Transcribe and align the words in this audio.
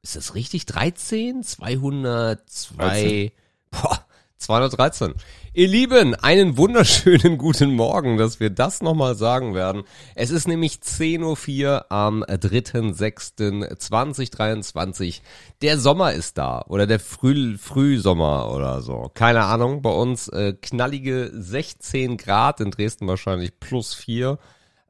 Ist 0.02 0.14
das 0.14 0.34
richtig? 0.34 0.66
13? 0.66 1.42
202? 1.42 2.76
13. 2.76 3.32
Boah, 3.70 4.03
213. 4.38 5.14
Ihr 5.52 5.68
Lieben, 5.68 6.14
einen 6.14 6.56
wunderschönen 6.56 7.36
guten 7.44 7.74
Morgen, 7.74 8.16
dass 8.16 8.40
wir 8.40 8.48
das 8.50 8.82
nochmal 8.82 9.14
sagen 9.14 9.54
werden. 9.54 9.84
Es 10.14 10.30
ist 10.30 10.48
nämlich 10.48 10.80
10.04 10.82 11.64
Uhr 11.64 11.84
am 11.90 12.24
3.6.2023. 12.24 15.20
Der 15.62 15.78
Sommer 15.78 16.12
ist 16.12 16.36
da 16.38 16.64
oder 16.68 16.86
der 16.86 17.00
Früh 17.00 17.56
Frühsommer 17.56 18.52
oder 18.52 18.82
so. 18.82 19.10
Keine 19.14 19.44
Ahnung, 19.44 19.82
bei 19.82 19.90
uns 19.90 20.28
äh, 20.28 20.54
knallige 20.60 21.30
16 21.32 22.16
Grad, 22.16 22.60
in 22.60 22.70
Dresden 22.70 23.06
wahrscheinlich 23.06 23.58
plus 23.60 23.94
4. 23.94 24.38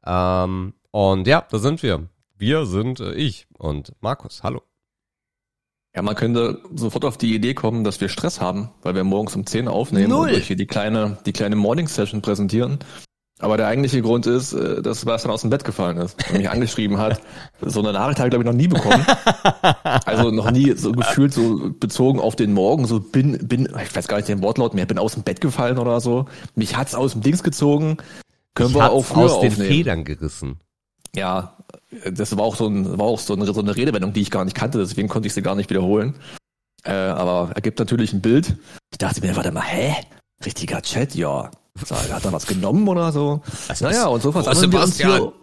Ähm, 0.05 0.73
und 0.91 1.27
ja, 1.27 1.45
da 1.49 1.57
sind 1.59 1.83
wir. 1.83 2.09
Wir 2.37 2.65
sind 2.65 2.99
äh, 2.99 3.13
ich 3.13 3.47
und 3.57 3.93
Markus. 4.01 4.43
Hallo. 4.43 4.61
Ja, 5.95 6.01
man 6.01 6.15
könnte 6.15 6.61
sofort 6.75 7.05
auf 7.05 7.17
die 7.17 7.33
Idee 7.33 7.53
kommen, 7.53 7.85
dass 7.85 8.01
wir 8.01 8.09
Stress 8.09 8.41
haben, 8.41 8.69
weil 8.81 8.95
wir 8.95 9.05
morgens 9.05 9.35
um 9.35 9.45
10 9.45 9.69
aufnehmen 9.69 10.09
Null. 10.09 10.27
und 10.29 10.35
euch 10.35 10.47
hier 10.47 10.57
die 10.57 10.67
kleine, 10.67 11.17
die 11.25 11.31
kleine 11.31 11.55
Morning 11.55 11.87
Session 11.87 12.21
präsentieren. 12.21 12.79
Aber 13.39 13.57
der 13.57 13.67
eigentliche 13.67 14.01
Grund 14.01 14.27
ist, 14.27 14.53
äh, 14.53 14.81
dass 14.81 15.01
Sebastian 15.01 15.33
aus 15.33 15.41
dem 15.41 15.49
Bett 15.49 15.63
gefallen 15.65 15.97
ist 15.97 16.17
und 16.29 16.37
mich 16.37 16.49
angeschrieben 16.49 16.97
hat. 16.97 17.21
So 17.61 17.79
eine 17.79 17.93
Nachricht 17.93 18.19
habe 18.19 18.27
ich, 18.27 18.31
glaube 18.31 18.43
ich, 18.43 18.51
noch 18.51 18.57
nie 18.57 18.67
bekommen. 18.67 19.05
Also 20.05 20.29
noch 20.29 20.51
nie 20.51 20.73
so 20.73 20.91
gefühlt 20.91 21.33
so 21.33 21.71
bezogen 21.79 22.19
auf 22.19 22.35
den 22.35 22.53
Morgen, 22.53 22.85
so 22.85 22.99
bin, 22.99 23.47
bin, 23.47 23.69
ich 23.81 23.95
weiß 23.95 24.07
gar 24.07 24.17
nicht 24.17 24.27
den 24.27 24.41
Wortlaut 24.41 24.73
mehr, 24.73 24.85
bin 24.85 24.99
aus 24.99 25.13
dem 25.13 25.23
Bett 25.23 25.41
gefallen 25.41 25.77
oder 25.77 26.01
so. 26.01 26.25
Mich 26.55 26.75
hat's 26.77 26.93
aus 26.95 27.13
dem 27.13 27.21
Dings 27.21 27.43
gezogen. 27.43 27.97
Können 28.53 28.69
Ich 28.69 28.75
wir 28.75 28.91
auch 28.91 29.03
früher 29.03 29.25
aus 29.25 29.39
den 29.39 29.51
aufnehmen. 29.51 29.69
Federn 29.69 30.03
gerissen. 30.03 30.59
Ja, 31.15 31.54
das 32.11 32.35
war 32.37 32.43
auch 32.43 32.55
so, 32.55 32.67
ein, 32.67 32.97
war 32.97 33.05
auch 33.05 33.19
so, 33.19 33.33
eine, 33.33 33.45
so 33.45 33.59
eine 33.59 33.75
Redewendung, 33.75 34.13
die 34.13 34.21
ich 34.21 34.31
gar 34.31 34.45
nicht 34.45 34.55
kannte, 34.55 34.77
deswegen 34.77 35.07
konnte 35.07 35.27
ich 35.27 35.33
sie 35.33 35.41
gar 35.41 35.55
nicht 35.55 35.69
wiederholen. 35.69 36.15
Äh, 36.83 36.91
aber 36.91 37.51
ergibt 37.55 37.79
natürlich 37.79 38.13
ein 38.13 38.21
Bild. 38.21 38.57
Ich 38.91 38.97
dachte 38.97 39.21
mir, 39.21 39.35
warte 39.35 39.51
mal, 39.51 39.63
hä? 39.63 39.95
Richtiger 40.45 40.81
Chat, 40.81 41.15
ja. 41.15 41.49
Hat 41.89 42.25
er 42.25 42.31
was 42.31 42.47
genommen 42.47 42.87
oder 42.87 43.11
so? 43.11 43.41
Das 43.67 43.81
naja, 43.81 44.07
und 44.07 44.21
so 44.21 44.31
versammeln 44.31 44.71
wir 44.71 44.81
uns 44.81 44.97
hier 44.97 45.33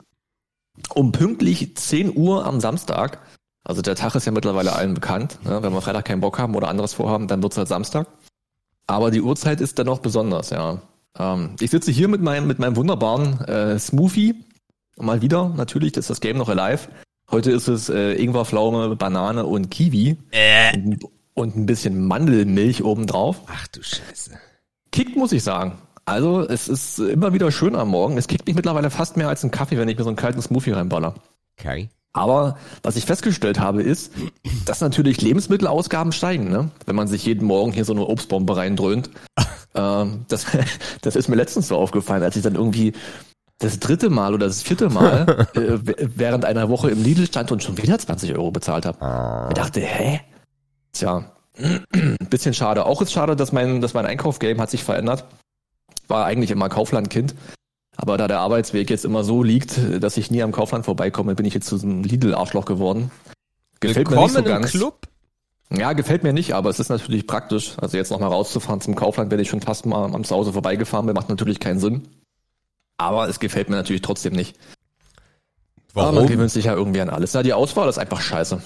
um 0.94 1.12
pünktlich 1.12 1.76
10 1.76 2.16
Uhr 2.16 2.46
am 2.46 2.60
Samstag. 2.60 3.18
Also 3.64 3.82
der 3.82 3.94
Tag 3.94 4.14
ist 4.14 4.24
ja 4.24 4.32
mittlerweile 4.32 4.72
allen 4.72 4.94
bekannt. 4.94 5.38
Ne? 5.44 5.62
Wenn 5.62 5.72
wir 5.72 5.80
Freitag 5.82 6.06
keinen 6.06 6.20
Bock 6.20 6.38
haben 6.38 6.54
oder 6.54 6.68
anderes 6.68 6.94
vorhaben, 6.94 7.28
dann 7.28 7.42
wird's 7.42 7.56
halt 7.56 7.68
Samstag. 7.68 8.08
Aber 8.86 9.10
die 9.10 9.20
Uhrzeit 9.20 9.60
ist 9.60 9.78
dann 9.78 9.86
noch 9.86 10.00
besonders, 10.00 10.50
ja. 10.50 10.80
Ähm, 11.18 11.56
ich 11.60 11.70
sitze 11.70 11.92
hier 11.92 12.08
mit 12.08 12.22
meinem, 12.22 12.46
mit 12.46 12.58
meinem 12.58 12.76
wunderbaren 12.76 13.40
äh, 13.42 13.78
Smoothie. 13.78 14.44
Mal 14.98 15.22
wieder, 15.22 15.48
natürlich, 15.56 15.96
ist 15.96 16.10
das 16.10 16.20
Game 16.20 16.36
noch 16.36 16.48
alive. 16.48 16.88
Heute 17.30 17.50
ist 17.50 17.68
es 17.68 17.88
äh, 17.88 18.12
Ingwer, 18.14 18.44
Pflaume, 18.44 18.94
Banane 18.94 19.46
und 19.46 19.70
Kiwi. 19.70 20.18
Äh. 20.30 20.76
Und, 20.76 20.98
und 21.34 21.56
ein 21.56 21.66
bisschen 21.66 22.06
Mandelmilch 22.06 22.84
obendrauf. 22.84 23.40
Ach 23.46 23.66
du 23.68 23.82
Scheiße. 23.82 24.38
Kickt, 24.90 25.16
muss 25.16 25.32
ich 25.32 25.42
sagen. 25.42 25.78
Also, 26.04 26.46
es 26.46 26.68
ist 26.68 26.98
immer 26.98 27.32
wieder 27.32 27.50
schön 27.50 27.74
am 27.74 27.88
Morgen. 27.88 28.18
Es 28.18 28.26
kickt 28.26 28.46
mich 28.46 28.56
mittlerweile 28.56 28.90
fast 28.90 29.16
mehr 29.16 29.28
als 29.28 29.42
ein 29.44 29.50
Kaffee, 29.50 29.78
wenn 29.78 29.88
ich 29.88 29.96
mir 29.96 30.04
so 30.04 30.10
einen 30.10 30.16
kalten 30.16 30.42
Smoothie 30.42 30.72
reinballer. 30.72 31.14
Okay. 31.58 31.88
Aber 32.12 32.58
was 32.82 32.96
ich 32.96 33.06
festgestellt 33.06 33.58
habe, 33.58 33.82
ist, 33.82 34.12
dass 34.66 34.82
natürlich 34.82 35.22
Lebensmittelausgaben 35.22 36.12
steigen, 36.12 36.50
ne? 36.50 36.70
wenn 36.84 36.96
man 36.96 37.08
sich 37.08 37.24
jeden 37.24 37.46
Morgen 37.46 37.72
hier 37.72 37.86
so 37.86 37.94
eine 37.94 38.06
Obstbombe 38.06 38.56
reindröhnt. 38.56 39.08
ähm, 39.74 40.26
das, 40.28 40.46
das 41.00 41.16
ist 41.16 41.28
mir 41.28 41.36
letztens 41.36 41.68
so 41.68 41.76
aufgefallen, 41.76 42.22
als 42.22 42.36
ich 42.36 42.42
dann 42.42 42.56
irgendwie 42.56 42.92
das 43.62 43.78
dritte 43.78 44.10
Mal 44.10 44.34
oder 44.34 44.46
das 44.46 44.62
vierte 44.62 44.90
Mal 44.90 45.46
äh, 45.54 45.78
während 46.16 46.44
einer 46.44 46.68
Woche 46.68 46.90
im 46.90 47.02
Lidl 47.02 47.26
stand 47.26 47.52
und 47.52 47.62
schon 47.62 47.78
wieder 47.78 47.98
20 47.98 48.34
Euro 48.34 48.50
bezahlt 48.50 48.86
habe. 48.86 49.00
Ah. 49.02 49.48
Ich 49.48 49.54
dachte, 49.54 49.80
hä? 49.80 50.20
Tja, 50.92 51.32
ein 51.58 52.16
bisschen 52.30 52.54
schade. 52.54 52.84
Auch 52.86 53.00
ist 53.02 53.12
schade, 53.12 53.36
dass 53.36 53.52
mein, 53.52 53.80
dass 53.80 53.94
mein 53.94 54.06
Einkaufgame 54.06 54.60
hat 54.60 54.70
sich 54.70 54.84
verändert. 54.84 55.24
War 56.08 56.24
eigentlich 56.24 56.50
immer 56.50 56.68
Kauflandkind. 56.68 57.34
Aber 57.96 58.16
da 58.16 58.26
der 58.26 58.40
Arbeitsweg 58.40 58.90
jetzt 58.90 59.04
immer 59.04 59.22
so 59.22 59.42
liegt, 59.42 59.78
dass 60.02 60.16
ich 60.16 60.30
nie 60.30 60.42
am 60.42 60.52
Kaufland 60.52 60.84
vorbeikomme, 60.86 61.34
bin 61.34 61.46
ich 61.46 61.54
jetzt 61.54 61.66
zu 61.68 61.76
so 61.76 61.86
einem 61.86 62.02
Lidl-Arschloch 62.02 62.64
geworden. 62.64 63.10
Gefällt 63.80 64.08
mir 64.08 64.16
Willkommen 64.16 64.34
nicht 64.34 64.46
so 64.46 64.50
ganz. 64.50 64.70
Club. 64.70 65.08
Ja, 65.70 65.92
gefällt 65.92 66.22
mir 66.22 66.32
nicht, 66.32 66.54
aber 66.54 66.70
es 66.70 66.80
ist 66.80 66.88
natürlich 66.88 67.26
praktisch. 67.26 67.74
Also 67.78 67.96
jetzt 67.96 68.10
nochmal 68.10 68.28
rauszufahren 68.28 68.80
zum 68.80 68.94
Kaufland, 68.94 69.30
wenn 69.30 69.40
ich 69.40 69.48
schon 69.48 69.60
fast 69.60 69.86
mal 69.86 70.14
am 70.14 70.24
Zuhause 70.24 70.52
vorbeigefahren 70.52 71.06
bin, 71.06 71.14
macht 71.14 71.28
natürlich 71.28 71.60
keinen 71.60 71.80
Sinn. 71.80 72.08
Aber 72.98 73.28
es 73.28 73.40
gefällt 73.40 73.68
mir 73.68 73.76
natürlich 73.76 74.02
trotzdem 74.02 74.32
nicht. 74.34 74.56
Aber 75.94 76.06
man 76.06 76.14
Warum? 76.16 76.28
gewöhnt 76.28 76.50
sich 76.50 76.66
ja 76.66 76.74
irgendwie 76.74 77.00
an 77.00 77.10
alles. 77.10 77.32
Ja, 77.32 77.42
die 77.42 77.52
Auswahl 77.52 77.88
ist 77.88 77.98
einfach 77.98 78.20
scheiße. 78.20 78.62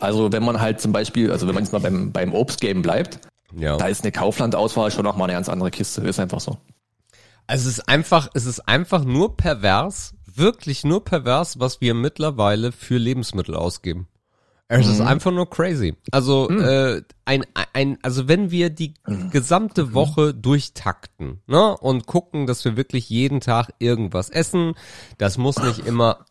Also 0.00 0.32
wenn 0.32 0.44
man 0.44 0.60
halt 0.60 0.80
zum 0.80 0.92
Beispiel, 0.92 1.30
also 1.30 1.46
wenn 1.46 1.54
man 1.54 1.64
jetzt 1.64 1.72
mal 1.72 1.80
beim, 1.80 2.12
beim 2.12 2.32
Obstgame 2.34 2.80
bleibt, 2.80 3.20
Ja. 3.54 3.76
da 3.76 3.86
ist 3.86 4.02
eine 4.02 4.12
Kaufland-Auswahl 4.12 4.90
schon 4.90 5.04
nochmal 5.04 5.26
eine 5.28 5.34
ganz 5.36 5.48
andere 5.48 5.70
Kiste. 5.70 6.02
Ist 6.02 6.18
einfach 6.20 6.40
so. 6.40 6.58
Also 7.46 7.68
es 7.68 7.78
ist 7.78 7.88
einfach, 7.88 8.28
es 8.34 8.44
ist 8.46 8.60
einfach 8.68 9.04
nur 9.04 9.36
pervers, 9.36 10.14
wirklich 10.26 10.84
nur 10.84 11.04
pervers, 11.04 11.58
was 11.60 11.80
wir 11.80 11.94
mittlerweile 11.94 12.72
für 12.72 12.98
Lebensmittel 12.98 13.54
ausgeben. 13.54 14.06
Es 14.70 14.86
ist 14.86 15.00
einfach 15.00 15.32
nur 15.32 15.48
crazy. 15.48 15.94
Also 16.10 16.50
äh, 16.50 17.02
ein, 17.24 17.46
ein, 17.72 17.98
also 18.02 18.28
wenn 18.28 18.50
wir 18.50 18.68
die 18.68 18.92
gesamte 19.30 19.94
Woche 19.94 20.34
durchtakten, 20.34 21.40
ne, 21.46 21.74
und 21.78 22.06
gucken, 22.06 22.46
dass 22.46 22.66
wir 22.66 22.76
wirklich 22.76 23.08
jeden 23.08 23.40
Tag 23.40 23.72
irgendwas 23.78 24.28
essen, 24.28 24.74
das 25.16 25.38
muss 25.38 25.58
nicht 25.58 25.86
immer 25.86 26.26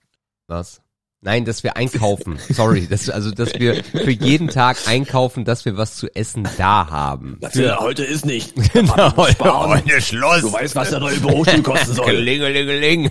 was. 0.46 0.82
Nein, 1.22 1.46
dass 1.46 1.64
wir 1.64 1.78
einkaufen. 1.78 2.38
Sorry, 2.50 2.86
dass, 2.88 3.10
also 3.10 3.32
dass 3.32 3.56
wir 3.56 3.84
für 3.84 4.12
jeden 4.12 4.50
Tag 4.50 4.78
einkaufen, 4.88 5.44
dass 5.44 5.66
wir 5.66 5.76
was 5.76 5.96
zu 5.96 6.08
essen 6.16 6.48
da 6.58 6.92
haben. 6.92 7.40
Ja, 7.54 7.80
heute 7.80 8.04
ist 8.04 8.24
nicht. 8.24 8.54
Genau, 8.74 9.10
Sparen. 9.28 9.70
heute 9.72 10.00
Schluss. 10.00 10.42
Du 10.42 10.54
weißt, 10.54 10.76
was 10.76 10.92
der 10.92 11.00
neue 11.00 11.20
Bürostuhl 11.20 11.64
kosten 11.64 11.94
soll. 11.94 12.06
Klingelingeling. 12.10 13.10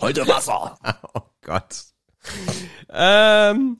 Heute 0.00 0.26
Wasser. 0.26 0.76
Oh 1.14 1.20
Gott. 1.42 1.84
Ähm, 2.92 3.78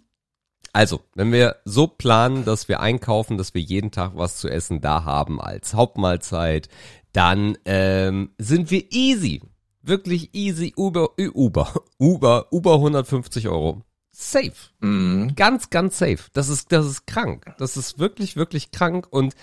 also, 0.73 1.01
wenn 1.15 1.33
wir 1.33 1.57
so 1.65 1.87
planen, 1.87 2.45
dass 2.45 2.69
wir 2.69 2.81
einkaufen, 2.81 3.39
dass 3.39 3.55
wir 3.55 3.61
jeden 3.61 3.91
Tag 3.91 4.13
was 4.15 4.37
zu 4.37 4.49
essen 4.49 4.81
da 4.81 5.05
haben 5.05 5.41
als 5.41 5.75
Hauptmahlzeit, 5.75 6.69
dann 7.13 7.59
ähm, 7.65 8.31
sind 8.39 8.71
wir 8.71 8.85
easy. 8.93 9.43
Wirklich 9.83 10.35
easy. 10.35 10.73
Uber, 10.77 11.11
Ü- 11.19 11.33
Uber, 11.35 11.73
Uber, 11.99 12.47
Uber 12.53 12.75
150 12.75 13.49
Euro. 13.49 13.83
Safe. 14.13 14.53
Mhm. 14.81 15.35
Ganz, 15.35 15.71
ganz 15.71 15.99
safe. 15.99 16.19
Das 16.35 16.49
ist, 16.49 16.73
das 16.73 16.87
ist 16.87 17.07
krank. 17.07 17.47
Das 17.59 17.77
ist 17.77 17.99
wirklich, 17.99 18.37
wirklich 18.37 18.71
krank. 18.71 19.07
Und 19.11 19.35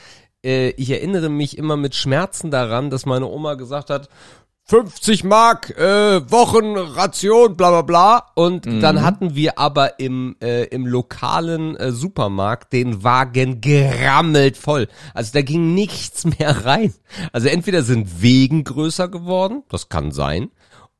äh, 0.46 0.70
ich 0.72 0.92
erinnere 0.92 1.30
mich 1.30 1.58
immer 1.58 1.76
mit 1.78 1.96
Schmerzen 1.96 2.52
daran, 2.52 2.90
dass 2.90 3.06
meine 3.06 3.26
Oma 3.28 3.56
gesagt 3.56 3.90
hat, 3.90 4.08
50 4.69 5.23
Mark, 5.23 5.69
äh, 5.78 6.29
Wochenration, 6.29 7.55
bla 7.55 7.69
bla 7.69 7.81
bla. 7.83 8.31
Und 8.35 8.66
dann 8.66 9.01
hatten 9.01 9.33
wir 9.33 9.57
aber 9.57 10.00
im, 10.00 10.35
äh, 10.41 10.66
im 10.66 10.85
lokalen 10.85 11.78
äh, 11.78 11.94
Supermarkt 11.94 12.73
den 12.73 13.01
Wagen 13.03 13.61
gerammelt 13.61 14.57
voll. 14.57 14.88
Also 15.13 15.31
da 15.33 15.41
ging 15.41 15.73
nichts 15.73 16.25
mehr 16.25 16.66
rein. 16.66 16.94
Also 17.31 17.47
entweder 17.47 17.81
sind 17.83 18.22
Wegen 18.22 18.66
größer 18.66 19.07
geworden, 19.07 19.63
das 19.69 19.88
kann 19.88 20.11
sein, 20.11 20.51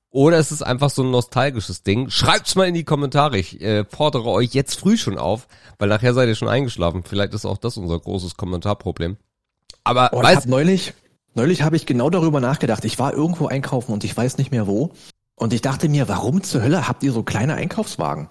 oder 0.10 0.38
es 0.38 0.52
ist 0.54 0.62
einfach 0.62 0.90
so 0.90 1.04
ein 1.04 1.12
nostalgisches 1.12 1.84
Ding. 1.84 2.10
Schreibt's 2.10 2.56
mal 2.56 2.68
in 2.68 2.74
die 2.74 2.86
Kommentare. 2.86 3.38
Ich 3.38 3.62
äh, 3.62 3.84
fordere 3.84 4.30
euch 4.30 4.54
jetzt 4.54 4.80
früh 4.80 4.96
schon 4.98 5.18
auf, 5.18 5.48
weil 5.78 5.90
nachher 5.90 6.14
seid 6.14 6.30
ihr 6.30 6.36
schon 6.36 6.48
eingeschlafen. 6.48 7.04
Vielleicht 7.04 7.34
ist 7.34 7.46
auch 7.46 7.58
das 7.58 7.76
unser 7.76 8.00
großes 8.00 8.38
Kommentarproblem. 8.38 9.18
Aber 9.84 10.10
Oh, 10.14 10.24
weißt 10.24 10.48
neulich, 10.48 10.94
neulich 11.38 11.62
habe 11.62 11.76
ich 11.78 11.86
genau 11.86 12.10
darüber 12.10 12.42
nachgedacht. 12.42 12.84
Ich 12.84 13.00
war 13.00 13.14
irgendwo 13.14 13.48
einkaufen 13.48 13.94
und 13.94 14.04
ich 14.04 14.16
weiß 14.18 14.38
nicht 14.38 14.52
mehr 14.52 14.68
wo. 14.68 14.92
Und 15.36 15.54
ich 15.54 15.62
dachte 15.62 15.88
mir, 15.88 16.08
warum 16.10 16.44
zur 16.44 16.62
Hölle 16.64 16.88
habt 16.88 17.04
ihr 17.04 17.12
so 17.14 17.24
kleine 17.24 17.54
Einkaufswagen? 17.56 18.30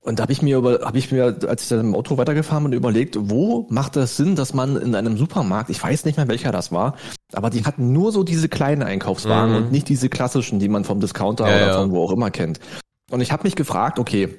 Und 0.00 0.18
da 0.18 0.22
habe 0.22 0.32
ich 0.32 0.40
mir 0.40 0.56
über, 0.56 0.80
habe 0.86 0.96
ich 0.96 1.10
mir, 1.10 1.36
als 1.46 1.64
ich 1.64 1.68
dann 1.68 1.80
im 1.80 1.94
Auto 1.94 2.16
weitergefahren 2.16 2.64
bin, 2.64 2.72
überlegt, 2.72 3.18
wo 3.20 3.66
macht 3.68 3.96
das 3.96 4.16
Sinn, 4.16 4.36
dass 4.36 4.54
man 4.54 4.76
in 4.76 4.94
einem 4.94 5.18
Supermarkt, 5.18 5.70
ich 5.70 5.82
weiß 5.82 6.04
nicht 6.04 6.16
mehr 6.16 6.28
welcher 6.28 6.52
das 6.52 6.70
war, 6.72 6.94
aber 7.32 7.50
die 7.50 7.64
hatten 7.64 7.92
nur 7.92 8.12
so 8.12 8.22
diese 8.22 8.48
kleinen 8.48 8.82
Einkaufswagen 8.84 9.50
Mhm. 9.50 9.56
und 9.56 9.72
nicht 9.72 9.88
diese 9.88 10.08
klassischen, 10.08 10.60
die 10.60 10.68
man 10.68 10.84
vom 10.84 11.00
Discounter 11.00 11.48
Ja, 11.50 11.56
oder 11.56 11.66
ja. 11.66 11.78
von 11.78 11.90
wo 11.90 12.04
auch 12.04 12.12
immer 12.12 12.30
kennt. 12.30 12.60
Und 13.10 13.20
ich 13.20 13.32
habe 13.32 13.42
mich 13.42 13.56
gefragt, 13.56 13.98
okay, 13.98 14.38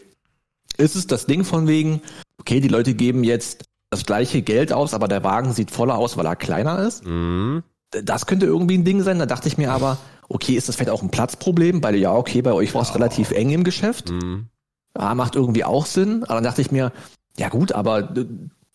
ist 0.77 0.95
es 0.95 1.07
das 1.07 1.25
Ding 1.25 1.43
von 1.43 1.67
wegen, 1.67 2.01
okay, 2.39 2.61
die 2.61 2.69
Leute 2.69 2.93
geben 2.93 3.23
jetzt 3.25 3.65
das 3.89 4.05
gleiche 4.05 4.41
Geld 4.41 4.71
aus, 4.73 4.93
aber 4.93 5.07
der 5.07 5.23
Wagen 5.23 5.53
sieht 5.53 5.71
voller 5.71 5.97
aus, 5.97 6.15
weil 6.17 6.25
er 6.25 6.35
kleiner 6.35 6.79
ist? 6.79 7.05
mh, 7.05 7.63
Das 8.03 8.25
könnte 8.25 8.45
irgendwie 8.45 8.77
ein 8.77 8.83
Ding 8.85 9.01
sein. 9.01 9.19
Da 9.19 9.25
dachte 9.25 9.47
ich 9.47 9.57
mir 9.57 9.71
aber, 9.71 9.97
okay, 10.27 10.53
ist 10.53 10.69
das 10.69 10.75
vielleicht 10.75 10.91
auch 10.91 11.01
ein 11.01 11.09
Platzproblem? 11.11 11.83
Weil 11.83 11.95
ja, 11.95 12.13
okay, 12.13 12.41
bei 12.41 12.53
euch 12.53 12.73
war 12.75 12.83
es 12.83 12.93
relativ 12.93 13.31
eng 13.31 13.49
im 13.49 13.63
Geschäft. 13.63 14.11
mh. 14.11 14.43
Ja, 14.97 15.15
macht 15.15 15.35
irgendwie 15.35 15.63
auch 15.63 15.85
Sinn. 15.85 16.23
Aber 16.23 16.35
dann 16.35 16.43
dachte 16.43 16.61
ich 16.61 16.71
mir, 16.71 16.91
ja 17.37 17.49
gut, 17.49 17.71
aber 17.71 18.15
äh, 18.17 18.25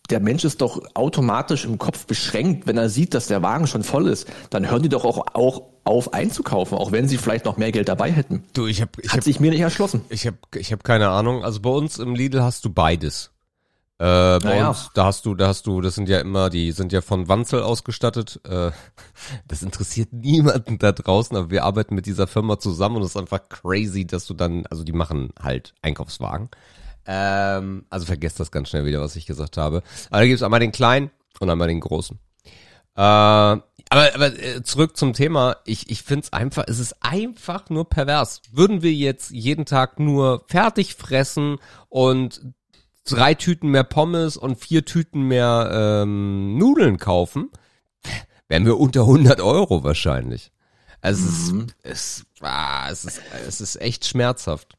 der 0.09 0.19
Mensch 0.19 0.43
ist 0.43 0.61
doch 0.61 0.81
automatisch 0.93 1.65
im 1.65 1.77
Kopf 1.77 2.05
beschränkt, 2.05 2.67
wenn 2.67 2.77
er 2.77 2.89
sieht, 2.89 3.13
dass 3.13 3.27
der 3.27 3.41
Wagen 3.41 3.67
schon 3.67 3.83
voll 3.83 4.07
ist. 4.07 4.27
Dann 4.49 4.69
hören 4.69 4.81
die 4.83 4.89
doch 4.89 5.03
auch, 5.05 5.25
auch 5.33 5.63
auf 5.83 6.13
einzukaufen, 6.13 6.77
auch 6.77 6.91
wenn 6.91 7.07
sie 7.07 7.17
vielleicht 7.17 7.45
noch 7.45 7.57
mehr 7.57 7.71
Geld 7.71 7.89
dabei 7.89 8.11
hätten. 8.11 8.43
Du, 8.53 8.65
ich 8.67 8.81
habe 8.81 8.91
ich 9.01 9.09
Hat 9.09 9.17
hab, 9.17 9.23
sich 9.23 9.39
mir 9.39 9.51
nicht 9.51 9.61
erschlossen. 9.61 10.01
ich 10.09 10.25
hab, 10.27 10.35
ich 10.55 10.71
hab 10.71 10.83
keine 10.83 11.09
Ahnung. 11.09 11.43
Also 11.43 11.59
bei 11.61 11.69
uns 11.69 11.99
im 11.99 12.15
Lidl 12.15 12.41
hast 12.43 12.65
du 12.65 12.69
beides. 12.69 13.31
Äh, 13.97 14.39
bei 14.39 14.39
Naja. 14.43 14.69
uns, 14.69 14.89
da 14.93 15.05
hast 15.05 15.25
du, 15.25 15.35
da 15.35 15.47
hast 15.47 15.67
du, 15.67 15.79
das 15.79 15.95
sind 15.95 16.09
ja 16.09 16.19
immer, 16.19 16.49
die 16.49 16.73
sind 16.73 16.91
ja 16.91 16.99
von 17.01 17.29
Wanzel 17.29 17.61
ausgestattet. 17.61 18.41
Äh, 18.43 18.71
das 19.47 19.63
interessiert 19.63 20.11
niemanden 20.11 20.77
da 20.79 20.91
draußen, 20.91 21.35
aber 21.37 21.49
wir 21.49 21.63
arbeiten 21.63 21.95
mit 21.95 22.05
dieser 22.05 22.27
Firma 22.27 22.59
zusammen 22.59 22.97
und 22.97 23.03
es 23.03 23.11
ist 23.11 23.17
einfach 23.17 23.47
crazy, 23.47 24.05
dass 24.05 24.25
du 24.25 24.33
dann, 24.33 24.65
also 24.67 24.83
die 24.83 24.91
machen 24.91 25.29
halt 25.41 25.73
Einkaufswagen. 25.81 26.49
Ähm, 27.05 27.85
also 27.89 28.05
vergesst 28.05 28.39
das 28.39 28.51
ganz 28.51 28.69
schnell 28.69 28.85
wieder, 28.85 28.99
was 28.99 29.15
ich 29.15 29.25
gesagt 29.25 29.55
habe. 29.57 29.81
Aber 30.09 30.19
da 30.21 30.25
gibt's 30.25 30.43
einmal 30.43 30.59
den 30.59 30.71
kleinen 30.73 31.11
und 31.39 31.49
einmal 31.49 31.67
den 31.69 31.79
großen. 31.79 32.19
Äh, 32.97 33.01
aber 33.01 33.61
aber 34.15 34.39
äh, 34.39 34.63
zurück 34.63 34.97
zum 34.97 35.13
Thema. 35.13 35.57
Ich, 35.65 35.89
ich 35.89 36.01
finde 36.01 36.23
es 36.25 36.33
einfach, 36.33 36.65
es 36.67 36.79
ist 36.79 36.95
einfach 37.01 37.69
nur 37.69 37.87
pervers. 37.87 38.41
Würden 38.51 38.81
wir 38.81 38.93
jetzt 38.93 39.31
jeden 39.31 39.65
Tag 39.65 39.99
nur 39.99 40.43
fertig 40.47 40.95
fressen 40.95 41.59
und 41.89 42.41
drei 43.05 43.33
Tüten 43.33 43.69
mehr 43.69 43.83
Pommes 43.83 44.37
und 44.37 44.57
vier 44.59 44.85
Tüten 44.85 45.21
mehr 45.23 45.69
ähm, 46.03 46.57
Nudeln 46.57 46.97
kaufen, 46.97 47.49
wären 48.47 48.65
wir 48.65 48.79
unter 48.79 49.01
100 49.01 49.41
Euro 49.41 49.83
wahrscheinlich. 49.83 50.51
Also 51.01 51.53
Mhm. 51.53 51.67
es, 51.83 51.91
ist, 51.91 52.25
es, 52.33 52.41
ah, 52.41 52.89
es, 52.89 53.05
ist, 53.05 53.21
es 53.47 53.61
ist 53.61 53.81
echt 53.81 54.05
schmerzhaft. 54.05 54.75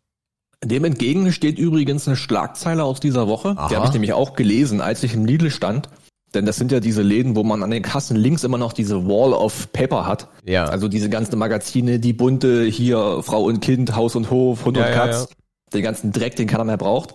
Dem 0.64 0.84
entgegen 0.84 1.30
steht 1.32 1.58
übrigens 1.58 2.08
eine 2.08 2.16
Schlagzeile 2.16 2.82
aus 2.82 2.98
dieser 2.98 3.28
Woche. 3.28 3.50
Aha. 3.56 3.68
Die 3.68 3.76
habe 3.76 3.86
ich 3.86 3.92
nämlich 3.92 4.12
auch 4.12 4.34
gelesen, 4.34 4.80
als 4.80 5.02
ich 5.02 5.14
im 5.14 5.24
Lidl 5.24 5.50
stand. 5.50 5.88
Denn 6.34 6.44
das 6.44 6.56
sind 6.56 6.72
ja 6.72 6.80
diese 6.80 7.02
Läden, 7.02 7.36
wo 7.36 7.44
man 7.44 7.62
an 7.62 7.70
den 7.70 7.82
Kassen 7.82 8.16
links 8.16 8.42
immer 8.42 8.58
noch 8.58 8.72
diese 8.72 9.06
Wall 9.06 9.32
of 9.32 9.72
Paper 9.72 10.06
hat. 10.06 10.28
Ja. 10.44 10.64
Also 10.64 10.88
diese 10.88 11.08
ganzen 11.08 11.38
Magazine, 11.38 12.00
die 12.00 12.12
bunte, 12.12 12.64
hier 12.64 13.22
Frau 13.22 13.44
und 13.44 13.60
Kind, 13.60 13.94
Haus 13.94 14.16
und 14.16 14.30
Hof, 14.30 14.64
Hund 14.64 14.76
Ja, 14.76 14.86
und 14.86 14.90
ja, 14.90 14.96
Katz. 14.96 15.28
Den 15.72 15.82
ganzen 15.82 16.10
Dreck, 16.12 16.34
den 16.36 16.48
keiner 16.48 16.64
mehr 16.64 16.76
braucht. 16.76 17.14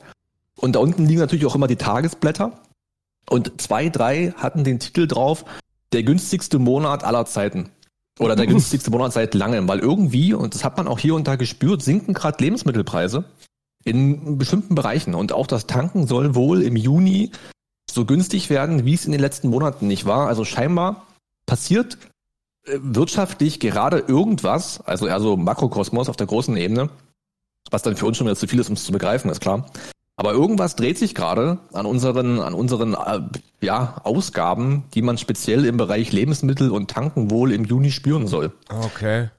Und 0.62 0.74
da 0.74 0.80
unten 0.80 1.06
liegen 1.06 1.20
natürlich 1.20 1.46
auch 1.46 1.56
immer 1.56 1.68
die 1.68 1.76
Tagesblätter. 1.76 2.54
Und 3.30 3.60
zwei, 3.62 3.90
drei 3.90 4.34
hatten 4.38 4.64
den 4.64 4.80
Titel 4.80 5.08
drauf, 5.08 5.44
der 5.92 6.04
günstigste 6.04 6.60
Monat 6.60 7.04
aller 7.04 7.26
Zeiten. 7.26 7.70
Oder 8.20 8.36
der 8.36 8.48
günstigste 8.48 8.92
Monat 8.92 9.14
seit 9.14 9.34
langem. 9.34 9.68
Weil 9.68 9.80
irgendwie, 9.80 10.34
und 10.34 10.54
das 10.54 10.64
hat 10.64 10.78
man 10.78 10.88
auch 10.88 11.00
hier 11.00 11.16
und 11.16 11.28
da 11.28 11.36
gespürt, 11.36 11.82
sinken 11.82 12.14
gerade 12.14 12.44
Lebensmittelpreise 12.44 13.26
in 13.84 14.38
bestimmten 14.38 14.76
Bereichen. 14.76 15.16
Und 15.16 15.34
auch 15.34 15.48
das 15.48 15.68
Tanken 15.68 16.08
soll 16.08 16.36
wohl 16.36 16.62
im 16.62 16.76
Juni 16.76 17.32
so 17.90 18.06
günstig 18.06 18.50
werden, 18.50 18.86
wie 18.86 18.94
es 18.94 19.06
in 19.06 19.12
den 19.12 19.22
letzten 19.22 19.50
Monaten 19.50 19.88
nicht 19.88 20.06
war. 20.06 20.28
Also 20.28 20.46
scheinbar 20.46 21.08
passiert 21.46 21.98
äh, 22.66 22.78
wirtschaftlich 22.82 23.60
gerade 23.60 24.00
irgendwas, 24.00 24.82
also 24.82 25.08
eher 25.08 25.20
so 25.20 25.36
Makrokosmos 25.36 26.10
auf 26.10 26.16
der 26.16 26.28
großen 26.28 26.56
Ebene, 26.56 26.90
was 27.70 27.82
dann 27.82 27.96
für 27.96 28.06
uns 28.06 28.18
schon 28.18 28.28
wieder 28.28 28.36
zu 28.36 28.48
viel 28.48 28.60
ist, 28.60 28.70
um 28.70 28.76
es 28.76 28.86
zu 28.86 28.92
begreifen, 28.92 29.32
ist 29.32 29.42
klar. 29.42 29.70
Aber 30.18 30.34
irgendwas 30.34 30.76
dreht 30.76 30.98
sich 30.98 31.16
gerade 31.16 31.60
an 31.74 31.86
unseren, 31.86 32.40
an 32.40 32.54
unseren 32.54 32.94
äh, 32.94 33.22
ja, 33.62 34.02
Ausgaben, 34.04 34.84
die 34.94 35.02
man 35.02 35.18
speziell 35.18 35.66
im 35.66 35.78
Bereich 35.78 36.12
Lebensmittel 36.12 36.70
und 36.72 36.92
Tanken 36.92 37.32
wohl 37.32 37.52
im 37.52 37.66
Juni 37.66 37.92
spüren 37.92 38.28
soll. 38.28 38.52
Okay. 38.70 39.30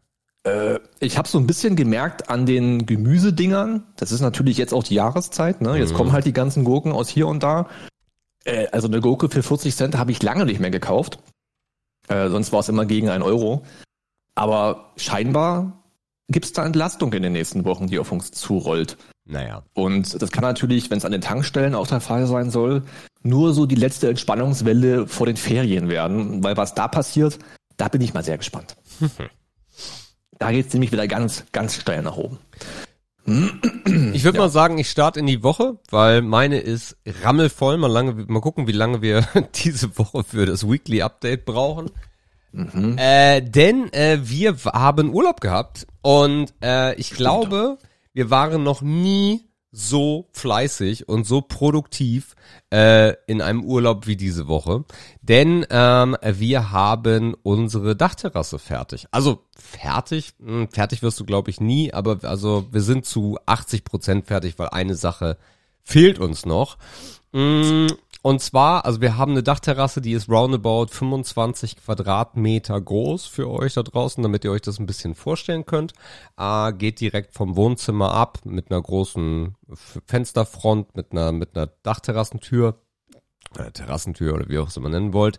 Äh, 0.44 0.80
ich 0.98 1.18
habe 1.18 1.28
so 1.28 1.38
ein 1.38 1.46
bisschen 1.46 1.76
gemerkt 1.76 2.30
an 2.30 2.46
den 2.46 2.84
Gemüsedingern, 2.86 3.84
das 3.96 4.10
ist 4.10 4.22
natürlich 4.22 4.56
jetzt 4.56 4.74
auch 4.74 4.82
die 4.82 4.94
Jahreszeit, 4.94 5.60
ne? 5.60 5.76
jetzt 5.76 5.92
Mhm. 5.92 5.96
kommen 5.96 6.12
halt 6.12 6.24
die 6.24 6.32
ganzen 6.32 6.64
Gurken 6.64 6.90
aus 6.92 7.08
hier 7.08 7.28
und 7.28 7.42
da. 7.42 7.68
Äh, 8.44 8.66
also 8.72 8.88
eine 8.88 9.00
Gurke 9.00 9.28
für 9.28 9.42
40 9.42 9.76
Cent 9.76 9.96
habe 9.96 10.10
ich 10.10 10.22
lange 10.22 10.46
nicht 10.46 10.58
mehr 10.58 10.70
gekauft. 10.70 11.20
Äh, 12.08 12.28
sonst 12.28 12.52
war 12.52 12.60
es 12.60 12.68
immer 12.68 12.86
gegen 12.86 13.08
einen 13.08 13.22
Euro. 13.22 13.62
Aber 14.34 14.92
scheinbar 14.96 15.84
gibt 16.28 16.46
es 16.46 16.52
da 16.52 16.64
Entlastung 16.64 17.12
in 17.12 17.22
den 17.22 17.34
nächsten 17.34 17.64
Wochen, 17.64 17.86
die 17.86 17.98
auf 18.00 18.10
uns 18.10 18.32
zurollt. 18.32 18.96
Naja. 19.32 19.62
Und 19.72 20.20
das 20.20 20.30
kann 20.30 20.42
natürlich, 20.42 20.90
wenn 20.90 20.98
es 20.98 21.06
an 21.06 21.12
den 21.12 21.22
Tankstellen 21.22 21.74
auch 21.74 21.86
der 21.86 22.00
Fall 22.00 22.26
sein 22.26 22.50
soll, 22.50 22.82
nur 23.22 23.54
so 23.54 23.64
die 23.64 23.76
letzte 23.76 24.10
Entspannungswelle 24.10 25.06
vor 25.06 25.26
den 25.26 25.36
Ferien 25.36 25.88
werden. 25.88 26.44
Weil 26.44 26.56
was 26.58 26.74
da 26.74 26.86
passiert, 26.86 27.38
da 27.78 27.88
bin 27.88 28.02
ich 28.02 28.12
mal 28.12 28.22
sehr 28.22 28.36
gespannt. 28.36 28.76
da 30.38 30.52
geht 30.52 30.66
es 30.66 30.72
nämlich 30.74 30.92
wieder 30.92 31.08
ganz, 31.08 31.44
ganz 31.52 31.76
steil 31.76 32.02
nach 32.02 32.16
oben. 32.16 32.38
Ich 33.24 34.24
würde 34.24 34.38
mal 34.38 34.50
sagen, 34.50 34.76
ich 34.78 34.90
starte 34.90 35.20
in 35.20 35.26
die 35.26 35.42
Woche, 35.42 35.78
weil 35.90 36.20
meine 36.20 36.58
ist 36.58 36.96
rammelvoll. 37.22 37.78
Mal, 37.78 37.90
lange, 37.90 38.26
mal 38.28 38.40
gucken, 38.40 38.66
wie 38.66 38.72
lange 38.72 39.00
wir 39.00 39.26
diese 39.54 39.96
Woche 39.96 40.24
für 40.24 40.44
das 40.44 40.68
Weekly 40.68 41.00
Update 41.00 41.46
brauchen. 41.46 41.90
Mhm. 42.52 42.96
Äh, 42.98 43.40
denn 43.40 43.90
äh, 43.94 44.18
wir 44.22 44.56
haben 44.66 45.14
Urlaub 45.14 45.40
gehabt 45.40 45.86
und 46.02 46.52
äh, 46.62 46.94
ich 46.96 47.12
glaube, 47.12 47.78
wir 48.12 48.30
waren 48.30 48.62
noch 48.62 48.82
nie 48.82 49.48
so 49.72 50.28
fleißig 50.32 51.08
und 51.08 51.26
so 51.26 51.40
produktiv 51.40 52.36
äh, 52.70 53.14
in 53.26 53.40
einem 53.40 53.64
Urlaub 53.64 54.06
wie 54.06 54.16
diese 54.16 54.46
Woche. 54.46 54.84
Denn 55.22 55.66
ähm, 55.70 56.14
wir 56.22 56.70
haben 56.70 57.34
unsere 57.42 57.96
Dachterrasse 57.96 58.58
fertig. 58.58 59.06
Also 59.10 59.46
fertig, 59.56 60.34
hm, 60.38 60.68
fertig 60.68 61.02
wirst 61.02 61.18
du 61.20 61.24
glaube 61.24 61.50
ich 61.50 61.60
nie, 61.60 61.92
aber 61.92 62.18
also 62.22 62.66
wir 62.70 62.82
sind 62.82 63.06
zu 63.06 63.38
80 63.46 63.84
Prozent 63.84 64.26
fertig, 64.26 64.58
weil 64.58 64.68
eine 64.68 64.94
Sache 64.94 65.38
fehlt 65.82 66.18
uns 66.18 66.44
noch. 66.44 66.76
Mm, 67.32 67.86
Und 68.22 68.40
zwar, 68.40 68.84
also 68.84 69.00
wir 69.00 69.16
haben 69.16 69.32
eine 69.32 69.42
Dachterrasse, 69.42 70.00
die 70.00 70.12
ist 70.12 70.28
roundabout 70.28 70.86
25 70.90 71.76
Quadratmeter 71.76 72.80
groß 72.80 73.26
für 73.26 73.50
euch 73.50 73.74
da 73.74 73.82
draußen, 73.82 74.22
damit 74.22 74.44
ihr 74.44 74.52
euch 74.52 74.62
das 74.62 74.78
ein 74.78 74.86
bisschen 74.86 75.16
vorstellen 75.16 75.66
könnt. 75.66 75.92
Äh, 76.38 76.72
geht 76.72 77.00
direkt 77.00 77.34
vom 77.34 77.56
Wohnzimmer 77.56 78.12
ab 78.12 78.38
mit 78.44 78.70
einer 78.70 78.80
großen 78.80 79.56
Fensterfront, 80.06 80.94
mit 80.94 81.10
einer, 81.10 81.32
mit 81.32 81.56
einer 81.56 81.66
Dachterrassentür. 81.82 82.78
Äh, 83.58 83.72
Terrassentür 83.72 84.34
oder 84.34 84.48
wie 84.48 84.58
auch 84.58 84.68
es 84.68 84.76
immer 84.76 84.88
nennen 84.88 85.12
wollt. 85.12 85.38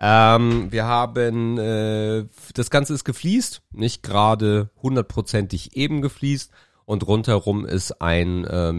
Ähm, 0.00 0.72
wir 0.72 0.86
haben, 0.86 1.58
äh, 1.58 2.24
das 2.54 2.70
Ganze 2.70 2.94
ist 2.94 3.04
gefliest, 3.04 3.62
nicht 3.70 4.02
gerade 4.02 4.70
hundertprozentig 4.82 5.76
eben 5.76 6.02
gefliest 6.02 6.50
und 6.86 7.06
rundherum 7.06 7.64
ist 7.64 8.00
ein 8.00 8.44
äh, 8.44 8.72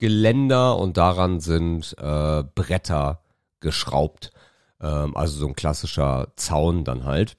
Metallgeländer 0.00 0.76
und 0.78 0.96
daran 0.96 1.40
sind 1.40 1.94
äh, 1.98 2.44
Bretter 2.54 3.22
geschraubt. 3.60 4.30
Ähm, 4.80 5.16
also 5.16 5.38
so 5.38 5.46
ein 5.46 5.56
klassischer 5.56 6.32
Zaun 6.36 6.84
dann 6.84 7.04
halt. 7.04 7.36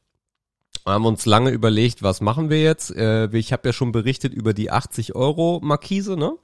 Wir 0.85 0.93
haben 0.93 1.05
uns 1.05 1.25
lange 1.25 1.49
überlegt, 1.49 2.01
was 2.01 2.21
machen 2.21 2.49
wir 2.49 2.61
jetzt? 2.61 2.95
Äh, 2.95 3.27
ich 3.37 3.51
habe 3.51 3.67
ja 3.69 3.73
schon 3.73 3.91
berichtet 3.91 4.33
über 4.33 4.53
die 4.53 4.71
80 4.71 5.15
Euro 5.15 5.59
Markise, 5.61 6.15
ne? 6.15 6.37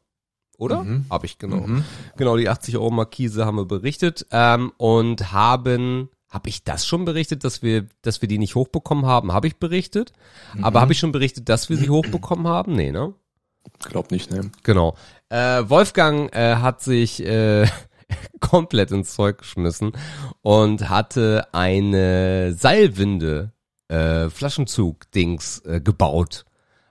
Oder? 0.57 0.83
Mhm. 0.83 1.05
Habe 1.09 1.25
ich 1.25 1.37
genau. 1.39 1.65
Mhm. 1.67 1.83
Genau, 2.17 2.37
die 2.37 2.49
80 2.49 2.77
Euro 2.77 2.91
Markise 2.91 3.45
haben 3.45 3.57
wir 3.57 3.65
berichtet 3.65 4.27
ähm, 4.31 4.71
und 4.77 5.31
haben, 5.31 6.09
habe 6.29 6.49
ich 6.49 6.63
das 6.63 6.85
schon 6.85 7.05
berichtet, 7.05 7.43
dass 7.43 7.63
wir, 7.63 7.87
dass 8.01 8.21
wir 8.21 8.27
die 8.27 8.37
nicht 8.37 8.55
hochbekommen 8.55 9.05
haben? 9.05 9.31
Habe 9.31 9.47
ich 9.47 9.57
berichtet? 9.57 10.13
Aber 10.61 10.81
habe 10.81 10.93
ich 10.93 10.99
schon 10.99 11.11
berichtet, 11.11 11.49
dass 11.49 11.69
wir 11.69 11.77
sie 11.77 11.89
hochbekommen 11.89 12.47
haben? 12.47 12.73
Nee, 12.73 12.91
ne? 12.91 13.15
Glaub 13.79 14.11
nicht, 14.11 14.31
ne? 14.31 14.51
Genau. 14.63 14.95
Äh, 15.29 15.63
Wolfgang 15.67 16.33
äh, 16.35 16.55
hat 16.57 16.81
sich 16.81 17.25
äh, 17.25 17.67
komplett 18.39 18.91
ins 18.91 19.13
Zeug 19.13 19.39
geschmissen 19.39 19.93
und 20.41 20.89
hatte 20.89 21.47
eine 21.53 22.53
Seilwinde 22.53 23.51
äh, 23.87 24.29
Flaschenzug-Dings 24.29 25.59
äh, 25.65 25.81
gebaut. 25.81 26.45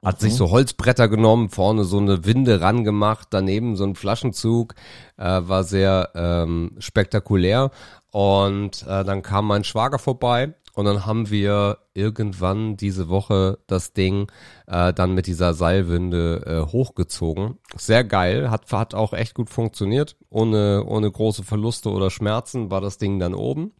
Hat 0.05 0.19
sich 0.19 0.35
so 0.35 0.51
Holzbretter 0.51 1.07
genommen, 1.07 1.49
vorne 1.49 1.85
so 1.85 1.99
eine 1.99 2.25
Winde 2.25 2.61
rangemacht, 2.61 3.29
daneben 3.31 3.77
so 3.77 3.85
ein 3.85 3.95
Flaschenzug, 3.95 4.75
äh, 5.17 5.23
war 5.23 5.63
sehr 5.63 6.11
ähm, 6.17 6.73
spektakulär. 6.79 7.71
Und 8.11 8.83
äh, 8.83 9.05
dann 9.05 9.23
kam 9.23 9.47
mein 9.47 9.63
Schwager 9.63 10.01
vorbei 10.01 10.55
und 10.75 10.87
dann 10.87 11.05
haben 11.05 11.31
wir 11.31 11.79
irgendwann 11.93 12.77
diese 12.77 13.09
Woche 13.09 13.59
das 13.67 13.93
Ding 13.93 14.31
äh, 14.67 14.93
dann 14.93 15.15
mit 15.15 15.27
dieser 15.27 15.53
Seilwinde 15.55 16.43
äh, 16.47 16.73
hochgezogen. 16.73 17.59
Sehr 17.77 18.05
geil, 18.05 18.51
hat, 18.51 18.73
hat 18.73 18.95
auch 18.95 19.13
echt 19.13 19.35
gut 19.35 19.51
funktioniert. 19.51 20.17
Ohne, 20.31 20.85
ohne 20.87 21.11
große 21.11 21.45
Verluste 21.45 21.91
oder 21.91 22.11
Schmerzen 22.11 22.71
war 22.71 22.81
das 22.81 22.99
Ding 22.99 23.19
dann 23.19 23.35
oben. 23.35 23.73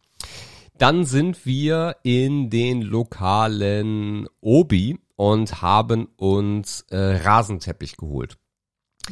Dann 0.77 1.05
sind 1.05 1.45
wir 1.45 1.97
in 2.03 2.49
den 2.49 2.81
lokalen 2.81 4.27
Obi 4.41 4.99
und 5.15 5.61
haben 5.61 6.09
uns 6.17 6.81
äh, 6.89 6.97
Rasenteppich 6.97 7.97
geholt. 7.97 8.37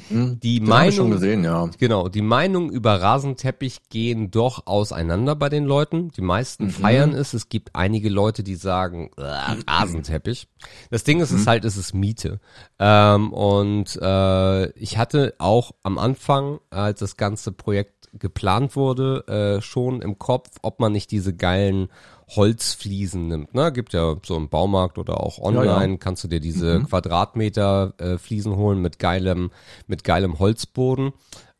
Mhm. 0.10 0.40
Die 0.40 0.58
schon 0.58 0.68
Meinung, 0.68 1.12
gesehen, 1.12 1.44
ja. 1.44 1.70
genau, 1.78 2.08
die 2.08 2.22
Meinungen 2.22 2.70
über 2.70 3.02
Rasenteppich 3.02 3.90
gehen 3.90 4.32
doch 4.32 4.66
auseinander 4.66 5.36
bei 5.36 5.50
den 5.50 5.66
Leuten. 5.66 6.10
Die 6.12 6.22
meisten 6.22 6.70
feiern 6.70 7.14
es. 7.14 7.34
Es 7.34 7.50
gibt 7.50 7.72
einige 7.74 8.10
Leute, 8.10 8.44
die 8.44 8.56
sagen, 8.56 9.12
"Äh, 9.18 9.24
Rasenteppich. 9.70 10.48
Das 10.90 11.04
Ding 11.04 11.20
ist, 11.20 11.32
es 11.32 11.42
ist 11.42 11.48
halt, 11.48 11.66
es 11.66 11.76
ist 11.76 11.94
Miete. 11.94 12.40
Ähm, 12.80 13.34
und 13.34 14.00
äh, 14.02 14.70
ich 14.72 14.98
hatte 14.98 15.36
auch 15.40 15.74
am 15.84 15.98
Anfang, 15.98 16.60
als 16.70 17.00
das 17.00 17.18
ganze 17.18 17.52
Projekt 17.52 18.10
geplant 18.14 18.76
wurde, 18.76 19.26
äh, 19.28 19.62
schon 19.62 20.02
im 20.02 20.20
Kopf, 20.20 20.50
ob 20.62 20.80
man 20.80 20.92
nicht 20.92 21.12
diese 21.12 21.34
geilen 21.34 21.90
Holzfliesen 22.36 23.28
nimmt. 23.28 23.54
Ne? 23.54 23.72
Gibt 23.72 23.94
ja 23.94 24.16
so 24.26 24.36
im 24.38 24.50
Baumarkt 24.50 24.98
oder 24.98 25.22
auch 25.22 25.40
online, 25.40 25.66
Ja, 25.66 25.86
ja. 25.86 25.98
kannst 25.98 26.24
du 26.24 26.28
dir 26.28 26.40
diese 26.40 26.82
Quadratmeter 26.84 27.94
äh, 27.98 28.18
Fliesen 28.18 28.56
holen 28.56 28.80
mit 28.82 29.00
geilem, 29.00 29.52
mit 29.88 30.04
geilem 30.04 30.40
Holzboden. 30.40 31.12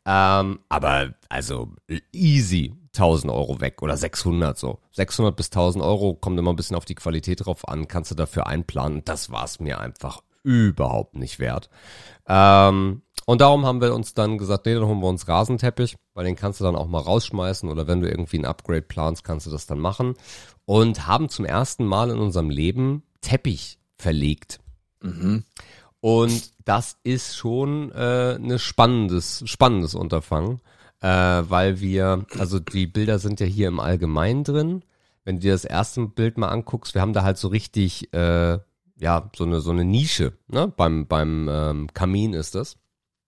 Ähm, 0.04 0.58
aber 0.68 1.14
also 1.28 1.70
easy 2.12 2.74
1000 2.94 3.32
Euro 3.32 3.60
weg 3.60 3.82
oder 3.82 3.96
600 3.96 4.58
so. 4.58 4.78
600 4.92 5.34
bis 5.36 5.46
1000 5.46 5.82
Euro 5.84 6.14
kommt 6.14 6.38
immer 6.38 6.52
ein 6.52 6.56
bisschen 6.56 6.76
auf 6.76 6.84
die 6.84 6.94
Qualität 6.94 7.44
drauf 7.44 7.68
an, 7.68 7.88
kannst 7.88 8.10
du 8.10 8.14
dafür 8.14 8.46
einplanen. 8.46 9.02
Das 9.04 9.30
war 9.30 9.44
es 9.44 9.60
mir 9.60 9.80
einfach 9.80 10.22
überhaupt 10.42 11.14
nicht 11.16 11.38
wert. 11.38 11.70
Ähm, 12.26 13.02
und 13.24 13.40
darum 13.40 13.64
haben 13.64 13.80
wir 13.80 13.94
uns 13.94 14.14
dann 14.14 14.36
gesagt, 14.36 14.66
nee, 14.66 14.74
dann 14.74 14.86
holen 14.86 15.00
wir 15.00 15.08
uns 15.08 15.28
Rasenteppich, 15.28 15.96
weil 16.14 16.24
den 16.24 16.34
kannst 16.34 16.60
du 16.60 16.64
dann 16.64 16.74
auch 16.74 16.88
mal 16.88 17.00
rausschmeißen 17.00 17.68
oder 17.68 17.86
wenn 17.86 18.00
du 18.00 18.08
irgendwie 18.08 18.38
ein 18.38 18.44
Upgrade 18.44 18.82
planst, 18.82 19.22
kannst 19.22 19.46
du 19.46 19.50
das 19.50 19.66
dann 19.66 19.78
machen. 19.78 20.14
Und 20.64 21.06
haben 21.06 21.28
zum 21.28 21.44
ersten 21.44 21.84
Mal 21.84 22.10
in 22.10 22.18
unserem 22.18 22.50
Leben 22.50 23.02
Teppich 23.20 23.78
verlegt. 23.96 24.60
Mhm. 25.02 25.44
Und 26.00 26.52
das 26.64 26.98
ist 27.04 27.36
schon 27.36 27.92
äh, 27.92 28.34
ein 28.34 28.58
spannendes, 28.58 29.42
spannendes 29.46 29.94
Unterfangen, 29.94 30.60
äh, 31.00 31.08
weil 31.08 31.80
wir, 31.80 32.26
also 32.38 32.58
die 32.58 32.86
Bilder 32.86 33.18
sind 33.18 33.40
ja 33.40 33.46
hier 33.46 33.68
im 33.68 33.80
Allgemeinen 33.80 34.44
drin. 34.44 34.82
Wenn 35.24 35.36
du 35.36 35.42
dir 35.42 35.52
das 35.52 35.64
erste 35.64 36.06
Bild 36.06 36.38
mal 36.38 36.48
anguckst, 36.48 36.94
wir 36.94 37.02
haben 37.02 37.12
da 37.12 37.22
halt 37.22 37.38
so 37.38 37.48
richtig, 37.48 38.12
äh, 38.12 38.58
ja, 38.98 39.30
so 39.36 39.44
eine 39.44 39.60
so 39.60 39.70
eine 39.70 39.84
Nische, 39.84 40.32
ne? 40.48 40.68
Beim 40.68 41.06
beim 41.06 41.48
ähm, 41.48 41.86
Kamin 41.94 42.32
ist 42.32 42.54
das. 42.56 42.76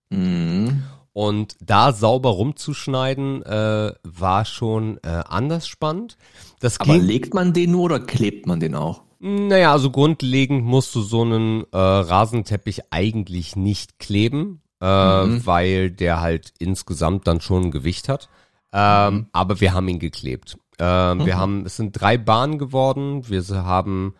Mhm. 0.09 0.83
Und 1.15 1.55
da 1.61 1.93
sauber 1.93 2.31
rumzuschneiden, 2.31 3.41
äh, 3.43 3.93
war 4.03 4.43
schon 4.43 4.97
äh, 4.97 5.23
anders 5.25 5.65
spannend. 5.65 6.17
Das 6.59 6.77
Aber 6.81 6.97
legt 6.97 7.33
man 7.33 7.53
den 7.53 7.71
nur 7.71 7.83
oder 7.83 8.01
klebt 8.01 8.47
man 8.47 8.59
den 8.59 8.75
auch? 8.75 9.01
naja, 9.21 9.71
also 9.71 9.91
grundlegend 9.91 10.65
musst 10.65 10.93
du 10.93 11.01
so 11.01 11.21
einen 11.21 11.63
äh, 11.71 11.77
Rasenteppich 11.77 12.81
eigentlich 12.91 13.55
nicht 13.55 13.97
kleben, 13.97 14.61
äh, 14.81 15.23
Mhm. 15.25 15.45
weil 15.45 15.89
der 15.89 16.19
halt 16.19 16.51
insgesamt 16.59 17.25
dann 17.27 17.39
schon 17.39 17.63
ein 17.63 17.71
Gewicht 17.71 18.09
hat. 18.09 18.27
Ähm, 18.73 19.13
Mhm. 19.13 19.27
Aber 19.31 19.61
wir 19.61 19.73
haben 19.73 19.87
ihn 19.87 19.99
geklebt. 19.99 20.57
Ähm, 20.79 21.25
Wir 21.25 21.37
haben, 21.37 21.65
es 21.65 21.77
sind 21.77 21.93
drei 21.93 22.17
Bahnen 22.17 22.57
geworden. 22.59 23.29
Wir 23.29 23.41
haben 23.63 24.15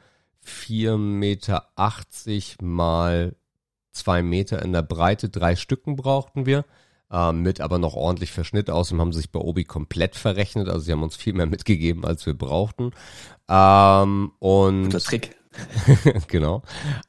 4,80 0.45 0.97
Meter 0.97 1.67
mal 2.61 3.35
zwei 3.91 4.23
Meter 4.23 4.61
in 4.61 4.71
der 4.71 4.81
Breite, 4.81 5.27
drei 5.27 5.57
Stücken 5.57 5.97
brauchten 5.97 6.45
wir. 6.45 6.63
Ähm, 7.11 7.43
mit 7.43 7.61
aber 7.61 7.77
noch 7.77 7.95
ordentlich 7.95 8.31
Verschnitt 8.31 8.69
aus 8.69 8.91
und 8.91 8.99
haben 8.99 9.13
sich 9.13 9.31
bei 9.31 9.39
Obi 9.39 9.63
komplett 9.63 10.15
verrechnet. 10.15 10.67
Also 10.67 10.81
sie 10.81 10.91
haben 10.91 11.03
uns 11.03 11.15
viel 11.15 11.33
mehr 11.33 11.45
mitgegeben, 11.45 12.03
als 12.03 12.25
wir 12.25 12.33
brauchten. 12.33 12.91
Ähm, 13.47 14.31
und 14.39 14.89
Der 14.89 14.99
Trick. 14.99 15.35
genau. 16.27 16.61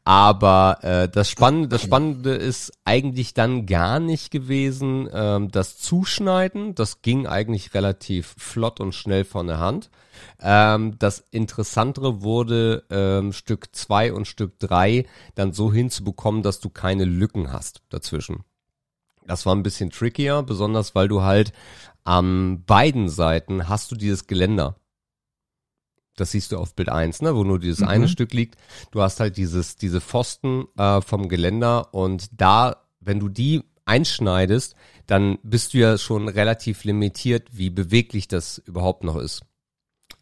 Aber 0.05 0.79
äh, 0.83 1.09
das 1.09 1.31
Spannende, 1.31 1.69
das 1.69 1.83
Spannende 1.83 2.35
ist 2.35 2.73
eigentlich 2.85 3.35
dann 3.35 3.67
gar 3.67 4.01
nicht 4.01 4.31
gewesen, 4.31 5.09
ähm, 5.13 5.51
das 5.51 5.79
Zuschneiden. 5.79 6.75
Das 6.75 7.03
ging 7.03 7.27
eigentlich 7.27 7.75
relativ 7.75 8.35
flott 8.39 8.81
und 8.81 8.95
schnell 8.95 9.25
von 9.25 9.47
der 9.47 9.59
Hand. 9.59 9.91
Ähm, 10.41 10.99
das 10.99 11.25
Interessantere 11.31 12.23
wurde 12.23 12.85
ähm, 12.91 13.33
Stück 13.33 13.75
zwei 13.75 14.13
und 14.13 14.27
Stück 14.27 14.59
drei 14.59 15.07
dann 15.35 15.53
so 15.53 15.73
hinzubekommen, 15.73 16.43
dass 16.43 16.61
du 16.61 16.71
keine 16.71 17.05
Lücken 17.05 17.53
hast 17.53 17.83
dazwischen. 17.89 18.45
Das 19.27 19.45
war 19.47 19.55
ein 19.55 19.63
bisschen 19.63 19.91
trickier, 19.91 20.43
besonders 20.43 20.95
weil 20.95 21.09
du 21.09 21.23
halt 21.23 21.53
an 22.05 22.65
beiden 22.65 23.09
Seiten 23.09 23.69
hast 23.69 23.91
du 23.91 23.97
dieses 23.97 24.27
Geländer. 24.27 24.77
Das 26.17 26.31
siehst 26.31 26.53
du 26.53 26.57
auf 26.59 26.75
Bild 26.75 26.89
1, 26.89 27.21
ne, 27.23 27.35
wo 27.37 27.45
nur 27.45 27.59
dieses 27.59 27.81
Mhm. 27.81 27.89
eine 27.89 28.09
Stück 28.09 28.33
liegt. 28.33 28.57
Du 28.91 29.03
hast 29.03 29.21
halt 29.21 29.37
dieses, 29.37 29.77
diese 29.77 30.01
Pfosten 30.01 30.67
äh, 30.79 31.01
vom 31.03 31.29
Geländer 31.29 31.93
und 31.93 32.29
da, 32.41 32.85
wenn 33.01 33.21
du 33.21 33.29
die 33.29 33.63
einschneidest, 33.85 34.75
dann 35.07 35.39
bist 35.43 35.75
du 35.75 35.79
ja 35.79 35.99
schon 35.99 36.29
relativ 36.29 36.85
limitiert, 36.85 37.49
wie 37.53 37.71
beweglich 37.71 38.29
das 38.29 38.59
überhaupt 38.59 39.05
noch 39.05 39.17
ist. 39.17 39.43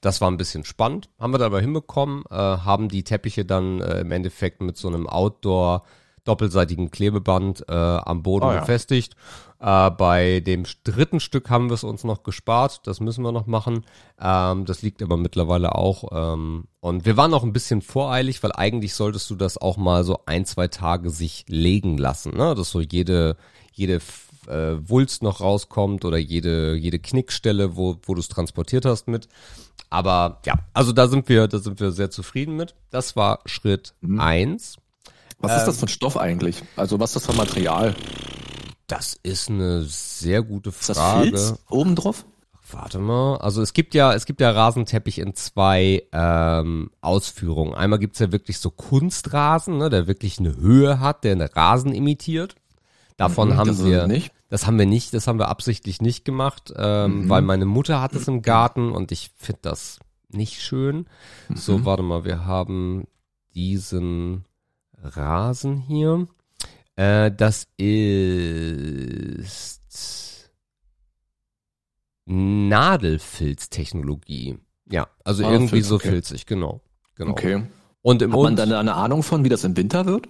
Das 0.00 0.20
war 0.20 0.30
ein 0.30 0.36
bisschen 0.36 0.64
spannend, 0.64 1.08
haben 1.18 1.32
wir 1.32 1.38
dabei 1.38 1.60
hinbekommen, 1.60 2.24
äh, 2.28 2.34
haben 2.34 2.88
die 2.88 3.04
Teppiche 3.04 3.44
dann 3.44 3.80
äh, 3.80 4.00
im 4.00 4.10
Endeffekt 4.10 4.60
mit 4.62 4.76
so 4.76 4.88
einem 4.88 5.06
Outdoor 5.06 5.84
doppelseitigen 6.24 6.90
Klebeband 6.90 7.64
äh, 7.68 7.72
am 7.72 8.22
Boden 8.22 8.46
Ah, 8.46 8.54
ja. 8.54 8.60
befestigt. 8.60 9.14
Äh, 9.60 9.90
bei 9.90 10.40
dem 10.40 10.64
dritten 10.84 11.20
Stück 11.20 11.48
haben 11.50 11.68
wir 11.68 11.74
es 11.74 11.84
uns 11.84 12.04
noch 12.04 12.22
gespart, 12.22 12.86
das 12.86 13.00
müssen 13.00 13.22
wir 13.24 13.32
noch 13.32 13.46
machen. 13.46 13.84
Ähm, 14.20 14.64
das 14.64 14.82
liegt 14.82 15.02
aber 15.02 15.16
mittlerweile 15.16 15.74
auch. 15.74 16.04
Ähm, 16.12 16.64
und 16.80 17.06
wir 17.06 17.16
waren 17.16 17.32
auch 17.34 17.44
ein 17.44 17.52
bisschen 17.52 17.80
voreilig, 17.82 18.42
weil 18.42 18.52
eigentlich 18.52 18.94
solltest 18.94 19.30
du 19.30 19.36
das 19.36 19.56
auch 19.58 19.76
mal 19.76 20.04
so 20.04 20.20
ein, 20.26 20.44
zwei 20.44 20.68
Tage 20.68 21.10
sich 21.10 21.44
legen 21.48 21.96
lassen, 21.98 22.36
ne? 22.36 22.54
dass 22.54 22.70
so 22.70 22.80
jede, 22.80 23.36
jede 23.72 24.00
äh, 24.48 24.76
Wulst 24.88 25.22
noch 25.22 25.40
rauskommt 25.40 26.04
oder 26.04 26.18
jede, 26.18 26.74
jede 26.74 26.98
Knickstelle, 26.98 27.76
wo, 27.76 27.96
wo 28.04 28.14
du 28.14 28.20
es 28.20 28.28
transportiert 28.28 28.84
hast 28.84 29.08
mit. 29.08 29.28
Aber 29.90 30.40
ja, 30.44 30.54
also 30.72 30.92
da 30.92 31.06
sind 31.06 31.28
wir, 31.28 31.46
da 31.48 31.58
sind 31.58 31.80
wir 31.80 31.92
sehr 31.92 32.10
zufrieden 32.10 32.56
mit. 32.56 32.74
Das 32.90 33.14
war 33.16 33.40
Schritt 33.46 33.94
Mhm. 34.00 34.20
eins. 34.20 34.76
Was 35.44 35.52
Ähm. 35.52 35.58
ist 35.58 35.66
das 35.66 35.76
für 35.78 35.86
ein 35.86 35.88
Stoff 35.88 36.16
eigentlich? 36.16 36.62
Also 36.76 36.98
was 37.00 37.10
ist 37.10 37.16
das 37.16 37.26
für 37.26 37.32
ein 37.32 37.38
Material? 37.38 37.94
Das 38.86 39.18
ist 39.22 39.48
eine 39.48 39.82
sehr 39.82 40.42
gute 40.42 40.70
Ist 40.70 40.88
das 40.88 40.98
Frage. 40.98 41.28
Filz 41.28 41.54
oben 41.70 41.96
drauf? 41.96 42.26
Warte 42.70 42.98
mal, 42.98 43.36
also 43.36 43.62
es 43.62 43.72
gibt 43.74 43.94
ja, 43.94 44.14
es 44.14 44.24
gibt 44.26 44.40
ja 44.40 44.50
Rasenteppich 44.50 45.18
in 45.18 45.34
zwei 45.34 46.02
ähm, 46.12 46.90
Ausführungen. 47.02 47.74
Einmal 47.74 47.98
gibt's 47.98 48.18
ja 48.18 48.32
wirklich 48.32 48.58
so 48.58 48.70
Kunstrasen, 48.70 49.76
ne, 49.78 49.90
der 49.90 50.06
wirklich 50.06 50.38
eine 50.38 50.56
Höhe 50.56 50.98
hat, 50.98 51.24
der 51.24 51.32
einen 51.32 51.46
Rasen 51.48 51.92
imitiert. 51.92 52.56
Davon 53.16 53.50
Mhm, 53.50 53.56
haben 53.56 53.78
wir 53.86 54.02
es 54.02 54.08
nicht. 54.08 54.32
Das 54.48 54.66
haben 54.66 54.78
wir 54.78 54.86
nicht, 54.86 55.14
das 55.14 55.26
haben 55.26 55.38
wir 55.38 55.48
absichtlich 55.48 56.00
nicht 56.00 56.24
gemacht, 56.24 56.72
ähm, 56.76 57.28
weil 57.28 57.42
meine 57.42 57.64
Mutter 57.64 58.00
hat 58.00 58.14
es 58.14 58.28
im 58.28 58.42
Garten 58.42 58.92
und 58.92 59.12
ich 59.12 59.30
finde 59.36 59.60
das 59.62 59.98
nicht 60.30 60.60
schön. 60.62 61.06
So, 61.54 61.84
warte 61.84 62.02
mal, 62.02 62.24
wir 62.24 62.44
haben 62.44 63.04
diesen 63.54 64.44
Rasen 65.04 65.76
hier. 65.76 66.26
Äh, 66.96 67.30
das 67.30 67.68
ist 67.76 69.80
Nadelfilztechnologie. 72.26 74.58
Ja, 74.90 75.08
also 75.24 75.44
Ah, 75.44 75.52
irgendwie 75.52 75.76
Filz, 75.76 75.88
so 75.88 75.96
okay. 75.96 76.10
filzig, 76.10 76.46
genau. 76.46 76.80
genau. 77.16 77.32
Okay. 77.32 77.62
Und 78.02 78.22
im 78.22 78.32
Hat 78.32 78.40
man 78.40 78.56
dann 78.56 78.72
eine 78.72 78.94
Ahnung 78.94 79.22
von, 79.22 79.44
wie 79.44 79.48
das 79.48 79.64
im 79.64 79.76
Winter 79.76 80.06
wird? 80.06 80.28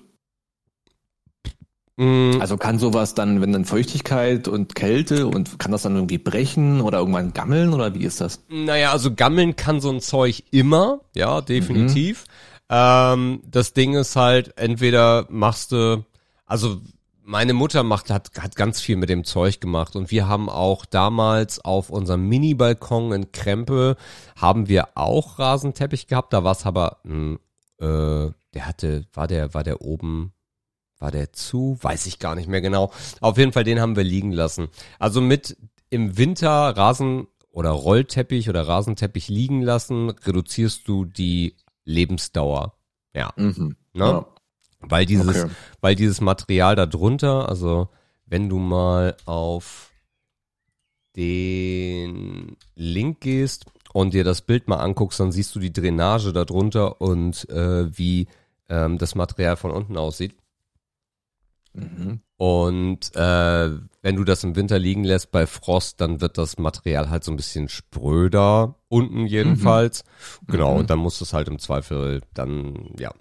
Mm, 1.97 2.41
Also 2.41 2.57
kann 2.57 2.79
sowas 2.79 3.15
dann, 3.15 3.41
wenn 3.41 3.53
dann 3.53 3.65
Feuchtigkeit 3.65 4.49
und 4.49 4.75
Kälte 4.75 5.27
und 5.27 5.59
kann 5.59 5.73
das 5.73 5.83
dann 5.83 5.95
irgendwie 5.95 6.19
brechen 6.19 6.81
oder 6.81 6.99
irgendwann 6.99 7.33
gammeln 7.33 7.73
oder 7.73 7.95
wie 7.95 8.05
ist 8.05 8.21
das? 8.21 8.41
Naja, 8.49 8.93
also 8.93 9.15
gammeln 9.15 9.57
kann 9.57 9.81
so 9.81 9.91
ein 9.91 10.01
Zeug 10.01 10.45
immer, 10.51 11.01
ja, 11.15 11.41
definitiv. 11.41 12.25
Ähm, 12.69 13.43
das 13.47 13.73
Ding 13.73 13.95
ist 13.95 14.17
halt, 14.17 14.57
entweder 14.59 15.27
machst 15.31 15.73
du, 15.73 16.05
also 16.47 16.81
meine 17.23 17.55
Mutter 17.55 17.83
macht, 17.83 18.11
hat, 18.11 18.31
hat 18.39 18.57
ganz 18.57 18.81
viel 18.81 18.97
mit 18.97 19.09
dem 19.09 19.25
Zeug 19.25 19.61
gemacht 19.61 19.97
und 19.97 20.11
wir 20.11 20.29
haben 20.29 20.51
auch 20.51 20.85
damals 20.85 21.65
auf 21.65 21.91
unserem 21.91 22.29
Mini-Balkon 22.29 23.13
in 23.13 23.33
Krempe 23.33 23.97
haben 24.37 24.69
wir 24.69 24.89
auch 24.95 25.39
Rasenteppich 25.39 26.07
gehabt, 26.07 26.33
da 26.33 26.45
war 26.45 26.53
es 26.53 26.67
aber, 26.67 26.99
mh, 27.05 27.39
äh, 27.79 28.31
der 28.55 28.67
hatte, 28.67 29.07
war 29.13 29.27
der, 29.27 29.55
war 29.55 29.65
der 29.65 29.81
oben, 29.81 30.33
war 30.99 31.11
der 31.11 31.33
zu? 31.33 31.79
Weiß 31.81 32.07
ich 32.07 32.19
gar 32.19 32.35
nicht 32.35 32.49
mehr 32.49 32.61
genau. 32.61 32.93
Auf 33.21 33.37
jeden 33.37 33.53
Fall, 33.53 33.65
den 33.65 33.81
haben 33.81 33.97
wir 33.97 34.05
liegen 34.05 34.33
lassen. 34.33 34.69
Also 34.99 35.21
mit 35.21 35.57
im 35.91 36.17
Winter 36.17 36.51
Rasen 36.77 37.27
oder 37.51 37.71
Rollteppich 37.71 38.49
oder 38.49 38.67
Rasenteppich 38.67 39.29
liegen 39.29 39.61
lassen, 39.61 40.11
reduzierst 40.11 40.87
du 40.89 41.05
die 41.05 41.57
Lebensdauer. 41.85 42.75
Ja, 43.15 43.33
Mhm. 43.37 43.77
ne? 43.93 44.05
Ja. 44.05 44.27
Weil 44.81 45.07
dieses, 45.07 45.45
Okay. 45.45 45.51
weil 45.81 45.95
dieses 45.95 46.21
Material 46.21 46.77
da 46.77 46.85
drunter, 46.87 47.49
also 47.49 47.89
wenn 48.27 48.49
du 48.49 48.59
mal 48.59 49.17
auf 49.25 49.91
den 51.17 52.57
Link 52.75 53.21
gehst 53.21 53.67
und 53.93 54.15
dir 54.15 54.25
das 54.25 54.43
Bild 54.43 54.69
mal 54.69 54.79
anguckst, 54.79 55.21
dann 55.21 55.33
siehst 55.33 55.55
du 55.55 55.61
die 55.61 55.73
Drainage 55.73 56.33
da 56.33 56.45
drunter 56.45 57.01
und 57.01 57.49
äh, 57.51 57.97
wie 57.97 58.27
ähm, 58.69 58.99
das 58.99 59.15
Material 59.15 59.57
von 59.57 59.71
unten 59.71 59.97
aussieht. 59.97 60.35
Mhm. 61.75 62.21
Und 62.37 63.15
äh, 63.15 63.71
wenn 64.03 64.17
du 64.17 64.25
das 64.25 64.43
im 64.45 64.57
Winter 64.57 64.79
liegen 64.79 65.05
lässt 65.05 65.31
bei 65.31 65.47
Frost, 65.47 66.01
dann 66.01 66.21
wird 66.21 66.39
das 66.39 66.59
Material 66.59 67.11
halt 67.11 67.25
so 67.25 67.33
ein 67.33 67.37
bisschen 67.37 67.69
spröder, 67.69 68.77
unten 68.89 69.27
jedenfalls. 69.27 70.05
Genau, 70.47 70.73
Mhm. 70.75 70.81
und 70.81 70.91
dann 70.91 70.99
musst 70.99 71.21
du 71.21 71.25
es 71.25 71.33
halt 71.33 71.49
im 71.49 71.59
Zweifel 71.59 72.23
dann, 72.35 72.91
ja, 72.99 73.13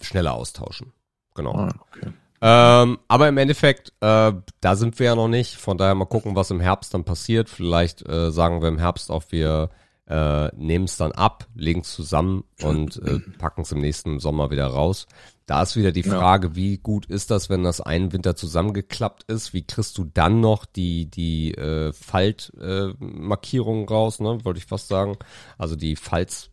schneller 0.00 0.34
austauschen. 0.34 0.92
Genau. 1.34 1.52
Ah, 1.54 1.74
okay. 1.80 2.12
Ähm, 2.42 2.98
aber 3.08 3.28
im 3.28 3.36
Endeffekt, 3.36 3.92
äh, 4.00 4.32
da 4.60 4.76
sind 4.76 4.98
wir 4.98 5.06
ja 5.06 5.14
noch 5.14 5.28
nicht. 5.28 5.56
Von 5.56 5.76
daher 5.76 5.94
mal 5.94 6.06
gucken, 6.06 6.36
was 6.36 6.50
im 6.50 6.60
Herbst 6.60 6.94
dann 6.94 7.04
passiert. 7.04 7.50
Vielleicht 7.50 8.06
äh, 8.08 8.30
sagen 8.30 8.62
wir 8.62 8.68
im 8.68 8.78
Herbst 8.78 9.10
auch, 9.10 9.24
wir 9.28 9.68
äh, 10.10 10.50
nehmen 10.56 10.86
es 10.86 10.96
dann 10.96 11.12
ab, 11.12 11.46
legen 11.54 11.82
es 11.82 11.94
zusammen 11.94 12.42
und 12.62 12.96
äh, 12.96 13.20
packen 13.38 13.62
es 13.62 13.70
im 13.70 13.80
nächsten 13.80 14.18
Sommer 14.18 14.50
wieder 14.50 14.66
raus. 14.66 15.06
Da 15.46 15.62
ist 15.62 15.76
wieder 15.76 15.92
die 15.92 16.02
Frage, 16.02 16.48
ja. 16.48 16.56
wie 16.56 16.78
gut 16.78 17.06
ist 17.06 17.30
das, 17.30 17.48
wenn 17.48 17.62
das 17.62 17.80
einen 17.80 18.12
Winter 18.12 18.34
zusammengeklappt 18.34 19.24
ist? 19.24 19.52
Wie 19.52 19.64
kriegst 19.64 19.96
du 19.98 20.04
dann 20.04 20.40
noch 20.40 20.64
die, 20.64 21.06
die 21.06 21.54
äh, 21.54 21.92
Faltmarkierungen 21.92 23.84
äh, 23.84 23.88
raus, 23.88 24.20
ne? 24.20 24.44
Wollte 24.44 24.58
ich 24.58 24.66
fast 24.66 24.88
sagen. 24.88 25.16
Also 25.58 25.76
die 25.76 25.96
Falz. 25.96 26.50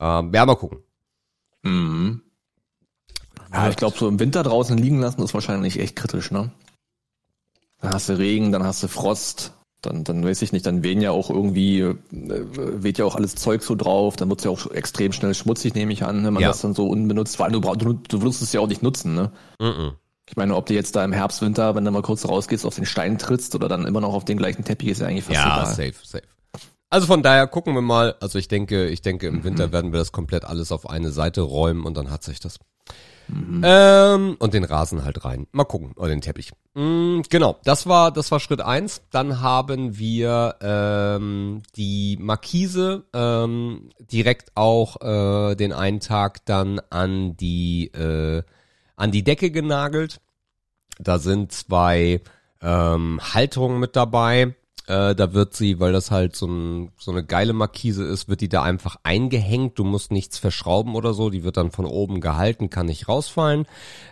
Ähm, 0.00 0.32
ja, 0.34 0.46
mal 0.46 0.56
gucken. 0.56 0.78
Mhm. 1.62 2.22
Ja, 3.52 3.68
ich 3.68 3.76
glaube, 3.76 3.98
so 3.98 4.08
im 4.08 4.18
Winter 4.18 4.42
draußen 4.42 4.78
liegen 4.78 5.00
lassen 5.00 5.22
ist 5.22 5.34
wahrscheinlich 5.34 5.78
echt 5.78 5.96
kritisch, 5.96 6.30
ne? 6.30 6.50
Dann 7.80 7.94
hast 7.94 8.08
du 8.08 8.18
Regen, 8.18 8.52
dann 8.52 8.64
hast 8.64 8.82
du 8.82 8.88
Frost, 8.88 9.52
dann, 9.82 10.04
dann 10.04 10.24
weiß 10.24 10.42
ich 10.42 10.52
nicht, 10.52 10.66
dann 10.66 10.82
wehen 10.82 11.00
ja 11.00 11.10
auch 11.10 11.30
irgendwie, 11.30 11.80
äh, 11.80 11.96
weht 12.10 12.98
ja 12.98 13.04
auch 13.04 13.16
alles 13.16 13.34
Zeug 13.34 13.62
so 13.62 13.74
drauf, 13.74 14.16
dann 14.16 14.28
wird 14.28 14.40
es 14.40 14.44
ja 14.44 14.50
auch 14.50 14.70
extrem 14.70 15.12
schnell 15.12 15.34
schmutzig, 15.34 15.74
nehme 15.74 15.92
ich 15.92 16.04
an, 16.04 16.24
wenn 16.24 16.34
man 16.34 16.42
ja. 16.42 16.48
das 16.48 16.60
dann 16.60 16.74
so 16.74 16.86
unbenutzt, 16.88 17.38
weil 17.38 17.52
du, 17.52 17.60
du, 17.60 17.94
du 17.94 18.22
wirst 18.22 18.42
es 18.42 18.52
ja 18.52 18.60
auch 18.60 18.68
nicht 18.68 18.82
nutzen, 18.82 19.14
ne? 19.14 19.32
Mm 19.58 19.90
Ich 20.28 20.36
meine, 20.36 20.54
ob 20.54 20.66
du 20.66 20.74
jetzt 20.74 20.94
da 20.96 21.04
im 21.04 21.12
Herbst, 21.12 21.42
Winter, 21.42 21.74
wenn 21.74 21.84
du 21.84 21.90
mal 21.90 22.02
kurz 22.02 22.26
rausgehst, 22.26 22.64
auf 22.64 22.76
den 22.76 22.86
Stein 22.86 23.18
trittst 23.18 23.54
oder 23.54 23.68
dann 23.68 23.86
immer 23.86 24.00
noch 24.00 24.14
auf 24.14 24.24
den 24.24 24.38
gleichen 24.38 24.64
Teppich, 24.64 24.90
ist 24.90 25.00
ja 25.00 25.06
eigentlich 25.06 25.24
fast 25.24 25.36
Ja, 25.36 25.62
egal. 25.62 25.66
safe, 25.66 25.94
safe. 26.04 26.24
Also 26.90 27.06
von 27.06 27.22
daher 27.22 27.46
gucken 27.46 27.74
wir 27.74 27.82
mal. 27.82 28.16
Also 28.20 28.38
ich 28.38 28.48
denke, 28.48 28.88
ich 28.88 29.00
denke, 29.00 29.28
im 29.28 29.44
Winter 29.44 29.68
mhm. 29.68 29.72
werden 29.72 29.92
wir 29.92 30.00
das 30.00 30.10
komplett 30.10 30.44
alles 30.44 30.72
auf 30.72 30.90
eine 30.90 31.12
Seite 31.12 31.40
räumen 31.42 31.84
und 31.84 31.96
dann 31.96 32.10
hat 32.10 32.24
sich 32.24 32.40
das. 32.40 32.58
Mhm. 33.32 33.62
Ähm, 33.64 34.36
und 34.38 34.54
den 34.54 34.64
Rasen 34.64 35.04
halt 35.04 35.24
rein. 35.24 35.46
Mal 35.52 35.64
gucken. 35.64 35.92
Oder 35.96 36.08
den 36.08 36.20
Teppich. 36.20 36.52
Mhm, 36.74 37.22
genau, 37.28 37.58
das 37.64 37.86
war, 37.86 38.10
das 38.10 38.30
war 38.30 38.40
Schritt 38.40 38.60
eins. 38.60 39.02
Dann 39.10 39.40
haben 39.40 39.98
wir 39.98 40.56
ähm, 40.60 41.62
die 41.76 42.16
Markise 42.20 43.04
ähm, 43.12 43.90
direkt 43.98 44.56
auch 44.56 45.00
äh, 45.00 45.54
den 45.54 45.72
einen 45.72 46.00
Tag 46.00 46.44
dann 46.46 46.80
an 46.90 47.36
die, 47.36 47.86
äh, 47.88 48.42
an 48.96 49.10
die 49.10 49.24
Decke 49.24 49.50
genagelt. 49.50 50.20
Da 50.98 51.18
sind 51.18 51.52
zwei 51.52 52.20
ähm, 52.60 53.20
Halterungen 53.22 53.80
mit 53.80 53.96
dabei. 53.96 54.54
Äh, 54.90 55.14
da 55.14 55.34
wird 55.34 55.54
sie, 55.54 55.78
weil 55.78 55.92
das 55.92 56.10
halt 56.10 56.34
so, 56.34 56.48
ein, 56.48 56.90
so 56.98 57.12
eine 57.12 57.24
geile 57.24 57.52
Markise 57.52 58.02
ist, 58.04 58.28
wird 58.28 58.40
die 58.40 58.48
da 58.48 58.64
einfach 58.64 58.96
eingehängt. 59.04 59.78
Du 59.78 59.84
musst 59.84 60.10
nichts 60.10 60.36
verschrauben 60.36 60.96
oder 60.96 61.14
so. 61.14 61.30
Die 61.30 61.44
wird 61.44 61.58
dann 61.58 61.70
von 61.70 61.84
oben 61.84 62.20
gehalten, 62.20 62.70
kann 62.70 62.86
nicht 62.86 63.08
rausfallen. 63.08 63.66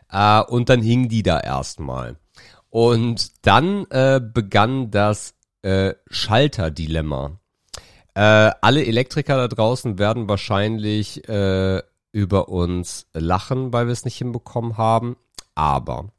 Äh, 0.08 0.40
und 0.42 0.68
dann 0.68 0.80
hing 0.80 1.08
die 1.08 1.24
da 1.24 1.40
erstmal. 1.40 2.16
Und 2.70 3.44
dann 3.44 3.86
äh, 3.90 4.20
begann 4.22 4.92
das 4.92 5.34
äh, 5.62 5.94
Schalterdilemma. 6.10 7.40
Äh, 8.14 8.52
alle 8.60 8.86
Elektriker 8.86 9.36
da 9.36 9.48
draußen 9.48 9.98
werden 9.98 10.28
wahrscheinlich 10.28 11.28
äh, 11.28 11.82
über 12.12 12.50
uns 12.50 13.08
lachen, 13.14 13.72
weil 13.72 13.86
wir 13.86 13.92
es 13.92 14.04
nicht 14.04 14.18
hinbekommen 14.18 14.76
haben. 14.76 15.16
Aber 15.56 16.12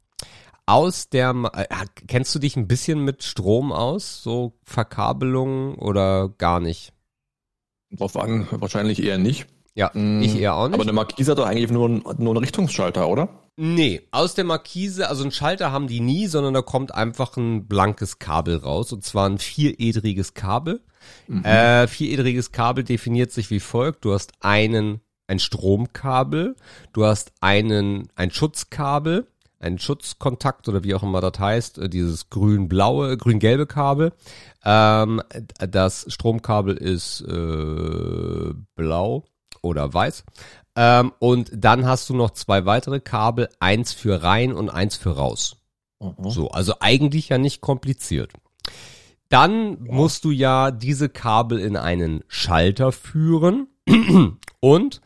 aus 0.66 1.08
der, 1.08 1.34
äh, 1.54 1.66
kennst 2.06 2.34
du 2.34 2.38
dich 2.38 2.56
ein 2.56 2.68
bisschen 2.68 3.04
mit 3.04 3.22
Strom 3.22 3.72
aus? 3.72 4.22
So 4.22 4.54
Verkabelung 4.64 5.76
oder 5.76 6.28
gar 6.38 6.60
nicht? 6.60 6.92
Drauf 7.90 8.16
an, 8.16 8.46
wahrscheinlich 8.50 9.02
eher 9.02 9.18
nicht. 9.18 9.46
Ja, 9.74 9.90
mm, 9.94 10.22
ich 10.22 10.36
eher 10.36 10.54
auch 10.54 10.68
nicht. 10.68 10.74
Aber 10.74 10.82
eine 10.82 10.92
Markise 10.92 11.32
hat 11.32 11.38
doch 11.38 11.46
eigentlich 11.46 11.70
nur, 11.70 11.88
nur 11.88 12.04
einen 12.14 12.36
Richtungsschalter, 12.36 13.08
oder? 13.08 13.28
Nee, 13.56 14.02
aus 14.10 14.34
der 14.34 14.44
Markise, 14.44 15.08
also 15.08 15.22
einen 15.22 15.32
Schalter 15.32 15.70
haben 15.70 15.86
die 15.86 16.00
nie, 16.00 16.26
sondern 16.26 16.54
da 16.54 16.62
kommt 16.62 16.94
einfach 16.94 17.36
ein 17.36 17.66
blankes 17.66 18.18
Kabel 18.18 18.56
raus 18.56 18.92
und 18.92 19.04
zwar 19.04 19.28
ein 19.28 19.38
vieredriges 19.38 20.34
Kabel. 20.34 20.80
Mhm. 21.28 21.44
Äh, 21.44 21.86
vieredriges 21.86 22.52
Kabel 22.52 22.84
definiert 22.84 23.32
sich 23.32 23.50
wie 23.50 23.60
folgt. 23.60 24.04
Du 24.04 24.12
hast 24.12 24.32
einen, 24.40 25.00
ein 25.26 25.38
Stromkabel, 25.38 26.56
du 26.92 27.04
hast 27.04 27.32
einen, 27.40 28.08
ein 28.14 28.30
Schutzkabel, 28.30 29.26
ein 29.60 29.78
Schutzkontakt 29.78 30.68
oder 30.68 30.82
wie 30.82 30.94
auch 30.94 31.02
immer 31.02 31.20
das 31.20 31.38
heißt, 31.38 31.78
äh, 31.78 31.88
dieses 31.88 32.30
grün-blaue, 32.30 33.16
grün-gelbe 33.16 33.66
Kabel. 33.66 34.12
Ähm, 34.64 35.22
das 35.58 36.06
Stromkabel 36.08 36.76
ist 36.76 37.20
äh, 37.20 38.54
blau 38.74 39.24
oder 39.62 39.92
weiß. 39.92 40.24
Ähm, 40.76 41.12
und 41.18 41.50
dann 41.54 41.84
hast 41.86 42.08
du 42.08 42.14
noch 42.14 42.30
zwei 42.30 42.64
weitere 42.64 43.00
Kabel, 43.00 43.48
eins 43.60 43.92
für 43.92 44.22
rein 44.22 44.52
und 44.52 44.70
eins 44.70 44.96
für 44.96 45.16
raus. 45.16 45.56
Mhm. 46.00 46.30
So, 46.30 46.48
also 46.50 46.74
eigentlich 46.80 47.28
ja 47.28 47.38
nicht 47.38 47.60
kompliziert. 47.60 48.32
Dann 49.28 49.84
ja. 49.84 49.92
musst 49.92 50.24
du 50.24 50.30
ja 50.30 50.70
diese 50.70 51.08
Kabel 51.08 51.58
in 51.58 51.76
einen 51.76 52.24
Schalter 52.28 52.92
führen 52.92 53.68
und 54.60 55.00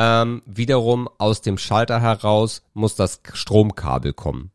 ähm, 0.00 0.42
wiederum 0.46 1.08
aus 1.18 1.40
dem 1.40 1.58
Schalter 1.58 2.00
heraus 2.00 2.62
muss 2.72 2.94
das 2.94 3.20
Stromkabel 3.32 4.12
kommen. 4.12 4.52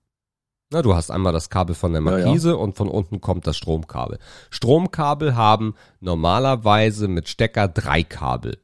Na, 0.69 0.81
du 0.81 0.95
hast 0.95 1.11
einmal 1.11 1.33
das 1.33 1.49
Kabel 1.49 1.75
von 1.75 1.91
der 1.91 1.99
Markise 1.99 2.51
ja, 2.51 2.55
ja. 2.55 2.61
und 2.61 2.77
von 2.77 2.87
unten 2.87 3.19
kommt 3.19 3.45
das 3.45 3.57
Stromkabel. 3.57 4.19
Stromkabel 4.49 5.35
haben 5.35 5.75
normalerweise 5.99 7.09
mit 7.09 7.27
Stecker 7.27 7.67
drei 7.67 8.03
Kabel. 8.03 8.57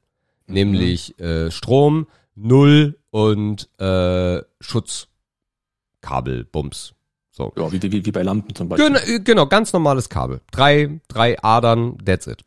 Mhm. 0.48 0.54
Nämlich 0.54 1.20
äh, 1.20 1.52
Strom, 1.52 2.08
Null 2.34 2.98
und 3.12 3.68
äh, 3.78 4.42
Schutzkabelbums. 4.62 6.94
So. 7.30 7.52
Ja, 7.58 7.70
wie, 7.74 7.82
wie, 7.82 8.06
wie 8.06 8.12
bei 8.12 8.24
Lampen 8.24 8.56
zum 8.56 8.70
Beispiel. 8.70 8.88
Genau, 8.88 9.02
genau, 9.26 9.48
ganz 9.48 9.74
normales 9.74 10.08
Kabel. 10.08 10.40
Drei, 10.52 11.02
drei 11.10 11.44
Adern, 11.44 11.98
that's 12.06 12.26
it. 12.26 12.46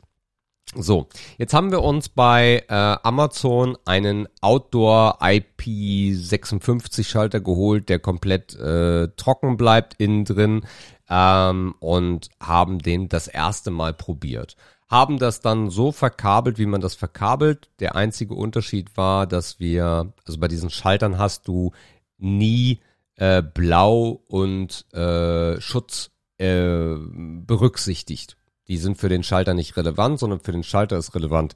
So, 0.75 1.07
jetzt 1.37 1.53
haben 1.53 1.71
wir 1.71 1.83
uns 1.83 2.09
bei 2.09 2.63
äh, 2.67 2.73
Amazon 2.73 3.77
einen 3.85 4.27
Outdoor 4.41 5.21
IP56 5.21 7.07
Schalter 7.07 7.41
geholt, 7.41 7.89
der 7.89 7.99
komplett 7.99 8.55
äh, 8.55 9.09
trocken 9.15 9.57
bleibt 9.57 9.95
innen 9.99 10.25
drin 10.25 10.65
ähm, 11.09 11.75
und 11.79 12.29
haben 12.39 12.79
den 12.79 13.07
das 13.07 13.27
erste 13.27 13.69
Mal 13.69 13.93
probiert. 13.93 14.55
Haben 14.89 15.19
das 15.19 15.41
dann 15.41 15.69
so 15.69 15.91
verkabelt, 15.91 16.57
wie 16.57 16.65
man 16.65 16.81
das 16.81 16.95
verkabelt. 16.95 17.69
Der 17.79 17.95
einzige 17.95 18.33
Unterschied 18.33 18.97
war, 18.97 19.27
dass 19.27 19.59
wir, 19.59 20.13
also 20.25 20.39
bei 20.39 20.47
diesen 20.47 20.69
Schaltern 20.69 21.17
hast 21.17 21.47
du 21.47 21.71
nie 22.17 22.79
äh, 23.15 23.43
Blau 23.43 24.23
und 24.27 24.91
äh, 24.93 25.59
Schutz 25.61 26.11
äh, 26.37 26.95
berücksichtigt. 26.97 28.37
Die 28.67 28.77
sind 28.77 28.97
für 28.97 29.09
den 29.09 29.23
Schalter 29.23 29.53
nicht 29.53 29.75
relevant, 29.77 30.19
sondern 30.19 30.39
für 30.39 30.51
den 30.51 30.63
Schalter 30.63 30.97
ist 30.97 31.15
relevant 31.15 31.55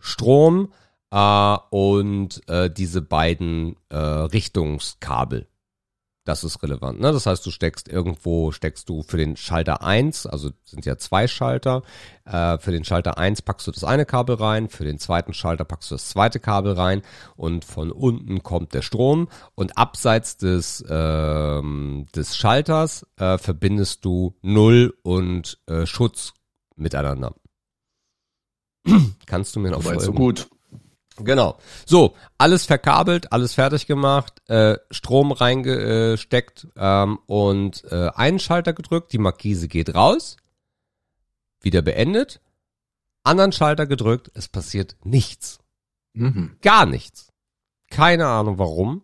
Strom 0.00 0.72
äh, 1.10 1.56
und 1.70 2.42
äh, 2.48 2.70
diese 2.70 3.02
beiden 3.02 3.76
äh, 3.88 3.96
Richtungskabel. 3.96 5.46
Das 6.28 6.44
ist 6.44 6.62
relevant. 6.62 7.00
Ne? 7.00 7.10
Das 7.10 7.24
heißt, 7.24 7.46
du 7.46 7.50
steckst 7.50 7.88
irgendwo, 7.88 8.52
steckst 8.52 8.90
du 8.90 9.02
für 9.02 9.16
den 9.16 9.34
Schalter 9.38 9.82
1, 9.82 10.26
also 10.26 10.50
sind 10.62 10.84
ja 10.84 10.98
zwei 10.98 11.26
Schalter, 11.26 11.82
äh, 12.26 12.58
für 12.58 12.70
den 12.70 12.84
Schalter 12.84 13.16
1 13.16 13.40
packst 13.40 13.66
du 13.66 13.70
das 13.70 13.82
eine 13.82 14.04
Kabel 14.04 14.36
rein, 14.36 14.68
für 14.68 14.84
den 14.84 14.98
zweiten 14.98 15.32
Schalter 15.32 15.64
packst 15.64 15.90
du 15.90 15.94
das 15.94 16.10
zweite 16.10 16.38
Kabel 16.38 16.74
rein 16.74 17.00
und 17.34 17.64
von 17.64 17.90
unten 17.90 18.42
kommt 18.42 18.74
der 18.74 18.82
Strom 18.82 19.28
und 19.54 19.78
abseits 19.78 20.36
des, 20.36 20.84
ähm, 20.90 22.04
des 22.14 22.36
Schalters 22.36 23.06
äh, 23.16 23.38
verbindest 23.38 24.04
du 24.04 24.36
Null 24.42 24.98
und 25.02 25.58
äh, 25.66 25.86
Schutz 25.86 26.34
miteinander. 26.78 27.34
Kannst 29.26 29.54
du 29.56 29.60
mir 29.60 29.70
noch 29.70 29.82
folgen? 29.82 30.00
so 30.00 30.12
gut. 30.12 30.48
Genau. 31.20 31.58
So, 31.84 32.14
alles 32.38 32.64
verkabelt, 32.66 33.32
alles 33.32 33.54
fertig 33.54 33.86
gemacht, 33.86 34.40
äh, 34.48 34.78
Strom 34.90 35.32
reingesteckt 35.32 36.68
ähm, 36.76 37.18
und 37.26 37.84
äh, 37.90 38.10
einen 38.14 38.38
Schalter 38.38 38.72
gedrückt, 38.72 39.12
die 39.12 39.18
Markise 39.18 39.68
geht 39.68 39.94
raus, 39.94 40.36
wieder 41.60 41.82
beendet, 41.82 42.40
anderen 43.24 43.52
Schalter 43.52 43.86
gedrückt, 43.86 44.30
es 44.34 44.48
passiert 44.48 44.96
nichts. 45.02 45.58
Mhm. 46.14 46.56
Gar 46.62 46.86
nichts. 46.86 47.32
Keine 47.90 48.26
Ahnung 48.26 48.58
warum. 48.58 49.02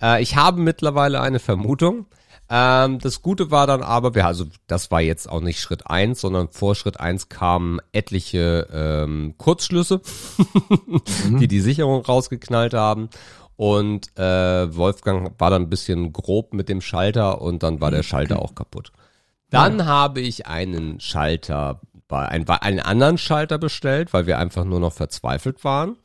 Äh, 0.00 0.22
ich 0.22 0.36
habe 0.36 0.60
mittlerweile 0.60 1.20
eine 1.20 1.38
Vermutung. 1.38 2.06
Ähm, 2.48 2.98
das 3.00 3.22
Gute 3.22 3.50
war 3.50 3.66
dann 3.66 3.82
aber, 3.82 4.14
wir, 4.14 4.26
also 4.26 4.44
das 4.66 4.90
war 4.90 5.00
jetzt 5.00 5.28
auch 5.28 5.40
nicht 5.40 5.60
Schritt 5.60 5.88
eins, 5.88 6.20
sondern 6.20 6.48
vor 6.48 6.74
Schritt 6.74 7.00
eins 7.00 7.28
kamen 7.28 7.80
etliche 7.92 8.68
ähm, 8.72 9.34
Kurzschlüsse, 9.36 10.00
mhm. 11.28 11.38
die 11.40 11.48
die 11.48 11.60
Sicherung 11.60 12.04
rausgeknallt 12.04 12.74
haben. 12.74 13.08
Und 13.56 14.16
äh, 14.18 14.76
Wolfgang 14.76 15.32
war 15.38 15.50
dann 15.50 15.62
ein 15.62 15.70
bisschen 15.70 16.12
grob 16.12 16.52
mit 16.52 16.68
dem 16.68 16.80
Schalter 16.80 17.40
und 17.40 17.62
dann 17.62 17.80
war 17.80 17.90
der 17.90 18.02
Schalter 18.02 18.40
auch 18.40 18.54
kaputt. 18.54 18.92
Dann 19.50 19.78
ja. 19.78 19.86
habe 19.86 20.20
ich 20.20 20.46
einen 20.46 21.00
Schalter 21.00 21.80
bei 22.06 22.28
einen, 22.28 22.48
einen 22.48 22.80
anderen 22.80 23.18
Schalter 23.18 23.58
bestellt, 23.58 24.12
weil 24.12 24.26
wir 24.26 24.38
einfach 24.38 24.64
nur 24.64 24.78
noch 24.78 24.92
verzweifelt 24.92 25.64
waren 25.64 25.96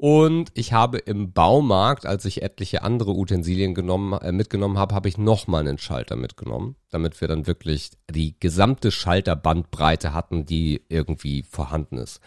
Und 0.00 0.52
ich 0.54 0.72
habe 0.72 0.98
im 0.98 1.32
Baumarkt, 1.32 2.06
als 2.06 2.24
ich 2.24 2.42
etliche 2.42 2.84
andere 2.84 3.16
Utensilien 3.16 3.74
genommen, 3.74 4.12
äh, 4.12 4.30
mitgenommen 4.30 4.78
habe, 4.78 4.94
habe 4.94 5.08
ich 5.08 5.18
nochmal 5.18 5.62
einen 5.62 5.76
Schalter 5.76 6.14
mitgenommen, 6.14 6.76
damit 6.90 7.20
wir 7.20 7.26
dann 7.26 7.48
wirklich 7.48 7.90
die 8.08 8.38
gesamte 8.38 8.92
Schalterbandbreite 8.92 10.14
hatten, 10.14 10.46
die 10.46 10.84
irgendwie 10.88 11.42
vorhanden 11.42 11.98
ist. 11.98 12.20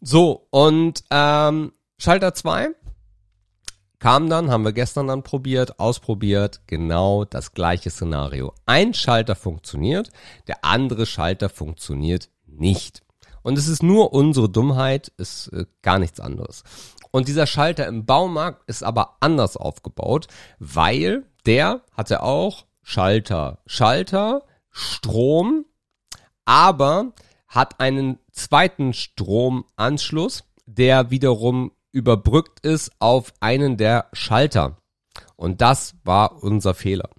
So, 0.00 0.46
und 0.48 1.04
ähm, 1.10 1.72
Schalter 1.98 2.32
2 2.32 2.70
kam 3.98 4.30
dann, 4.30 4.50
haben 4.50 4.64
wir 4.64 4.72
gestern 4.72 5.08
dann 5.08 5.22
probiert, 5.22 5.78
ausprobiert, 5.78 6.62
genau 6.66 7.26
das 7.26 7.52
gleiche 7.52 7.90
Szenario. 7.90 8.54
Ein 8.64 8.94
Schalter 8.94 9.36
funktioniert, 9.36 10.08
der 10.48 10.64
andere 10.64 11.04
Schalter 11.04 11.50
funktioniert 11.50 12.30
nicht. 12.46 13.02
Und 13.42 13.58
es 13.58 13.68
ist 13.68 13.82
nur 13.82 14.12
unsere 14.12 14.48
Dummheit, 14.48 15.12
ist 15.16 15.48
äh, 15.48 15.66
gar 15.82 15.98
nichts 15.98 16.20
anderes. 16.20 16.64
Und 17.10 17.28
dieser 17.28 17.46
Schalter 17.46 17.86
im 17.86 18.06
Baumarkt 18.06 18.62
ist 18.68 18.82
aber 18.82 19.16
anders 19.20 19.56
aufgebaut, 19.56 20.28
weil 20.58 21.24
der 21.44 21.82
hatte 21.92 22.22
auch 22.22 22.64
Schalter, 22.82 23.58
Schalter, 23.66 24.42
Strom, 24.70 25.66
aber 26.44 27.12
hat 27.46 27.80
einen 27.80 28.18
zweiten 28.32 28.94
Stromanschluss, 28.94 30.44
der 30.66 31.10
wiederum 31.10 31.72
überbrückt 31.92 32.64
ist 32.64 32.90
auf 32.98 33.34
einen 33.40 33.76
der 33.76 34.06
Schalter. 34.14 34.78
Und 35.36 35.60
das 35.60 35.94
war 36.04 36.42
unser 36.42 36.72
Fehler 36.72 37.10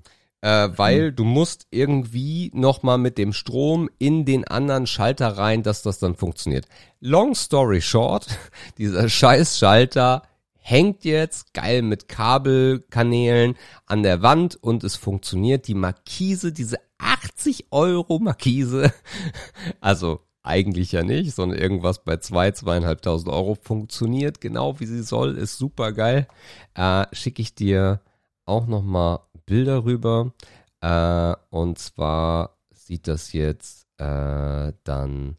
äh, 0.43 0.77
weil 0.77 1.11
mhm. 1.11 1.15
du 1.15 1.23
musst 1.23 1.67
irgendwie 1.71 2.51
nochmal 2.53 2.97
mit 2.97 3.17
dem 3.17 3.31
Strom 3.31 3.89
in 3.97 4.25
den 4.25 4.45
anderen 4.45 4.87
Schalter 4.87 5.37
rein, 5.37 5.63
dass 5.63 5.83
das 5.83 5.99
dann 5.99 6.15
funktioniert. 6.15 6.65
Long 6.99 7.33
story 7.33 7.81
short, 7.81 8.27
dieser 8.77 9.07
scheiß 9.07 9.57
Schalter 9.57 10.23
hängt 10.55 11.05
jetzt 11.05 11.53
geil 11.53 11.81
mit 11.81 12.09
Kabelkanälen 12.09 13.55
an 13.85 14.03
der 14.03 14.21
Wand 14.21 14.61
und 14.61 14.83
es 14.83 14.97
funktioniert. 14.97 15.69
Die 15.69 15.75
Markise, 15.75 16.51
diese 16.51 16.77
80 16.97 17.67
Euro 17.71 18.19
Markise, 18.19 18.91
also 19.79 20.19
eigentlich 20.41 20.91
ja 20.91 21.03
nicht, 21.03 21.33
sondern 21.33 21.57
irgendwas 21.57 22.03
bei 22.03 22.17
zwei, 22.17 22.51
zweieinhalbtausend 22.51 23.31
Euro 23.31 23.55
funktioniert 23.55 24.41
genau 24.41 24.77
wie 24.81 24.87
sie 24.87 25.03
soll, 25.03 25.37
ist 25.37 25.57
super 25.57 25.93
geil. 25.93 26.27
Äh, 26.75 27.05
Schicke 27.13 27.41
ich 27.41 27.55
dir 27.55 28.01
auch 28.45 28.67
nochmal 28.67 29.19
Bilder 29.45 29.85
rüber. 29.85 30.33
Äh, 30.81 31.35
und 31.49 31.79
zwar 31.79 32.57
sieht 32.71 33.07
das 33.07 33.33
jetzt 33.33 33.87
äh, 33.97 34.73
dann 34.83 35.37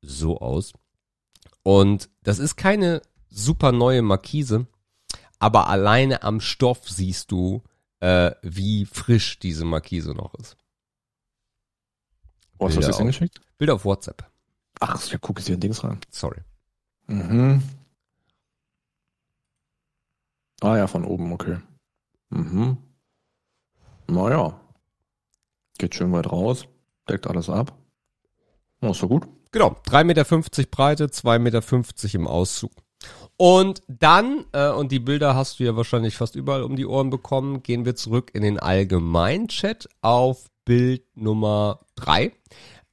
so 0.00 0.38
aus. 0.38 0.72
Und 1.62 2.10
das 2.22 2.38
ist 2.38 2.56
keine 2.56 3.02
super 3.28 3.72
neue 3.72 4.02
Markise, 4.02 4.66
aber 5.38 5.68
alleine 5.68 6.22
am 6.22 6.40
Stoff 6.40 6.88
siehst 6.88 7.30
du, 7.30 7.62
äh, 8.00 8.32
wie 8.42 8.84
frisch 8.84 9.38
diese 9.38 9.64
Markise 9.64 10.12
noch 10.12 10.34
ist. 10.34 10.56
Wo 12.58 12.66
hast 12.66 12.76
du 12.76 12.80
das 12.80 12.98
hingeschickt? 12.98 13.40
Bilder 13.58 13.74
auf 13.74 13.84
WhatsApp. 13.84 14.28
Ach, 14.80 15.00
ich 15.04 15.20
gucke 15.20 15.40
jetzt 15.40 15.46
hier 15.46 15.54
in 15.54 15.60
Dings 15.60 15.84
rein. 15.84 16.00
Sorry. 16.10 16.40
Mhm. 17.06 17.62
Ah 20.62 20.76
ja, 20.76 20.86
von 20.86 21.04
oben, 21.04 21.32
okay. 21.32 21.58
Mhm. 22.30 22.76
Naja. 24.06 24.60
Geht 25.78 25.94
schön 25.96 26.12
weit 26.12 26.30
raus, 26.30 26.68
deckt 27.08 27.26
alles 27.26 27.50
ab. 27.50 27.76
Na, 28.80 28.90
ist 28.90 29.02
doch 29.02 29.08
gut. 29.08 29.26
Genau, 29.50 29.76
3,50 29.86 30.04
Meter 30.04 30.24
Breite, 30.70 31.06
2,50 31.06 31.38
Meter 31.40 32.14
im 32.14 32.26
Auszug. 32.28 32.70
Und 33.36 33.82
dann, 33.88 34.44
äh, 34.52 34.70
und 34.70 34.92
die 34.92 35.00
Bilder 35.00 35.34
hast 35.34 35.58
du 35.58 35.64
ja 35.64 35.74
wahrscheinlich 35.76 36.16
fast 36.16 36.36
überall 36.36 36.62
um 36.62 36.76
die 36.76 36.86
Ohren 36.86 37.10
bekommen, 37.10 37.64
gehen 37.64 37.84
wir 37.84 37.96
zurück 37.96 38.30
in 38.32 38.42
den 38.42 38.60
Allgemeinchat 38.60 39.88
auf 40.00 40.46
Bild 40.64 41.04
Nummer 41.16 41.80
3 41.96 42.32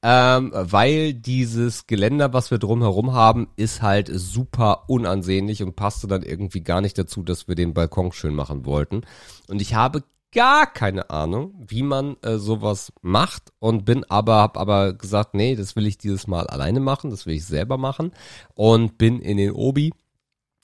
ähm, 0.02 0.50
weil 0.54 1.12
dieses 1.12 1.86
Geländer, 1.86 2.32
was 2.32 2.50
wir 2.50 2.58
drumherum 2.58 3.12
haben, 3.12 3.48
ist 3.56 3.82
halt 3.82 4.10
super 4.12 4.84
unansehnlich 4.88 5.62
und 5.62 5.76
passte 5.76 6.06
dann 6.06 6.22
irgendwie 6.22 6.62
gar 6.62 6.80
nicht 6.80 6.96
dazu, 6.96 7.22
dass 7.22 7.48
wir 7.48 7.54
den 7.54 7.74
Balkon 7.74 8.12
schön 8.12 8.34
machen 8.34 8.64
wollten. 8.64 9.02
Und 9.48 9.60
ich 9.60 9.74
habe 9.74 10.02
gar 10.32 10.66
keine 10.72 11.10
Ahnung, 11.10 11.54
wie 11.66 11.82
man 11.82 12.16
äh, 12.22 12.38
sowas 12.38 12.92
macht 13.02 13.52
und 13.58 13.84
bin 13.84 14.04
aber 14.04 14.36
hab 14.36 14.56
aber 14.56 14.92
gesagt, 14.94 15.34
nee, 15.34 15.56
das 15.56 15.76
will 15.76 15.86
ich 15.86 15.98
dieses 15.98 16.26
Mal 16.26 16.46
alleine 16.46 16.80
machen, 16.80 17.10
das 17.10 17.26
will 17.26 17.34
ich 17.34 17.44
selber 17.44 17.78
machen 17.78 18.12
und 18.54 18.96
bin 18.96 19.20
in 19.20 19.36
den 19.36 19.52
Obi, 19.52 19.92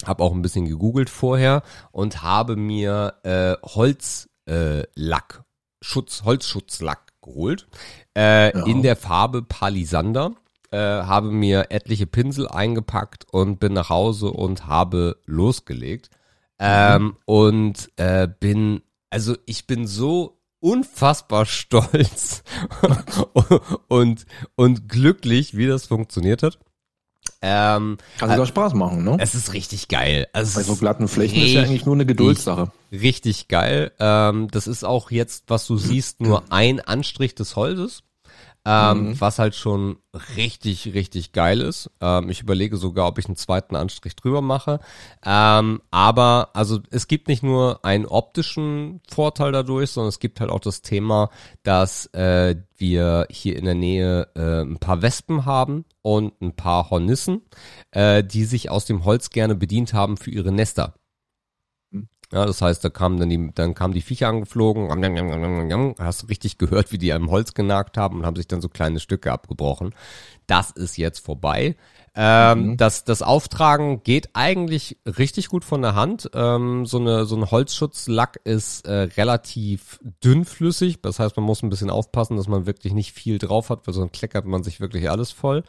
habe 0.05 0.22
auch 0.22 0.33
ein 0.33 0.42
bisschen 0.42 0.66
gegoogelt 0.66 1.11
vorher 1.11 1.62
und 1.90 2.22
habe 2.22 2.57
mir 2.57 3.14
äh, 3.25 3.57
Holzlack 3.66 4.29
äh, 4.46 5.42
Schutz 5.83 6.22
Holzschutzlack 6.25 7.06
geholt. 7.26 7.66
Äh, 8.16 8.56
ja. 8.56 8.64
In 8.64 8.82
der 8.82 8.96
Farbe 8.96 9.42
Palisander. 9.42 10.32
Äh, 10.72 10.78
habe 10.78 11.30
mir 11.30 11.66
etliche 11.70 12.06
Pinsel 12.06 12.48
eingepackt 12.48 13.24
und 13.30 13.60
bin 13.60 13.72
nach 13.72 13.88
Hause 13.88 14.32
und 14.32 14.66
habe 14.66 15.16
losgelegt. 15.24 16.10
Ähm, 16.58 17.02
mhm. 17.02 17.16
Und 17.24 17.92
äh, 17.96 18.26
bin, 18.26 18.82
also 19.10 19.36
ich 19.46 19.66
bin 19.66 19.86
so 19.86 20.40
unfassbar 20.58 21.46
stolz 21.46 22.42
und, 23.88 24.26
und 24.56 24.88
glücklich, 24.88 25.56
wie 25.56 25.66
das 25.66 25.86
funktioniert 25.86 26.42
hat. 26.42 26.58
Ähm, 27.42 27.98
Kann 28.18 28.31
sogar 28.31 28.44
äh, 28.44 28.48
Spaß 28.48 28.74
machen, 28.74 29.05
ne? 29.05 29.16
Es 29.20 29.35
ist 29.35 29.52
richtig 29.52 29.88
geil. 29.88 30.26
Also 30.33 30.59
Bei 30.59 30.64
so 30.64 30.76
glatten 30.76 31.07
Flächen 31.07 31.42
ist 31.42 31.52
ja 31.52 31.62
eigentlich 31.62 31.85
nur 31.87 31.94
eine 31.94 32.07
Geduldssache. 32.07 32.72
Richtig 32.90 33.48
geil. 33.48 33.92
Ähm, 33.98 34.48
das 34.50 34.66
ist 34.66 34.85
auch 34.85 35.11
jetzt, 35.11 35.44
was 35.48 35.66
du 35.66 35.76
siehst, 35.76 36.20
nur 36.20 36.44
ein 36.50 36.81
Anstrich 36.81 37.35
des 37.35 37.57
Holzes. 37.57 38.02
Ähm, 38.68 39.11
mhm. 39.11 39.20
Was 39.20 39.38
halt 39.38 39.55
schon 39.55 39.98
richtig, 40.37 40.92
richtig 40.92 41.31
geil 41.31 41.61
ist. 41.61 41.88
Ähm, 42.00 42.29
ich 42.31 42.42
überlege 42.42 42.76
sogar, 42.76 43.07
ob 43.07 43.16
ich 43.18 43.26
einen 43.26 43.37
zweiten 43.37 43.76
Anstrich 43.76 44.16
drüber 44.16 44.42
mache. 44.42 44.81
Ähm, 45.24 45.81
aber 45.92 46.50
also 46.52 46.81
es 46.90 47.07
gibt 47.07 47.29
nicht 47.29 47.44
nur 47.44 47.85
einen 47.85 48.07
optischen 48.07 49.00
Vorteil 49.09 49.52
dadurch, 49.52 49.90
sondern 49.90 50.09
es 50.09 50.18
gibt 50.18 50.40
halt 50.40 50.50
auch 50.50 50.59
das 50.59 50.83
Thema, 50.83 51.31
dass 51.62 52.07
äh, 52.07 52.57
wir 52.76 53.29
hier 53.31 53.57
in 53.57 53.66
der 53.66 53.76
Nähe 53.76 54.26
äh, 54.35 54.62
ein 54.62 54.79
paar 54.79 55.00
Wespen 55.00 55.44
haben 55.44 55.85
und 56.02 56.33
ein 56.42 56.57
paar 56.57 56.90
Hornissen, 56.90 57.42
äh, 57.92 58.24
die 58.24 58.44
sich 58.44 58.68
aus 58.68 58.85
dem 58.85 59.05
Holz 59.05 59.31
gerne 59.31 59.55
bedient 59.55 59.92
haben 59.92 60.16
für 60.16 60.33
ihre 60.33 60.50
Nester. 60.50 60.94
Ja, 62.37 62.44
das 62.44 62.61
heißt, 62.61 62.85
da 62.85 62.90
kamen 62.90 63.18
dann 63.18 63.31
die, 63.31 63.51
dann 63.55 63.72
kamen 63.72 63.94
die 63.94 64.03
Viecher 64.03 64.29
angeflogen, 64.29 64.90
hast 65.99 66.22
du 66.22 66.27
richtig 66.27 66.59
gehört, 66.59 66.92
wie 66.92 66.99
die 66.99 67.14
am 67.14 67.31
Holz 67.31 67.55
genagt 67.55 67.96
haben 67.96 68.18
und 68.18 68.27
haben 68.27 68.37
sich 68.37 68.46
dann 68.46 68.61
so 68.61 68.68
kleine 68.68 69.01
Stücke 69.01 69.33
abgebrochen. 69.33 69.94
Das 70.46 70.70
ist 70.70 70.99
jetzt 70.99 71.20
vorbei. 71.20 71.77
Ähm, 72.14 72.72
mhm. 72.72 72.77
das, 72.77 73.05
das 73.05 73.22
Auftragen 73.22 74.03
geht 74.03 74.29
eigentlich 74.35 74.99
richtig 75.07 75.49
gut 75.49 75.64
von 75.64 75.81
der 75.81 75.94
Hand. 75.94 76.29
Ähm, 76.35 76.85
so, 76.85 76.99
eine, 76.99 77.25
so 77.25 77.37
ein 77.37 77.51
Holzschutzlack 77.51 78.38
ist 78.44 78.87
äh, 78.87 79.09
relativ 79.16 79.99
dünnflüssig. 80.22 81.01
Das 81.01 81.18
heißt, 81.18 81.38
man 81.38 81.46
muss 81.46 81.62
ein 81.62 81.70
bisschen 81.70 81.88
aufpassen, 81.88 82.37
dass 82.37 82.49
man 82.49 82.66
wirklich 82.66 82.92
nicht 82.92 83.12
viel 83.12 83.38
drauf 83.38 83.70
hat, 83.70 83.87
weil 83.87 83.94
sonst 83.94 84.12
kleckert 84.12 84.44
man 84.44 84.62
sich 84.62 84.79
wirklich 84.79 85.09
alles 85.09 85.31
voll. 85.31 85.64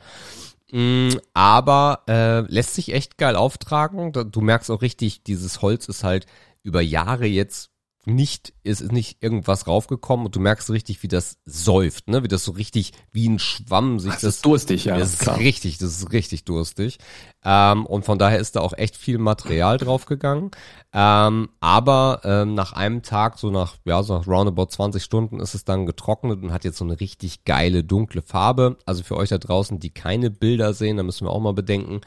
Mm, 0.74 1.12
aber 1.34 2.04
äh, 2.10 2.42
lässt 2.42 2.76
sich 2.76 2.94
echt 2.94 3.18
geil 3.18 3.38
auftragen. 3.38 4.12
Du 4.12 4.42
merkst 4.42 4.70
auch 4.70 4.82
richtig, 4.82 5.24
dieses 5.24 5.62
Holz 5.62 5.88
ist 5.88 6.04
halt 6.04 6.26
über 6.68 6.82
Jahre 6.82 7.26
jetzt 7.26 7.72
nicht, 8.08 8.54
es 8.64 8.80
ist 8.80 8.94
nicht 8.94 9.22
irgendwas 9.22 9.68
raufgekommen 9.68 10.28
und 10.28 10.36
du 10.36 10.40
merkst 10.40 10.70
richtig, 10.70 11.04
wie 11.04 11.10
das 11.10 11.40
säuft, 11.46 12.08
ne, 12.08 12.24
wie 12.24 12.30
das 12.30 12.46
so 12.46 12.54
richtig 12.54 12.94
wie 13.12 13.28
ein 13.28 13.38
Schwamm 13.38 14.00
sich 14.00 14.14
das. 14.14 14.22
Das 14.22 14.36
ist 14.36 14.46
durstig, 14.46 14.86
ja. 14.86 14.98
Das 14.98 15.14
ist 15.14 15.20
klar. 15.20 15.38
richtig, 15.38 15.78
das 15.78 15.90
ist 15.90 16.14
richtig 16.14 16.46
durstig. 16.46 17.00
Ähm, 17.44 17.86
und 17.86 18.06
von 18.06 18.18
daher 18.18 18.40
ist 18.40 18.56
da 18.56 18.62
auch 18.62 18.72
echt 18.72 18.96
viel 18.96 19.18
Material 19.18 19.78
draufgegangen. 19.78 20.52
Ähm, 20.94 21.50
aber 21.60 22.22
ähm, 22.24 22.54
nach 22.54 22.72
einem 22.72 23.04
Tag, 23.04 23.40
so 23.40 23.52
nach, 23.52 23.76
ja, 23.84 24.02
so 24.04 24.18
nach 24.18 24.26
roundabout 24.26 24.68
20 24.68 25.04
Stunden 25.04 25.42
ist 25.42 25.54
es 25.54 25.66
dann 25.66 25.86
getrocknet 25.86 26.42
und 26.42 26.54
hat 26.54 26.64
jetzt 26.64 26.78
so 26.78 26.86
eine 26.86 27.02
richtig 27.02 27.44
geile 27.44 27.84
dunkle 27.84 28.22
Farbe. 28.22 28.78
Also 28.86 29.04
für 29.04 29.18
euch 29.18 29.30
da 29.30 29.38
draußen, 29.38 29.80
die 29.80 29.90
keine 29.90 30.32
Bilder 30.32 30.74
sehen, 30.74 30.96
da 30.96 31.04
müssen 31.04 31.28
wir 31.28 31.32
auch 31.32 31.42
mal 31.42 31.54
bedenken, 31.54 32.00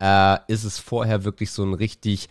äh, 0.00 0.38
ist 0.48 0.64
es 0.64 0.78
vorher 0.78 1.24
wirklich 1.24 1.50
so 1.50 1.62
ein 1.62 1.74
richtig 1.74 2.30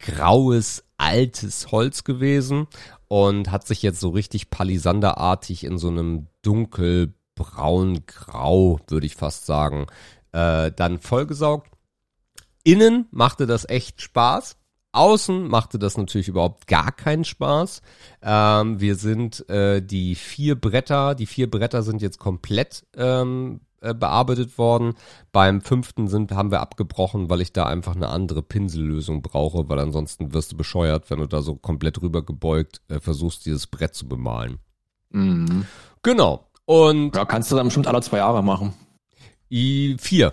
graues, 0.00 0.82
altes 0.98 1.70
Holz 1.70 2.02
gewesen 2.04 2.66
und 3.08 3.50
hat 3.50 3.66
sich 3.66 3.82
jetzt 3.82 4.00
so 4.00 4.10
richtig 4.10 4.50
palisanderartig 4.50 5.64
in 5.64 5.78
so 5.78 5.88
einem 5.88 6.26
dunkelbraun-grau, 6.42 8.80
würde 8.88 9.06
ich 9.06 9.16
fast 9.16 9.46
sagen, 9.46 9.86
äh, 10.32 10.70
dann 10.72 10.98
vollgesaugt. 10.98 11.70
Innen 12.64 13.06
machte 13.10 13.46
das 13.46 13.66
echt 13.68 14.02
Spaß. 14.02 14.56
Außen 14.92 15.46
machte 15.46 15.78
das 15.78 15.96
natürlich 15.96 16.28
überhaupt 16.28 16.66
gar 16.66 16.90
keinen 16.90 17.24
Spaß. 17.24 17.80
Ähm, 18.22 18.80
wir 18.80 18.96
sind 18.96 19.48
äh, 19.48 19.80
die 19.80 20.16
vier 20.16 20.60
Bretter, 20.60 21.14
die 21.14 21.26
vier 21.26 21.48
Bretter 21.48 21.82
sind 21.82 22.02
jetzt 22.02 22.18
komplett 22.18 22.84
ähm, 22.96 23.60
äh, 23.80 23.94
bearbeitet 23.94 24.58
worden. 24.58 24.94
Beim 25.32 25.60
fünften 25.60 26.08
sind, 26.08 26.32
haben 26.32 26.50
wir 26.50 26.60
abgebrochen, 26.60 27.30
weil 27.30 27.40
ich 27.40 27.52
da 27.52 27.66
einfach 27.66 27.94
eine 27.96 28.08
andere 28.08 28.42
Pinsellösung 28.42 29.22
brauche, 29.22 29.68
weil 29.68 29.78
ansonsten 29.78 30.32
wirst 30.34 30.52
du 30.52 30.56
bescheuert, 30.56 31.10
wenn 31.10 31.18
du 31.18 31.26
da 31.26 31.42
so 31.42 31.54
komplett 31.54 32.00
rüber 32.02 32.22
gebeugt 32.24 32.80
äh, 32.88 33.00
versuchst, 33.00 33.46
dieses 33.46 33.66
Brett 33.66 33.94
zu 33.94 34.06
bemalen. 34.08 34.58
Mhm. 35.10 35.66
Genau. 36.02 36.46
Und 36.64 37.16
Ja, 37.16 37.24
kannst 37.24 37.50
du 37.50 37.56
dann 37.56 37.66
bestimmt 37.66 37.86
alle 37.86 38.02
zwei 38.02 38.18
Jahre 38.18 38.42
machen. 38.44 38.74
i 39.50 39.96
vier. 39.98 40.32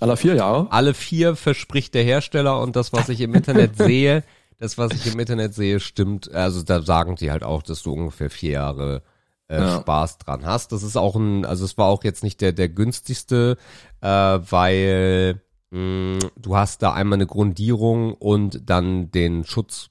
Alle 0.00 0.16
vier 0.16 0.34
Jahre? 0.34 0.66
Alle 0.72 0.94
vier 0.94 1.36
verspricht 1.36 1.94
der 1.94 2.02
Hersteller 2.02 2.60
und 2.60 2.76
das, 2.76 2.92
was 2.92 3.08
ich 3.08 3.20
im 3.20 3.34
Internet 3.34 3.76
sehe, 3.78 4.24
das, 4.58 4.78
was 4.78 4.92
ich 4.92 5.12
im 5.12 5.18
Internet 5.18 5.54
sehe, 5.54 5.80
stimmt. 5.80 6.32
Also 6.32 6.62
da 6.62 6.80
sagen 6.82 7.16
die 7.16 7.30
halt 7.30 7.42
auch, 7.44 7.62
dass 7.62 7.82
du 7.82 7.92
ungefähr 7.92 8.30
vier 8.30 8.52
Jahre 8.52 9.02
äh, 9.48 9.58
Ja. 9.60 9.80
Spaß 9.80 10.18
dran 10.18 10.44
hast. 10.46 10.72
Das 10.72 10.82
ist 10.82 10.96
auch 10.96 11.16
ein, 11.16 11.44
also 11.44 11.64
es 11.64 11.76
war 11.78 11.86
auch 11.86 12.04
jetzt 12.04 12.22
nicht 12.22 12.40
der, 12.40 12.52
der 12.52 12.68
günstigste, 12.68 13.56
äh, 14.00 14.06
weil 14.08 15.42
mh, 15.70 16.18
du 16.36 16.56
hast 16.56 16.82
da 16.82 16.92
einmal 16.92 17.16
eine 17.16 17.26
Grundierung 17.26 18.14
und 18.14 18.68
dann 18.68 19.10
den 19.10 19.44
Schutz. 19.44 19.90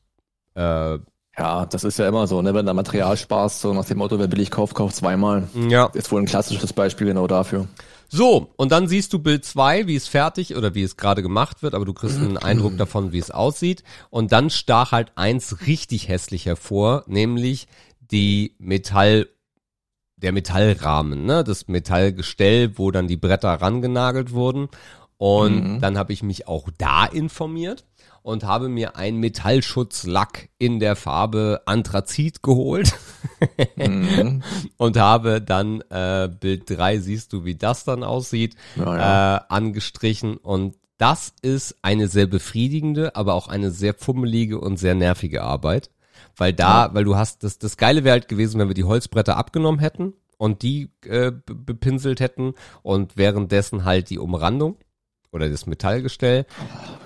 Äh, 0.56 1.00
Ja, 1.38 1.66
das 1.66 1.84
ist 1.84 1.98
ja 2.00 2.08
immer 2.08 2.28
so, 2.28 2.42
ne? 2.42 2.54
Wenn 2.54 2.66
du 2.66 2.74
Material 2.74 3.18
sparst, 3.18 3.62
so 3.62 3.74
nach 3.74 3.86
dem 3.86 3.98
Motto, 3.98 4.20
wer 4.20 4.28
billig 4.28 4.52
kauft, 4.52 4.76
kauft 4.76 4.96
zweimal. 4.96 5.48
ja. 5.70 5.86
Ist 5.94 6.12
wohl 6.12 6.22
ein 6.22 6.26
klassisches 6.28 6.74
Beispiel 6.74 7.08
genau 7.08 7.26
dafür. 7.28 7.68
So, 8.08 8.54
und 8.58 8.72
dann 8.72 8.88
siehst 8.88 9.12
du 9.14 9.18
Bild 9.18 9.44
2, 9.44 9.88
wie 9.88 9.96
es 9.96 10.08
fertig 10.08 10.56
oder 10.56 10.76
wie 10.76 10.84
es 10.84 10.98
gerade 10.98 11.24
gemacht 11.24 11.64
wird, 11.64 11.74
aber 11.74 11.86
du 11.86 11.94
kriegst 11.94 12.20
einen 12.20 12.38
Eindruck 12.44 12.78
davon, 12.78 13.12
wie 13.12 13.18
es 13.18 13.32
aussieht. 13.32 13.84
Und 14.12 14.32
dann 14.32 14.52
stach 14.52 14.92
halt 14.92 15.12
eins 15.16 15.66
richtig 15.66 16.08
hässlich 16.10 16.46
hervor, 16.46 17.04
nämlich 17.08 17.68
die 18.00 18.56
Metall, 18.60 19.28
der 20.18 20.32
Metallrahmen, 20.32 21.26
ne? 21.26 21.44
Das 21.44 21.68
Metallgestell, 21.68 22.78
wo 22.78 22.92
dann 22.92 23.08
die 23.08 23.18
Bretter 23.18 23.50
rangenagelt 23.54 24.32
wurden. 24.32 24.70
Und 25.18 25.76
Mhm. 25.76 25.80
dann 25.82 25.98
habe 25.98 26.12
ich 26.14 26.24
mich 26.24 26.48
auch 26.48 26.70
da 26.78 27.06
informiert 27.06 27.86
und 28.24 28.44
habe 28.46 28.68
mir 28.70 28.96
einen 28.96 29.20
Metallschutzlack 29.20 30.50
in 30.58 30.80
der 30.80 30.96
Farbe 30.96 31.62
Anthrazit 31.66 32.42
geholt. 32.44 32.94
Mhm. 33.76 34.44
und 34.78 34.98
habe 34.98 35.42
dann 35.42 35.82
äh, 35.90 36.30
Bild 36.40 36.70
3, 36.70 37.00
siehst 37.00 37.34
du, 37.34 37.46
wie 37.46 37.56
das 37.56 37.84
dann 37.84 38.04
aussieht, 38.04 38.56
Ja, 38.76 38.98
ja. 38.98 39.36
Äh, 39.38 39.40
angestrichen 39.50 40.38
und 40.38 40.76
das 40.98 41.34
ist 41.42 41.76
eine 41.82 42.08
sehr 42.08 42.28
befriedigende, 42.28 43.16
aber 43.16 43.34
auch 43.34 43.48
eine 43.48 43.72
sehr 43.72 43.94
fummelige 43.94 44.60
und 44.60 44.78
sehr 44.78 44.96
nervige 44.96 45.42
Arbeit, 45.44 45.90
weil 46.38 46.54
da, 46.54 46.94
weil 46.94 47.04
du 47.04 47.16
hast, 47.16 47.44
das, 47.44 47.60
das 47.60 47.78
Geile 47.78 48.04
wäre 48.04 48.14
halt 48.14 48.28
gewesen, 48.28 48.60
wenn 48.60 48.68
wir 48.68 48.74
die 48.76 48.84
Holzbretter 48.84 49.38
abgenommen 49.38 49.80
hätten 49.80 50.14
und 50.38 50.62
die 50.62 50.90
äh, 51.06 51.32
be- 51.32 51.56
bepinselt 51.56 52.20
hätten 52.20 52.54
und 52.82 53.18
währenddessen 53.18 53.86
halt 53.86 54.10
die 54.10 54.20
Umrandung 54.20 54.78
oder 55.32 55.50
das 55.50 55.66
Metallgestell. 55.66 56.46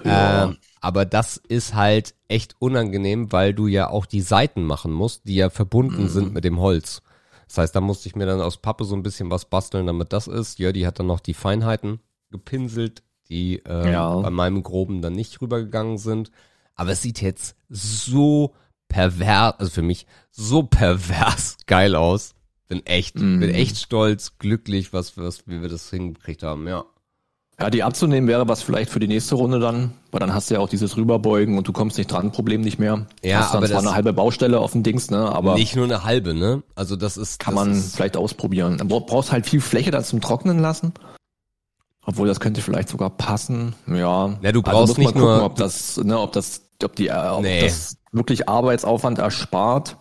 Ja. 0.03 0.45
Ähm, 0.45 0.57
aber 0.81 1.05
das 1.05 1.37
ist 1.37 1.75
halt 1.75 2.13
echt 2.27 2.55
unangenehm, 2.59 3.31
weil 3.31 3.53
du 3.53 3.67
ja 3.67 3.89
auch 3.89 4.05
die 4.05 4.21
Seiten 4.21 4.63
machen 4.63 4.91
musst, 4.91 5.27
die 5.27 5.35
ja 5.35 5.49
verbunden 5.49 6.03
Mhm. 6.03 6.09
sind 6.09 6.33
mit 6.33 6.43
dem 6.43 6.59
Holz. 6.59 7.01
Das 7.47 7.57
heißt, 7.59 7.75
da 7.75 7.81
musste 7.81 8.09
ich 8.09 8.15
mir 8.15 8.25
dann 8.25 8.41
aus 8.41 8.57
Pappe 8.57 8.83
so 8.83 8.95
ein 8.95 9.03
bisschen 9.03 9.31
was 9.31 9.45
basteln, 9.45 9.87
damit 9.87 10.11
das 10.11 10.27
ist. 10.27 10.59
Jördi 10.59 10.81
hat 10.81 10.99
dann 10.99 11.07
noch 11.07 11.21
die 11.21 11.33
Feinheiten 11.33 11.99
gepinselt, 12.31 13.03
die 13.29 13.59
äh, 13.65 13.91
Ja. 13.91 14.15
bei 14.19 14.29
meinem 14.29 14.63
Groben 14.63 15.01
dann 15.01 15.13
nicht 15.13 15.41
rübergegangen 15.41 15.97
sind. 15.97 16.31
Aber 16.75 16.91
es 16.91 17.01
sieht 17.01 17.21
jetzt 17.21 17.55
so 17.69 18.53
pervers, 18.87 19.55
also 19.59 19.71
für 19.71 19.81
mich 19.81 20.05
so 20.31 20.63
pervers 20.63 21.57
geil 21.67 21.95
aus. 21.95 22.33
Bin 22.67 22.85
echt, 22.85 23.15
Mhm. 23.15 23.39
bin 23.39 23.49
echt 23.51 23.77
stolz, 23.77 24.33
glücklich, 24.39 24.91
was, 24.91 25.17
was, 25.17 25.47
wie 25.47 25.61
wir 25.61 25.69
das 25.69 25.89
hingekriegt 25.89 26.43
haben, 26.43 26.67
ja. 26.67 26.83
Ja, 27.59 27.71
die 27.71 27.81
abzunehmen 27.81 28.27
wäre 28.27 28.47
was 28.47 28.61
vielleicht 28.61 28.91
für 28.91 28.99
die 28.99 29.07
nächste 29.07 29.33
Runde 29.33 29.59
dann, 29.59 29.93
weil 30.11 30.19
dann 30.19 30.31
hast 30.33 30.49
du 30.49 30.55
ja 30.55 30.59
auch 30.59 30.69
dieses 30.69 30.95
Rüberbeugen 30.95 31.57
und 31.57 31.67
du 31.67 31.71
kommst 31.73 31.97
nicht 31.97 32.11
dran, 32.11 32.31
Problem 32.31 32.61
nicht 32.61 32.77
mehr. 32.77 33.07
Ja, 33.23 33.39
hast 33.39 33.53
dann 33.53 33.57
aber 33.63 33.67
zwar 33.67 33.79
eine 33.79 33.95
halbe 33.95 34.13
Baustelle 34.13 34.59
auf 34.59 34.73
dem 34.73 34.83
Dings, 34.83 35.09
ne, 35.09 35.17
aber 35.33 35.55
Nicht 35.55 35.75
nur 35.75 35.85
eine 35.85 36.03
halbe, 36.03 36.35
ne? 36.35 36.61
Also 36.75 36.95
das 36.95 37.17
ist, 37.17 37.39
kann 37.39 37.55
das 37.55 37.65
man 37.65 37.73
ist, 37.73 37.95
vielleicht 37.95 38.15
ausprobieren. 38.15 38.77
Dann 38.77 38.89
bra- 38.89 38.99
brauchst 38.99 39.31
halt 39.31 39.47
viel 39.47 39.61
Fläche 39.61 39.89
dann 39.89 40.03
zum 40.03 40.21
Trocknen 40.21 40.59
lassen. 40.59 40.93
Obwohl 42.05 42.27
das 42.27 42.39
könnte 42.39 42.61
vielleicht 42.61 42.89
sogar 42.89 43.09
passen. 43.09 43.73
Ja. 43.87 44.37
Ja, 44.41 44.51
du 44.51 44.61
Also 44.61 44.61
brauchst 44.61 44.97
man 44.97 45.05
nicht 45.05 45.13
gucken, 45.13 45.21
nur- 45.37 45.43
ob 45.43 45.55
das, 45.55 45.97
ne, 45.97 46.19
ob 46.19 46.33
das, 46.33 46.66
ob 46.83 46.95
die, 46.95 47.07
äh, 47.07 47.27
ob 47.29 47.41
Nee. 47.43 47.61
das 47.61 47.97
wirklich 48.11 48.47
Arbeitsaufwand 48.49 49.19
erspart. 49.19 49.97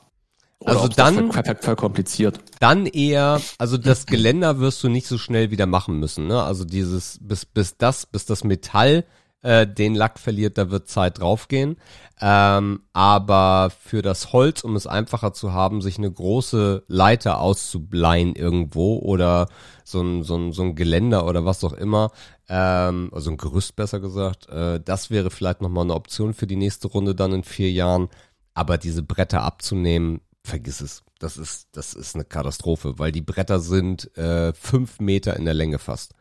Oder 0.59 0.71
Also 0.77 0.89
dann- 0.89 1.27
das 1.29 1.35
ver- 1.37 1.45
ver- 1.45 1.57
verkompliziert. 1.63 2.41
dann 2.61 2.87
eher, 2.87 3.41
also 3.59 3.77
das 3.77 4.07
Geländer 4.07 4.59
wirst 4.59 4.83
du 4.83 4.89
nicht 4.89 5.07
so 5.07 5.19
schnell 5.19 5.51
wieder 5.51 5.67
machen 5.67 5.99
müssen, 6.01 6.27
ne? 6.27 6.43
Also 6.43 6.65
dieses, 6.65 7.19
bis, 7.21 7.45
bis 7.45 7.77
das, 7.77 8.07
bis 8.07 8.25
das 8.25 8.43
Metall 8.43 9.05
äh, 9.47 9.67
den 9.67 9.95
Lack 9.95 10.19
verliert, 10.19 10.59
da 10.59 10.71
wird 10.71 10.89
Zeit 10.89 11.21
draufgehen. 11.21 11.77
Ähm, 12.21 12.81
aber 12.93 13.71
für 13.71 14.03
das 14.03 14.33
Holz, 14.33 14.65
um 14.65 14.75
es 14.75 14.89
einfacher 14.89 15.33
zu 15.33 15.53
haben, 15.53 15.83
sich 15.83 15.99
eine 15.99 16.11
große 16.11 16.83
Leiter 16.89 17.39
auszubleihen 17.41 18.35
irgendwo 18.35 18.99
oder 18.99 19.49
so 19.85 20.03
ein, 20.03 20.25
so 20.25 20.37
ein, 20.37 20.53
so 20.53 20.63
ein 20.63 20.75
Geländer 20.75 21.27
oder 21.27 21.45
was 21.45 21.63
auch 21.63 21.75
immer, 21.75 22.11
ähm, 22.49 23.11
also 23.13 23.31
ein 23.31 23.37
Gerüst 23.37 23.77
besser 23.77 24.01
gesagt, 24.01 24.49
äh, 24.49 24.81
das 24.81 25.11
wäre 25.11 25.31
vielleicht 25.31 25.61
nochmal 25.61 25.85
eine 25.85 25.95
Option 25.95 26.35
für 26.35 26.49
die 26.49 26.57
nächste 26.57 26.89
Runde 26.89 27.15
dann 27.15 27.33
in 27.33 27.45
vier 27.45 27.71
Jahren. 27.71 28.09
Aber 28.55 28.79
diese 28.79 29.03
Bretter 29.03 29.43
abzunehmen, 29.43 30.23
vergiss 30.43 30.81
es. 30.81 31.05
Das 31.21 31.37
ist, 31.37 31.69
das 31.73 31.95
ist 31.95 32.17
eine 32.17 32.25
Katastrophe, 32.25 32.99
weil 32.99 33.13
die 33.13 33.23
Bretter 33.23 33.61
sind 33.61 34.17
äh, 34.17 34.53
fünf 34.55 34.99
Meter 34.99 35.37
in 35.37 35.45
der 35.45 35.55
Länge 35.55 35.79
fast. 35.79 36.15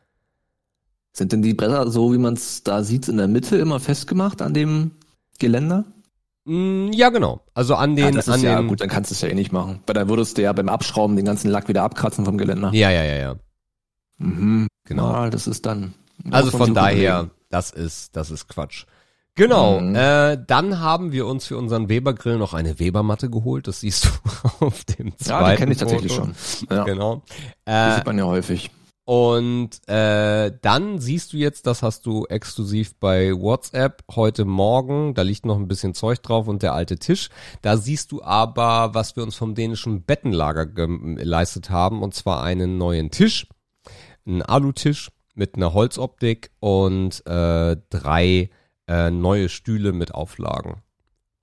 Sind 1.17 1.31
denn 1.31 1.41
die 1.41 1.53
Bretter 1.53 1.89
so, 1.89 2.11
wie 2.13 2.17
man 2.17 2.33
es 2.33 2.63
da 2.63 2.83
sieht, 2.83 3.07
in 3.07 3.15
der 3.17 3.27
Mitte 3.29 3.55
immer 3.57 3.79
festgemacht 3.79 4.41
an 4.41 4.53
dem 4.53 4.91
Geländer? 5.39 5.85
Mm, 6.43 6.91
ja, 6.91 7.09
genau. 7.09 7.41
Also 7.53 7.75
an 7.75 7.95
den, 7.95 8.05
ja, 8.05 8.11
das 8.11 8.27
an 8.27 8.35
ist 8.35 8.43
ja 8.43 8.57
den, 8.61 8.67
gut, 8.67 8.81
dann 8.81 8.89
kannst 8.89 9.11
du 9.11 9.13
es 9.15 9.21
ja 9.21 9.29
eh 9.29 9.33
nicht 9.33 9.53
machen. 9.53 9.79
Weil 9.87 9.93
dann 9.93 10.09
würdest 10.09 10.37
du 10.37 10.41
ja 10.41 10.51
beim 10.51 10.67
Abschrauben 10.67 11.15
den 11.15 11.25
ganzen 11.25 11.49
Lack 11.49 11.69
wieder 11.69 11.83
abkratzen 11.83 12.25
vom 12.25 12.37
Geländer. 12.37 12.71
ja, 12.73 12.89
ja, 12.91 13.03
ja, 13.03 13.15
ja. 13.15 13.35
Mhm. 14.17 14.67
Genau. 14.85 15.11
Ja, 15.11 15.29
das 15.29 15.47
ist 15.47 15.65
dann. 15.65 15.93
Also 16.31 16.51
von 16.51 16.73
daher, 16.73 17.29
das 17.49 17.71
ist, 17.71 18.15
das 18.15 18.29
ist 18.31 18.47
Quatsch. 18.49 18.85
Genau, 19.35 19.79
Mhm. 19.81 19.95
äh, 19.95 20.37
dann 20.47 20.79
haben 20.79 21.11
wir 21.11 21.25
uns 21.27 21.45
für 21.45 21.57
unseren 21.57 21.89
Webergrill 21.89 22.37
noch 22.37 22.53
eine 22.53 22.79
Webermatte 22.79 23.29
geholt. 23.29 23.67
Das 23.67 23.79
siehst 23.81 24.05
du 24.05 24.09
auf 24.65 24.83
dem 24.85 25.17
zweiten 25.17 25.29
Ja, 25.45 25.51
die 25.51 25.57
kenne 25.57 25.71
ich 25.71 25.77
tatsächlich 25.77 26.13
Foto. 26.13 26.31
schon. 26.33 26.67
Ja, 26.77 26.83
Genau. 26.85 27.21
Äh, 27.65 27.95
sieht 27.95 28.05
man 28.05 28.17
ja 28.17 28.25
häufig. 28.25 28.69
Und 29.05 29.87
äh, 29.87 30.51
dann 30.63 30.97
siehst 30.97 31.31
du 31.31 31.37
jetzt, 31.37 31.67
das 31.67 31.83
hast 31.83 32.07
du 32.07 32.25
exklusiv 32.25 32.95
bei 32.99 33.31
WhatsApp 33.33 34.03
heute 34.15 34.45
Morgen, 34.45 35.13
da 35.13 35.21
liegt 35.21 35.45
noch 35.45 35.57
ein 35.57 35.67
bisschen 35.67 35.93
Zeug 35.93 36.23
drauf 36.23 36.47
und 36.47 36.63
der 36.63 36.73
alte 36.73 36.97
Tisch. 36.97 37.29
Da 37.61 37.77
siehst 37.77 38.11
du 38.11 38.23
aber, 38.23 38.95
was 38.95 39.15
wir 39.15 39.21
uns 39.21 39.35
vom 39.35 39.53
dänischen 39.53 40.01
Bettenlager 40.01 40.65
geleistet 40.65 41.69
haben, 41.69 42.01
und 42.01 42.15
zwar 42.15 42.41
einen 42.41 42.79
neuen 42.79 43.11
Tisch, 43.11 43.47
einen 44.25 44.41
Alutisch 44.41 45.11
mit 45.35 45.55
einer 45.55 45.75
Holzoptik 45.75 46.49
und 46.59 47.23
äh, 47.27 47.77
drei 47.91 48.49
äh, 48.87 49.11
neue 49.11 49.49
Stühle 49.49 49.93
mit 49.93 50.15
Auflagen. 50.15 50.81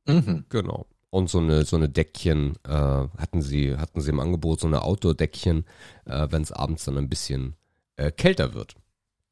Mhm. 0.09 0.46
Genau. 0.48 0.87
Und 1.12 1.29
so 1.29 1.40
eine, 1.40 1.66
so 1.66 1.77
eine 1.77 1.90
Deckchen 1.90 2.55
äh, 2.66 2.70
hatten 2.72 3.42
sie, 3.42 3.77
hatten 3.77 4.01
sie 4.01 4.09
im 4.09 4.18
Angebot, 4.18 4.61
so 4.61 4.66
eine 4.66 4.81
Outdoor-Deckchen, 4.81 5.66
äh, 6.07 6.29
wenn 6.31 6.40
es 6.40 6.53
abends 6.53 6.87
dann 6.87 6.96
ein 6.96 7.11
bisschen 7.11 7.55
äh, 7.96 8.11
kälter 8.11 8.55
wird. 8.55 8.77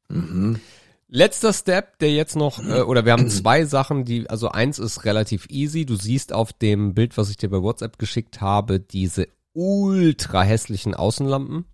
Mhm. 0.07 0.59
Letzter 1.07 1.51
Step, 1.53 1.97
der 1.97 2.13
jetzt 2.13 2.35
noch, 2.35 2.59
äh, 2.59 2.81
oder 2.81 3.03
wir 3.03 3.13
haben 3.13 3.27
zwei 3.29 3.65
Sachen, 3.65 4.05
die, 4.05 4.29
also 4.29 4.49
eins 4.49 4.77
ist 4.77 5.05
relativ 5.05 5.47
easy. 5.49 5.87
Du 5.87 5.95
siehst 5.95 6.33
auf 6.33 6.53
dem 6.53 6.93
Bild, 6.93 7.17
was 7.17 7.31
ich 7.31 7.37
dir 7.37 7.49
bei 7.49 7.63
WhatsApp 7.63 7.97
geschickt 7.97 8.41
habe, 8.41 8.79
diese 8.79 9.27
ultra 9.53 10.43
hässlichen 10.43 10.93
Außenlampen. 10.93 11.65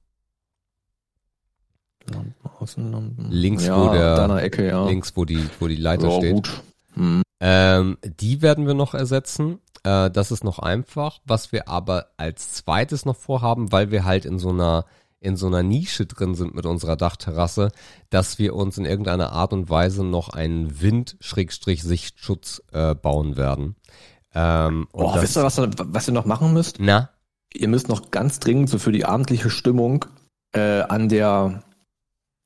Lampen, 2.09 2.33
Außenlampen. 2.59 3.29
Links, 3.29 3.65
ja, 3.65 3.77
wo 3.77 3.91
der 3.91 4.41
Ecke, 4.41 4.65
ja. 4.69 4.87
Links, 4.87 5.17
wo 5.17 5.25
die, 5.25 5.49
wo 5.59 5.67
die 5.67 5.75
Leiter 5.75 6.07
ja, 6.07 6.17
steht. 6.17 6.33
gut. 6.33 6.63
Mhm. 6.95 7.23
Ähm, 7.39 7.97
die 8.03 8.41
werden 8.41 8.65
wir 8.65 8.73
noch 8.73 8.93
ersetzen. 8.95 9.59
Äh, 9.87 10.11
das 10.11 10.31
ist 10.31 10.43
noch 10.43 10.59
einfach. 10.59 11.19
Was 11.25 11.51
wir 11.51 11.67
aber 11.69 12.07
als 12.17 12.51
zweites 12.53 13.05
noch 13.05 13.15
vorhaben, 13.15 13.71
weil 13.71 13.91
wir 13.91 14.03
halt 14.05 14.25
in 14.25 14.39
so 14.39 14.49
einer 14.49 14.85
in 15.19 15.35
so 15.35 15.47
einer 15.47 15.63
Nische 15.63 16.05
drin 16.05 16.35
sind 16.35 16.53
mit 16.53 16.67
unserer 16.67 16.95
Dachterrasse, 16.95 17.71
dass 18.11 18.37
wir 18.37 18.55
uns 18.55 18.77
in 18.77 18.85
irgendeiner 18.85 19.31
Art 19.33 19.51
und 19.51 19.67
Weise 19.67 20.03
noch 20.05 20.29
einen 20.29 20.79
Wind-Sichtschutz 20.79 22.61
äh, 22.71 22.93
bauen 22.95 23.35
werden. 23.37 23.75
Ähm, 24.35 24.87
Oh, 24.93 25.11
das, 25.13 25.23
wisst 25.23 25.37
ihr, 25.37 25.43
was, 25.43 25.57
ihr- 25.59 25.71
was 25.75 26.07
ihr 26.07 26.13
noch 26.13 26.25
machen 26.25 26.53
müsst? 26.53 26.77
Na, 26.79 27.09
Ihr 27.53 27.67
müsst 27.69 27.87
noch 27.89 28.11
ganz 28.11 28.39
dringend 28.39 28.69
so 28.69 28.77
für 28.77 28.91
die 28.91 29.05
abendliche 29.05 29.49
Stimmung 29.49 30.05
äh, 30.53 30.81
an 30.81 31.07
der 31.09 31.63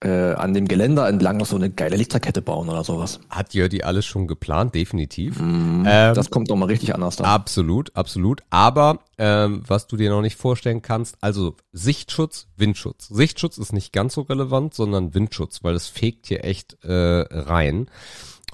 äh, 0.04 0.34
an 0.34 0.54
dem 0.54 0.68
Geländer 0.68 1.08
entlang 1.08 1.38
noch 1.38 1.46
so 1.46 1.56
eine 1.56 1.70
geile 1.70 1.96
Lichterkette 1.96 2.42
bauen 2.42 2.70
oder 2.70 2.84
sowas. 2.84 3.20
Hat 3.30 3.54
Jördi 3.54 3.84
alles 3.84 4.06
schon 4.06 4.28
geplant, 4.28 4.74
definitiv. 4.74 5.40
Mhm. 5.40 5.86
Ähm, 5.88 6.16
das 6.16 6.30
kommt 6.30 6.50
doch 6.50 6.56
mal 6.56 6.66
richtig 6.66 6.96
anders 6.96 7.18
dann. 7.18 7.28
Absolut, 7.28 7.96
absolut. 7.96 8.42
Aber 8.50 9.00
ähm, 9.18 9.62
was 9.68 9.88
du 9.88 9.98
dir 9.98 10.10
noch 10.10 10.22
nicht 10.22 10.38
vorstellen 10.38 10.82
kannst, 10.82 11.18
also 11.22 11.56
Sichtschutz, 11.72 12.48
Windschutz. 12.58 13.08
Sichtschutz 13.10 13.58
ist 13.58 13.74
nicht 13.74 13.94
ganz 13.94 14.16
so 14.16 14.22
relevant, 14.22 14.74
sondern 14.74 15.14
Windschutz, 15.14 15.64
weil 15.64 15.76
es 15.76 15.88
fegt 15.88 16.28
hier 16.28 16.44
echt 16.44 16.84
äh, 16.84 16.92
rein. 17.30 17.88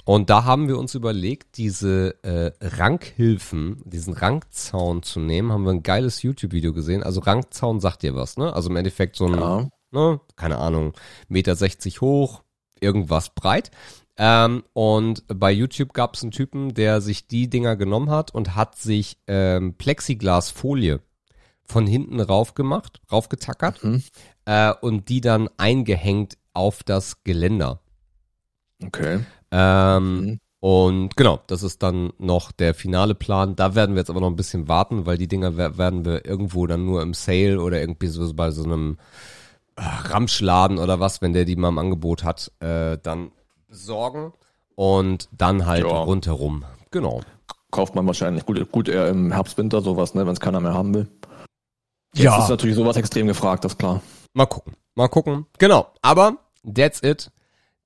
Und 0.04 0.30
da 0.30 0.44
haben 0.44 0.68
wir 0.68 0.78
uns 0.78 0.94
überlegt, 0.94 1.58
diese 1.58 2.14
äh, 2.22 2.50
Rankhilfen, 2.62 3.82
diesen 3.84 4.14
Rankzaun 4.14 5.02
zu 5.02 5.20
nehmen, 5.20 5.52
haben 5.52 5.64
wir 5.64 5.72
ein 5.72 5.82
geiles 5.82 6.22
YouTube-Video 6.22 6.72
gesehen. 6.72 7.02
Also 7.02 7.20
Rankzaun 7.20 7.80
sagt 7.80 8.02
dir 8.02 8.14
was, 8.14 8.38
ne? 8.38 8.54
Also 8.54 8.70
im 8.70 8.76
Endeffekt 8.76 9.16
so 9.16 9.26
ein, 9.26 9.38
Ja. 9.38 9.68
Ne, 9.90 10.20
keine 10.36 10.58
Ahnung, 10.58 10.92
Meter 11.28 11.54
60 11.56 12.00
hoch, 12.00 12.42
irgendwas 12.80 13.30
breit. 13.34 13.70
Ähm, 14.16 14.64
und 14.72 15.22
bei 15.28 15.52
YouTube 15.52 15.92
gab 15.92 16.14
es 16.14 16.22
einen 16.22 16.32
Typen, 16.32 16.74
der 16.74 17.00
sich 17.00 17.28
die 17.28 17.48
Dinger 17.48 17.76
genommen 17.76 18.10
hat 18.10 18.34
und 18.34 18.56
hat 18.56 18.76
sich 18.76 19.18
ähm, 19.28 19.74
Plexiglasfolie 19.74 21.00
von 21.64 21.86
hinten 21.86 22.20
rauf 22.20 22.54
gemacht, 22.54 23.00
raufgetackert 23.12 23.84
Mhm. 23.84 24.02
äh, 24.46 24.72
und 24.80 25.08
die 25.08 25.20
dann 25.20 25.48
eingehängt 25.56 26.36
auf 26.52 26.82
das 26.82 27.22
Geländer. 27.24 27.80
Okay. 28.84 29.20
Ähm, 29.50 30.20
Mhm. 30.20 30.40
Und 30.60 31.16
genau, 31.16 31.38
das 31.46 31.62
ist 31.62 31.84
dann 31.84 32.12
noch 32.18 32.50
der 32.50 32.74
finale 32.74 33.14
Plan. 33.14 33.54
Da 33.54 33.76
werden 33.76 33.94
wir 33.94 34.00
jetzt 34.00 34.10
aber 34.10 34.20
noch 34.20 34.26
ein 34.30 34.34
bisschen 34.34 34.66
warten, 34.66 35.06
weil 35.06 35.16
die 35.16 35.28
Dinger 35.28 35.56
wer- 35.56 35.78
werden 35.78 36.04
wir 36.04 36.24
irgendwo 36.26 36.66
dann 36.66 36.84
nur 36.84 37.00
im 37.02 37.14
Sale 37.14 37.60
oder 37.60 37.80
irgendwie 37.80 38.08
so 38.08 38.34
bei 38.34 38.50
so 38.50 38.64
einem 38.64 38.98
Ramschladen 39.78 40.78
oder 40.78 41.00
was, 41.00 41.22
wenn 41.22 41.32
der 41.32 41.44
die 41.44 41.56
mal 41.56 41.68
im 41.68 41.78
Angebot 41.78 42.24
hat, 42.24 42.50
äh, 42.60 42.98
dann 43.02 43.30
besorgen 43.68 44.32
und 44.74 45.28
dann 45.32 45.66
halt 45.66 45.84
Ja. 45.84 45.88
rundherum. 46.02 46.64
Genau. 46.90 47.20
Kauft 47.70 47.94
man 47.94 48.06
wahrscheinlich 48.06 48.46
gut, 48.46 48.72
gut 48.72 48.88
eher 48.88 49.08
im 49.08 49.30
Herbst, 49.32 49.58
Winter 49.58 49.80
sowas, 49.82 50.14
ne, 50.14 50.26
wenn 50.26 50.32
es 50.32 50.40
keiner 50.40 50.60
mehr 50.60 50.74
haben 50.74 50.94
will. 50.94 51.08
Jetzt 52.14 52.24
Ja. 52.24 52.42
ist 52.42 52.48
natürlich 52.48 52.76
sowas 52.76 52.96
extrem 52.96 53.26
gefragt, 53.26 53.64
das 53.64 53.72
ist 53.72 53.78
klar. 53.78 54.00
Mal 54.32 54.46
gucken. 54.46 54.74
Mal 54.94 55.08
gucken. 55.08 55.46
Genau. 55.58 55.88
Aber 56.02 56.38
that's 56.74 57.02
it. 57.02 57.30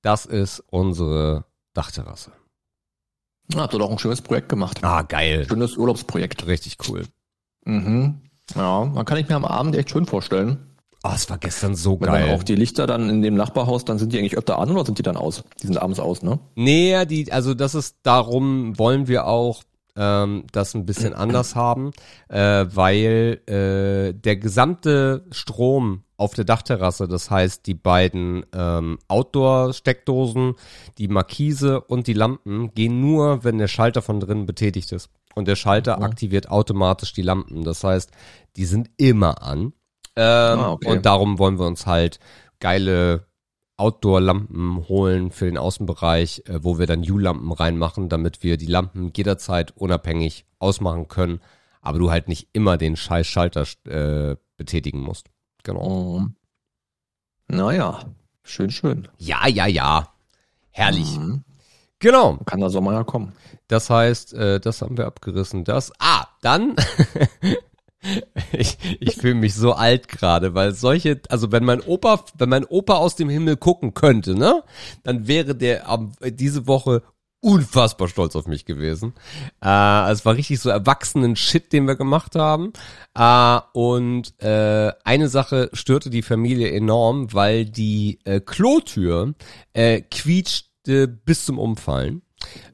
Das 0.01 0.25
ist 0.25 0.63
unsere 0.71 1.45
Dachterrasse. 1.73 2.31
Habt 3.55 3.73
ihr 3.73 3.79
doch 3.79 3.91
ein 3.91 3.99
schönes 3.99 4.21
Projekt 4.21 4.49
gemacht. 4.49 4.79
Ah, 4.83 5.01
geil. 5.01 5.45
Schönes 5.47 5.77
Urlaubsprojekt. 5.77 6.47
Richtig 6.47 6.77
cool. 6.87 7.05
Mhm. 7.65 8.21
Ja, 8.55 8.85
man 8.85 9.05
kann 9.05 9.17
ich 9.17 9.27
mir 9.27 9.35
am 9.35 9.45
Abend 9.45 9.75
echt 9.75 9.89
schön 9.91 10.05
vorstellen. 10.05 10.72
Oh, 11.05 11.11
es 11.13 11.29
war 11.29 11.37
gestern 11.37 11.75
so 11.75 11.99
Wenn 11.99 12.07
geil. 12.07 12.27
dann 12.27 12.35
auch 12.39 12.43
die 12.43 12.55
Lichter 12.55 12.87
dann 12.87 13.09
in 13.09 13.21
dem 13.21 13.35
Nachbarhaus, 13.35 13.83
dann 13.83 13.99
sind 13.99 14.13
die 14.13 14.19
eigentlich 14.19 14.37
öfter 14.37 14.57
an 14.57 14.71
oder 14.71 14.85
sind 14.85 14.97
die 14.99 15.03
dann 15.03 15.17
aus? 15.17 15.43
Die 15.61 15.67
sind 15.67 15.77
abends 15.77 15.99
aus, 15.99 16.23
ne? 16.23 16.39
Nee, 16.55 17.05
die, 17.05 17.29
also 17.31 17.53
das 17.53 17.75
ist 17.75 17.97
darum 18.03 18.77
wollen 18.79 19.07
wir 19.09 19.27
auch 19.27 19.63
ähm, 19.97 20.45
das 20.53 20.73
ein 20.75 20.85
bisschen 20.85 21.13
anders 21.13 21.55
haben, 21.55 21.91
äh, 22.29 22.65
weil 22.73 23.41
äh, 23.47 24.13
der 24.17 24.37
gesamte 24.37 25.25
Strom 25.31 26.03
auf 26.15 26.35
der 26.35 26.45
Dachterrasse, 26.45 27.07
das 27.09 27.29
heißt 27.29 27.67
die 27.67 27.73
beiden 27.73 28.45
ähm, 28.55 28.97
Outdoor-Steckdosen, 29.09 30.53
die 30.97 31.07
Markise 31.07 31.81
und 31.81 32.07
die 32.07 32.13
Lampen 32.13 32.73
gehen 32.73 33.01
nur, 33.01 33.43
wenn 33.43 33.57
der 33.57 33.67
Schalter 33.67 34.01
von 34.01 34.19
drinnen 34.19 34.45
betätigt 34.45 34.91
ist. 34.91 35.09
Und 35.35 35.47
der 35.47 35.55
Schalter 35.55 35.97
Mhm. 35.97 36.03
aktiviert 36.03 36.49
automatisch 36.49 37.13
die 37.13 37.23
Lampen. 37.23 37.63
Das 37.63 37.83
heißt, 37.83 38.11
die 38.55 38.65
sind 38.65 38.89
immer 38.97 39.41
an. 39.43 39.73
Ähm, 40.15 40.59
Ah, 40.59 40.71
okay. 40.73 40.91
Und 40.91 41.05
darum 41.05 41.39
wollen 41.39 41.57
wir 41.59 41.65
uns 41.65 41.85
halt 41.85 42.19
geile 42.59 43.25
Outdoor-Lampen 43.77 44.87
holen 44.87 45.31
für 45.31 45.45
den 45.45 45.57
Außenbereich, 45.57 46.43
äh, 46.47 46.63
wo 46.63 46.77
wir 46.77 46.85
dann 46.85 47.09
U-Lampen 47.09 47.51
reinmachen, 47.51 48.09
damit 48.09 48.43
wir 48.43 48.57
die 48.57 48.67
Lampen 48.67 49.11
jederzeit 49.15 49.75
unabhängig 49.75 50.45
ausmachen 50.59 51.07
können, 51.07 51.41
aber 51.81 51.99
du 51.99 52.11
halt 52.11 52.27
nicht 52.27 52.49
immer 52.53 52.77
den 52.77 52.95
scheiß 52.95 53.25
Schalter 53.27 53.65
äh, 53.85 54.35
betätigen 54.57 55.01
musst. 55.01 55.29
Genau. 55.63 56.19
Mhm. 56.19 56.35
Naja, 57.47 57.99
schön, 58.43 58.69
schön. 58.69 59.07
Ja, 59.17 59.47
ja, 59.47 59.65
ja. 59.67 60.13
Herrlich. 60.69 61.17
Mhm. 61.17 61.43
Genau. 61.99 62.37
Kann 62.45 62.59
der 62.59 62.69
Sommer 62.69 62.93
ja 62.93 63.03
kommen. 63.03 63.33
Das 63.67 63.89
heißt, 63.89 64.33
äh, 64.33 64.59
das 64.59 64.81
haben 64.81 64.97
wir 64.97 65.07
abgerissen. 65.07 65.63
Das. 65.63 65.91
Ah, 65.99 66.27
dann. 66.41 66.75
ich 68.51 68.77
ich 68.99 69.15
fühle 69.15 69.35
mich 69.35 69.55
so 69.55 69.73
alt 69.73 70.07
gerade, 70.07 70.53
weil 70.53 70.73
solche, 70.73 71.21
also 71.29 71.51
wenn 71.51 71.63
mein 71.63 71.81
Opa, 71.81 72.23
wenn 72.37 72.49
mein 72.49 72.65
Opa 72.65 72.95
aus 72.95 73.15
dem 73.15 73.29
Himmel 73.29 73.57
gucken 73.57 73.93
könnte, 73.93 74.35
ne, 74.35 74.63
dann 75.03 75.27
wäre 75.27 75.55
der 75.55 75.99
diese 76.21 76.67
Woche 76.67 77.03
unfassbar 77.43 78.07
stolz 78.07 78.35
auf 78.37 78.47
mich 78.47 78.65
gewesen. 78.65 79.13
Äh, 79.63 80.11
es 80.11 80.25
war 80.25 80.35
richtig 80.35 80.61
so 80.61 80.69
erwachsenen 80.69 81.35
Shit, 81.35 81.73
den 81.73 81.85
wir 81.87 81.95
gemacht 81.95 82.35
haben. 82.35 82.71
Äh, 83.13 83.59
und 83.73 84.41
äh, 84.41 84.93
eine 85.03 85.27
Sache 85.27 85.69
störte 85.73 86.09
die 86.09 86.21
Familie 86.21 86.71
enorm, 86.71 87.33
weil 87.33 87.65
die 87.65 88.19
äh, 88.23 88.39
Klotür 88.39 89.33
äh, 89.73 90.01
quietschte 90.01 91.07
bis 91.07 91.45
zum 91.45 91.59
Umfallen. 91.59 92.21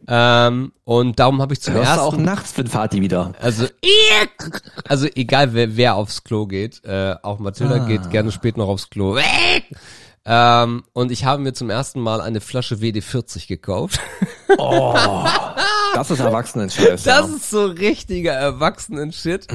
Ähm, 0.07 0.71
und 0.85 1.19
darum 1.19 1.41
habe 1.41 1.53
ich 1.53 1.61
zum 1.61 1.75
Hörst 1.75 1.85
du 1.87 1.91
ersten 2.01 2.05
auch 2.05 2.17
nachts, 2.17 2.57
wenn 2.57 2.67
Vati 2.67 3.01
wieder. 3.01 3.33
also, 3.39 3.67
also 4.87 5.07
egal 5.15 5.53
wer, 5.53 5.77
wer 5.77 5.95
aufs 5.95 6.23
Klo 6.23 6.47
geht, 6.47 6.83
äh, 6.85 7.15
auch 7.21 7.39
Mathilda 7.39 7.75
Ah. 7.75 7.87
geht 7.87 8.09
gerne 8.09 8.31
spät 8.31 8.57
noch 8.57 8.67
aufs 8.67 8.89
Klo. 8.89 9.17
Ähm, 10.25 10.83
und 10.93 11.11
ich 11.11 11.25
habe 11.25 11.41
mir 11.41 11.53
zum 11.53 11.69
ersten 11.69 11.99
Mal 12.01 12.21
eine 12.21 12.41
Flasche 12.41 12.75
WD40 12.81 13.47
gekauft. 13.47 13.99
Oh, 14.57 14.93
das 15.95 16.11
ist 16.11 16.19
Erwachsenen-Scheiß. 16.19 17.03
Das 17.03 17.29
ist 17.29 17.49
so 17.49 17.65
richtiger 17.65 18.33
Erwachsenen-Shit. 18.33 19.47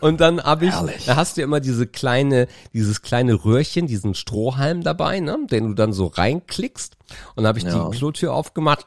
Und 0.00 0.20
dann 0.20 0.42
habe 0.42 0.66
ich, 0.66 0.72
Herrlich. 0.72 1.04
da 1.06 1.16
hast 1.16 1.36
du 1.36 1.42
ja 1.42 1.46
immer 1.46 1.60
diese 1.60 1.86
kleine, 1.86 2.48
dieses 2.74 3.00
kleine 3.02 3.44
Röhrchen, 3.44 3.86
diesen 3.86 4.14
Strohhalm 4.14 4.82
dabei, 4.82 5.20
ne, 5.20 5.38
den 5.50 5.68
du 5.68 5.74
dann 5.74 5.92
so 5.92 6.06
reinklickst. 6.08 6.96
Und 7.34 7.44
dann 7.44 7.48
habe 7.48 7.58
ich 7.58 7.64
Ja. 7.64 7.88
die 7.88 7.96
Klotür 7.96 8.34
aufgemacht, 8.34 8.80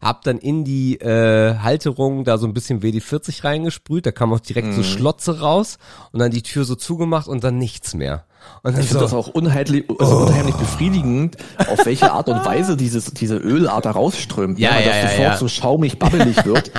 hab 0.00 0.22
dann 0.22 0.38
in 0.38 0.64
die 0.64 1.00
äh, 1.00 1.56
Halterung 1.58 2.24
da 2.24 2.38
so 2.38 2.46
ein 2.46 2.54
bisschen 2.54 2.80
WD40 2.80 3.44
reingesprüht, 3.44 4.06
da 4.06 4.12
kam 4.12 4.32
auch 4.32 4.40
direkt 4.40 4.68
Mhm. 4.68 4.72
so 4.74 4.82
Schlotze 4.82 5.40
raus 5.40 5.78
und 6.12 6.20
dann 6.20 6.30
die 6.30 6.42
Tür 6.42 6.64
so 6.64 6.74
zugemacht 6.74 7.28
und 7.28 7.44
dann 7.44 7.58
nichts 7.58 7.94
mehr. 7.94 8.24
Und 8.62 8.74
dann 8.74 8.82
Ich 8.82 8.88
finde 8.88 9.00
so, 9.00 9.04
das 9.06 9.14
auch 9.14 9.28
unheimlich, 9.28 9.84
also 9.98 10.18
unheimlich 10.18 10.54
befriedigend, 10.56 11.36
auf 11.66 11.86
welche 11.86 12.12
Art 12.12 12.28
und 12.28 12.44
Weise 12.44 12.76
dieses, 12.76 13.06
diese 13.14 13.36
Ölart 13.36 13.86
da 13.86 13.92
rausströmt. 13.92 14.58
Ja, 14.58 14.72
ne? 14.74 14.80
Ja, 14.80 14.86
das 14.86 14.96
ja, 14.96 15.02
sofort 15.08 15.28
ja. 15.32 15.36
so 15.38 15.48
schaumig, 15.48 15.98
babbelig 15.98 16.44
wird. 16.44 16.70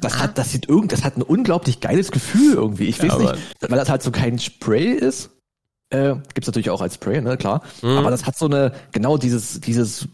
Das 0.00 0.18
hat, 0.18 0.36
das 0.36 0.50
sieht 0.50 0.68
irgend, 0.68 0.90
das 0.92 1.04
hat 1.04 1.16
ein 1.16 1.22
unglaublich 1.22 1.80
geiles 1.80 2.10
Gefühl 2.10 2.54
irgendwie. 2.54 2.84
Ich 2.86 3.00
weiß 3.00 3.12
Ja, 3.12 3.18
nicht, 3.18 3.34
weil 3.60 3.78
das 3.78 3.88
halt 3.88 4.02
so 4.02 4.10
kein 4.10 4.38
Spray 4.40 4.86
ist. 4.92 5.30
Äh, 5.90 6.14
gibt's 6.34 6.46
natürlich 6.48 6.70
auch 6.70 6.80
als 6.80 6.94
Spray, 6.94 7.20
ne, 7.20 7.36
klar. 7.36 7.62
Mhm. 7.82 7.98
Aber 7.98 8.10
das 8.10 8.24
hat 8.26 8.36
so 8.36 8.46
eine, 8.46 8.72
genau 8.92 9.16
dieses, 9.18 9.60
dieses, 9.60 10.08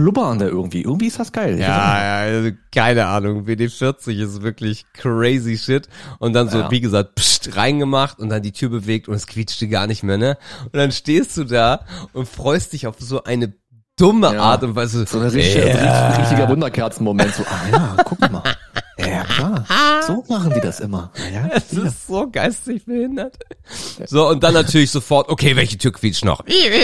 ah, 0.00 0.02
Blubbernde 0.02 0.48
irgendwie. 0.48 0.82
Irgendwie 0.82 1.06
ist 1.06 1.18
das 1.18 1.32
geil. 1.32 1.58
Ja, 1.58 1.66
ja, 1.66 2.16
also 2.36 2.50
keine 2.74 3.06
Ahnung. 3.06 3.46
WD40 3.46 4.22
ist 4.22 4.42
wirklich 4.42 4.84
crazy 4.94 5.58
shit. 5.58 5.88
Und 6.18 6.32
dann 6.32 6.48
so, 6.48 6.58
Ja. 6.58 6.70
wie 6.70 6.80
gesagt, 6.80 7.14
pst, 7.16 7.56
reingemacht 7.56 8.18
und 8.18 8.28
dann 8.28 8.42
die 8.42 8.52
Tür 8.52 8.68
bewegt 8.70 9.08
und 9.08 9.14
es 9.14 9.26
quietschte 9.26 9.68
gar 9.68 9.86
nicht 9.86 10.02
mehr, 10.02 10.18
ne? 10.18 10.38
Und 10.64 10.76
dann 10.76 10.92
stehst 10.92 11.36
du 11.36 11.44
da 11.44 11.80
und 12.12 12.28
freust 12.28 12.72
dich 12.72 12.86
auf 12.86 12.96
so 12.98 13.24
eine 13.24 13.52
dumme 13.96 14.32
Ja. 14.34 14.40
Art 14.42 14.62
und 14.64 14.74
Weise. 14.76 15.04
So 15.06 15.18
eine 15.20 15.32
richtige, 15.32 15.68
Ja. 15.68 16.06
richtig, 16.08 16.24
richtiger 16.24 16.48
Wunderkerzenmoment. 16.48 17.34
So, 17.34 17.42
ah 17.44 17.68
ja, 17.70 17.96
guck 18.04 18.20
mal. 18.30 18.42
Ja, 18.98 19.24
klar. 19.24 19.64
So 20.06 20.22
machen 20.28 20.52
die 20.54 20.60
das 20.60 20.78
immer. 20.78 21.10
Ja, 21.32 21.48
Es 21.54 21.72
ist 21.72 22.06
so 22.06 22.28
geistig 22.30 22.84
behindert. 22.84 23.38
So, 24.06 24.28
und 24.28 24.42
dann 24.44 24.52
natürlich 24.52 24.90
sofort, 24.90 25.30
okay, 25.30 25.56
welche 25.56 25.78
Tür 25.78 25.90
quietscht 25.90 26.22
noch? 26.22 26.42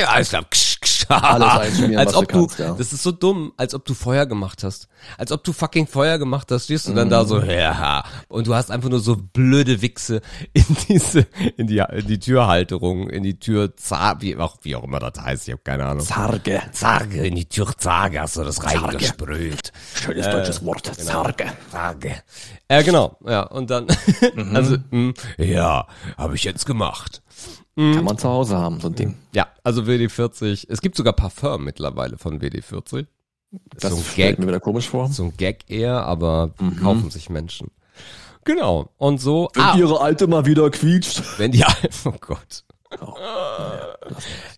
Alles 0.08 0.30
klar. 0.30 0.44
Ksch, 0.48 0.80
ksch. 0.80 0.95
Alles 1.22 1.48
einschmieren, 1.48 1.96
als 1.98 2.12
was 2.12 2.16
ob 2.22 2.28
du 2.28 2.38
kannst, 2.46 2.58
ja. 2.58 2.74
das 2.74 2.92
ist 2.92 3.02
so 3.02 3.12
dumm, 3.12 3.52
als 3.56 3.74
ob 3.74 3.84
du 3.84 3.94
Feuer 3.94 4.26
gemacht 4.26 4.64
hast. 4.64 4.88
Als 5.18 5.30
ob 5.32 5.44
du 5.44 5.52
fucking 5.52 5.86
Feuer 5.86 6.18
gemacht 6.18 6.50
hast, 6.50 6.64
stehst 6.64 6.88
du 6.88 6.94
dann 6.94 7.08
da 7.10 7.24
so, 7.24 7.40
Mhm. 7.40 7.50
ja, 7.50 8.04
und 8.28 8.46
du 8.46 8.54
hast 8.54 8.70
einfach 8.70 8.88
nur 8.88 9.00
so 9.00 9.16
blöde 9.16 9.82
Wichse 9.82 10.20
in 10.52 10.64
diese, 10.88 11.26
in 11.56 11.66
die, 11.66 11.78
in 11.78 12.06
die 12.06 12.18
Türhalterung, 12.18 13.08
in 13.10 13.22
die 13.22 13.38
Tür, 13.38 13.76
Zar, 13.76 14.20
wie 14.22 14.36
auch, 14.36 14.56
wie 14.62 14.74
auch 14.76 14.84
immer 14.84 14.98
das 14.98 15.22
heißt, 15.22 15.48
ich 15.48 15.52
habe 15.52 15.62
keine 15.62 15.84
Ahnung. 15.84 16.04
Zarge. 16.04 16.62
Zarge, 16.72 17.26
in 17.26 17.34
die 17.36 17.46
Türzarge 17.48 18.20
hast 18.20 18.36
du 18.36 18.44
das 18.44 18.62
reingesprüht. 18.64 19.72
Schönes 19.94 20.26
deutsches 20.26 20.64
Wort. 20.64 20.86
Zarge. 20.96 21.46
Frage. 21.70 22.16
Äh, 22.68 22.82
genau, 22.82 23.16
ja, 23.26 23.42
und 23.42 23.70
dann, 23.70 23.86
Mhm. 24.34 24.56
also, 24.56 24.76
mh, 24.90 25.12
ja, 25.38 25.86
habe 26.16 26.34
ich 26.34 26.44
jetzt 26.44 26.66
gemacht. 26.66 27.22
Kann 27.78 28.04
man 28.04 28.16
zu 28.16 28.26
Hause 28.26 28.56
haben, 28.56 28.80
so 28.80 28.88
ein 28.88 28.94
Ding. 28.94 29.16
Ja, 29.34 29.48
also 29.62 29.82
WD40, 29.82 30.64
es 30.70 30.80
gibt 30.80 30.95
sogar 30.96 31.12
Parfum 31.12 31.64
mittlerweile 31.64 32.18
von 32.18 32.40
WD40. 32.40 33.06
Das 33.78 33.90
so 33.92 33.96
ein 33.98 34.04
Gag, 34.16 34.38
mir 34.38 34.48
wieder 34.48 34.60
komisch 34.60 34.88
vor. 34.88 35.08
so 35.08 35.24
ein 35.24 35.36
Gag 35.36 35.64
eher, 35.70 36.04
aber 36.04 36.52
Mhm. 36.58 36.76
kaufen 36.76 37.10
sich 37.10 37.30
Menschen. 37.30 37.70
Genau, 38.44 38.90
und 38.96 39.20
so, 39.20 39.50
ah, 39.56 39.76
ihre 39.76 40.00
Alte 40.00 40.26
mal 40.26 40.46
wieder 40.46 40.70
quietscht. 40.70 41.22
wenn 41.38 41.52
die, 41.52 41.64
oh 42.04 42.12
Gott. 42.20 42.64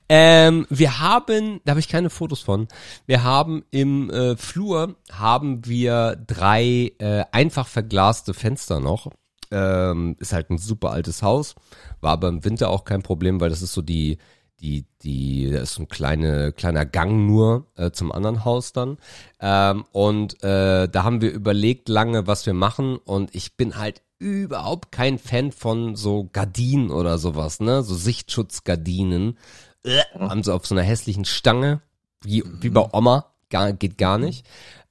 Ähm, 0.08 0.66
wir 0.70 0.98
haben, 0.98 1.60
da 1.64 1.70
habe 1.70 1.80
ich 1.80 1.88
keine 1.88 2.10
Fotos 2.10 2.40
von. 2.40 2.68
Wir 3.06 3.22
haben 3.24 3.64
im 3.70 4.10
äh, 4.10 4.36
Flur 4.36 4.96
haben 5.12 5.64
wir 5.66 6.16
drei 6.26 6.92
äh, 6.98 7.24
einfach 7.32 7.66
verglaste 7.66 8.34
Fenster 8.34 8.80
noch. 8.80 9.10
Ähm, 9.50 10.16
ist 10.18 10.34
halt 10.34 10.50
ein 10.50 10.58
super 10.58 10.90
altes 10.90 11.22
Haus, 11.22 11.54
war 12.02 12.12
aber 12.12 12.28
im 12.28 12.44
Winter 12.44 12.68
auch 12.68 12.84
kein 12.84 13.02
Problem, 13.02 13.40
weil 13.40 13.48
das 13.48 13.62
ist 13.62 13.72
so 13.72 13.80
die 13.80 14.18
die, 14.60 14.86
die, 15.02 15.50
da 15.50 15.60
ist 15.60 15.74
so 15.74 15.82
ein 15.82 15.88
kleine, 15.88 16.52
kleiner 16.52 16.84
Gang 16.84 17.26
nur 17.26 17.66
äh, 17.76 17.90
zum 17.90 18.10
anderen 18.12 18.44
Haus 18.44 18.72
dann. 18.72 18.98
Ähm, 19.40 19.84
und 19.92 20.42
äh, 20.42 20.88
da 20.88 21.04
haben 21.04 21.20
wir 21.20 21.30
überlegt 21.30 21.88
lange, 21.88 22.26
was 22.26 22.46
wir 22.46 22.54
machen. 22.54 22.96
Und 22.96 23.34
ich 23.34 23.56
bin 23.56 23.76
halt 23.76 24.02
überhaupt 24.18 24.90
kein 24.90 25.18
Fan 25.18 25.52
von 25.52 25.94
so 25.94 26.28
Gardinen 26.32 26.90
oder 26.90 27.18
sowas, 27.18 27.60
ne? 27.60 27.82
So 27.82 27.94
Sichtschutzgardinen. 27.94 29.38
Äh, 29.84 30.02
haben 30.18 30.42
sie 30.42 30.52
auf 30.52 30.66
so 30.66 30.74
einer 30.74 30.82
hässlichen 30.82 31.24
Stange, 31.24 31.80
wie, 32.22 32.42
wie 32.60 32.70
bei 32.70 32.86
Oma, 32.92 33.32
gar, 33.50 33.72
geht 33.72 33.96
gar 33.96 34.18
nicht. 34.18 34.44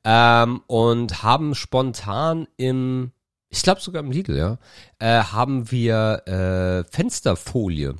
Ähm, 0.05 0.61
und 0.67 1.23
haben 1.23 1.55
spontan 1.55 2.47
im, 2.55 3.11
ich 3.49 3.61
glaube 3.63 3.81
sogar 3.81 4.01
im 4.01 4.11
Lidl, 4.11 4.37
ja, 4.37 4.57
äh, 4.99 5.23
haben 5.23 5.69
wir 5.71 6.23
äh, 6.25 6.89
Fensterfolie 6.89 7.95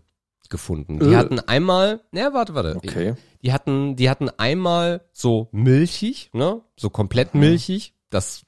gefunden. 0.49 0.99
Die 0.99 1.13
Äh. 1.13 1.15
hatten 1.15 1.39
einmal, 1.39 2.01
ne, 2.11 2.29
warte, 2.33 2.53
warte. 2.55 2.75
Okay. 2.77 3.15
Die 3.43 3.53
hatten, 3.53 3.95
die 3.95 4.09
hatten 4.09 4.29
einmal 4.37 5.01
so 5.13 5.47
milchig, 5.51 6.29
ne, 6.33 6.61
so 6.75 6.89
komplett 6.89 7.35
milchig. 7.35 7.93
Das 8.09 8.43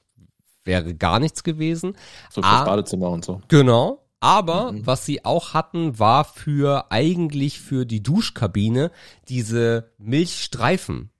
wäre 0.64 0.94
gar 0.94 1.20
nichts 1.20 1.42
gewesen. 1.44 1.96
So 2.30 2.42
Ah. 2.42 2.56
fürs 2.56 2.64
Badezimmer 2.66 3.10
und 3.10 3.24
so. 3.24 3.40
Genau. 3.48 4.04
Aber 4.22 4.74
was 4.74 5.06
sie 5.06 5.24
auch 5.24 5.54
hatten, 5.54 5.98
war 5.98 6.24
für 6.24 6.90
eigentlich 6.92 7.58
für 7.58 7.86
die 7.86 8.02
Duschkabine 8.02 8.90
diese 9.28 9.92
Milchstreifen. 9.96 11.10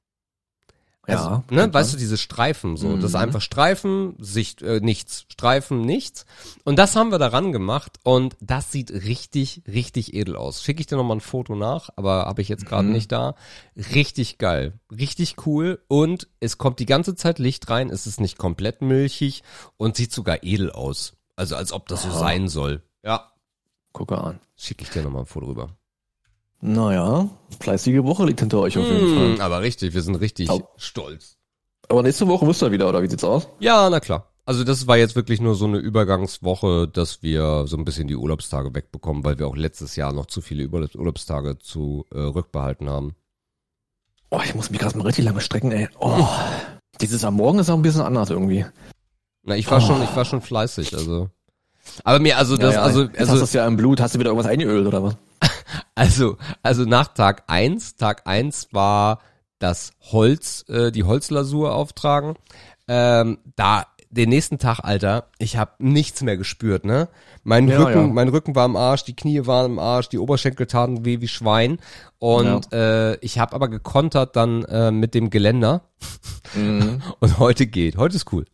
Also, 1.11 1.29
Ja, 1.31 1.45
ne, 1.51 1.73
weißt 1.75 1.93
du, 1.93 1.97
diese 1.97 2.17
Streifen 2.19 2.77
so. 2.77 2.97
Das 2.97 3.07
ist 3.07 3.13
Mhm. 3.15 3.21
einfach 3.21 3.41
Streifen, 3.41 4.15
Sicht, 4.19 4.63
äh, 4.63 4.81
nichts, 4.81 5.27
Streifen, 5.29 5.81
nichts. 5.83 6.25
Und 6.65 6.79
das 6.79 6.97
haben 6.97 7.11
wir 7.11 7.19
daran 7.19 7.53
gemacht 7.53 7.99
und 8.03 8.37
das 8.41 8.71
sieht 8.73 8.91
richtig, 8.91 9.63
richtig 9.67 10.15
edel 10.15 10.37
aus. 10.37 10.63
Schicke 10.63 10.81
ich 10.81 10.87
dir 10.87 10.97
nochmal 10.97 11.17
ein 11.19 11.21
Foto 11.21 11.55
nach, 11.57 11.91
aber 11.97 12.27
habe 12.27 12.43
ich 12.43 12.49
jetzt 12.49 12.67
gerade 12.67 12.87
Mhm. 12.89 12.93
nicht 12.93 13.13
da. 13.13 13.35
Richtig 13.95 14.39
geil, 14.39 14.79
richtig 14.91 15.47
cool 15.47 15.83
und 15.89 16.29
es 16.41 16.59
kommt 16.59 16.79
die 16.79 16.87
ganze 16.87 17.15
Zeit 17.15 17.39
Licht 17.39 17.69
rein, 17.71 17.91
es 17.91 18.07
ist 18.07 18.21
nicht 18.21 18.39
komplett 18.39 18.83
milchig 18.83 19.43
und 19.77 19.97
sieht 19.97 20.13
sogar 20.13 20.43
edel 20.43 20.71
aus. 20.71 21.15
Also 21.37 21.57
als 21.57 21.73
ob 21.73 21.89
das 21.89 22.03
so 22.03 22.11
sein 22.11 22.49
soll. 22.49 22.83
Ja, 23.03 23.33
Gucke 23.93 24.19
an. 24.19 24.41
schicke 24.57 24.85
ich 24.85 24.91
dir 24.91 25.03
nochmal 25.03 25.23
ein 25.23 25.27
Foto 25.27 25.47
rüber. 25.47 25.77
Naja, 26.61 27.29
fleißige 27.61 28.03
Woche 28.05 28.27
liegt 28.27 28.41
hinter 28.41 28.59
euch 28.61 28.77
auf 28.77 28.85
jeden 28.87 29.15
Fall. 29.17 29.29
Mm, 29.37 29.41
aber 29.41 29.61
richtig, 29.63 29.95
wir 29.95 30.03
sind 30.03 30.17
richtig 30.17 30.51
Au. 30.51 30.69
stolz. 30.77 31.37
Aber 31.89 32.03
nächste 32.03 32.29
Woche 32.29 32.45
müsst 32.45 32.63
ihr 32.63 32.71
wieder, 32.71 32.89
oder 32.89 33.03
wie 33.03 33.09
sieht's 33.09 33.25
aus? 33.25 33.49
Ja, 33.61 33.89
na 33.91 33.99
klar. 34.01 34.27
Also 34.45 34.65
das 34.65 34.87
war 34.87 34.97
jetzt 34.97 35.17
wirklich 35.17 35.41
nur 35.41 35.55
so 35.55 35.65
eine 35.67 35.79
Übergangswoche, 35.79 36.89
dass 36.89 37.23
wir 37.23 37.67
so 37.67 37.77
ein 37.77 37.85
bisschen 37.85 38.09
die 38.09 38.17
Urlaubstage 38.17 38.75
wegbekommen, 38.75 39.25
weil 39.25 39.39
wir 39.39 39.47
auch 39.47 39.57
letztes 39.57 39.97
Jahr 39.97 40.13
noch 40.13 40.27
zu 40.27 40.41
viele 40.41 40.67
Urlaubs- 40.69 40.97
Urlaubstage 40.97 41.59
zu 41.59 42.05
äh, 42.13 42.19
rückbehalten 42.19 42.89
haben. 42.89 43.15
Oh, 44.31 44.41
ich 44.45 44.55
muss 44.55 44.71
mich 44.71 44.81
gerade 44.81 44.97
mal 44.99 45.05
richtig 45.05 45.25
lange 45.25 45.41
strecken, 45.41 45.73
ey. 45.73 45.89
Oh, 45.99 46.27
dieses 47.01 47.25
am 47.25 47.35
Morgen 47.35 47.59
ist 47.59 47.71
auch 47.71 47.75
ein 47.75 47.83
bisschen 47.83 48.03
anders 48.03 48.31
irgendwie. 48.31 48.65
Na, 49.45 49.57
ich 49.57 49.71
war 49.71 49.79
Oh. 49.79 49.87
schon, 49.87 50.03
ich 50.03 50.15
war 50.15 50.25
schon 50.25 50.41
fleißig, 50.43 50.95
also. 50.95 51.31
Aber 52.05 52.19
mir, 52.19 52.37
also 52.37 52.57
das, 52.57 52.77
also, 52.77 53.03
Jetzt 53.05 53.19
hast 53.21 53.29
du 53.29 53.33
also, 53.33 53.45
es 53.45 53.53
ja 53.53 53.67
im 53.67 53.77
Blut. 53.77 54.01
Hast 54.01 54.15
du 54.15 54.19
wieder 54.19 54.31
irgendwas 54.31 54.51
eingeölt 54.51 54.87
oder 54.87 55.03
was? 55.03 55.17
Also, 55.95 56.37
also 56.63 56.85
nach 56.85 57.09
Tag 57.09 57.45
eins, 57.47 57.97
Tag 57.97 58.27
eins 58.27 58.69
war 58.73 59.21
das 59.59 59.93
Holz, 60.01 60.65
äh, 60.69 60.91
die 60.91 61.05
Holzlasur 61.05 61.75
auftragen. 61.75 62.35
Ähm, 62.89 63.39
da 63.57 63.87
den 64.11 64.29
nächsten 64.29 64.59
Tag, 64.59 64.81
Alter, 64.81 65.29
ich 65.39 65.57
habe 65.57 65.73
nichts 65.79 66.23
mehr 66.23 66.37
gespürt, 66.37 66.85
ne? 66.85 67.09
Mein 67.45 67.69
Ja, 67.69 67.79
Rücken, 67.79 68.09
ja. 68.09 68.13
mein 68.13 68.29
Rücken 68.29 68.57
war 68.57 68.67
im 68.67 68.75
Arsch, 68.75 69.05
die 69.05 69.15
Knie 69.15 69.47
waren 69.47 69.73
im 69.73 69.79
Arsch, 69.79 70.09
die 70.09 70.19
Oberschenkel 70.19 70.67
taten 70.67 71.05
weh 71.05 71.21
wie 71.21 71.29
Schwein. 71.29 71.79
Und 72.19 72.73
äh, 72.73 73.15
ich 73.17 73.39
habe 73.39 73.55
aber 73.55 73.69
gekontert 73.69 74.35
dann 74.35 74.65
äh, 74.65 74.91
mit 74.91 75.15
dem 75.15 75.31
Geländer. 75.31 75.83
Mhm. 76.55 77.03
Und 77.21 77.39
heute 77.39 77.67
geht. 77.67 77.97
Heute 77.97 78.17
ist 78.17 78.33
cool. 78.33 78.47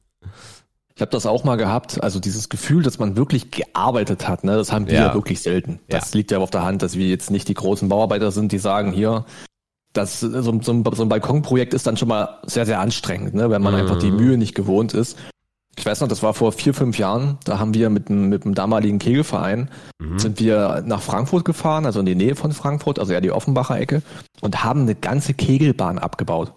Ich 0.97 1.03
habe 1.03 1.11
das 1.11 1.27
auch 1.27 1.45
mal 1.45 1.57
gehabt, 1.57 2.03
also 2.03 2.19
dieses 2.21 2.49
Gefühl, 2.49 2.83
dass 2.83 2.99
man 2.99 3.17
wirklich 3.17 3.51
gearbeitet 3.51 4.27
hat, 4.29 4.45
ne, 4.45 4.57
das 4.57 4.73
haben 4.73 4.87
wir 4.87 4.95
Ja. 4.95 5.15
wirklich 5.15 5.43
selten. 5.43 5.79
Das 5.89 6.15
Ja. 6.15 6.17
liegt 6.17 6.31
ja 6.31 6.39
auf 6.39 6.49
der 6.49 6.65
Hand, 6.65 6.81
dass 6.83 6.97
wir 6.97 7.07
jetzt 7.07 7.31
nicht 7.31 7.49
die 7.49 7.55
großen 7.55 7.87
Bauarbeiter 7.91 8.31
sind, 8.31 8.51
die 8.51 8.57
sagen, 8.59 8.93
hier, 8.93 9.27
das, 9.93 10.21
so, 10.21 10.41
so, 10.41 10.51
ein, 10.53 10.63
so 10.63 10.73
ein 10.73 11.09
Balkonprojekt 11.11 11.75
ist 11.75 11.87
dann 11.87 11.99
schon 11.99 12.09
mal 12.09 12.39
sehr, 12.47 12.65
sehr 12.65 12.81
anstrengend, 12.81 13.35
ne, 13.35 13.51
wenn 13.51 13.61
man 13.61 13.75
Mhm. 13.75 13.81
einfach 13.81 13.97
die 13.97 14.11
Mühe 14.11 14.39
nicht 14.39 14.55
gewohnt 14.55 14.95
ist. 14.95 15.19
Ich 15.79 15.85
weiß 15.85 16.01
noch, 16.01 16.09
das 16.09 16.23
war 16.23 16.33
vor 16.33 16.53
vier, 16.53 16.73
fünf 16.73 16.97
Jahren, 16.99 17.37
da 17.45 17.59
haben 17.59 17.75
wir 17.75 17.91
mit 17.91 18.09
dem, 18.09 18.31
mit 18.31 18.45
dem 18.47 18.55
damaligen 18.55 18.99
Kegelverein, 18.99 19.69
Mhm. 20.03 20.19
sind 20.19 20.41
wir 20.41 20.83
nach 20.87 21.03
Frankfurt 21.03 21.45
gefahren, 21.45 21.85
also 21.85 22.01
in 22.01 22.07
die 22.07 22.15
Nähe 22.15 22.37
von 22.37 22.53
Frankfurt, 22.53 22.99
also 22.99 23.13
ja 23.13 23.21
die 23.21 23.33
Offenbacher 23.33 23.79
Ecke, 23.79 24.01
und 24.41 24.65
haben 24.65 24.81
eine 24.83 24.95
ganze 24.95 25.35
Kegelbahn 25.35 25.99
abgebaut. 25.99 26.55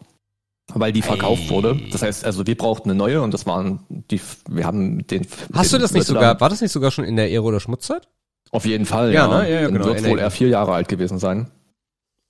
Weil 0.74 0.91
die 0.93 1.01
verkauft 1.01 1.43
Ei. 1.47 1.49
wurde. 1.49 1.80
Das 1.91 2.01
heißt, 2.01 2.26
also 2.26 2.45
wir 2.45 2.55
brauchten 2.55 2.89
eine 2.89 2.97
neue 2.97 3.22
und 3.22 3.34
das 3.34 3.45
waren 3.45 3.80
die, 3.89 4.22
wir 4.49 4.65
haben 4.65 5.05
den. 5.07 5.26
Hast 5.53 5.72
den 5.74 5.80
du 5.80 5.84
das 5.84 5.93
nicht 5.93 6.05
sogar, 6.05 6.39
war 6.39 6.49
das 6.49 6.61
nicht 6.61 6.72
sogar 6.72 6.91
schon 6.91 7.05
in 7.05 7.15
der 7.15 7.26
Aero- 7.26 7.47
oder 7.47 7.59
Schmutzzeit? 7.59 8.07
Auf 8.51 8.65
jeden 8.65 8.86
Fall, 8.86 9.13
Ja, 9.13 9.28
ja. 9.28 9.38
ne? 9.39 9.49
Ja, 9.49 9.55
ja, 9.55 9.61
Dann 9.63 9.74
genau, 9.74 9.86
Wird 9.86 10.05
wohl 10.07 10.20
eher 10.20 10.32
vier 10.32 10.47
Jahre 10.49 10.74
alt 10.74 10.88
gewesen 10.88 11.20
sein. 11.20 11.49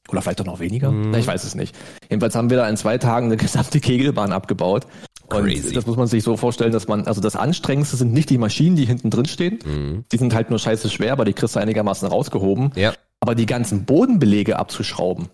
Oder 0.10 0.22
vielleicht 0.22 0.42
auch 0.42 0.46
noch 0.46 0.60
weniger. 0.60 0.92
Mhm. 0.92 1.12
Na, 1.12 1.18
ich 1.20 1.28
weiß 1.28 1.44
es 1.44 1.56
nicht. 1.56 1.76
Jedenfalls 2.10 2.36
haben 2.36 2.50
wir 2.50 2.58
da 2.58 2.68
in 2.68 2.78
zwei 2.78 2.98
Tagen 2.98 3.28
eine 3.28 3.38
gesamte 3.38 3.80
Kegelbahn 3.80 4.32
abgebaut. 4.32 4.88
Und 5.32 5.44
Crazy. 5.46 5.74
das 5.74 5.86
muss 5.86 5.96
man 5.98 6.08
sich 6.08 6.24
so 6.24 6.36
vorstellen, 6.38 6.72
dass 6.72 6.88
man, 6.88 7.06
also 7.06 7.22
das 7.22 7.36
Anstrengendste 7.36 7.96
sind 7.98 8.14
nicht 8.14 8.32
die 8.32 8.40
Maschinen, 8.40 8.76
die 8.76 8.86
hinten 8.86 9.12
drin 9.12 9.26
stehen. 9.28 9.60
Mhm. 9.64 10.06
Die 10.12 10.18
sind 10.18 10.34
halt 10.34 10.50
nur 10.50 10.58
scheiße 10.58 10.90
schwer, 10.90 11.12
aber 11.14 11.26
die 11.26 11.34
kriegst 11.34 11.56
du 11.56 11.60
einigermaßen 11.60 12.08
rausgehoben. 12.08 12.72
Ja. 12.76 12.94
Aber 13.20 13.36
die 13.36 13.46
ganzen 13.46 13.86
Bodenbelege 13.86 14.58
abzuschrauben. 14.58 15.28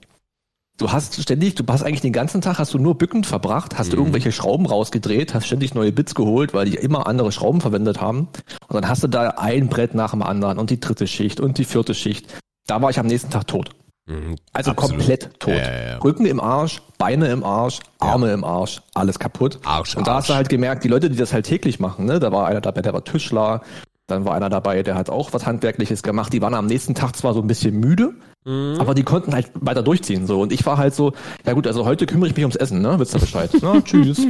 Du 0.77 0.91
hast 0.91 1.21
ständig, 1.21 1.55
du 1.55 1.63
hast 1.69 1.83
eigentlich 1.83 2.01
den 2.01 2.11
ganzen 2.11 2.41
Tag 2.41 2.59
hast 2.59 2.73
du 2.73 2.77
nur 2.79 2.97
bückend 2.97 3.25
verbracht, 3.25 3.77
hast 3.77 3.93
du 3.93 3.95
Mhm. 3.95 4.01
irgendwelche 4.03 4.33
Schrauben 4.33 4.65
rausgedreht, 4.65 5.33
hast 5.33 5.45
ständig 5.47 5.73
neue 5.73 5.93
Bits 5.93 6.15
geholt, 6.15 6.53
weil 6.53 6.65
die 6.69 6.75
immer 6.75 7.07
andere 7.07 7.31
Schrauben 7.31 7.61
verwendet 7.61 8.01
haben. 8.01 8.27
Und 8.67 8.73
dann 8.75 8.89
hast 8.89 9.01
du 9.01 9.07
da 9.07 9.29
ein 9.37 9.69
Brett 9.69 9.95
nach 9.95 10.11
dem 10.11 10.21
anderen 10.21 10.57
und 10.59 10.69
die 10.69 10.79
dritte 10.81 11.07
Schicht 11.07 11.39
und 11.39 11.57
die 11.57 11.63
vierte 11.63 11.93
Schicht. 11.93 12.25
Da 12.67 12.81
war 12.81 12.89
ich 12.89 12.99
am 12.99 13.07
nächsten 13.07 13.29
Tag 13.31 13.47
tot. 13.47 13.69
Mhm. 14.07 14.35
Also 14.51 14.71
Absolut. 14.71 14.97
komplett 14.97 15.39
tot. 15.39 15.53
Ja, 15.53 15.57
ja, 15.71 15.87
ja. 15.91 15.97
Rücken 15.99 16.25
im 16.25 16.41
Arsch, 16.41 16.81
Beine 16.97 17.27
im 17.29 17.43
Arsch, 17.45 17.79
Arme 17.99 18.33
im 18.33 18.43
Arsch, 18.43 18.81
alles 18.93 19.17
kaputt. 19.17 19.59
Arsch, 19.63 19.95
Und 19.95 20.05
da 20.07 20.11
Arsch. 20.15 20.23
hast 20.23 20.29
du 20.29 20.33
halt 20.35 20.49
gemerkt, 20.49 20.83
die 20.83 20.89
Leute, 20.89 21.09
die 21.09 21.15
das 21.15 21.31
halt 21.31 21.45
täglich 21.45 21.79
machen, 21.79 22.05
ne, 22.05 22.19
da 22.19 22.33
war 22.33 22.47
einer 22.47 22.61
dabei, 22.61 22.81
der 22.81 22.91
war 22.93 23.03
Tischler, 23.03 23.61
dann 24.07 24.25
war 24.25 24.35
einer 24.35 24.49
dabei, 24.49 24.83
der 24.83 24.95
hat 24.95 25.09
auch 25.09 25.33
was 25.33 25.45
Handwerkliches 25.45 26.03
gemacht. 26.03 26.31
Die 26.33 26.41
waren 26.41 26.53
am 26.53 26.67
nächsten 26.67 26.93
Tag 26.95 27.15
zwar 27.15 27.33
so 27.33 27.41
ein 27.41 27.47
bisschen 27.47 27.79
müde, 27.79 28.13
Mhm. 28.45 28.75
aber 28.79 28.93
die 28.93 29.01
konnten 29.03 29.33
halt 29.33 29.49
weiter 29.55 29.81
durchziehen. 29.81 30.27
so 30.27 30.39
Und 30.39 30.53
ich 30.53 30.63
war 30.67 30.77
halt 30.77 30.93
so, 30.93 31.13
ja 31.45 31.53
gut, 31.53 31.65
also 31.65 31.85
heute 31.85 32.05
kümmere 32.05 32.29
ich 32.29 32.35
mich 32.35 32.45
ums 32.45 32.55
Essen, 32.55 32.81
ne? 32.81 32.99
Wisst 32.99 33.15
ihr 33.15 33.19
Bescheid? 33.19 33.49
Na, 33.61 33.81
tschüss. 33.83 34.21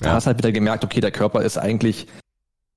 Da 0.00 0.06
Ja. 0.06 0.12
hast 0.14 0.26
halt 0.26 0.38
wieder 0.38 0.50
gemerkt, 0.50 0.84
okay, 0.84 1.00
der 1.00 1.12
Körper 1.12 1.42
ist 1.42 1.56
eigentlich, 1.58 2.08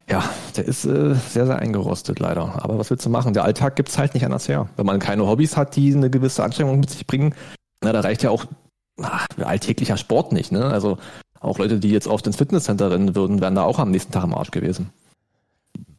ja, 0.07 0.23
der 0.55 0.65
ist 0.65 0.85
äh, 0.85 1.15
sehr, 1.15 1.47
sehr 1.47 1.57
eingerostet 1.57 2.19
leider. 2.19 2.63
Aber 2.63 2.77
was 2.77 2.89
willst 2.91 3.05
du 3.05 3.09
machen? 3.09 3.33
Der 3.33 3.43
Alltag 3.43 3.75
gibt's 3.75 3.97
halt 3.97 4.13
nicht 4.13 4.25
anders 4.25 4.47
her. 4.47 4.69
Wenn 4.75 4.85
man 4.85 4.99
keine 4.99 5.25
Hobbys 5.25 5.57
hat, 5.57 5.75
die 5.75 5.95
eine 5.95 6.09
gewisse 6.11 6.43
Anstrengung 6.43 6.79
mit 6.79 6.91
sich 6.91 7.07
bringen, 7.07 7.33
na, 7.81 7.91
da 7.91 8.01
reicht 8.01 8.21
ja 8.21 8.29
auch 8.29 8.45
ach, 9.01 9.25
alltäglicher 9.43 9.97
Sport 9.97 10.31
nicht, 10.31 10.51
ne? 10.51 10.65
Also 10.65 10.99
auch 11.39 11.57
Leute, 11.57 11.79
die 11.79 11.89
jetzt 11.89 12.07
oft 12.07 12.27
ins 12.27 12.37
Fitnesscenter 12.37 12.91
rennen 12.91 13.15
würden, 13.15 13.41
wären 13.41 13.55
da 13.55 13.63
auch 13.63 13.79
am 13.79 13.89
nächsten 13.91 14.11
Tag 14.11 14.23
im 14.25 14.35
Arsch 14.35 14.51
gewesen. 14.51 14.91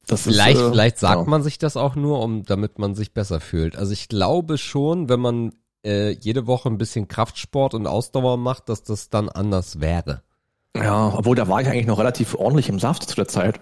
Das 0.07 0.23
Vielleicht, 0.23 0.61
äh, 0.61 0.71
vielleicht 0.71 0.99
sagt 0.99 1.23
ja. 1.23 1.31
man 1.31 1.43
sich 1.43 1.59
das 1.59 1.77
auch 1.77 1.97
nur, 1.97 2.21
um, 2.21 2.45
damit 2.45 2.79
man 2.79 2.95
sich 2.95 3.15
besser 3.15 3.41
fühlt. 3.41 3.77
Also 3.77 3.93
ich 3.93 4.09
glaube 4.09 4.59
schon, 4.59 5.09
wenn 5.09 5.21
man 5.21 5.53
äh, 5.85 6.11
jede 6.11 6.47
Woche 6.47 6.69
ein 6.69 6.79
bisschen 6.79 7.09
Kraftsport 7.09 7.75
und 7.75 7.87
Ausdauer 7.87 8.37
macht, 8.37 8.69
dass 8.69 8.83
das 8.83 9.11
dann 9.11 9.29
anders 9.29 9.81
wäre. 9.81 10.23
Ja, 10.77 11.15
obwohl 11.17 11.37
da 11.37 11.49
war 11.49 11.61
ich 11.61 11.69
eigentlich 11.69 11.87
noch 11.87 11.99
relativ 11.99 12.35
ordentlich 12.35 12.69
im 12.69 12.81
Saft 12.81 13.05
zu 13.05 13.15
der 13.15 13.29
Zeit. 13.29 13.61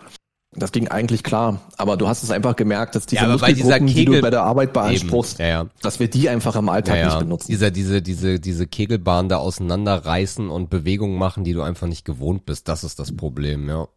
Das 0.55 0.71
ging 0.71 0.89
eigentlich 0.89 1.23
klar. 1.23 1.61
Aber 1.79 1.97
du 1.97 2.09
hast 2.09 2.23
es 2.23 2.31
einfach 2.31 2.57
gemerkt, 2.57 2.95
dass 2.95 3.07
diese 3.07 3.23
Ja, 3.23 3.29
Muskelgruppen, 3.29 3.87
die 3.87 4.05
du 4.05 4.21
bei 4.21 4.29
der 4.29 4.43
Arbeit 4.43 4.75
beanspruchst. 4.75 5.39
Ja, 5.39 5.47
ja. 5.47 5.67
dass 5.81 5.99
wir 5.99 6.09
die 6.09 6.29
einfach 6.29 6.57
im 6.57 6.69
Alltag 6.69 6.99
Ja, 6.99 7.07
nicht 7.07 7.19
benutzen. 7.21 7.51
Dieser, 7.51 7.71
diese, 7.71 8.03
diese, 8.03 8.39
diese 8.39 8.67
Kegelbahn 8.67 9.31
da 9.31 9.39
auseinanderreißen 9.39 10.51
und 10.51 10.69
Bewegungen 10.69 11.17
machen, 11.17 11.45
die 11.45 11.55
du 11.55 11.63
einfach 11.63 11.87
nicht 11.87 12.05
gewohnt 12.05 12.45
bist, 12.45 12.69
das 12.69 12.85
ist 12.85 12.99
das 12.99 13.17
Problem, 13.17 13.69
ja. 13.69 13.89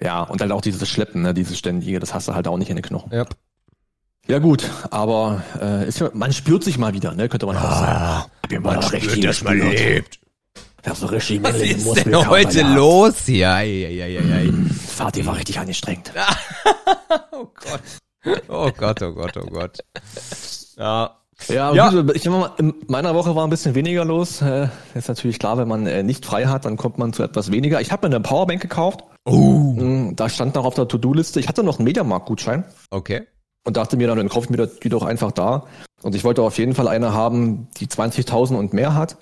Ja, 0.00 0.22
und 0.22 0.40
halt 0.40 0.52
auch 0.52 0.60
dieses 0.60 0.88
Schleppen, 0.88 1.22
ne, 1.22 1.32
dieses 1.34 1.58
ständige, 1.58 1.98
das 2.00 2.12
hast 2.12 2.28
du 2.28 2.34
halt 2.34 2.46
auch 2.48 2.58
nicht 2.58 2.68
in 2.70 2.76
den 2.76 2.82
Knochen. 2.84 3.12
Ja. 3.12 3.24
Ja 4.28 4.40
gut, 4.40 4.68
aber 4.90 5.42
äh, 5.60 5.86
ist 5.86 6.00
ja, 6.00 6.10
man 6.12 6.32
spürt 6.32 6.64
sich 6.64 6.78
mal 6.78 6.92
wieder, 6.94 7.14
ne, 7.14 7.28
könnte 7.28 7.46
man 7.46 7.56
auch 7.56 7.62
sagen. 7.62 8.24
Hab 8.42 8.52
ich 8.52 8.60
mal 8.60 8.78
richtig 8.78 9.20
gespürt. 9.22 9.78
lebt. 9.78 10.18
Ja, 10.84 10.94
so 10.94 11.06
richtig 11.06 11.42
Was 11.42 11.56
ist 11.56 12.04
denn 12.04 12.28
heute 12.28 12.62
los 12.62 13.24
hier? 13.26 13.50
Ei, 13.50 13.86
ei, 13.86 14.02
ei, 14.02 14.34
ei. 14.34 14.52
Vati 14.96 15.24
war 15.26 15.36
richtig 15.36 15.58
angestrengt. 15.58 16.12
Oh 17.32 17.48
Gott. 17.54 18.40
Oh 18.48 18.70
Gott, 18.72 19.02
oh 19.02 19.12
Gott, 19.12 19.36
oh 19.36 19.46
Gott. 19.46 19.78
Ja. 20.76 21.18
Ja, 21.48 21.72
Ja. 21.74 21.90
Gut, 21.90 22.14
ich 22.16 22.22
sag 22.22 22.32
mal, 22.32 22.50
in 22.58 22.74
meiner 22.88 23.14
Woche 23.14 23.34
war 23.36 23.44
ein 23.46 23.50
bisschen 23.50 23.74
weniger 23.74 24.04
los. 24.04 24.40
Äh, 24.42 24.68
ist 24.94 25.08
natürlich 25.08 25.38
klar, 25.38 25.58
wenn 25.58 25.68
man 25.68 25.86
äh, 25.86 26.02
nicht 26.02 26.24
frei 26.24 26.46
hat, 26.46 26.64
dann 26.64 26.76
kommt 26.76 26.98
man 26.98 27.12
zu 27.12 27.22
etwas 27.22 27.52
weniger. 27.52 27.80
Ich 27.80 27.92
habe 27.92 28.08
mir 28.08 28.14
eine 28.16 28.22
Powerbank 28.22 28.60
gekauft. 28.60 29.00
Oh. 29.24 29.74
Da 30.14 30.28
stand 30.28 30.54
noch 30.54 30.64
auf 30.64 30.74
der 30.74 30.88
To-Do-Liste. 30.88 31.40
Ich 31.40 31.48
hatte 31.48 31.62
noch 31.62 31.78
einen 31.78 31.84
Mediamarkt-Gutschein 31.84 32.64
Okay. 32.90 33.22
und 33.64 33.76
dachte 33.76 33.96
mir 33.96 34.06
dann, 34.06 34.16
dann 34.18 34.28
kaufe 34.28 34.46
ich 34.46 34.50
mir 34.56 34.66
die 34.66 34.88
doch 34.88 35.02
einfach 35.02 35.32
da. 35.32 35.64
Und 36.02 36.14
ich 36.14 36.24
wollte 36.24 36.42
auf 36.42 36.58
jeden 36.58 36.74
Fall 36.74 36.88
eine 36.88 37.12
haben, 37.12 37.68
die 37.78 37.86
20.000 37.86 38.54
und 38.56 38.72
mehr 38.72 38.94
hat. 38.94 39.16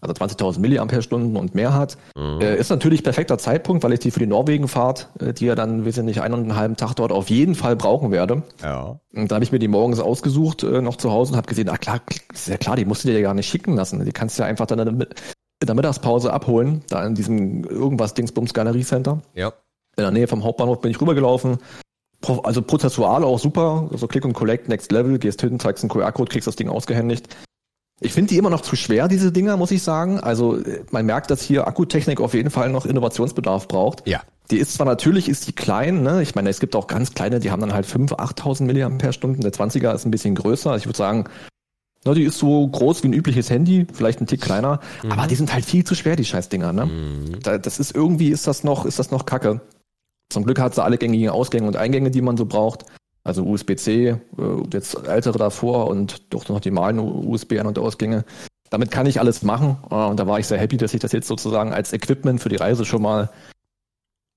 Also 0.00 0.14
20.000 0.14 0.60
Milliampere-Stunden 0.60 1.36
und 1.36 1.54
mehr 1.54 1.74
hat. 1.74 1.98
Äh, 2.16 2.58
ist 2.58 2.70
natürlich 2.70 3.04
perfekter 3.04 3.36
Zeitpunkt, 3.36 3.84
weil 3.84 3.92
ich 3.92 4.00
die 4.00 4.10
für 4.10 4.20
die 4.20 4.26
Norwegen-Fahrt, 4.26 5.08
äh, 5.20 5.34
die 5.34 5.44
ja 5.44 5.54
dann, 5.54 5.82
nicht 5.82 6.22
einen 6.22 6.34
und 6.34 6.40
einen 6.40 6.56
halben 6.56 6.76
Tag 6.76 6.94
dort, 6.94 7.12
auf 7.12 7.28
jeden 7.28 7.54
Fall 7.54 7.76
brauchen 7.76 8.10
werde. 8.10 8.42
Ja. 8.62 8.98
Und 9.14 9.30
da 9.30 9.34
habe 9.34 9.44
ich 9.44 9.52
mir 9.52 9.58
die 9.58 9.68
morgens 9.68 10.00
ausgesucht, 10.00 10.62
äh, 10.62 10.80
noch 10.80 10.96
zu 10.96 11.12
Hause 11.12 11.32
und 11.32 11.36
habe 11.36 11.48
gesehen, 11.48 11.68
ach 11.68 11.78
klar, 11.78 12.00
ist 12.32 12.48
ja 12.48 12.56
klar, 12.56 12.76
die 12.76 12.86
musst 12.86 13.04
du 13.04 13.08
dir 13.08 13.14
ja 13.14 13.20
gar 13.20 13.34
nicht 13.34 13.48
schicken 13.48 13.74
lassen. 13.74 14.02
Die 14.02 14.12
kannst 14.12 14.38
du 14.38 14.42
ja 14.42 14.48
einfach 14.48 14.66
dann 14.66 14.78
in 14.78 15.06
der, 15.66 15.74
Mittagspause 15.74 16.32
abholen, 16.32 16.82
da 16.88 17.04
in 17.04 17.14
diesem 17.14 17.64
irgendwas 17.64 18.14
Dingsbums 18.14 18.54
Galerie 18.54 18.84
Center. 18.84 19.20
Ja. 19.34 19.48
In 19.96 20.04
der 20.04 20.12
Nähe 20.12 20.28
vom 20.28 20.44
Hauptbahnhof 20.44 20.80
bin 20.80 20.90
ich 20.90 21.00
rübergelaufen. 21.00 21.58
Also 22.42 22.62
prozessual 22.62 23.24
auch 23.24 23.38
super, 23.38 23.88
also 23.92 24.06
Click 24.06 24.24
und 24.24 24.32
Collect, 24.34 24.68
Next 24.68 24.92
Level, 24.92 25.18
gehst 25.18 25.40
hin, 25.40 25.58
zeigst 25.58 25.84
einen 25.84 25.90
QR-Code, 25.90 26.30
kriegst 26.30 26.46
das 26.46 26.56
Ding 26.56 26.68
ausgehändigt. 26.68 27.34
Ich 28.00 28.12
finde 28.14 28.30
die 28.30 28.38
immer 28.38 28.50
noch 28.50 28.62
zu 28.62 28.76
schwer, 28.76 29.08
diese 29.08 29.30
Dinger, 29.30 29.56
muss 29.58 29.70
ich 29.70 29.82
sagen. 29.82 30.20
Also 30.20 30.56
äh, 30.56 30.82
man 30.90 31.04
merkt, 31.04 31.30
dass 31.30 31.42
hier 31.42 31.66
Akkutechnik 31.66 32.20
auf 32.20 32.34
jeden 32.34 32.50
Fall 32.50 32.70
noch 32.70 32.86
Innovationsbedarf 32.86 33.68
braucht. 33.68 34.06
Ja. 34.08 34.22
Die 34.50 34.58
ist 34.58 34.74
zwar 34.74 34.86
natürlich, 34.86 35.28
ist 35.28 35.46
die 35.46 35.52
klein, 35.52 36.02
ne? 36.02 36.22
Ich 36.22 36.34
meine, 36.34 36.48
es 36.48 36.58
gibt 36.58 36.74
auch 36.74 36.88
ganz 36.88 37.14
kleine, 37.14 37.38
die 37.38 37.50
haben 37.50 37.60
dann 37.60 37.72
halt 37.72 37.86
5.000, 37.86 38.16
8.000 38.16 38.64
Milliampere-Stunden. 38.64 39.42
Der 39.42 39.52
20er 39.52 39.94
ist 39.94 40.06
ein 40.06 40.10
bisschen 40.10 40.34
größer. 40.34 40.74
Ich 40.76 40.86
würde 40.86 40.96
sagen, 40.96 41.24
ne, 42.04 42.14
die 42.14 42.24
ist 42.24 42.38
so 42.38 42.66
groß 42.66 43.04
wie 43.04 43.08
ein 43.08 43.12
übliches 43.12 43.50
Handy, 43.50 43.86
vielleicht 43.92 44.20
ein 44.20 44.26
Tick 44.26 44.40
kleiner. 44.40 44.80
Aber 45.08 45.26
die 45.28 45.36
sind 45.36 45.52
halt 45.52 45.64
viel 45.64 45.84
zu 45.84 45.94
schwer, 45.94 46.16
die 46.16 46.24
Scheißdinger, 46.24 46.72
ne? 46.72 46.90
Da, 47.42 47.58
das 47.58 47.78
ist 47.78 47.94
irgendwie, 47.94 48.30
ist 48.30 48.46
das 48.46 48.64
noch, 48.64 48.86
ist 48.86 48.98
das 48.98 49.10
noch 49.12 49.24
kacke. 49.26 49.60
Zum 50.30 50.44
Glück 50.44 50.58
hat 50.58 50.74
sie 50.74 50.82
alle 50.82 50.98
gängigen 50.98 51.28
Ausgänge 51.28 51.66
und 51.68 51.76
Eingänge, 51.76 52.10
die 52.10 52.22
man 52.22 52.36
so 52.36 52.46
braucht. 52.46 52.86
Also 53.22 53.44
USB-C, 53.44 54.08
äh, 54.08 54.16
jetzt 54.72 55.06
ältere 55.06 55.38
davor 55.38 55.88
und 55.88 56.32
doch 56.32 56.48
noch 56.48 56.60
die 56.60 56.70
normalen 56.70 56.98
USB-An- 56.98 57.66
und 57.66 57.78
Ausgänge. 57.78 58.24
Damit 58.70 58.90
kann 58.90 59.06
ich 59.06 59.20
alles 59.20 59.42
machen. 59.42 59.76
Äh, 59.90 59.94
Und 59.94 60.18
da 60.18 60.26
war 60.26 60.38
ich 60.38 60.46
sehr 60.46 60.58
happy, 60.58 60.76
dass 60.76 60.94
ich 60.94 61.00
das 61.00 61.12
jetzt 61.12 61.28
sozusagen 61.28 61.72
als 61.72 61.92
Equipment 61.92 62.40
für 62.40 62.48
die 62.48 62.56
Reise 62.56 62.84
schon 62.84 63.02
mal 63.02 63.30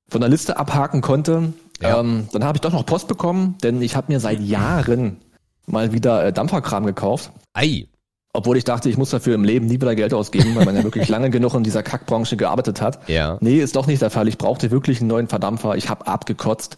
von 0.10 0.22
der 0.22 0.30
Liste 0.30 0.58
abhaken 0.58 1.02
konnte. 1.02 1.54
Ja. 1.82 2.00
Ähm, 2.00 2.28
dann 2.32 2.44
habe 2.44 2.58
ich 2.58 2.62
doch 2.62 2.74
noch 2.74 2.86
Post 2.86 3.08
bekommen, 3.08 3.58
denn 3.64 3.82
ich 3.82 3.96
habe 3.96 4.12
mir 4.12 4.20
seit 4.20 4.40
Jahren 4.42 5.18
mal 5.66 5.94
wieder 5.94 6.26
äh, 6.26 6.34
Dampferkram 6.34 6.86
gekauft. 6.86 7.32
Ei. 7.54 7.88
Obwohl 8.36 8.58
ich 8.58 8.64
dachte, 8.64 8.90
ich 8.90 8.98
muss 8.98 9.12
dafür 9.12 9.36
im 9.36 9.44
Leben 9.44 9.68
nie 9.68 9.76
wieder 9.80 9.96
Geld 9.96 10.14
ausgeben, 10.14 10.56
weil 10.56 10.66
man 10.66 10.76
ja 10.76 10.84
wirklich 10.84 11.08
lange 11.16 11.30
genug 11.30 11.54
in 11.54 11.64
dieser 11.64 11.84
Kackbranche 11.84 12.36
gearbeitet 12.36 12.82
hat. 12.82 13.08
Ja. 13.08 13.38
Nee, 13.42 13.60
ist 13.60 13.76
doch 13.76 13.86
nicht 13.88 14.02
der 14.02 14.10
Fall. 14.10 14.28
Ich 14.28 14.38
brauchte 14.40 14.72
wirklich 14.72 15.00
einen 15.00 15.08
neuen 15.10 15.28
Verdampfer. 15.28 15.76
Ich 15.78 15.90
habe 15.90 16.08
abgekotzt, 16.08 16.78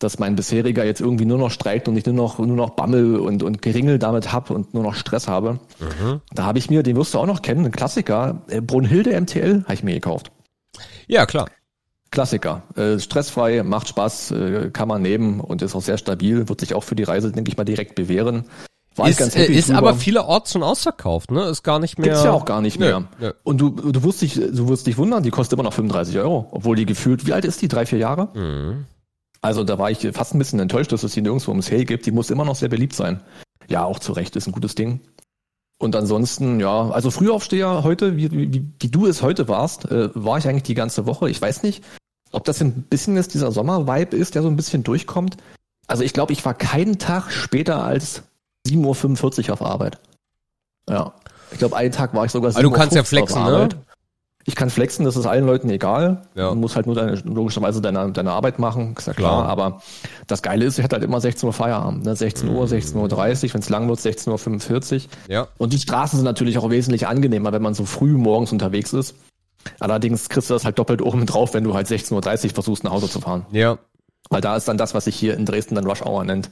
dass 0.00 0.18
mein 0.18 0.34
bisheriger 0.34 0.84
jetzt 0.84 1.00
irgendwie 1.00 1.26
nur 1.26 1.38
noch 1.38 1.50
streikt 1.50 1.86
und 1.86 1.96
ich 1.96 2.06
nur 2.06 2.14
noch, 2.14 2.38
nur 2.38 2.56
noch 2.56 2.70
Bammel 2.70 3.16
und, 3.20 3.42
und 3.42 3.62
Geringel 3.62 3.98
damit 3.98 4.32
hab 4.32 4.50
und 4.50 4.74
nur 4.74 4.82
noch 4.82 4.94
Stress 4.94 5.28
habe. 5.28 5.60
Da 6.34 6.44
habe 6.44 6.58
ich 6.58 6.70
mir, 6.70 6.82
den 6.82 6.96
wirst 6.96 7.14
du 7.14 7.18
auch 7.18 7.26
noch 7.26 7.42
kennen, 7.42 7.66
ein 7.66 7.70
Klassiker, 7.70 8.42
äh, 8.48 8.60
Brunhilde 8.60 9.18
MTL, 9.20 9.62
habe 9.64 9.74
ich 9.74 9.84
mir 9.84 9.94
gekauft. 9.94 10.32
Ja, 11.06 11.26
klar. 11.26 11.48
Klassiker. 12.10 12.62
Äh, 12.76 12.98
stressfrei, 12.98 13.62
macht 13.62 13.88
Spaß, 13.88 14.30
äh, 14.32 14.70
kann 14.72 14.88
man 14.88 15.02
nehmen 15.02 15.38
und 15.38 15.62
ist 15.62 15.76
auch 15.76 15.82
sehr 15.82 15.98
stabil, 15.98 16.48
wird 16.48 16.60
sich 16.60 16.74
auch 16.74 16.82
für 16.82 16.96
die 16.96 17.04
Reise, 17.04 17.30
denke 17.30 17.50
ich 17.50 17.56
mal, 17.56 17.64
direkt 17.64 17.94
bewähren. 17.94 18.44
War 18.96 19.08
Ist, 19.08 19.20
äh, 19.36 19.46
ist 19.46 19.68
drüber. 19.68 19.78
aber 19.78 19.94
vielerorts 19.94 20.52
schon 20.52 20.62
ausverkauft, 20.64 21.30
ne? 21.30 21.44
Ist 21.44 21.62
gar 21.62 21.78
nicht 21.78 21.98
mehr. 21.98 22.08
Gibt's 22.08 22.24
ja 22.24 22.32
auch 22.32 22.44
gar 22.44 22.60
nicht 22.60 22.80
mehr. 22.80 23.04
nö. 23.20 23.32
Und 23.44 23.60
du, 23.60 23.70
du 23.70 24.02
wirst 24.02 24.22
dich, 24.22 24.34
du 24.34 24.68
wirst 24.68 24.86
dich 24.86 24.98
wundern, 24.98 25.22
die 25.22 25.30
kostet 25.30 25.52
immer 25.52 25.62
noch 25.62 25.72
35 25.72 26.18
Euro, 26.18 26.48
obwohl 26.50 26.74
die 26.74 26.86
gefühlt, 26.86 27.26
wie 27.26 27.32
alt 27.32 27.44
ist 27.44 27.62
die? 27.62 27.68
Drei, 27.68 27.86
vier 27.86 27.98
Jahre? 27.98 28.30
Mhm. 28.34 28.86
Also 29.42 29.64
da 29.64 29.78
war 29.78 29.90
ich 29.90 30.06
fast 30.12 30.34
ein 30.34 30.38
bisschen 30.38 30.60
enttäuscht, 30.60 30.92
dass 30.92 31.02
es 31.02 31.12
die 31.12 31.22
nirgendwo 31.22 31.50
ums 31.50 31.66
Sale 31.66 31.84
gibt. 31.84 32.06
Die 32.06 32.10
muss 32.10 32.30
immer 32.30 32.44
noch 32.44 32.56
sehr 32.56 32.68
beliebt 32.68 32.94
sein. 32.94 33.20
Ja, 33.68 33.84
auch 33.84 33.98
zu 33.98 34.12
Recht, 34.12 34.36
ist 34.36 34.46
ein 34.46 34.52
gutes 34.52 34.74
Ding. 34.74 35.00
Und 35.78 35.96
ansonsten, 35.96 36.60
ja, 36.60 36.90
also 36.90 37.10
Frühaufsteher 37.10 37.82
heute, 37.82 38.16
wie, 38.16 38.30
wie, 38.30 38.70
wie 38.78 38.88
du 38.88 39.06
es 39.06 39.22
heute 39.22 39.48
warst, 39.48 39.90
äh, 39.90 40.10
war 40.14 40.36
ich 40.36 40.46
eigentlich 40.46 40.64
die 40.64 40.74
ganze 40.74 41.06
Woche. 41.06 41.30
Ich 41.30 41.40
weiß 41.40 41.62
nicht, 41.62 41.82
ob 42.32 42.44
das 42.44 42.60
ein 42.60 42.82
bisschen 42.82 43.16
jetzt 43.16 43.32
dieser 43.32 43.50
Sommervibe 43.50 44.14
ist, 44.14 44.34
der 44.34 44.42
so 44.42 44.48
ein 44.48 44.56
bisschen 44.56 44.82
durchkommt. 44.82 45.38
Also 45.86 46.04
ich 46.04 46.12
glaube, 46.12 46.34
ich 46.34 46.44
war 46.44 46.52
keinen 46.52 46.98
Tag 46.98 47.32
später 47.32 47.82
als 47.82 48.22
7.45 48.68 49.48
Uhr 49.48 49.54
auf 49.54 49.62
Arbeit. 49.62 49.98
Ja. 50.88 51.14
Ich 51.50 51.58
glaube, 51.58 51.76
einen 51.76 51.92
Tag 51.92 52.14
war 52.14 52.26
ich 52.26 52.30
sogar 52.30 52.50
Aber 52.50 52.62
du 52.62 52.70
kannst 52.70 52.94
ja 52.94 53.00
7.50 53.00 53.02
Uhr 53.02 53.02
auf 53.02 53.08
flexen, 53.08 53.44
ne? 53.44 53.68
Ich 54.46 54.54
kann 54.54 54.70
flexen, 54.70 55.04
das 55.04 55.16
ist 55.16 55.26
allen 55.26 55.44
Leuten 55.44 55.68
egal. 55.68 56.22
Ja. 56.34 56.50
Du 56.50 56.56
musst 56.56 56.74
halt 56.74 56.86
nur 56.86 56.94
deine, 56.94 57.14
logischerweise 57.16 57.82
deine, 57.82 58.10
deine 58.10 58.32
Arbeit 58.32 58.58
machen, 58.58 58.94
ist 58.96 59.06
ja 59.06 59.12
klar. 59.12 59.42
Klar. 59.42 59.48
Aber 59.48 59.82
das 60.26 60.42
Geile 60.42 60.64
ist, 60.64 60.78
ich 60.78 60.84
hatte 60.84 60.96
halt 60.96 61.04
immer 61.04 61.20
16 61.20 61.46
Uhr 61.46 61.52
Feierabend. 61.52 62.04
Ne? 62.04 62.16
16 62.16 62.48
Uhr, 62.48 62.64
16.30 62.64 62.96
Uhr, 62.96 63.54
wenn 63.54 63.60
es 63.60 63.68
lang 63.68 63.88
wird, 63.88 63.98
16.45 63.98 64.94
Uhr. 64.94 65.10
Ja. 65.28 65.48
Und 65.58 65.72
die 65.74 65.78
Straßen 65.78 66.16
sind 66.16 66.24
natürlich 66.24 66.56
auch 66.56 66.70
wesentlich 66.70 67.06
angenehmer, 67.06 67.52
wenn 67.52 67.62
man 67.62 67.74
so 67.74 67.84
früh 67.84 68.12
morgens 68.12 68.50
unterwegs 68.50 68.94
ist. 68.94 69.14
Allerdings 69.78 70.30
kriegst 70.30 70.48
du 70.48 70.54
das 70.54 70.64
halt 70.64 70.78
doppelt 70.78 71.02
oben 71.02 71.26
drauf, 71.26 71.52
wenn 71.52 71.64
du 71.64 71.74
halt 71.74 71.86
16.30 71.86 72.44
Uhr 72.44 72.50
versuchst, 72.54 72.84
nach 72.84 72.92
Hause 72.92 73.10
zu 73.10 73.20
fahren. 73.20 73.44
Ja. 73.52 73.78
Weil 74.30 74.40
da 74.40 74.56
ist 74.56 74.68
dann 74.68 74.78
das, 74.78 74.94
was 74.94 75.04
sich 75.04 75.16
hier 75.16 75.34
in 75.34 75.44
Dresden 75.44 75.74
dann 75.74 75.86
Rush 75.86 76.02
Hour 76.02 76.24
nennt, 76.24 76.50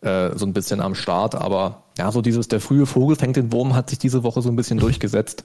äh, 0.00 0.30
so 0.34 0.46
ein 0.46 0.54
bisschen 0.54 0.80
am 0.80 0.94
Start. 0.94 1.34
Aber 1.34 1.84
ja, 1.98 2.10
so 2.12 2.22
dieses, 2.22 2.48
der 2.48 2.60
frühe 2.60 2.86
Vogel 2.86 3.16
fängt 3.16 3.36
den 3.36 3.52
Wurm, 3.52 3.74
hat 3.74 3.90
sich 3.90 3.98
diese 3.98 4.22
Woche 4.22 4.40
so 4.40 4.48
ein 4.48 4.56
bisschen 4.56 4.78
durchgesetzt. 4.78 5.44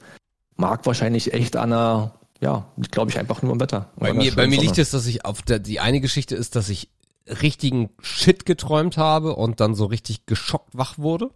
Mag 0.61 0.85
wahrscheinlich 0.85 1.33
echt 1.33 1.55
an 1.55 1.73
einer, 1.73 2.13
ja, 2.39 2.67
glaube 2.91 3.09
ich, 3.09 3.17
einfach 3.17 3.41
nur 3.41 3.51
am 3.51 3.59
Wetter. 3.59 3.89
Bei 3.97 4.13
mir, 4.13 4.35
bei 4.35 4.47
mir 4.47 4.61
liegt 4.61 4.77
es, 4.77 4.91
dass 4.91 5.07
ich 5.07 5.25
auf 5.25 5.41
der, 5.41 5.57
die 5.57 5.79
eine 5.79 5.99
Geschichte 6.01 6.35
ist, 6.35 6.55
dass 6.55 6.69
ich 6.69 6.91
richtigen 7.25 7.89
Shit 7.99 8.45
geträumt 8.45 8.95
habe 8.97 9.35
und 9.35 9.59
dann 9.59 9.73
so 9.73 9.85
richtig 9.85 10.27
geschockt 10.27 10.77
wach 10.77 10.99
wurde. 10.99 11.31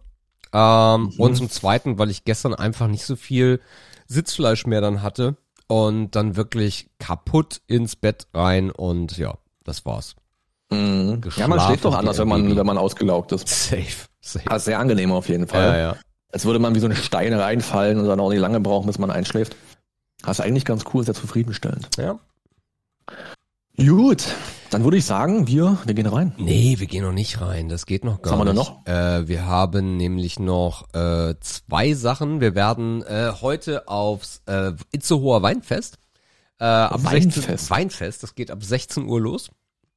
Ähm, 0.52 1.12
Und 1.18 1.34
zum 1.36 1.50
zweiten, 1.50 1.98
weil 1.98 2.10
ich 2.10 2.24
gestern 2.24 2.54
einfach 2.54 2.86
nicht 2.86 3.04
so 3.04 3.16
viel 3.16 3.60
Sitzfleisch 4.06 4.64
mehr 4.66 4.80
dann 4.80 5.02
hatte 5.02 5.36
und 5.66 6.14
dann 6.14 6.36
wirklich 6.36 6.88
kaputt 7.00 7.62
ins 7.66 7.96
Bett 7.96 8.28
rein 8.32 8.70
und 8.70 9.18
ja, 9.18 9.38
das 9.64 9.84
war's. 9.84 10.14
Mhm. 10.70 11.20
Ja, 11.36 11.48
man 11.48 11.60
schläft 11.60 11.84
doch 11.84 11.96
anders, 11.96 12.18
wenn 12.18 12.28
man, 12.28 12.56
wenn 12.56 12.66
man 12.66 12.78
ausgelaugt 12.78 13.32
ist. 13.32 13.48
Safe, 13.68 14.06
safe. 14.20 14.48
Ah, 14.48 14.58
sehr 14.60 14.78
angenehm 14.78 15.10
auf 15.10 15.28
jeden 15.28 15.48
Fall. 15.48 15.62
Ja, 15.62 15.78
ja. 15.78 15.96
Als 16.36 16.44
würde 16.44 16.58
man 16.58 16.74
wie 16.74 16.80
so 16.80 16.84
eine 16.84 16.96
Steine 16.96 17.40
reinfallen 17.40 17.98
und 17.98 18.06
dann 18.06 18.20
auch 18.20 18.28
nicht 18.28 18.40
lange 18.40 18.60
brauchen, 18.60 18.86
bis 18.86 18.98
man 18.98 19.10
einschläft. 19.10 19.56
Das 20.20 20.38
ist 20.38 20.44
eigentlich 20.44 20.66
ganz 20.66 20.84
cool, 20.92 21.02
sehr 21.02 21.14
zufriedenstellend. 21.14 21.88
ja. 21.96 22.18
Gut, 23.78 24.22
dann 24.68 24.84
würde 24.84 24.98
ich 24.98 25.06
sagen, 25.06 25.46
wir, 25.46 25.78
wir 25.86 25.94
gehen 25.94 26.04
rein. 26.04 26.34
Nee, 26.36 26.74
wir 26.76 26.86
gehen 26.86 27.04
noch 27.04 27.12
nicht 27.14 27.40
rein. 27.40 27.70
Das 27.70 27.86
geht 27.86 28.04
noch 28.04 28.20
gar 28.20 28.34
haben 28.34 28.40
wir 28.40 28.44
denn 28.44 28.56
nicht. 28.56 28.72
Äh, 28.86 29.26
wir 29.28 29.46
haben 29.46 29.96
nämlich 29.96 30.38
noch 30.38 30.92
äh, 30.92 31.36
zwei 31.40 31.94
Sachen. 31.94 32.42
Wir 32.42 32.54
werden 32.54 33.02
äh, 33.04 33.32
heute 33.40 33.88
aufs 33.88 34.42
äh, 34.44 34.72
Itzehoer 34.92 35.40
Weinfest. 35.40 35.96
Äh, 36.60 36.64
ab 36.64 37.02
Weinfest? 37.02 37.46
16, 37.46 37.70
Weinfest, 37.70 38.22
das 38.22 38.34
geht 38.34 38.50
ab 38.50 38.62
16 38.62 39.06
Uhr 39.06 39.22
los. 39.22 39.48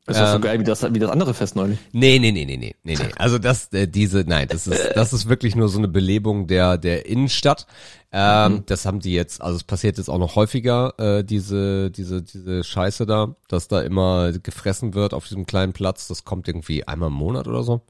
Ist 0.10 0.20
das 0.20 0.32
so 0.32 0.36
Ähm, 0.38 0.42
geil 0.42 0.60
wie 0.60 0.64
das, 0.64 0.94
wie 0.94 1.00
das 1.00 1.12
andere 1.12 1.34
Fest 1.34 1.56
neulich? 1.56 1.78
Nee, 1.92 2.20
nee, 2.20 2.32
nee, 2.32 2.46
nee, 2.46 2.58
nee, 2.58 2.76
nee, 2.84 2.96
nee. 2.96 3.10
Also 3.18 3.38
das, 3.38 3.72
äh, 3.74 3.88
diese, 3.88 4.24
nein, 4.28 4.48
das 4.50 4.68
ist, 4.68 4.90
das 4.96 5.14
ist 5.14 5.30
wirklich 5.30 5.56
nur 5.56 5.70
so 5.70 5.78
eine 5.78 5.88
Belebung 5.88 6.48
der, 6.48 6.78
der 6.78 7.06
Innenstadt. 7.06 7.68
Ähm, 8.12 8.64
Das 8.66 8.86
haben 8.86 9.00
die 9.00 9.14
jetzt, 9.14 9.40
also 9.42 9.56
es 9.58 9.64
passiert 9.64 9.98
jetzt 10.00 10.10
auch 10.10 10.18
noch 10.18 10.36
häufiger, 10.36 10.94
äh, 10.98 11.24
diese, 11.24 11.92
diese, 11.92 12.24
diese 12.24 12.64
Scheiße 12.64 13.06
da, 13.06 13.36
dass 13.48 13.68
da 13.68 13.82
immer 13.82 14.32
gefressen 14.32 14.96
wird 14.96 15.14
auf 15.14 15.28
diesem 15.28 15.46
kleinen 15.46 15.74
Platz. 15.74 16.08
Das 16.08 16.24
kommt 16.26 16.48
irgendwie 16.48 16.88
einmal 16.88 17.10
im 17.10 17.16
Monat 17.16 17.48
oder 17.48 17.62
so. 17.64 17.82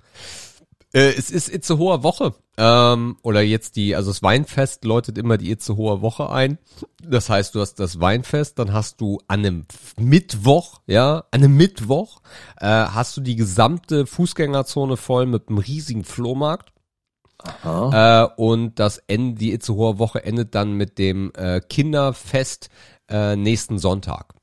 Äh, 0.94 1.14
es 1.18 1.30
ist 1.30 1.50
Itzehoer 1.50 2.04
Woche. 2.04 2.34
Ähm, 2.58 3.18
oder 3.22 3.42
jetzt 3.42 3.76
die, 3.76 3.96
also 3.96 4.10
das 4.12 4.24
Weinfest 4.24 4.84
läutet 4.84 5.18
immer 5.18 5.38
die 5.38 5.52
Itzehoer 5.52 6.02
Woche 6.02 6.30
ein. 6.30 6.58
Das 7.02 7.30
heißt, 7.30 7.56
du 7.56 7.62
hast 7.62 7.76
das 7.76 8.00
Weinfest, 8.00 8.60
dann 8.60 8.74
hast 8.74 9.00
du 9.00 9.20
an 9.28 9.40
einem 9.40 9.66
Mittwoch, 9.98 10.82
ja, 10.88 11.26
an 11.32 11.44
einem 11.44 11.56
Mittwoch, 11.56 12.22
äh, 12.60 12.68
hast 12.68 13.16
du 13.16 13.22
die 13.22 13.36
gesamte 13.36 14.06
Fußgängerzone 14.06 14.98
voll 14.98 15.26
mit 15.26 15.48
einem 15.48 15.60
riesigen 15.60 16.04
Flohmarkt. 16.04 16.74
Aha. 17.38 18.24
Äh, 18.24 18.42
und 18.42 18.80
das 18.80 18.98
Ende, 19.08 19.40
die 19.40 19.54
Itzehoer 19.54 20.00
Woche 20.00 20.24
endet 20.24 20.56
dann 20.56 20.74
mit 20.74 20.98
dem 20.98 21.32
äh, 21.36 21.62
Kinderfest 21.62 22.70
äh, 23.08 23.36
nächsten 23.36 23.80
Sonntag. 23.80 24.34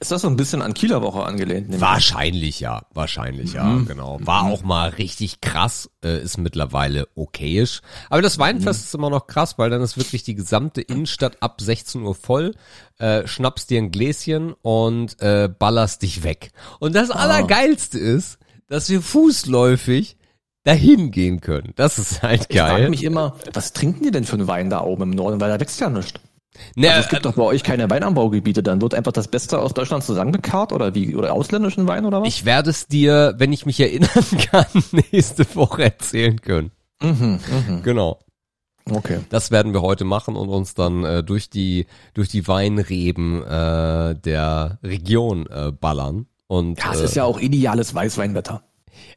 Ist 0.00 0.12
das 0.12 0.22
so 0.22 0.28
ein 0.28 0.36
bisschen 0.36 0.62
an 0.62 0.74
Kieler 0.74 1.02
Woche 1.02 1.24
angelehnt? 1.24 1.64
nämlich? 1.68 1.80
Wahrscheinlich 1.80 2.60
ja, 2.60 2.82
wahrscheinlich 2.94 3.52
ja, 3.54 3.64
Mhm. 3.64 3.86
genau. 3.86 4.18
War 4.22 4.44
auch 4.44 4.62
mal 4.62 4.90
richtig 4.90 5.40
krass, 5.40 5.90
äh, 6.04 6.22
ist 6.22 6.38
mittlerweile 6.38 7.08
okayisch. 7.16 7.80
Aber 8.10 8.22
das 8.22 8.38
Weinfest 8.38 8.84
ist 8.84 8.94
immer 8.94 9.10
noch 9.10 9.26
krass, 9.26 9.58
weil 9.58 9.70
dann 9.70 9.82
ist 9.82 9.96
wirklich 9.96 10.22
die 10.22 10.34
gesamte 10.34 10.80
Innenstadt 10.80 11.42
ab 11.42 11.60
16 11.60 12.02
Uhr 12.02 12.14
voll, 12.14 12.54
äh, 12.98 13.26
schnappst 13.26 13.70
dir 13.70 13.78
ein 13.78 13.90
Gläschen 13.90 14.52
und 14.62 15.20
äh, 15.20 15.48
ballerst 15.48 16.02
dich 16.02 16.22
weg. 16.22 16.52
Und 16.78 16.94
das 16.94 17.10
Allergeilste 17.10 17.98
ist, 17.98 18.38
dass 18.68 18.88
wir 18.90 19.02
fußläufig 19.02 20.16
dahin 20.64 21.10
gehen 21.10 21.40
können. 21.40 21.72
Das 21.76 21.98
ist 21.98 22.22
halt 22.22 22.46
Ich 22.50 22.58
frage 22.58 22.80
geil. 22.82 22.90
mich 22.90 23.02
immer, 23.04 23.36
was 23.54 23.72
trinken 23.72 24.04
die 24.04 24.10
denn 24.10 24.24
für 24.24 24.34
einen 24.34 24.48
Wein 24.48 24.68
da 24.68 24.82
oben 24.82 25.04
im 25.04 25.10
Norden? 25.10 25.40
Weil 25.40 25.48
da 25.50 25.58
wächst 25.58 25.80
ja 25.80 25.88
nichts. 25.88 26.20
Ne, 26.76 26.88
Also 26.90 27.00
es 27.02 27.08
gibt 27.08 27.24
doch 27.24 27.34
bei 27.34 27.42
euch 27.42 27.62
keine 27.62 27.88
Weinanbaugebiete, 27.90 28.62
dann 28.62 28.80
wird 28.80 28.94
einfach 28.94 29.12
das 29.12 29.28
Beste 29.28 29.58
aus 29.58 29.74
Deutschland 29.74 30.04
zusammengekarrt 30.04 30.72
oder 30.72 30.94
wie? 30.94 31.14
Oder 31.16 31.32
ausländischen 31.32 31.86
Wein 31.86 32.04
oder 32.04 32.20
was? 32.22 32.28
ich 32.28 32.44
werde 32.44 32.70
es 32.70 32.86
dir, 32.86 33.34
wenn 33.38 33.52
ich 33.52 33.66
mich 33.66 33.80
erinnern 33.80 34.08
kann, 34.50 34.66
nächste 35.12 35.44
Woche 35.54 35.84
erzählen 35.84 36.40
können. 36.40 36.70
Mhm, 37.02 37.40
mhm. 37.68 37.82
Genau. 37.82 38.18
Okay. 38.90 39.20
Das 39.28 39.50
werden 39.50 39.72
wir 39.74 39.82
heute 39.82 40.04
machen 40.04 40.34
und 40.34 40.48
uns 40.48 40.74
dann 40.74 41.04
äh, 41.04 41.22
durch 41.22 41.50
die 41.50 41.86
durch 42.14 42.28
die 42.28 42.48
Weinreben 42.48 43.42
äh, 43.42 44.14
der 44.14 44.78
Region 44.82 45.46
äh, 45.46 45.72
ballern. 45.72 46.26
Und 46.46 46.78
Ja, 46.78 46.92
es 46.94 47.00
äh, 47.00 47.04
ist 47.04 47.16
ja 47.16 47.24
auch 47.24 47.38
ideales 47.38 47.94
Weißweinwetter. 47.94 48.62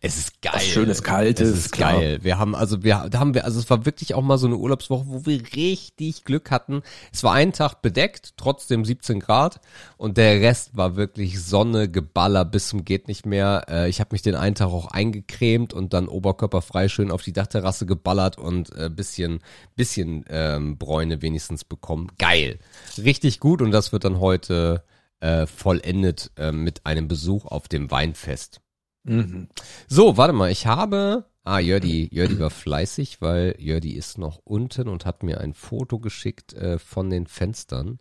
Es 0.01 0.17
ist 0.17 0.41
geil. 0.41 0.53
Was 0.55 0.65
Schönes, 0.65 1.03
Kaltes, 1.03 1.49
Es 1.49 1.57
ist 1.65 1.71
klar. 1.71 1.93
geil. 1.93 2.19
Wir 2.21 2.39
haben 2.39 2.55
also 2.55 2.83
wir 2.83 3.07
da 3.09 3.19
haben 3.19 3.33
wir 3.33 3.45
also 3.45 3.59
es 3.59 3.69
war 3.69 3.85
wirklich 3.85 4.15
auch 4.15 4.21
mal 4.21 4.37
so 4.37 4.47
eine 4.47 4.57
Urlaubswoche, 4.57 5.05
wo 5.07 5.25
wir 5.25 5.41
richtig 5.55 6.23
Glück 6.23 6.49
hatten. 6.51 6.81
Es 7.13 7.23
war 7.23 7.33
ein 7.33 7.53
Tag 7.53 7.81
bedeckt, 7.81 8.33
trotzdem 8.37 8.83
17 8.83 9.19
Grad 9.19 9.59
und 9.97 10.17
der 10.17 10.41
Rest 10.41 10.75
war 10.75 10.95
wirklich 10.95 11.43
Sonne, 11.43 11.89
Geballer 11.89 12.45
bis 12.45 12.69
zum 12.69 12.83
geht 12.83 13.07
nicht 13.07 13.25
mehr. 13.25 13.65
Äh, 13.69 13.89
ich 13.89 13.99
habe 13.99 14.09
mich 14.11 14.21
den 14.21 14.35
einen 14.35 14.55
Tag 14.55 14.69
auch 14.69 14.87
eingecremt 14.87 15.73
und 15.73 15.93
dann 15.93 16.07
oberkörperfrei 16.07 16.87
schön 16.87 17.11
auf 17.11 17.21
die 17.21 17.33
Dachterrasse 17.33 17.85
geballert 17.85 18.37
und 18.37 18.75
äh, 18.75 18.89
bisschen 18.89 19.39
bisschen 19.75 20.25
ähm, 20.29 20.77
Bräune 20.77 21.21
wenigstens 21.21 21.63
bekommen. 21.63 22.07
Geil. 22.17 22.59
Richtig 22.97 23.39
gut 23.39 23.61
und 23.61 23.71
das 23.71 23.91
wird 23.91 24.03
dann 24.03 24.19
heute 24.19 24.83
äh, 25.21 25.45
vollendet 25.45 26.31
äh, 26.37 26.51
mit 26.51 26.85
einem 26.85 27.07
Besuch 27.07 27.45
auf 27.45 27.67
dem 27.67 27.91
Weinfest. 27.91 28.61
Mhm. 29.03 29.47
So, 29.87 30.17
warte 30.17 30.33
mal, 30.33 30.51
ich 30.51 30.67
habe. 30.67 31.25
Ah, 31.43 31.59
Jördi, 31.59 32.07
Jördi 32.11 32.39
war 32.39 32.51
fleißig, 32.51 33.19
weil 33.21 33.55
Jördi 33.57 33.93
ist 33.93 34.19
noch 34.19 34.37
unten 34.43 34.87
und 34.87 35.05
hat 35.05 35.23
mir 35.23 35.41
ein 35.41 35.53
Foto 35.55 35.97
geschickt 35.99 36.53
äh, 36.53 36.77
von 36.77 37.09
den 37.09 37.25
Fenstern. 37.25 37.99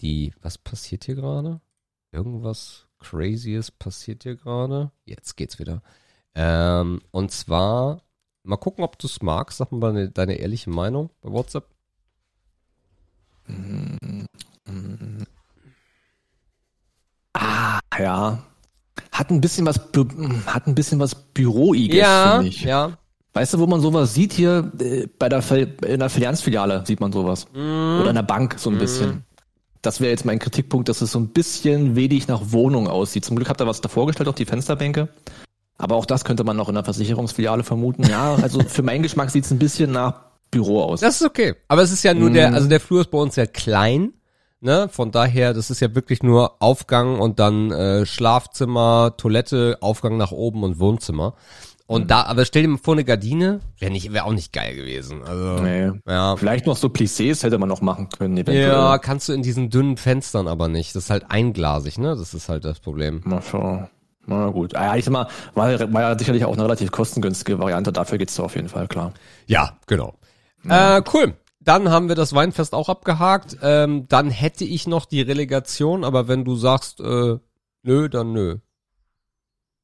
Die, 0.00 0.34
was 0.42 0.58
passiert 0.58 1.04
hier 1.04 1.14
gerade? 1.14 1.60
Irgendwas 2.10 2.86
Crazyes 2.98 3.70
passiert 3.70 4.24
hier 4.24 4.36
gerade. 4.36 4.90
Jetzt 5.04 5.36
geht's 5.36 5.58
wieder. 5.60 5.82
Ähm, 6.34 7.00
und 7.12 7.30
zwar, 7.30 8.02
mal 8.42 8.56
gucken, 8.56 8.82
ob 8.84 8.98
du 8.98 9.06
es 9.06 9.22
magst. 9.22 9.58
Sag 9.58 9.70
mal 9.70 9.92
deine, 9.92 10.10
deine 10.10 10.34
ehrliche 10.34 10.70
Meinung 10.70 11.10
bei 11.20 11.30
WhatsApp. 11.30 11.68
Ah, 17.34 17.80
ja. 17.98 18.44
Hat 19.18 19.30
ein 19.30 19.40
bisschen 19.40 19.66
was, 19.66 19.80
hat 20.46 20.66
ein 20.66 20.74
bisschen 20.74 21.00
was 21.00 21.14
Büroiges, 21.14 22.06
finde 22.32 22.46
ich. 22.48 22.62
ja. 22.62 22.92
Weißt 23.34 23.54
du, 23.54 23.58
wo 23.58 23.66
man 23.66 23.80
sowas 23.80 24.14
sieht 24.14 24.32
hier 24.32 24.72
äh, 24.80 25.06
bei 25.18 25.28
der 25.28 25.42
in 25.86 26.00
der 26.00 26.08
Finanzfiliale 26.08 26.82
sieht 26.86 27.00
man 27.00 27.12
sowas 27.12 27.46
Mhm. 27.52 27.98
oder 28.00 28.08
in 28.10 28.14
der 28.14 28.22
Bank 28.22 28.56
so 28.58 28.70
ein 28.70 28.78
bisschen. 28.78 29.24
Das 29.82 30.00
wäre 30.00 30.10
jetzt 30.10 30.24
mein 30.24 30.38
Kritikpunkt, 30.38 30.88
dass 30.88 31.00
es 31.02 31.12
so 31.12 31.18
ein 31.20 31.28
bisschen 31.28 31.94
wenig 31.94 32.26
nach 32.28 32.40
Wohnung 32.52 32.88
aussieht. 32.88 33.24
Zum 33.24 33.36
Glück 33.36 33.48
habt 33.48 33.60
ihr 33.60 33.66
was 33.66 33.80
davor 33.80 34.06
gestellt 34.06 34.28
auf 34.28 34.34
die 34.34 34.44
Fensterbänke. 34.44 35.08
Aber 35.78 35.94
auch 35.96 36.06
das 36.06 36.24
könnte 36.24 36.42
man 36.42 36.56
noch 36.56 36.68
in 36.68 36.74
der 36.74 36.82
Versicherungsfiliale 36.84 37.62
vermuten. 37.62 38.02
Ja, 38.08 38.34
also 38.42 38.60
für 38.60 38.82
meinen 38.82 39.02
Geschmack 39.02 39.30
sieht 39.30 39.44
es 39.44 39.50
ein 39.52 39.58
bisschen 39.58 39.92
nach 39.92 40.14
Büro 40.50 40.82
aus. 40.82 41.00
Das 41.00 41.20
ist 41.20 41.26
okay. 41.26 41.54
Aber 41.68 41.82
es 41.82 41.92
ist 41.92 42.02
ja 42.02 42.14
nur 42.14 42.30
der, 42.30 42.48
Mhm. 42.48 42.54
also 42.54 42.68
der 42.68 42.80
Flur 42.80 43.02
ist 43.02 43.10
bei 43.12 43.18
uns 43.18 43.36
ja 43.36 43.46
klein. 43.46 44.12
Ne, 44.60 44.88
von 44.90 45.12
daher, 45.12 45.54
das 45.54 45.70
ist 45.70 45.78
ja 45.80 45.94
wirklich 45.94 46.22
nur 46.24 46.60
Aufgang 46.60 47.20
und 47.20 47.38
dann 47.38 47.70
äh, 47.70 48.04
Schlafzimmer, 48.06 49.14
Toilette, 49.16 49.78
Aufgang 49.80 50.16
nach 50.16 50.32
oben 50.32 50.64
und 50.64 50.80
Wohnzimmer. 50.80 51.34
Und 51.86 52.02
Mhm. 52.02 52.06
da, 52.08 52.22
aber 52.24 52.44
stell 52.44 52.62
dir 52.62 52.68
mal 52.68 52.78
vor, 52.78 52.94
eine 52.94 53.04
Gardine 53.04 53.60
wäre 53.78 53.90
nicht, 53.92 54.12
wäre 54.12 54.24
auch 54.24 54.32
nicht 54.32 54.52
geil 54.52 54.74
gewesen. 54.74 55.22
Also, 55.24 55.62
Nee. 55.62 55.90
ja. 56.06 56.36
Vielleicht 56.36 56.66
noch 56.66 56.76
so 56.76 56.88
Plissés 56.88 57.42
hätte 57.44 57.56
man 57.56 57.68
noch 57.68 57.80
machen 57.82 58.08
können, 58.10 58.34
eventuell. 58.36 58.68
Ja, 58.68 58.98
kannst 58.98 59.28
du 59.28 59.32
in 59.32 59.42
diesen 59.42 59.70
dünnen 59.70 59.96
Fenstern 59.96 60.48
aber 60.48 60.68
nicht. 60.68 60.94
Das 60.94 61.04
ist 61.04 61.10
halt 61.10 61.30
einglasig, 61.30 61.96
ne? 61.98 62.16
Das 62.16 62.34
ist 62.34 62.48
halt 62.48 62.64
das 62.64 62.80
Problem. 62.80 63.22
Mal 63.24 63.40
schauen. 63.40 63.88
Na 64.26 64.48
gut. 64.50 64.74
Ah 64.74 64.86
Ja, 64.86 64.96
ich 64.96 65.04
sag 65.06 65.12
mal, 65.12 65.28
war, 65.54 65.92
war 65.92 66.02
ja 66.02 66.18
sicherlich 66.18 66.44
auch 66.44 66.52
eine 66.52 66.64
relativ 66.64 66.90
kostengünstige 66.90 67.58
Variante. 67.58 67.90
Dafür 67.92 68.18
geht's 68.18 68.38
auf 68.38 68.54
jeden 68.56 68.68
Fall, 68.68 68.86
klar. 68.88 69.14
Ja, 69.46 69.78
genau. 69.86 70.14
Äh, 70.68 71.00
cool. 71.14 71.32
Dann 71.68 71.90
haben 71.90 72.08
wir 72.08 72.14
das 72.14 72.32
Weinfest 72.32 72.74
auch 72.74 72.88
abgehakt. 72.88 73.58
Ähm, 73.60 74.06
dann 74.08 74.30
hätte 74.30 74.64
ich 74.64 74.86
noch 74.86 75.04
die 75.04 75.20
Relegation, 75.20 76.02
aber 76.02 76.26
wenn 76.26 76.44
du 76.46 76.56
sagst, 76.56 77.00
äh, 77.00 77.36
nö, 77.82 78.08
dann 78.08 78.32
nö. 78.32 78.56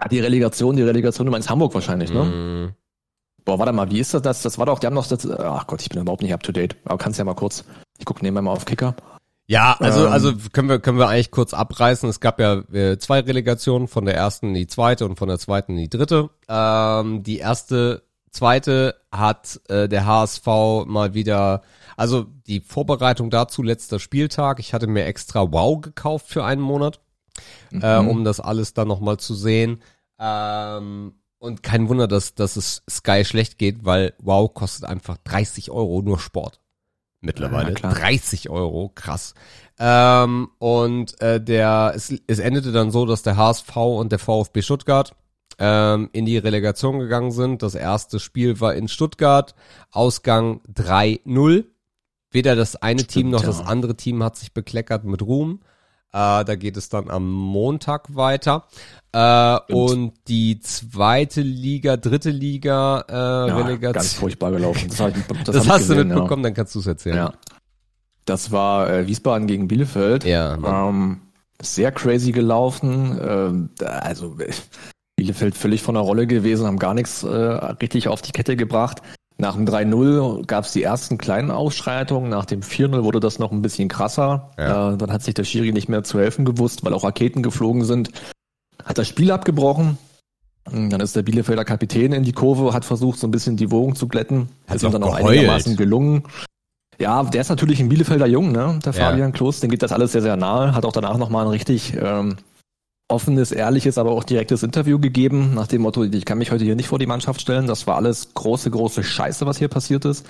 Ja, 0.01 0.09
die 0.09 0.21
Relegation, 0.21 0.77
die 0.77 0.83
Relegation, 0.83 1.27
du 1.27 1.31
meinst 1.31 1.51
Hamburg 1.51 1.75
wahrscheinlich, 1.75 2.11
ne? 2.11 2.25
Mm. 2.25 2.75
Boah, 3.45 3.59
warte 3.59 3.73
mal, 3.73 3.91
wie 3.91 4.01
ist 4.01 4.15
das? 4.15 4.23
Das, 4.23 4.41
das 4.41 4.59
war 4.59 4.65
doch, 4.65 4.79
die 4.79 4.87
haben 4.87 4.95
noch 4.95 5.07
das, 5.07 5.29
ach 5.29 5.67
Gott, 5.67 5.83
ich 5.83 5.91
bin 5.91 6.01
überhaupt 6.01 6.23
nicht 6.23 6.33
up 6.33 6.43
to 6.43 6.53
date. 6.53 6.75
Aber 6.87 6.97
kannst 6.97 7.19
ja 7.19 7.25
mal 7.27 7.35
kurz, 7.35 7.65
ich 7.99 8.07
guck 8.07 8.23
nebenbei 8.23 8.41
mal 8.41 8.53
auf 8.53 8.65
Kicker. 8.65 8.97
Ja, 9.47 9.77
also 9.79 10.07
Ähm. 10.07 10.13
also 10.13 10.33
können 10.53 10.71
wir 10.71 10.79
können 10.79 10.97
wir 10.97 11.09
eigentlich 11.09 11.31
kurz 11.31 11.53
abreißen. 11.53 12.09
Es 12.09 12.21
gab 12.21 12.41
ja 12.41 12.63
äh, 12.73 12.97
zwei 12.97 13.21
Relegationen, 13.21 13.89
von 13.89 14.07
der 14.07 14.15
ersten 14.15 14.49
in 14.49 14.55
die 14.55 14.67
zweite 14.67 15.05
und 15.05 15.19
von 15.19 15.29
der 15.29 15.39
zweiten 15.39 15.73
in 15.73 15.79
die 15.79 15.91
dritte. 15.91 16.31
Ähm, 16.49 17.23
die 17.23 17.39
erste, 17.39 18.05
zweite 18.35 18.97
hat 19.11 19.61
äh, 19.69 19.89
der 19.89 20.07
HSV 20.07 20.47
mal 20.87 21.15
wieder, 21.15 21.63
also 21.97 22.27
die 22.47 22.61
Vorbereitung 22.61 23.31
dazu 23.31 23.63
letzter 23.63 23.99
Spieltag. 23.99 24.59
Ich 24.61 24.75
hatte 24.75 24.87
mir 24.87 25.07
extra 25.07 25.53
Wow 25.53 25.81
gekauft 25.81 26.29
für 26.29 26.45
einen 26.45 26.63
Monat, 26.63 27.01
äh, 27.73 27.99
um 27.99 28.25
das 28.25 28.41
alles 28.41 28.75
dann 28.75 28.89
noch 28.89 29.01
mal 29.01 29.19
zu 29.19 29.35
sehen. 29.35 29.83
Ähm, 30.19 31.15
und 31.39 31.63
kein 31.63 31.89
Wunder, 31.89 32.09
dass 32.09 32.35
dass 32.35 32.57
es 32.57 32.83
Sky 32.89 33.25
schlecht 33.25 33.59
geht, 33.59 33.85
weil 33.85 34.15
Wow 34.19 34.53
kostet 34.53 34.85
einfach 34.85 35.17
30 35.25 35.71
Euro 35.71 36.03
nur 36.03 36.19
Sport 36.19 36.61
mittlerweile. 37.21 37.71
Ja, 37.71 37.75
klar. 37.75 37.95
30 37.95 38.51
Euro, 38.51 38.91
krass. 38.95 39.35
Ähm, 39.79 40.51
und 40.59 41.21
äh, 41.21 41.43
der 41.43 41.93
es, 41.95 42.15
es 42.27 42.39
endete 42.39 42.73
dann 42.73 42.91
so, 42.91 43.07
dass 43.07 43.23
der 43.23 43.37
HSV 43.37 43.77
und 43.77 44.13
der 44.13 44.19
VfB 44.19 44.63
Stuttgart 44.63 45.15
ähm, 45.59 46.09
in 46.13 46.27
die 46.27 46.39
Relegation 46.39 46.99
gegangen 46.99 47.33
sind. 47.33 47.63
Das 47.63 47.75
erste 47.75 48.21
Spiel 48.21 48.61
war 48.61 48.75
in 48.75 48.89
Stuttgart, 48.89 49.55
Ausgang 49.91 50.61
3-0. 50.73 51.65
Weder 52.31 52.57
das 52.57 52.77
eine 52.77 53.01
Stimmt, 53.01 53.13
Team 53.13 53.31
noch 53.31 53.43
ja. 53.43 53.47
das 53.47 53.61
andere 53.61 53.97
Team 53.97 54.23
hat 54.23 54.37
sich 54.37 54.53
bekleckert 54.53 55.05
mit 55.05 55.23
Ruhm. 55.23 55.61
Äh, 56.13 56.45
da 56.45 56.55
geht 56.55 56.77
es 56.77 56.89
dann 56.89 57.11
am 57.11 57.29
Montag 57.31 58.15
weiter. 58.15 58.67
Äh, 59.13 59.59
und 59.73 60.13
die 60.29 60.61
zweite 60.61 61.41
Liga, 61.41 61.97
dritte 61.97 62.31
Liga 62.31 63.05
äh, 63.09 63.13
Ja, 63.13 63.57
Relegation. 63.57 63.93
ganz 63.93 64.15
furchtbar 64.15 64.53
gelaufen. 64.53 64.89
Das, 64.89 65.01
ich, 65.01 65.27
das, 65.45 65.57
das 65.57 65.69
hast 65.69 65.89
du 65.89 65.95
gesehen, 65.95 66.09
mitbekommen, 66.09 66.43
dann 66.43 66.55
kannst 66.55 66.75
du 66.75 66.81
es 66.81 66.87
erzählen. 66.87 67.17
Ja. 67.17 67.25
ja. 67.27 67.35
Das 68.27 68.53
war 68.53 68.91
äh, 68.91 69.07
Wiesbaden 69.07 69.47
gegen 69.47 69.69
Bielefeld. 69.69 70.25
Ja. 70.25 70.55
Ähm, 70.89 71.21
sehr 71.61 71.93
crazy 71.93 72.33
gelaufen. 72.33 73.19
Ähm, 73.21 73.71
also 73.81 74.37
Bielefeld 75.17 75.57
völlig 75.57 75.83
von 75.83 75.95
der 75.95 76.03
Rolle 76.03 76.27
gewesen, 76.27 76.67
haben 76.67 76.79
gar 76.79 76.95
nichts 76.95 77.23
äh, 77.23 77.29
richtig 77.29 78.09
auf 78.09 78.23
die 78.23 78.33
Kette 78.33 78.57
gebracht. 78.57 79.03
Nach 79.37 79.55
dem 79.57 79.67
3-0 79.67 80.47
gab 80.47 80.65
es 80.65 80.73
die 80.73 80.83
ersten 80.83 81.19
kleinen 81.19 81.51
Ausschreitungen. 81.51 82.31
Nach 82.31 82.45
dem 82.45 82.61
4-0 82.61 83.03
wurde 83.03 83.21
das 83.21 83.39
noch 83.39 83.51
ein 83.51 83.63
bisschen 83.63 83.89
krasser. 83.89 84.51
Ja. 84.59 84.93
Äh, 84.93 84.97
dann 84.97 85.13
hat 85.13 85.23
sich 85.23 85.35
der 85.35 85.45
Schiri 85.45 85.73
nicht 85.73 85.89
mehr 85.89 86.05
zu 86.05 86.19
helfen 86.19 86.45
gewusst, 86.45 86.85
weil 86.85 86.95
auch 86.95 87.05
Raketen 87.05 87.43
geflogen 87.43 87.85
sind. 87.85 88.11
Hat 88.85 88.99
das 88.99 89.09
Spiel 89.09 89.31
abgebrochen. 89.33 89.99
Dann 90.67 91.01
ist 91.01 91.15
der 91.15 91.23
Bielefelder 91.23 91.65
Kapitän 91.65 92.13
in 92.13 92.23
die 92.23 92.33
Kurve, 92.33 92.73
hat 92.73 92.85
versucht, 92.87 93.19
so 93.19 93.27
ein 93.27 93.31
bisschen 93.31 93.57
die 93.57 93.71
Wogen 93.71 93.95
zu 93.97 94.09
glätten. 94.09 94.49
Hat 94.67 94.77
ist 94.77 94.83
ihm 94.83 94.93
dann 94.93 95.03
auch 95.03 95.17
geheult. 95.17 95.37
einigermaßen 95.37 95.77
gelungen. 95.77 96.23
Ja, 96.99 97.23
der 97.25 97.41
ist 97.43 97.49
natürlich 97.51 97.81
ein 97.81 97.89
Bielefelder 97.89 98.27
Jung, 98.27 98.53
ne? 98.53 98.79
Der 98.85 98.93
Ja. 98.93 99.11
Fabian 99.11 99.33
Klos, 99.33 99.61
den 99.61 99.69
geht 99.71 99.83
das 99.83 99.93
alles 99.93 100.13
sehr, 100.13 100.23
sehr 100.23 100.37
nahe. 100.37 100.75
Hat 100.75 100.85
auch 100.87 100.93
danach 100.93 101.19
nochmal 101.19 101.45
ein 101.45 101.51
richtig 101.51 101.95
ähm, 102.01 102.37
offenes, 103.15 103.53
ehrliches, 103.53 103.97
aber 103.99 104.11
auch 104.11 104.25
direktes 104.25 104.63
Interview 104.63 104.99
gegeben, 104.99 105.55
nach 105.55 105.67
dem 105.69 105.83
Motto, 105.83 106.03
ich 106.05 106.25
kann 106.25 106.39
mich 106.39 106.51
heute 106.51 106.65
hier 106.65 106.77
nicht 106.77 106.89
vor 106.89 106.99
die 106.99 107.07
Mannschaft 107.07 107.41
stellen. 107.41 107.67
Das 107.67 107.87
war 107.87 107.97
alles 107.97 108.35
große, 108.35 108.71
große 108.71 109.03
Scheiße, 109.05 109.47
was 109.47 109.59
hier 109.59 109.69
passiert 109.69 110.05
ist. 110.05 110.27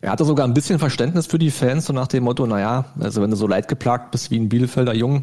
Er 0.00 0.10
hatte 0.10 0.24
sogar 0.24 0.46
ein 0.46 0.52
bisschen 0.54 0.78
Verständnis 0.78 1.26
für 1.26 1.38
die 1.38 1.50
Fans, 1.50 1.86
so 1.86 1.92
nach 1.92 2.08
dem 2.08 2.24
Motto, 2.24 2.46
naja, 2.46 2.86
also 3.00 3.22
wenn 3.22 3.30
du 3.30 3.36
so 3.36 3.46
leidgeplagt 3.46 4.10
bist 4.10 4.30
wie 4.30 4.38
ein 4.38 4.48
Bielefelder 4.50 4.94
Jung, 4.94 5.22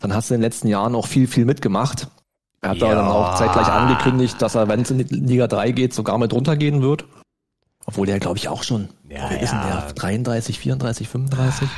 dann 0.00 0.14
hast 0.14 0.30
du 0.30 0.34
in 0.34 0.40
den 0.40 0.44
letzten 0.46 0.68
Jahren 0.68 0.94
auch 0.94 1.06
viel, 1.06 1.26
viel 1.26 1.44
mitgemacht. 1.44 2.08
Er 2.62 2.70
hat 2.70 2.80
da 2.80 2.88
Ja. 2.88 2.94
dann 2.94 3.06
auch 3.08 3.34
zeitgleich 3.36 3.66
angekündigt, 3.68 4.40
dass 4.40 4.54
er, 4.54 4.68
wenn 4.68 4.80
es 4.80 4.90
in 4.90 4.98
die 4.98 5.14
Liga 5.14 5.46
3 5.46 5.72
geht, 5.72 5.92
sogar 5.94 6.16
mit 6.18 6.32
runtergehen 6.32 6.80
wird. 6.82 7.04
Obwohl 7.84 8.06
der, 8.06 8.18
glaube 8.18 8.38
ich, 8.38 8.48
auch 8.48 8.62
schon, 8.62 8.88
Ja, 9.08 9.28
denn 9.28 9.44
ja. 9.44 9.82
der? 9.86 9.92
33, 9.94 10.58
34, 10.58 11.08
35? 11.08 11.68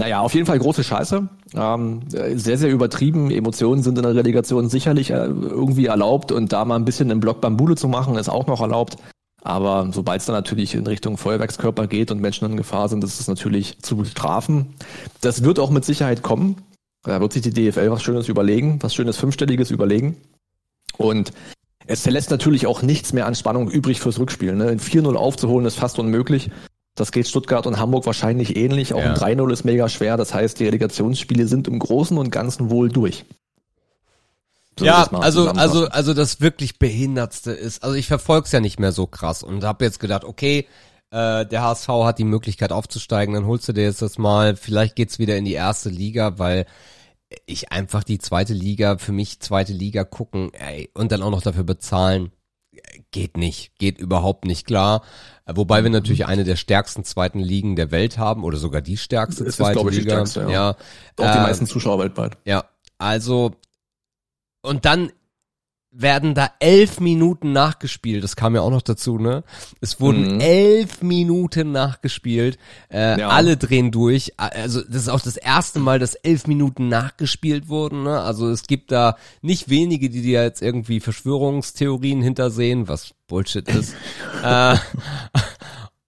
Naja, 0.00 0.20
auf 0.20 0.32
jeden 0.32 0.46
Fall 0.46 0.58
große 0.58 0.82
Scheiße. 0.82 1.28
Ähm, 1.54 2.00
äh, 2.14 2.34
sehr, 2.34 2.56
sehr 2.56 2.70
übertrieben. 2.70 3.30
Emotionen 3.30 3.82
sind 3.82 3.98
in 3.98 4.02
der 4.02 4.14
Relegation 4.14 4.70
sicherlich 4.70 5.10
äh, 5.10 5.26
irgendwie 5.26 5.86
erlaubt 5.86 6.32
und 6.32 6.54
da 6.54 6.64
mal 6.64 6.76
ein 6.76 6.86
bisschen 6.86 7.10
im 7.10 7.20
Block 7.20 7.42
Bambule 7.42 7.76
zu 7.76 7.86
machen, 7.86 8.16
ist 8.16 8.30
auch 8.30 8.46
noch 8.46 8.62
erlaubt. 8.62 8.96
Aber 9.42 9.90
sobald 9.92 10.20
es 10.20 10.26
dann 10.26 10.36
natürlich 10.36 10.74
in 10.74 10.86
Richtung 10.86 11.18
Feuerwerkskörper 11.18 11.86
geht 11.86 12.10
und 12.10 12.18
Menschen 12.18 12.50
in 12.50 12.56
Gefahr 12.56 12.88
sind, 12.88 13.04
ist 13.04 13.20
es 13.20 13.28
natürlich 13.28 13.78
zu 13.80 13.98
bestrafen. 13.98 14.74
Das 15.20 15.44
wird 15.44 15.58
auch 15.58 15.68
mit 15.68 15.84
Sicherheit 15.84 16.22
kommen. 16.22 16.56
Da 17.02 17.20
wird 17.20 17.34
sich 17.34 17.42
die 17.42 17.52
DFL 17.52 17.90
was 17.90 18.02
Schönes 18.02 18.28
überlegen, 18.28 18.78
was 18.80 18.94
Schönes 18.94 19.18
Fünfstelliges 19.18 19.70
überlegen. 19.70 20.16
Und 20.96 21.32
Es 21.86 22.06
lässt 22.06 22.30
natürlich 22.30 22.66
auch 22.66 22.80
nichts 22.80 23.12
mehr 23.12 23.26
an 23.26 23.34
Spannung 23.34 23.70
übrig 23.70 24.00
fürs 24.00 24.18
Rückspiel. 24.18 24.54
Ne? 24.54 24.76
4-0 24.76 25.14
aufzuholen 25.14 25.66
ist 25.66 25.76
fast 25.76 25.98
unmöglich. 25.98 26.50
Das 26.94 27.12
geht 27.12 27.28
Stuttgart 27.28 27.66
und 27.66 27.78
Hamburg 27.78 28.06
wahrscheinlich 28.06 28.56
ähnlich. 28.56 28.92
Auch 28.94 28.98
Ja. 29.00 29.10
ein 29.12 29.14
3-0 29.14 29.52
ist 29.52 29.64
mega 29.64 29.88
schwer. 29.88 30.16
Das 30.16 30.34
heißt, 30.34 30.58
die 30.58 30.64
Relegationsspiele 30.64 31.46
sind 31.46 31.68
im 31.68 31.78
Großen 31.78 32.18
und 32.18 32.30
Ganzen 32.30 32.70
wohl 32.70 32.88
durch. 32.88 33.24
So 34.78 34.84
ja, 34.86 35.06
also, 35.12 35.48
also, 35.50 35.88
also 35.88 36.14
das 36.14 36.40
wirklich 36.40 36.78
Behindertste 36.78 37.52
ist, 37.52 37.84
also 37.84 37.96
ich 37.96 38.06
verfolg's 38.06 38.52
ja 38.52 38.60
nicht 38.60 38.80
mehr 38.80 38.92
so 38.92 39.06
krass 39.06 39.42
und 39.42 39.62
habe 39.62 39.84
jetzt 39.84 40.00
gedacht, 40.00 40.24
okay, 40.24 40.66
äh, 41.10 41.44
der 41.44 41.62
HSV 41.62 41.88
hat 41.88 42.18
die 42.18 42.24
Möglichkeit 42.24 42.72
aufzusteigen, 42.72 43.34
dann 43.34 43.46
holst 43.46 43.68
du 43.68 43.72
dir 43.72 43.82
jetzt 43.84 44.00
das 44.00 44.16
mal, 44.16 44.56
vielleicht 44.56 44.96
geht's 44.96 45.18
wieder 45.18 45.36
in 45.36 45.44
die 45.44 45.52
erste 45.52 45.90
Liga, 45.90 46.38
weil 46.38 46.66
ich 47.46 47.72
einfach 47.72 48.04
die 48.04 48.18
zweite 48.18 48.54
Liga, 48.54 48.96
für 48.98 49.12
mich 49.12 49.40
zweite 49.40 49.72
Liga 49.72 50.04
gucken, 50.04 50.52
ey, 50.54 50.88
und 50.94 51.12
dann 51.12 51.22
auch 51.22 51.30
noch 51.30 51.42
dafür 51.42 51.64
bezahlen, 51.64 52.32
geht 53.10 53.36
nicht, 53.36 53.76
geht 53.78 53.98
überhaupt 53.98 54.44
nicht 54.44 54.66
klar. 54.66 55.02
Äh, 55.50 55.56
Wobei 55.56 55.82
wir 55.82 55.90
natürlich 55.90 56.26
eine 56.26 56.44
der 56.44 56.56
stärksten 56.56 57.04
zweiten 57.04 57.40
Ligen 57.40 57.76
der 57.76 57.90
Welt 57.90 58.18
haben 58.18 58.44
oder 58.44 58.56
sogar 58.56 58.80
die 58.80 58.96
stärkste 58.96 59.44
Es 59.44 59.50
ist, 59.50 59.56
zweite 59.56 59.74
glaub 59.74 59.88
ich, 59.88 59.94
die 59.94 60.00
Liga. 60.00 60.12
stärkste, 60.12 60.40
ja. 60.42 60.50
ja. 60.50 60.70
auch 60.70 61.32
die 61.32 61.38
äh, 61.38 61.42
meisten 61.42 61.66
Zuschauer 61.66 61.98
weltweit. 61.98 62.38
Ja, 62.44 62.64
also 62.98 63.52
und 64.62 64.84
dann 64.84 65.10
werden 65.92 66.34
da 66.34 66.50
elf 66.60 67.00
Minuten 67.00 67.52
nachgespielt. 67.52 68.22
Das 68.22 68.36
kam 68.36 68.54
ja 68.54 68.60
auch 68.60 68.70
noch 68.70 68.82
dazu, 68.82 69.18
ne? 69.18 69.42
Es 69.80 70.00
wurden 70.00 70.34
Mhm. 70.36 70.40
elf 70.40 71.02
Minuten 71.02 71.72
nachgespielt. 71.72 72.58
Äh, 72.92 73.18
Ja. 73.18 73.28
Alle 73.30 73.56
drehen 73.56 73.90
durch. 73.90 74.32
Also 74.36 74.82
das 74.82 75.02
ist 75.02 75.08
auch 75.08 75.20
das 75.20 75.36
erste 75.36 75.80
Mal, 75.80 75.98
dass 75.98 76.14
elf 76.14 76.46
Minuten 76.46 76.88
nachgespielt 76.88 77.68
wurden. 77.68 78.04
Ne? 78.04 78.20
Also 78.20 78.48
es 78.50 78.62
gibt 78.68 78.92
da 78.92 79.16
nicht 79.42 79.68
wenige, 79.68 80.10
die 80.10 80.32
da 80.32 80.42
jetzt 80.44 80.62
irgendwie 80.62 81.00
Verschwörungstheorien 81.00 82.22
hintersehen, 82.22 82.86
was 82.86 83.12
Bullshit 83.26 83.68
ist. 83.68 83.94
äh, 84.44 84.76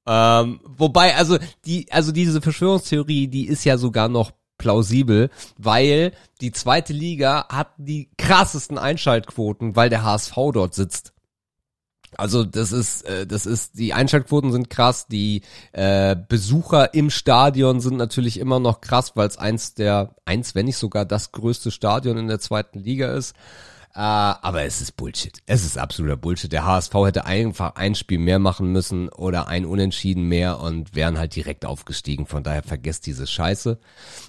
ähm, 0.06 0.60
wobei, 0.64 1.14
also 1.16 1.38
die, 1.64 1.86
also 1.90 2.12
diese 2.12 2.40
Verschwörungstheorie, 2.40 3.28
die 3.28 3.46
ist 3.46 3.64
ja 3.64 3.78
sogar 3.78 4.08
noch 4.08 4.32
plausibel, 4.62 5.28
weil 5.58 6.12
die 6.40 6.52
zweite 6.52 6.92
Liga 6.92 7.48
hat 7.48 7.72
die 7.78 8.10
krassesten 8.16 8.78
Einschaltquoten, 8.78 9.74
weil 9.74 9.90
der 9.90 10.04
HSV 10.04 10.34
dort 10.54 10.74
sitzt. 10.74 11.12
Also 12.16 12.44
das 12.44 12.72
ist, 12.72 13.02
äh, 13.02 13.26
das 13.26 13.44
ist, 13.44 13.78
die 13.78 13.92
Einschaltquoten 13.92 14.52
sind 14.52 14.70
krass, 14.70 15.06
die 15.08 15.42
äh, 15.72 16.14
Besucher 16.28 16.94
im 16.94 17.10
Stadion 17.10 17.80
sind 17.80 17.96
natürlich 17.96 18.38
immer 18.38 18.60
noch 18.60 18.80
krass, 18.80 19.12
weil 19.16 19.26
es 19.26 19.38
eins 19.38 19.74
der, 19.74 20.14
eins, 20.24 20.54
wenn 20.54 20.66
nicht 20.66 20.76
sogar 20.76 21.04
das 21.04 21.32
größte 21.32 21.70
Stadion 21.70 22.18
in 22.18 22.28
der 22.28 22.38
zweiten 22.38 22.78
Liga 22.78 23.12
ist. 23.14 23.34
Äh, 23.94 23.98
aber 23.98 24.64
es 24.64 24.80
ist 24.80 24.96
Bullshit. 24.96 25.38
Es 25.46 25.64
ist 25.64 25.76
absoluter 25.76 26.16
Bullshit. 26.16 26.50
Der 26.50 26.64
HSV 26.64 26.94
hätte 26.94 27.26
einfach 27.26 27.74
ein 27.76 27.94
Spiel 27.94 28.18
mehr 28.18 28.38
machen 28.38 28.72
müssen 28.72 29.08
oder 29.10 29.48
ein 29.48 29.66
Unentschieden 29.66 30.24
mehr 30.24 30.60
und 30.60 30.94
wären 30.94 31.18
halt 31.18 31.36
direkt 31.36 31.66
aufgestiegen. 31.66 32.26
Von 32.26 32.42
daher 32.42 32.62
vergesst 32.62 33.06
diese 33.06 33.26
Scheiße. 33.26 33.78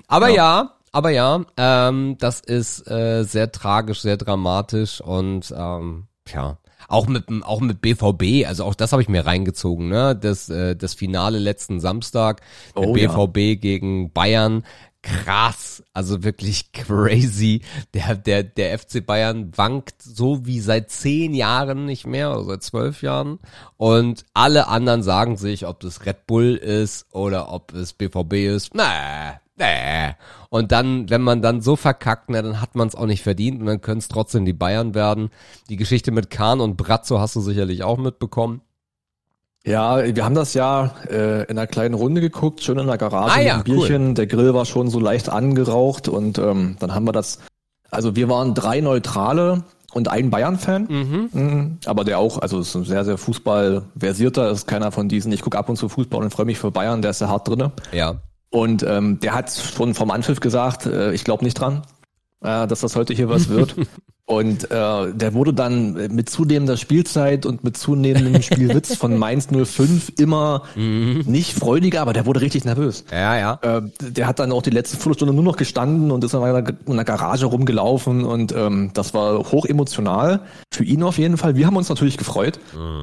Aber 0.08 0.28
ja, 0.30 0.76
aber 0.92 1.10
ja, 1.10 1.44
ähm, 1.58 2.18
das 2.20 2.40
ist 2.42 2.90
äh, 2.90 3.24
sehr 3.24 3.52
tragisch, 3.52 4.02
sehr 4.02 4.18
dramatisch 4.18 5.02
und 5.02 5.54
ähm, 5.58 6.08
ja. 6.32 6.58
Auch 6.90 7.08
mit 7.08 7.26
auch 7.44 7.62
mit 7.62 7.82
BVB, 7.82 8.46
also 8.46 8.66
auch 8.66 8.76
das 8.76 8.92
habe 8.92 9.02
ich 9.02 9.08
mir 9.08 9.26
reingezogen, 9.26 9.88
ne? 9.88 10.18
Das 10.18 10.50
äh, 10.50 10.76
das 10.76 10.94
Finale 10.94 11.40
letzten 11.40 11.80
Samstag, 11.80 12.42
der 12.76 12.90
Oh 12.90 12.96
ja. 12.96 13.08
BVB 13.08 13.60
gegen 13.60 14.12
Bayern, 14.12 14.66
krass, 15.04 15.84
also 15.94 16.24
wirklich 16.24 16.72
crazy. 16.72 17.62
Der, 17.94 18.16
der, 18.16 18.44
der 18.44 18.80
FC 18.80 19.06
Bayern 19.06 19.52
wankt 19.56 20.02
so 20.02 20.46
wie 20.48 20.60
seit 20.60 20.90
zehn 20.90 21.36
Jahren 21.36 21.86
nicht 21.86 22.08
mehr 22.08 22.32
oder 22.32 22.46
seit 22.46 22.64
zwölf 22.64 23.04
Jahren. 23.04 23.40
Und 23.78 24.26
alle 24.34 24.68
anderen 24.68 25.04
sagen 25.04 25.38
sich, 25.38 25.68
ob 25.68 25.82
das 25.82 26.06
Red 26.06 26.26
Bull 26.26 26.56
ist 26.56 27.06
oder 27.12 27.52
ob 27.52 27.74
es 27.74 27.94
BVB 27.94 28.34
ist. 28.56 28.74
Nee, 28.74 29.38
nee. 29.58 30.16
Und 30.50 30.72
dann, 30.72 31.10
wenn 31.10 31.22
man 31.22 31.42
dann 31.42 31.62
so 31.62 31.76
verkackt, 31.76 32.30
na, 32.30 32.42
dann 32.42 32.62
hat 32.62 32.76
man 32.76 32.88
es 32.88 32.96
auch 32.96 33.06
nicht 33.06 33.22
verdient 33.24 33.60
und 33.60 33.68
dann 33.68 33.82
können 33.82 34.00
es 34.00 34.08
trotzdem 34.08 34.46
die 34.46 34.54
Bayern 34.54 34.96
werden. 34.96 35.30
Die 35.70 35.78
Geschichte 35.78 36.12
mit 36.12 36.30
Kahn 36.30 36.62
und 36.62 36.78
Brazzo 36.78 37.20
hast 37.20 37.36
du 37.36 37.42
sicherlich 37.42 37.84
auch 37.84 37.98
mitbekommen. 37.98 38.62
Ja, 39.66 40.04
wir 40.16 40.26
haben 40.26 40.36
das 40.36 40.54
ja 40.54 40.92
äh, 41.10 41.44
in 41.44 41.58
einer 41.58 41.68
kleinen 41.68 41.94
Runde 41.94 42.20
geguckt, 42.20 42.62
schön 42.64 42.78
in 42.78 42.88
der 42.88 42.98
Garage 42.98 43.34
Ah 43.34 43.38
mit 43.38 43.48
ja, 43.48 43.54
einem 43.56 43.64
Bierchen. 43.64 44.16
Der 44.16 44.28
Grill 44.28 44.54
war 44.54 44.66
schon 44.66 44.90
so 44.90 45.00
leicht 45.00 45.30
angeraucht 45.30 46.10
und 46.10 46.38
ähm, 46.38 46.76
dann 46.80 46.94
haben 46.94 47.06
wir 47.06 47.14
das. 47.14 47.40
Also 47.90 48.16
wir 48.16 48.28
waren 48.28 48.54
drei 48.56 48.82
Neutrale 48.82 49.64
und 49.94 50.10
ein 50.10 50.30
Bayern-Fan, 50.32 50.88
Mhm. 50.90 51.30
Mhm. 51.32 51.78
aber 51.86 52.04
der 52.04 52.20
auch, 52.20 52.40
also 52.40 52.60
ist 52.60 52.76
ein 52.76 52.84
sehr, 52.84 53.06
sehr 53.06 53.18
Fußball-versierter, 53.18 54.50
ist 54.50 54.68
keiner 54.68 54.92
von 54.92 55.08
diesen, 55.08 55.32
ich 55.32 55.42
gucke 55.42 55.58
ab 55.58 55.70
und 55.70 55.78
zu 55.78 55.88
Fußball 55.88 56.22
und 56.22 56.32
freue 56.32 56.48
mich 56.48 56.58
für 56.60 56.72
Bayern, 56.72 57.02
der 57.02 57.12
ist 57.12 57.22
ja 57.22 57.30
hart 57.30 57.48
drinne. 57.48 57.72
Ja. 57.92 58.16
Und 58.50 58.84
ähm, 58.84 59.20
der 59.22 59.34
hat 59.34 59.52
schon 59.52 59.94
vom 59.94 60.12
Anpfiff 60.12 60.40
gesagt, 60.40 60.86
äh, 60.88 61.14
ich 61.14 61.24
glaube 61.24 61.44
nicht 61.44 61.54
dran, 61.60 61.84
äh, 62.44 62.68
dass 62.68 62.82
das 62.82 62.96
heute 62.96 63.14
hier 63.14 63.30
was 63.30 63.50
wird. 63.50 63.76
und 64.26 64.70
äh, 64.72 65.14
der 65.14 65.34
wurde 65.34 65.54
dann 65.54 65.94
mit 66.14 66.30
zunehmender 66.30 66.78
Spielzeit 66.78 67.46
und 67.46 67.64
mit 67.64 67.78
zunehmendem 67.78 68.42
Spielwitz 68.42 68.96
von 68.96 69.18
Mainz 69.18 69.48
05 69.48 70.14
immer 70.20 70.64
nicht 70.76 71.54
freudiger, 71.54 72.02
aber 72.02 72.14
der 72.14 72.26
wurde 72.26 72.42
richtig 72.42 72.66
nervös. 72.66 73.06
Ja, 73.12 73.38
ja. 73.38 73.60
Äh, 73.62 73.82
der 74.02 74.28
hat 74.28 74.40
dann 74.40 74.52
auch 74.52 74.62
die 74.62 74.70
letzte 74.70 74.98
Viertelstunde 74.98 75.34
nur 75.34 75.44
noch 75.44 75.58
gestanden 75.58 76.12
und 76.12 76.24
ist 76.24 76.34
in 76.34 76.42
einer, 76.42 76.68
in 76.68 76.94
einer 76.94 77.04
Garage 77.04 77.46
rumgelaufen 77.46 78.24
und 78.24 78.54
ähm, 78.54 78.92
das 78.94 79.14
war 79.14 79.52
hoch 79.52 79.66
emotional. 79.66 80.42
Für 80.72 80.84
ihn 80.84 81.04
auf 81.04 81.18
jeden 81.18 81.38
Fall. 81.38 81.56
Wir 81.56 81.66
haben 81.66 81.78
uns 81.78 81.90
natürlich 81.90 82.18
gefreut, 82.18 82.60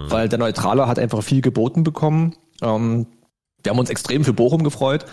weil 0.08 0.28
der 0.28 0.38
Neutrale 0.38 0.86
hat 0.86 0.98
einfach 0.98 1.22
viel 1.22 1.40
geboten 1.40 1.84
bekommen. 1.84 2.34
Ähm, 2.62 3.06
wir 3.62 3.70
haben 3.70 3.78
uns 3.78 3.90
extrem 3.90 4.24
für 4.24 4.32
Bochum 4.32 4.64
gefreut, 4.64 5.04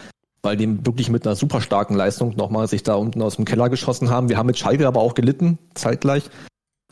weil 0.47 0.55
die 0.55 0.85
wirklich 0.85 1.09
mit 1.09 1.27
einer 1.27 1.35
super 1.35 1.59
starken 1.59 1.93
Leistung 1.93 2.37
nochmal 2.37 2.69
sich 2.69 2.81
da 2.81 2.93
unten 2.95 3.21
aus 3.21 3.35
dem 3.35 3.43
Keller 3.43 3.69
geschossen 3.69 4.09
haben. 4.09 4.29
Wir 4.29 4.37
haben 4.37 4.47
mit 4.47 4.57
Schalke 4.57 4.87
aber 4.87 5.01
auch 5.01 5.13
gelitten, 5.13 5.57
zeitgleich, 5.73 6.29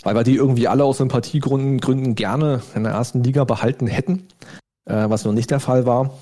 weil 0.04 0.14
wir 0.14 0.24
die 0.24 0.36
irgendwie 0.36 0.68
alle 0.68 0.84
aus 0.84 0.98
Sympathiegründen 0.98 1.80
Gründen 1.80 2.16
gerne 2.16 2.62
in 2.76 2.84
der 2.84 2.92
ersten 2.92 3.24
Liga 3.24 3.46
behalten 3.46 3.88
hätten, 3.88 4.28
äh, 4.90 5.10
was 5.10 5.24
noch 5.24 5.32
nicht 5.32 5.52
der 5.52 5.62
Fall 5.62 5.86
war. 5.86 6.18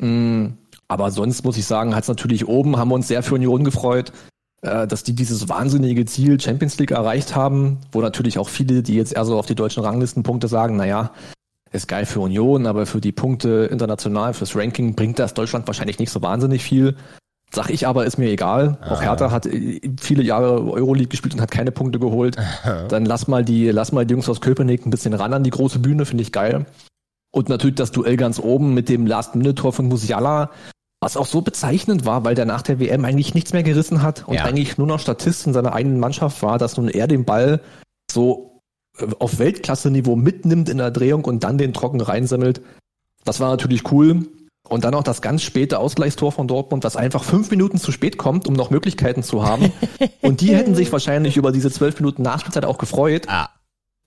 Mm, 0.00 0.50
aber 0.86 1.10
sonst 1.10 1.44
muss 1.44 1.56
ich 1.56 1.66
sagen, 1.66 1.96
hat 1.96 2.04
es 2.04 2.08
natürlich 2.08 2.46
oben, 2.46 2.76
haben 2.76 2.90
wir 2.90 2.94
uns 2.94 3.08
sehr 3.08 3.24
für 3.24 3.34
Union 3.34 3.64
gefreut, 3.64 4.12
äh, 4.62 4.86
dass 4.86 5.02
die 5.02 5.16
dieses 5.16 5.48
wahnsinnige 5.48 6.04
Ziel 6.04 6.40
Champions 6.40 6.78
League 6.78 6.92
erreicht 6.92 7.34
haben, 7.34 7.78
wo 7.90 8.00
natürlich 8.00 8.38
auch 8.38 8.48
viele, 8.48 8.84
die 8.84 8.94
jetzt 8.94 9.12
eher 9.12 9.24
so 9.24 9.36
auf 9.36 9.46
die 9.46 9.56
deutschen 9.56 9.82
Ranglistenpunkte 9.82 10.46
sagen, 10.46 10.76
naja, 10.76 11.10
ist 11.76 11.86
geil 11.88 12.06
für 12.06 12.20
Union, 12.20 12.66
aber 12.66 12.86
für 12.86 13.00
die 13.00 13.12
Punkte 13.12 13.68
international, 13.70 14.34
fürs 14.34 14.56
Ranking 14.56 14.94
bringt 14.94 15.18
das 15.18 15.34
Deutschland 15.34 15.66
wahrscheinlich 15.66 15.98
nicht 15.98 16.10
so 16.10 16.22
wahnsinnig 16.22 16.62
viel. 16.62 16.96
Sag 17.54 17.70
ich 17.70 17.86
aber, 17.86 18.04
ist 18.06 18.18
mir 18.18 18.28
egal. 18.28 18.76
Auch 18.82 19.02
Hertha 19.02 19.30
hat 19.30 19.46
äh, 19.46 19.80
viele 20.00 20.22
Jahre 20.24 20.60
Euroleague 20.68 21.08
gespielt 21.08 21.34
und 21.34 21.40
hat 21.40 21.50
keine 21.52 21.70
Punkte 21.70 21.98
geholt. 22.00 22.36
Dann 22.88 23.04
lass 23.04 23.28
mal 23.28 23.44
die, 23.44 23.70
lass 23.70 23.92
mal 23.92 24.04
die 24.04 24.12
Jungs 24.12 24.28
aus 24.28 24.40
Köpenick 24.40 24.84
ein 24.84 24.90
bisschen 24.90 25.14
ran 25.14 25.32
an 25.32 25.44
die 25.44 25.50
große 25.50 25.78
Bühne, 25.78 26.06
finde 26.06 26.22
ich 26.22 26.32
geil. 26.32 26.66
Und 27.32 27.48
natürlich 27.48 27.76
das 27.76 27.92
Duell 27.92 28.16
ganz 28.16 28.40
oben 28.40 28.74
mit 28.74 28.88
dem 28.88 29.06
Last-Minute-Tor 29.06 29.72
von 29.72 29.86
Musiala, 29.86 30.50
was 31.00 31.16
auch 31.16 31.26
so 31.26 31.42
bezeichnend 31.42 32.04
war, 32.04 32.24
weil 32.24 32.34
der 32.34 32.46
nach 32.46 32.62
der 32.62 32.80
WM 32.80 33.04
eigentlich 33.04 33.34
nichts 33.34 33.52
mehr 33.52 33.62
gerissen 33.62 34.02
hat 34.02 34.26
und 34.26 34.34
Ja. 34.34 34.44
eigentlich 34.44 34.78
nur 34.78 34.86
noch 34.86 34.98
Statist 34.98 35.46
in 35.46 35.52
seiner 35.52 35.72
eigenen 35.72 36.00
Mannschaft 36.00 36.42
war, 36.42 36.58
dass 36.58 36.76
nun 36.76 36.88
er 36.88 37.06
den 37.06 37.24
Ball 37.24 37.60
so 38.10 38.55
auf 39.18 39.38
Weltklasse-Niveau 39.38 40.16
mitnimmt 40.16 40.68
in 40.68 40.78
der 40.78 40.90
Drehung 40.90 41.24
und 41.24 41.44
dann 41.44 41.58
den 41.58 41.72
trocken 41.72 42.00
reinsammelt. 42.00 42.60
Das 43.24 43.40
war 43.40 43.50
natürlich 43.50 43.90
cool. 43.92 44.26
Und 44.68 44.82
dann 44.84 44.94
auch 44.94 45.04
das 45.04 45.22
ganz 45.22 45.42
späte 45.42 45.78
Ausgleichstor 45.78 46.32
von 46.32 46.48
Dortmund, 46.48 46.82
was 46.82 46.96
einfach 46.96 47.22
fünf 47.22 47.50
Minuten 47.52 47.78
zu 47.78 47.92
spät 47.92 48.18
kommt, 48.18 48.48
um 48.48 48.54
noch 48.54 48.70
Möglichkeiten 48.70 49.22
zu 49.22 49.44
haben. 49.44 49.70
und 50.22 50.40
die 50.40 50.54
hätten 50.56 50.74
sich 50.74 50.90
wahrscheinlich 50.90 51.36
über 51.36 51.52
diese 51.52 51.70
zwölf 51.70 52.00
Minuten 52.00 52.22
Nachspielzeit 52.22 52.64
auch 52.64 52.78
gefreut. 52.78 53.26
Ah, 53.28 53.48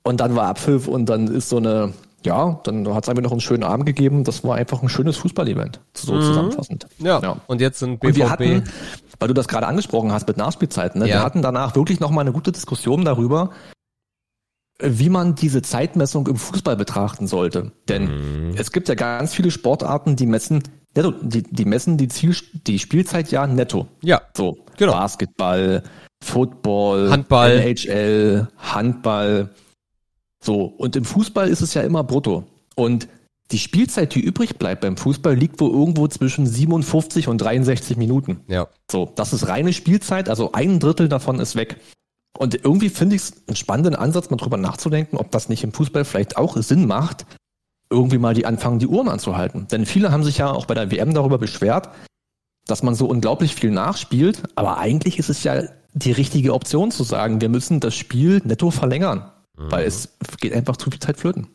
Und 0.04 0.20
dann 0.20 0.36
war 0.36 0.48
Abpfiff 0.48 0.88
und 0.90 1.06
dann 1.08 1.28
ist 1.28 1.48
so 1.48 1.58
eine, 1.58 1.94
ja, 2.26 2.60
dann 2.66 2.94
hat 2.94 3.04
es 3.06 3.10
einfach 3.10 3.24
noch 3.24 3.32
einen 3.32 3.40
schönen 3.40 3.64
Abend 3.64 3.86
gegeben. 3.86 4.26
Das 4.26 4.44
war 4.44 4.56
einfach 4.56 4.82
ein 4.84 4.90
schönes 4.90 5.16
Fußball-Event, 5.18 5.80
so 5.94 6.20
zusammenfassend. 6.20 6.88
ja. 6.98 7.20
Ja. 7.22 7.38
Und 7.48 7.62
jetzt 7.62 7.80
sind 7.80 8.02
BVB. 8.02 8.08
Und 8.08 8.16
wir 8.18 8.30
hatten, 8.30 8.64
weil 9.20 9.28
du 9.30 9.34
das 9.34 9.48
gerade 9.48 9.66
angesprochen 9.68 10.12
hast 10.12 10.28
mit 10.28 10.36
Nachspielzeiten, 10.36 11.00
ne, 11.00 11.08
Ja. 11.08 11.16
wir 11.20 11.24
hatten 11.24 11.42
danach 11.42 11.76
wirklich 11.78 12.02
nochmal 12.02 12.24
eine 12.24 12.34
gute 12.34 12.52
Diskussion 12.52 13.06
darüber, 13.06 13.52
wie 14.82 15.10
man 15.10 15.36
diese 15.36 15.62
Zeitmessung 15.62 16.28
im 16.28 16.38
Fußball 16.38 16.76
betrachten 16.76 17.28
sollte. 17.28 17.72
Denn 17.88 18.54
es 18.56 18.72
gibt 18.72 18.88
ja 18.88 18.96
ganz 18.96 19.34
viele 19.34 19.52
Sportarten, 19.52 20.16
die 20.16 20.26
messen, 20.26 20.64
netto, 20.96 21.12
die, 21.22 21.44
die 21.44 21.66
messen 21.66 21.98
die, 21.98 22.08
Ziel, 22.08 22.36
die 22.66 22.80
Spielzeit 22.80 23.32
ja 23.32 23.46
netto. 23.48 23.88
ja. 24.02 24.22
So, 24.36 24.58
Genau. 24.78 24.94
Basketball, 24.94 25.84
Football, 26.24 27.10
Handball. 27.12 27.60
NHL, 27.60 28.48
Handball. 28.58 29.50
So, 30.42 30.64
und 30.64 30.96
im 30.96 31.04
Fußball 31.04 31.50
ist 31.50 31.62
es 31.62 31.74
ja 31.74 31.82
immer 31.82 32.04
brutto. 32.04 32.46
Und 32.76 33.10
die 33.52 33.60
Spielzeit, 33.60 34.16
die 34.16 34.22
übrig 34.22 34.58
bleibt 34.58 34.82
beim 34.82 34.96
Fußball, 34.96 35.36
liegt 35.36 35.60
wohl 35.60 35.72
irgendwo 35.72 36.08
zwischen 36.08 36.46
57 36.46 37.28
und 37.28 37.40
63 37.40 37.98
Minuten. 37.98 38.40
Ja. 38.48 38.68
So, 38.90 39.12
das 39.16 39.34
ist 39.34 39.48
reine 39.48 39.74
Spielzeit, 39.74 40.30
also 40.30 40.52
ein 40.54 40.80
Drittel 40.80 41.10
davon 41.10 41.40
ist 41.40 41.56
weg. 41.56 41.78
Und 42.38 42.56
irgendwie 42.56 42.90
finde 42.90 43.16
ich 43.16 43.24
es 43.24 43.34
einen 43.48 43.56
spannenden 43.56 43.96
Ansatz, 43.96 44.30
mal 44.30 44.38
drüber 44.38 44.58
nachzudenken, 44.58 45.18
ob 45.18 45.32
das 45.32 45.50
nicht 45.50 45.64
im 45.64 45.74
Fußball 45.74 46.06
vielleicht 46.06 46.38
auch 46.38 46.56
Sinn 46.58 46.86
macht, 46.86 47.26
irgendwie 47.90 48.18
mal 48.18 48.34
die 48.34 48.46
anfangen, 48.46 48.80
die 48.80 48.88
Uhren 48.88 49.10
anzuhalten. 49.10 49.68
Denn 49.68 49.86
viele 49.86 50.12
haben 50.12 50.24
sich 50.24 50.38
ja 50.38 50.52
auch 50.52 50.66
bei 50.66 50.76
der 50.76 50.92
WM 50.92 51.14
darüber 51.14 51.38
beschwert, 51.38 51.90
dass 52.66 52.84
man 52.84 52.96
so 52.96 53.08
unglaublich 53.08 53.56
viel 53.56 53.72
nachspielt, 53.72 54.44
aber 54.56 54.78
eigentlich 54.78 55.18
ist 55.18 55.30
es 55.30 55.44
ja 55.44 55.64
die 55.94 56.12
richtige 56.12 56.54
Option 56.54 56.92
zu 56.92 57.04
sagen, 57.04 57.42
wir 57.42 57.50
müssen 57.50 57.80
das 57.80 57.96
Spiel 57.96 58.42
netto 58.46 58.70
verlängern, 58.70 59.32
mhm. 59.58 59.72
weil 59.72 59.86
es 59.86 60.18
geht 60.40 60.54
einfach 60.54 60.78
zu 60.78 60.92
viel 60.92 61.00
Zeit 61.00 61.18
flöten. 61.18 61.48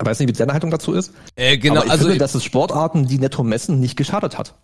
Ich 0.00 0.06
weiß 0.06 0.20
nicht, 0.20 0.28
wie 0.28 0.32
deine 0.32 0.52
Haltung 0.52 0.70
dazu 0.70 0.92
ist. 0.92 1.12
Äh, 1.34 1.58
genau, 1.58 1.76
aber 1.76 1.86
ich 1.86 1.90
also 1.90 2.04
finde, 2.04 2.18
dass 2.18 2.34
es 2.34 2.44
Sportarten, 2.44 3.06
die 3.06 3.18
netto 3.18 3.42
messen, 3.42 3.80
nicht 3.80 3.96
geschadet 3.96 4.38
hat. 4.38 4.54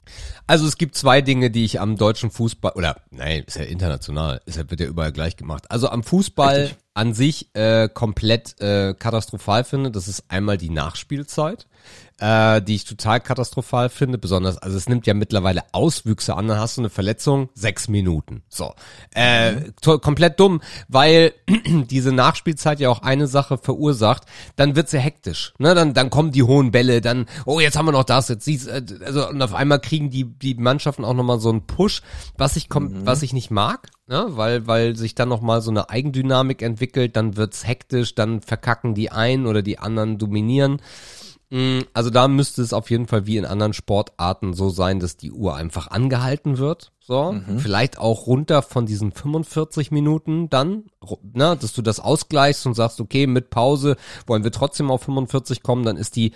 Also 0.46 0.66
es 0.66 0.78
gibt 0.78 0.94
zwei 0.94 1.22
Dinge, 1.22 1.50
die 1.50 1.64
ich 1.64 1.80
am 1.80 1.96
deutschen 1.96 2.30
Fußball 2.30 2.72
oder 2.74 2.96
nein, 3.10 3.42
ist 3.46 3.56
ja 3.56 3.64
international, 3.64 4.40
ist 4.46 4.56
ja, 4.56 4.70
wird 4.70 4.80
ja 4.80 4.86
überall 4.86 5.12
gleich 5.12 5.36
gemacht. 5.36 5.70
Also 5.70 5.88
am 5.88 6.02
Fußball 6.02 6.56
Richtig. 6.56 6.78
an 6.94 7.14
sich 7.14 7.54
äh, 7.54 7.88
komplett 7.88 8.60
äh, 8.60 8.94
katastrophal 8.94 9.64
finde. 9.64 9.90
Das 9.90 10.06
ist 10.06 10.24
einmal 10.28 10.56
die 10.56 10.70
Nachspielzeit 10.70 11.66
äh, 12.18 12.62
die 12.62 12.76
ich 12.76 12.84
total 12.84 13.20
katastrophal 13.20 13.88
finde. 13.88 14.18
Besonders, 14.18 14.58
also 14.58 14.76
es 14.76 14.88
nimmt 14.88 15.06
ja 15.06 15.14
mittlerweile 15.14 15.62
Auswüchse 15.72 16.36
an, 16.36 16.48
dann 16.48 16.58
hast 16.58 16.76
du 16.76 16.82
eine 16.82 16.90
Verletzung, 16.90 17.48
sechs 17.54 17.88
Minuten. 17.88 18.42
So. 18.48 18.74
Äh, 19.14 19.72
komplett 19.82 20.38
dumm, 20.38 20.60
weil 20.88 21.32
diese 21.66 22.12
Nachspielzeit 22.12 22.80
ja 22.80 22.88
auch 22.90 23.02
eine 23.02 23.26
Sache 23.26 23.58
verursacht, 23.58 24.24
dann 24.56 24.76
wird's 24.76 24.92
ja 24.92 25.00
hektisch. 25.00 25.54
Ne? 25.58 25.74
Dann, 25.74 25.94
dann 25.94 26.10
kommen 26.10 26.30
die 26.30 26.42
hohen 26.42 26.70
Bälle, 26.70 27.00
dann, 27.00 27.26
oh, 27.46 27.60
jetzt 27.60 27.76
haben 27.76 27.86
wir 27.86 27.92
noch 27.92 28.04
das, 28.04 28.28
jetzt 28.28 28.44
siehst, 28.44 28.68
äh, 28.68 28.82
also 29.04 29.28
und 29.28 29.42
auf 29.42 29.54
einmal 29.54 29.80
kriegen 29.80 30.10
die, 30.10 30.24
die 30.24 30.54
Mannschaften 30.54 31.04
auch 31.04 31.14
nochmal 31.14 31.40
so 31.40 31.50
einen 31.50 31.66
Push, 31.66 32.02
was 32.36 32.56
ich 32.56 32.68
mhm. 32.68 33.04
was 33.04 33.22
ich 33.22 33.32
nicht 33.32 33.50
mag. 33.50 33.88
Ne, 34.06 34.26
weil, 34.28 34.66
weil 34.66 34.96
sich 34.96 35.14
dann 35.14 35.30
nochmal 35.30 35.62
so 35.62 35.70
eine 35.70 35.88
Eigendynamik 35.88 36.60
entwickelt, 36.60 37.16
dann 37.16 37.38
wird's 37.38 37.66
hektisch, 37.66 38.14
dann 38.14 38.42
verkacken 38.42 38.94
die 38.94 39.10
einen 39.10 39.46
oder 39.46 39.62
die 39.62 39.78
anderen 39.78 40.18
dominieren. 40.18 40.82
Mm, 41.54 41.82
also 41.92 42.10
da 42.10 42.26
müsste 42.26 42.62
es 42.62 42.72
auf 42.72 42.90
jeden 42.90 43.06
Fall 43.06 43.26
wie 43.26 43.36
in 43.36 43.44
anderen 43.44 43.74
Sportarten 43.74 44.54
so 44.54 44.70
sein, 44.70 44.98
dass 44.98 45.16
die 45.16 45.30
Uhr 45.30 45.54
einfach 45.54 45.86
angehalten 45.86 46.58
wird. 46.58 46.90
So, 46.98 47.30
mhm. 47.30 47.60
vielleicht 47.60 47.96
auch 47.96 48.26
runter 48.26 48.60
von 48.60 48.86
diesen 48.86 49.12
45 49.12 49.92
Minuten 49.92 50.50
dann, 50.50 50.86
ne, 51.32 51.56
dass 51.56 51.72
du 51.72 51.82
das 51.82 52.00
ausgleichst 52.00 52.66
und 52.66 52.74
sagst, 52.74 53.00
okay, 53.00 53.28
mit 53.28 53.50
Pause 53.50 53.94
wollen 54.26 54.42
wir 54.42 54.50
trotzdem 54.50 54.90
auf 54.90 55.02
45 55.02 55.62
kommen, 55.62 55.84
dann 55.84 55.96
ist 55.96 56.16
die 56.16 56.32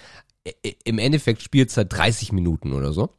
im 0.84 0.98
Endeffekt 1.00 1.42
Spielzeit 1.42 1.92
30 1.92 2.30
Minuten 2.30 2.72
oder 2.72 2.92
so. 2.92 3.10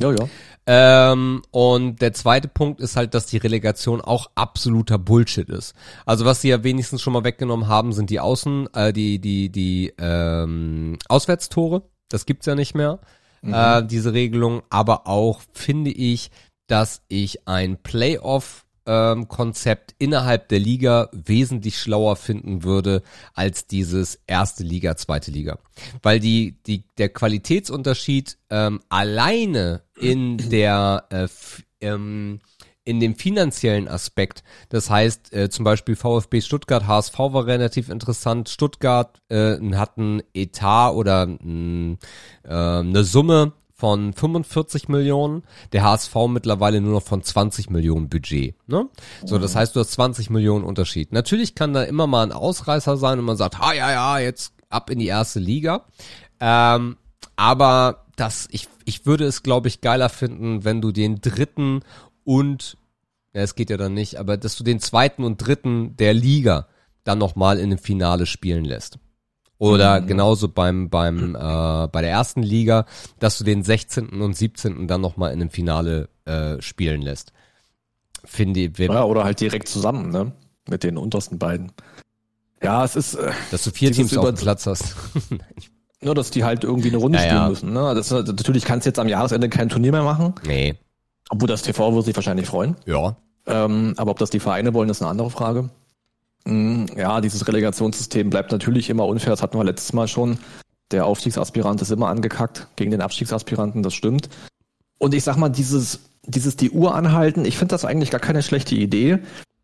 Ja, 0.00 0.12
ja. 0.12 0.28
Ähm, 0.70 1.42
und 1.50 2.02
der 2.02 2.12
zweite 2.12 2.46
Punkt 2.46 2.80
ist 2.80 2.96
halt, 2.96 3.14
dass 3.14 3.24
die 3.24 3.38
Relegation 3.38 4.02
auch 4.02 4.30
absoluter 4.34 4.98
Bullshit 4.98 5.48
ist. 5.48 5.74
Also 6.04 6.26
was 6.26 6.42
sie 6.42 6.50
ja 6.50 6.62
wenigstens 6.62 7.00
schon 7.00 7.14
mal 7.14 7.24
weggenommen 7.24 7.68
haben, 7.68 7.94
sind 7.94 8.10
die 8.10 8.20
Außen, 8.20 8.68
äh, 8.74 8.92
die, 8.92 9.18
die, 9.18 9.48
die 9.48 9.94
ähm, 9.98 10.98
Auswärtstore. 11.08 11.84
Das 12.10 12.26
gibt's 12.26 12.44
ja 12.44 12.54
nicht 12.54 12.74
mehr, 12.74 12.98
mhm. 13.40 13.54
äh, 13.54 13.82
diese 13.82 14.12
Regelung. 14.12 14.62
Aber 14.68 15.06
auch 15.06 15.40
finde 15.52 15.90
ich, 15.90 16.30
dass 16.66 17.02
ich 17.08 17.48
ein 17.48 17.82
Playoff 17.82 18.66
ähm, 18.88 19.28
Konzept 19.28 19.94
innerhalb 19.98 20.48
der 20.48 20.58
Liga 20.58 21.10
wesentlich 21.12 21.78
schlauer 21.78 22.16
finden 22.16 22.64
würde 22.64 23.02
als 23.34 23.66
dieses 23.66 24.18
erste 24.26 24.64
Liga, 24.64 24.96
zweite 24.96 25.30
Liga. 25.30 25.58
Weil 26.02 26.18
die, 26.18 26.56
die, 26.66 26.84
der 26.96 27.10
Qualitätsunterschied 27.10 28.38
ähm, 28.50 28.80
alleine 28.88 29.82
in 30.00 30.38
der 30.38 31.04
äh, 31.10 31.28
ähm, 31.80 32.40
in 32.84 33.00
dem 33.00 33.16
finanziellen 33.16 33.86
Aspekt. 33.86 34.42
Das 34.70 34.88
heißt, 34.88 35.34
äh, 35.34 35.50
zum 35.50 35.66
Beispiel 35.66 35.94
VfB 35.94 36.40
Stuttgart, 36.40 36.86
HSV 36.86 37.18
war 37.18 37.44
relativ 37.44 37.90
interessant. 37.90 38.48
Stuttgart 38.48 39.20
äh, 39.28 39.58
hat 39.74 39.98
ein 39.98 40.22
Etat 40.32 40.92
oder 40.92 41.28
äh, 41.28 41.96
eine 42.48 43.04
Summe 43.04 43.52
von 43.78 44.12
45 44.12 44.88
Millionen, 44.88 45.44
der 45.72 45.84
HSV 45.84 46.14
mittlerweile 46.28 46.80
nur 46.80 46.94
noch 46.94 47.02
von 47.02 47.22
20 47.22 47.70
Millionen 47.70 48.08
Budget. 48.08 48.56
Ne? 48.66 48.88
So, 49.24 49.38
das 49.38 49.54
heißt, 49.54 49.76
du 49.76 49.80
hast 49.80 49.92
20 49.92 50.30
Millionen 50.30 50.64
Unterschied. 50.64 51.12
Natürlich 51.12 51.54
kann 51.54 51.72
da 51.72 51.84
immer 51.84 52.08
mal 52.08 52.24
ein 52.24 52.32
Ausreißer 52.32 52.96
sein 52.96 53.20
und 53.20 53.24
man 53.24 53.36
sagt, 53.36 53.60
ha 53.60 53.72
ja, 53.72 53.92
ja, 53.92 54.18
jetzt 54.18 54.52
ab 54.68 54.90
in 54.90 54.98
die 54.98 55.06
erste 55.06 55.38
Liga. 55.38 55.84
Ähm, 56.40 56.96
aber 57.36 58.06
das, 58.16 58.48
ich, 58.50 58.66
ich 58.84 59.06
würde 59.06 59.24
es, 59.26 59.44
glaube 59.44 59.68
ich, 59.68 59.80
geiler 59.80 60.08
finden, 60.08 60.64
wenn 60.64 60.80
du 60.80 60.90
den 60.90 61.20
dritten 61.20 61.82
und, 62.24 62.76
ja, 63.32 63.42
es 63.42 63.54
geht 63.54 63.70
ja 63.70 63.76
dann 63.76 63.94
nicht, 63.94 64.16
aber 64.16 64.36
dass 64.36 64.56
du 64.56 64.64
den 64.64 64.80
zweiten 64.80 65.22
und 65.22 65.36
dritten 65.38 65.96
der 65.96 66.14
Liga 66.14 66.66
dann 67.04 67.18
nochmal 67.18 67.60
in 67.60 67.70
dem 67.70 67.78
Finale 67.78 68.26
spielen 68.26 68.64
lässt. 68.64 68.98
Oder 69.58 70.00
mhm. 70.00 70.06
genauso 70.06 70.48
beim, 70.48 70.88
beim, 70.88 71.34
äh, 71.34 71.88
bei 71.88 72.00
der 72.00 72.10
ersten 72.10 72.42
Liga, 72.42 72.86
dass 73.18 73.38
du 73.38 73.44
den 73.44 73.62
16. 73.62 74.20
und 74.20 74.36
17. 74.36 74.86
dann 74.86 75.00
nochmal 75.00 75.32
in 75.32 75.40
einem 75.40 75.50
Finale 75.50 76.08
äh, 76.24 76.60
spielen 76.62 77.02
lässt. 77.02 77.32
Finde 78.24 78.60
ich. 78.60 78.78
Ja, 78.78 79.04
oder 79.04 79.24
halt 79.24 79.40
direkt 79.40 79.68
zusammen, 79.68 80.10
ne? 80.10 80.32
Mit 80.68 80.84
den 80.84 80.96
untersten 80.96 81.38
beiden. 81.38 81.72
Ja, 82.62 82.84
es 82.84 82.94
ist. 82.96 83.14
Äh, 83.14 83.32
dass 83.50 83.64
du 83.64 83.70
vier 83.70 83.92
Teams 83.92 84.16
auf 84.16 84.26
dem 84.26 84.34
Platz 84.34 84.66
hast. 84.66 84.94
Nur, 86.00 86.14
dass 86.14 86.30
die 86.30 86.44
halt 86.44 86.62
irgendwie 86.62 86.88
eine 86.88 86.98
Runde 86.98 87.18
ja, 87.18 87.24
spielen 87.24 87.42
ja. 87.42 87.48
müssen. 87.48 87.72
Ne? 87.72 87.94
Das, 87.94 88.10
natürlich 88.10 88.64
kannst 88.64 88.86
du 88.86 88.90
jetzt 88.90 89.00
am 89.00 89.08
Jahresende 89.08 89.48
kein 89.48 89.68
Turnier 89.68 89.90
mehr 89.90 90.04
machen. 90.04 90.34
Nee. 90.46 90.76
Obwohl 91.28 91.48
das 91.48 91.62
TV 91.62 91.92
würde 91.92 92.04
sich 92.04 92.14
wahrscheinlich 92.14 92.46
freuen. 92.46 92.76
Ja. 92.86 93.16
Ähm, 93.46 93.94
aber 93.96 94.12
ob 94.12 94.18
das 94.18 94.30
die 94.30 94.38
Vereine 94.38 94.74
wollen, 94.74 94.88
ist 94.90 95.02
eine 95.02 95.10
andere 95.10 95.30
Frage. 95.30 95.70
Mm, 96.44 96.86
ja, 96.96 97.20
dieses 97.20 97.46
Relegationssystem 97.46 98.30
bleibt 98.30 98.52
natürlich 98.52 98.90
immer 98.90 99.06
unfair. 99.06 99.30
Das 99.30 99.42
hatten 99.42 99.58
wir 99.58 99.64
letztes 99.64 99.92
Mal 99.92 100.08
schon. 100.08 100.38
Der 100.90 101.04
Aufstiegsaspirant 101.04 101.82
ist 101.82 101.90
immer 101.90 102.08
angekackt 102.08 102.68
gegen 102.76 102.90
den 102.90 103.02
Abstiegsaspiranten, 103.02 103.82
das 103.82 103.94
stimmt. 103.94 104.30
Und 104.98 105.14
ich 105.14 105.22
sag 105.22 105.36
mal, 105.36 105.50
dieses, 105.50 106.00
dieses 106.26 106.56
die 106.56 106.70
Uhr 106.70 106.94
anhalten, 106.94 107.44
ich 107.44 107.58
finde 107.58 107.74
das 107.74 107.84
eigentlich 107.84 108.10
gar 108.10 108.20
keine 108.20 108.42
schlechte 108.42 108.74
Idee. 108.74 109.18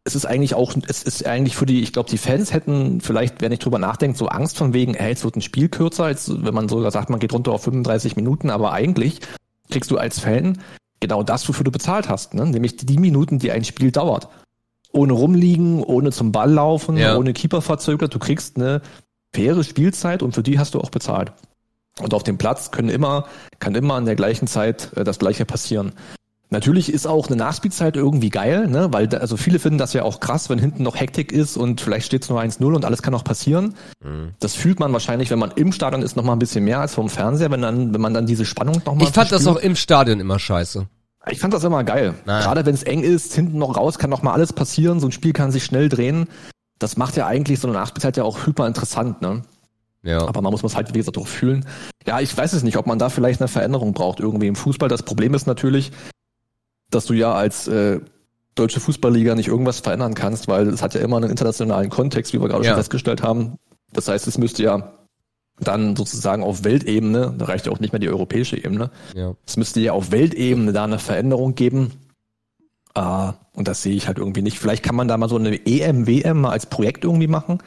Es 0.04 0.14
ist 0.14 0.26
eigentlich 0.26 0.54
auch, 0.54 0.74
es 0.86 1.02
ist 1.02 1.24
eigentlich 1.24 1.56
für 1.56 1.64
die, 1.64 1.80
ich 1.80 1.94
glaube, 1.94 2.10
die 2.10 2.18
Fans 2.18 2.52
hätten 2.52 3.00
vielleicht, 3.00 3.40
wer 3.40 3.48
nicht 3.48 3.64
drüber 3.64 3.78
nachdenkt, 3.78 4.18
so 4.18 4.28
Angst 4.28 4.58
von 4.58 4.74
wegen, 4.74 4.92
hey, 4.92 5.08
jetzt 5.08 5.24
wird 5.24 5.36
ein 5.36 5.40
Spiel 5.40 5.70
kürzer, 5.70 6.04
als 6.04 6.30
wenn 6.44 6.52
man 6.52 6.68
sogar 6.68 6.90
sagt, 6.90 7.08
man 7.08 7.20
geht 7.20 7.32
runter 7.32 7.52
auf 7.52 7.62
35 7.64 8.14
Minuten, 8.16 8.50
aber 8.50 8.74
eigentlich 8.74 9.20
kriegst 9.70 9.90
du 9.90 9.96
als 9.96 10.20
Fan 10.20 10.58
genau 11.00 11.22
das, 11.22 11.48
wofür 11.48 11.64
du 11.64 11.70
bezahlt 11.70 12.10
hast, 12.10 12.34
ne? 12.34 12.44
nämlich 12.44 12.76
die 12.76 12.98
Minuten, 12.98 13.38
die 13.38 13.50
ein 13.50 13.64
Spiel 13.64 13.90
dauert 13.90 14.28
ohne 14.94 15.12
rumliegen, 15.12 15.82
ohne 15.82 16.12
zum 16.12 16.32
Ball 16.32 16.50
laufen, 16.50 16.96
ja. 16.96 17.16
ohne 17.16 17.32
Keeper 17.32 17.62
verzögert. 17.62 18.14
Du 18.14 18.18
kriegst 18.18 18.56
eine 18.56 18.80
faire 19.34 19.64
Spielzeit 19.64 20.22
und 20.22 20.34
für 20.34 20.42
die 20.42 20.58
hast 20.58 20.74
du 20.74 20.80
auch 20.80 20.90
bezahlt. 20.90 21.32
Und 22.00 22.14
auf 22.14 22.22
dem 22.22 22.38
Platz 22.38 22.70
können 22.70 22.88
immer, 22.88 23.26
kann 23.58 23.74
immer 23.74 23.94
an 23.94 24.06
der 24.06 24.16
gleichen 24.16 24.46
Zeit 24.46 24.90
äh, 24.96 25.04
das 25.04 25.18
Gleiche 25.18 25.44
passieren. 25.44 25.92
Natürlich 26.50 26.92
ist 26.92 27.06
auch 27.06 27.26
eine 27.26 27.36
Nachspielzeit 27.36 27.96
irgendwie 27.96 28.30
geil, 28.30 28.68
ne? 28.68 28.92
weil 28.92 29.08
da, 29.08 29.16
also 29.16 29.36
viele 29.36 29.58
finden 29.58 29.78
das 29.78 29.92
ja 29.92 30.04
auch 30.04 30.20
krass, 30.20 30.50
wenn 30.50 30.58
hinten 30.58 30.84
noch 30.84 30.94
Hektik 30.94 31.32
ist 31.32 31.56
und 31.56 31.80
vielleicht 31.80 32.06
steht 32.06 32.22
es 32.22 32.28
nur 32.28 32.40
1-0 32.40 32.64
und 32.64 32.84
alles 32.84 33.02
kann 33.02 33.12
noch 33.12 33.24
passieren. 33.24 33.74
Mhm. 34.04 34.34
Das 34.38 34.54
fühlt 34.54 34.78
man 34.78 34.92
wahrscheinlich, 34.92 35.30
wenn 35.30 35.38
man 35.40 35.50
im 35.56 35.72
Stadion 35.72 36.02
ist, 36.02 36.16
noch 36.16 36.22
mal 36.22 36.32
ein 36.32 36.38
bisschen 36.38 36.64
mehr 36.64 36.80
als 36.80 36.94
vom 36.94 37.08
Fernseher, 37.08 37.50
wenn 37.50 37.62
dann, 37.62 37.92
wenn 37.92 38.00
man 38.00 38.14
dann 38.14 38.26
diese 38.26 38.44
Spannung 38.44 38.80
noch 38.84 38.94
mal 38.94 39.02
Ich 39.02 39.10
fand 39.10 39.32
das 39.32 39.48
auch 39.48 39.56
im 39.56 39.74
Stadion 39.74 40.20
immer 40.20 40.38
scheiße. 40.38 40.86
Ich 41.30 41.40
fand 41.40 41.54
das 41.54 41.64
immer 41.64 41.84
geil. 41.84 42.14
Naja. 42.26 42.44
Gerade 42.44 42.66
wenn 42.66 42.74
es 42.74 42.82
eng 42.82 43.02
ist, 43.02 43.34
hinten 43.34 43.58
noch 43.58 43.76
raus, 43.76 43.98
kann 43.98 44.10
noch 44.10 44.22
mal 44.22 44.32
alles 44.32 44.52
passieren. 44.52 45.00
So 45.00 45.08
ein 45.08 45.12
Spiel 45.12 45.32
kann 45.32 45.50
sich 45.50 45.64
schnell 45.64 45.88
drehen. 45.88 46.28
Das 46.78 46.96
macht 46.96 47.16
ja 47.16 47.26
eigentlich 47.26 47.60
so 47.60 47.68
eine 47.68 47.76
Nachspielzeit 47.76 48.16
ja 48.16 48.24
auch 48.24 48.46
hyper 48.46 48.66
interessant, 48.66 49.22
ne? 49.22 49.42
Ja. 50.02 50.26
Aber 50.26 50.42
man 50.42 50.52
muss 50.52 50.62
es 50.62 50.76
halt, 50.76 50.92
wie 50.92 50.98
gesagt, 50.98 51.16
auch 51.16 51.26
fühlen. 51.26 51.64
Ja, 52.06 52.20
ich 52.20 52.36
weiß 52.36 52.52
es 52.52 52.62
nicht, 52.62 52.76
ob 52.76 52.86
man 52.86 52.98
da 52.98 53.08
vielleicht 53.08 53.40
eine 53.40 53.48
Veränderung 53.48 53.94
braucht 53.94 54.20
irgendwie 54.20 54.48
im 54.48 54.56
Fußball. 54.56 54.88
Das 54.88 55.02
Problem 55.02 55.32
ist 55.32 55.46
natürlich, 55.46 55.92
dass 56.90 57.06
du 57.06 57.14
ja 57.14 57.32
als 57.32 57.68
äh, 57.68 58.00
deutsche 58.54 58.80
Fußballliga 58.80 59.34
nicht 59.34 59.48
irgendwas 59.48 59.80
verändern 59.80 60.14
kannst, 60.14 60.46
weil 60.46 60.68
es 60.68 60.82
hat 60.82 60.94
ja 60.94 61.00
immer 61.00 61.16
einen 61.16 61.30
internationalen 61.30 61.88
Kontext, 61.88 62.34
wie 62.34 62.40
wir 62.40 62.48
gerade 62.48 62.64
ja. 62.64 62.70
schon 62.70 62.78
festgestellt 62.78 63.22
haben. 63.22 63.56
Das 63.92 64.08
heißt, 64.08 64.26
es 64.26 64.36
müsste 64.36 64.62
ja 64.62 64.92
dann 65.60 65.96
sozusagen 65.96 66.42
auf 66.42 66.64
Weltebene, 66.64 67.34
da 67.36 67.44
reicht 67.44 67.66
ja 67.66 67.72
auch 67.72 67.80
nicht 67.80 67.92
mehr 67.92 68.00
die 68.00 68.08
europäische 68.08 68.56
Ebene. 68.56 68.90
Ja. 69.14 69.34
Es 69.46 69.56
müsste 69.56 69.80
ja 69.80 69.92
auf 69.92 70.10
Weltebene 70.10 70.72
da 70.72 70.84
eine 70.84 70.98
Veränderung 70.98 71.54
geben. 71.54 71.92
Uh, 72.96 73.32
und 73.54 73.66
das 73.66 73.82
sehe 73.82 73.94
ich 73.94 74.06
halt 74.06 74.18
irgendwie 74.18 74.42
nicht. 74.42 74.58
Vielleicht 74.58 74.84
kann 74.84 74.94
man 74.94 75.08
da 75.08 75.16
mal 75.16 75.28
so 75.28 75.36
eine 75.36 75.66
EM, 75.66 76.06
WM 76.06 76.42
mal 76.42 76.50
als 76.50 76.66
Projekt 76.66 77.04
irgendwie 77.04 77.26
machen. 77.26 77.58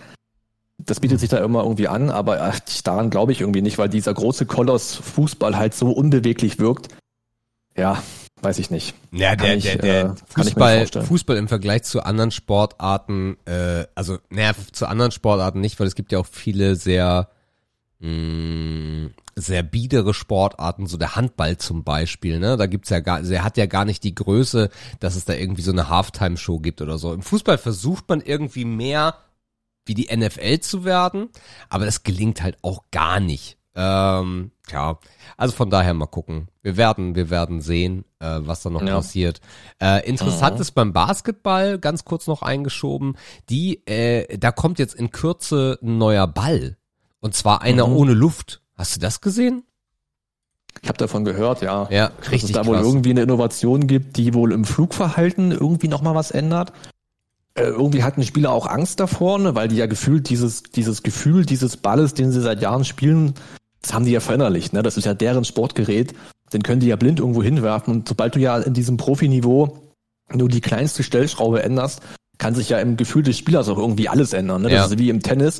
Das 0.78 1.00
bietet 1.00 1.20
sich 1.20 1.30
da 1.30 1.40
immer 1.40 1.64
irgendwie 1.64 1.88
an, 1.88 2.10
aber 2.10 2.42
ach, 2.42 2.60
daran 2.84 3.10
glaube 3.10 3.32
ich 3.32 3.42
irgendwie 3.42 3.62
nicht, 3.62 3.78
weil 3.78 3.90
dieser 3.90 4.14
große 4.14 4.46
Koloss 4.46 4.96
Fußball 4.96 5.58
halt 5.58 5.74
so 5.74 5.92
unbeweglich 5.92 6.60
wirkt. 6.60 6.90
Ja, 7.76 8.02
weiß 8.42 8.60
ich 8.60 8.70
nicht. 8.70 8.96
Ja, 9.12 9.36
der, 9.36 9.58
ich, 9.58 9.64
der, 9.64 9.78
der 9.78 10.06
äh, 10.06 10.14
Fußball, 10.28 10.88
Fußball 10.88 11.38
im 11.38 11.48
Vergleich 11.48 11.84
zu 11.84 12.04
anderen 12.04 12.32
Sportarten, 12.32 13.38
äh, 13.46 13.86
also, 13.96 14.20
naja, 14.30 14.52
zu 14.72 14.86
anderen 14.86 15.12
Sportarten 15.12 15.60
nicht, 15.60 15.80
weil 15.80 15.88
es 15.88 15.96
gibt 15.96 16.12
ja 16.12 16.20
auch 16.20 16.28
viele 16.28 16.76
sehr 16.76 17.30
mh, 18.00 18.10
mm, 18.10 19.14
sehr 19.36 19.64
biedere 19.64 20.14
Sportarten, 20.14 20.88
so 20.88 20.98
der 20.98 21.16
Handball 21.16 21.58
zum 21.58 21.84
Beispiel, 21.84 22.40
ne? 22.40 22.58
Da 22.58 22.66
gibt's 22.66 22.90
ja 22.90 23.00
gar, 23.00 23.18
also 23.18 23.34
er 23.34 23.44
hat 23.44 23.58
ja 23.58 23.68
gar 23.68 23.86
nicht 23.86 24.04
die 24.04 24.16
Größe, 24.16 24.70
dass 25.00 25.16
es 25.16 25.26
da 25.26 25.34
irgendwie 25.34 25.62
so 25.62 25.72
eine 25.72 25.90
Halftime-Show 25.90 26.60
gibt 26.60 26.82
oder 26.82 26.98
so. 26.98 27.14
Im 27.14 27.22
Fußball 27.22 27.58
versucht 27.58 28.10
man 28.10 28.22
irgendwie 28.22 28.66
mehr 28.66 29.16
wie 29.86 29.94
die 29.94 30.16
NFL 30.16 30.60
zu 30.60 30.84
werden, 30.84 31.30
aber 31.70 31.86
das 31.86 32.04
gelingt 32.04 32.42
halt 32.42 32.58
auch 32.62 32.84
gar 32.92 33.20
nicht. 33.20 33.58
Ähm, 33.76 34.50
ja, 34.72 34.98
also 35.38 35.56
von 35.56 35.70
daher 35.70 35.94
mal 35.94 36.08
gucken. 36.08 36.48
Wir 36.64 36.78
werden, 36.78 37.14
wir 37.14 37.30
werden 37.30 37.62
sehen, 37.62 38.06
äh, 38.20 38.40
was 38.40 38.64
da 38.64 38.72
noch 38.72 38.82
Ja. 38.82 38.96
passiert. 38.96 39.40
Äh, 39.80 40.06
interessant 40.10 40.56
Mhm. 40.56 40.62
ist 40.62 40.72
beim 40.72 40.94
Basketball, 40.94 41.78
ganz 41.78 42.04
kurz 42.04 42.26
noch 42.26 42.42
eingeschoben, 42.42 43.18
die, 43.52 43.86
äh, 43.88 44.36
da 44.40 44.52
kommt 44.52 44.80
jetzt 44.80 44.96
in 44.96 45.12
Kürze 45.12 45.78
ein 45.84 46.00
neuer 46.00 46.26
Ball. 46.28 46.76
Und 47.28 47.34
zwar 47.34 47.62
einer 47.62 47.88
Mhm. 47.88 47.96
ohne 47.98 48.14
Luft. 48.14 48.62
Hast 48.78 48.96
du 48.96 49.02
das 49.02 49.20
gesehen? 49.20 49.64
Ich 50.82 50.88
habe 50.88 50.98
davon 50.98 51.26
gehört, 51.26 51.62
ja. 51.62 51.90
Ja, 51.92 52.08
Dass 52.08 52.28
es 52.28 52.32
richtig 52.32 52.52
da 52.54 52.66
wohl 52.66 52.78
krass. 52.78 52.86
irgendwie 52.86 53.10
eine 53.10 53.22
Innovation 53.24 53.86
gibt, 53.86 54.16
die 54.16 54.34
wohl 54.34 54.54
im 54.54 54.64
Flugverhalten 54.64 55.52
irgendwie 55.52 55.90
nochmal 55.90 56.16
was 56.16 56.32
ändert. 56.32 56.72
Äh, 57.56 57.64
irgendwie 57.64 58.04
hatten 58.04 58.24
Spieler 58.24 58.52
auch 58.54 58.66
Angst 58.66 59.02
davor, 59.02 59.40
ne, 59.40 59.56
weil 59.56 59.68
die 59.68 59.76
ja 59.76 59.88
gefühlt 59.88 60.30
dieses, 60.30 60.64
dieses 60.64 61.04
Gefühl 61.04 61.46
dieses 61.46 61.76
Balles, 61.76 62.14
den 62.14 62.32
sie 62.32 62.40
seit 62.40 62.62
Jahren 62.62 62.86
spielen, 62.86 63.34
das 63.82 63.94
haben 63.94 64.06
die 64.06 64.12
ja 64.12 64.22
verinnerlicht. 64.22 64.72
Ne? 64.72 64.84
Das 64.84 64.96
ist 64.96 65.04
ja 65.04 65.14
deren 65.14 65.44
Sportgerät. 65.44 66.14
Den 66.54 66.64
können 66.64 66.80
die 66.80 66.88
ja 66.88 66.96
blind 66.96 67.20
irgendwo 67.20 67.44
hinwerfen. 67.44 67.94
Und 67.94 68.08
sobald 68.08 68.36
du 68.36 68.40
ja 68.40 68.58
in 68.58 68.74
diesem 68.74 68.96
Profiniveau 68.96 69.80
nur 70.32 70.48
die 70.48 70.62
kleinste 70.62 71.04
Stellschraube 71.04 71.62
änderst, 71.62 72.00
kann 72.38 72.56
sich 72.56 72.70
ja 72.70 72.80
im 72.80 72.96
Gefühl 72.96 73.24
des 73.24 73.38
Spielers 73.38 73.68
auch 73.68 73.78
irgendwie 73.80 74.08
alles 74.08 74.32
ändern. 74.32 74.62
Ne? 74.62 74.72
Ja. 74.72 74.84
Das 74.84 74.92
ist 74.92 74.98
wie 75.00 75.10
im 75.10 75.22
Tennis. 75.22 75.60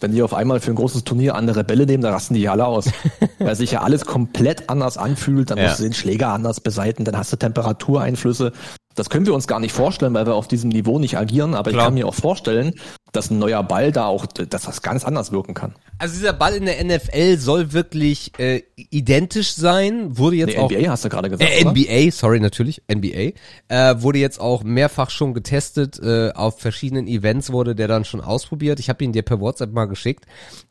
Wenn 0.00 0.12
die 0.12 0.22
auf 0.22 0.34
einmal 0.34 0.60
für 0.60 0.70
ein 0.70 0.76
großes 0.76 1.04
Turnier 1.04 1.34
andere 1.34 1.64
Bälle 1.64 1.86
nehmen, 1.86 2.02
dann 2.02 2.12
rasten 2.12 2.34
die 2.34 2.40
ja 2.42 2.52
alle 2.52 2.66
aus. 2.66 2.86
Weil 3.38 3.56
sich 3.56 3.72
ja 3.72 3.82
alles 3.82 4.04
komplett 4.04 4.68
anders 4.70 4.96
anfühlt, 4.98 5.50
dann 5.50 5.58
Ja. 5.58 5.64
musst 5.64 5.78
du 5.80 5.82
den 5.84 5.92
Schläger 5.94 6.28
anders 6.28 6.60
beseiten, 6.60 7.04
dann 7.04 7.16
hast 7.16 7.32
du 7.32 7.36
Temperatureinflüsse. 7.36 8.52
Das 8.98 9.10
können 9.10 9.26
wir 9.26 9.34
uns 9.34 9.46
gar 9.46 9.60
nicht 9.60 9.72
vorstellen, 9.72 10.14
weil 10.14 10.26
wir 10.26 10.34
auf 10.34 10.48
diesem 10.48 10.70
Niveau 10.70 10.98
nicht 10.98 11.16
agieren, 11.16 11.54
aber 11.54 11.70
Klar. 11.70 11.82
ich 11.82 11.86
kann 11.86 11.94
mir 11.94 12.06
auch 12.06 12.14
vorstellen, 12.14 12.74
dass 13.12 13.30
ein 13.30 13.38
neuer 13.38 13.62
Ball 13.62 13.92
da 13.92 14.06
auch, 14.06 14.26
dass 14.26 14.62
das 14.62 14.82
ganz 14.82 15.04
anders 15.04 15.32
wirken 15.32 15.54
kann. 15.54 15.74
Also 15.98 16.14
dieser 16.14 16.32
Ball 16.32 16.54
in 16.54 16.66
der 16.66 16.84
NFL 16.84 17.38
soll 17.38 17.72
wirklich 17.72 18.32
äh, 18.38 18.62
identisch 18.76 19.52
sein, 19.54 20.18
wurde 20.18 20.36
jetzt 20.36 20.56
Nee, 20.56 20.58
auch 20.58 20.70
NBA 20.70 20.90
hast 20.90 21.04
du 21.04 21.08
gerade 21.08 21.30
gesagt, 21.30 21.50
Äh, 21.50 21.62
oder? 21.64 21.70
NBA, 21.72 22.10
sorry, 22.12 22.40
natürlich, 22.40 22.82
NBA. 22.92 23.32
Äh, 23.68 24.02
wurde 24.02 24.18
jetzt 24.18 24.40
auch 24.40 24.62
mehrfach 24.62 25.10
schon 25.10 25.32
getestet, 25.32 25.98
äh, 26.02 26.32
auf 26.32 26.58
verschiedenen 26.60 27.06
Events 27.06 27.50
wurde 27.52 27.74
der 27.74 27.88
dann 27.88 28.04
schon 28.04 28.20
ausprobiert. 28.20 28.78
Ich 28.80 28.88
habe 28.88 29.02
ihn 29.04 29.12
dir 29.12 29.22
per 29.22 29.40
WhatsApp 29.40 29.72
mal 29.72 29.86
geschickt. 29.86 30.26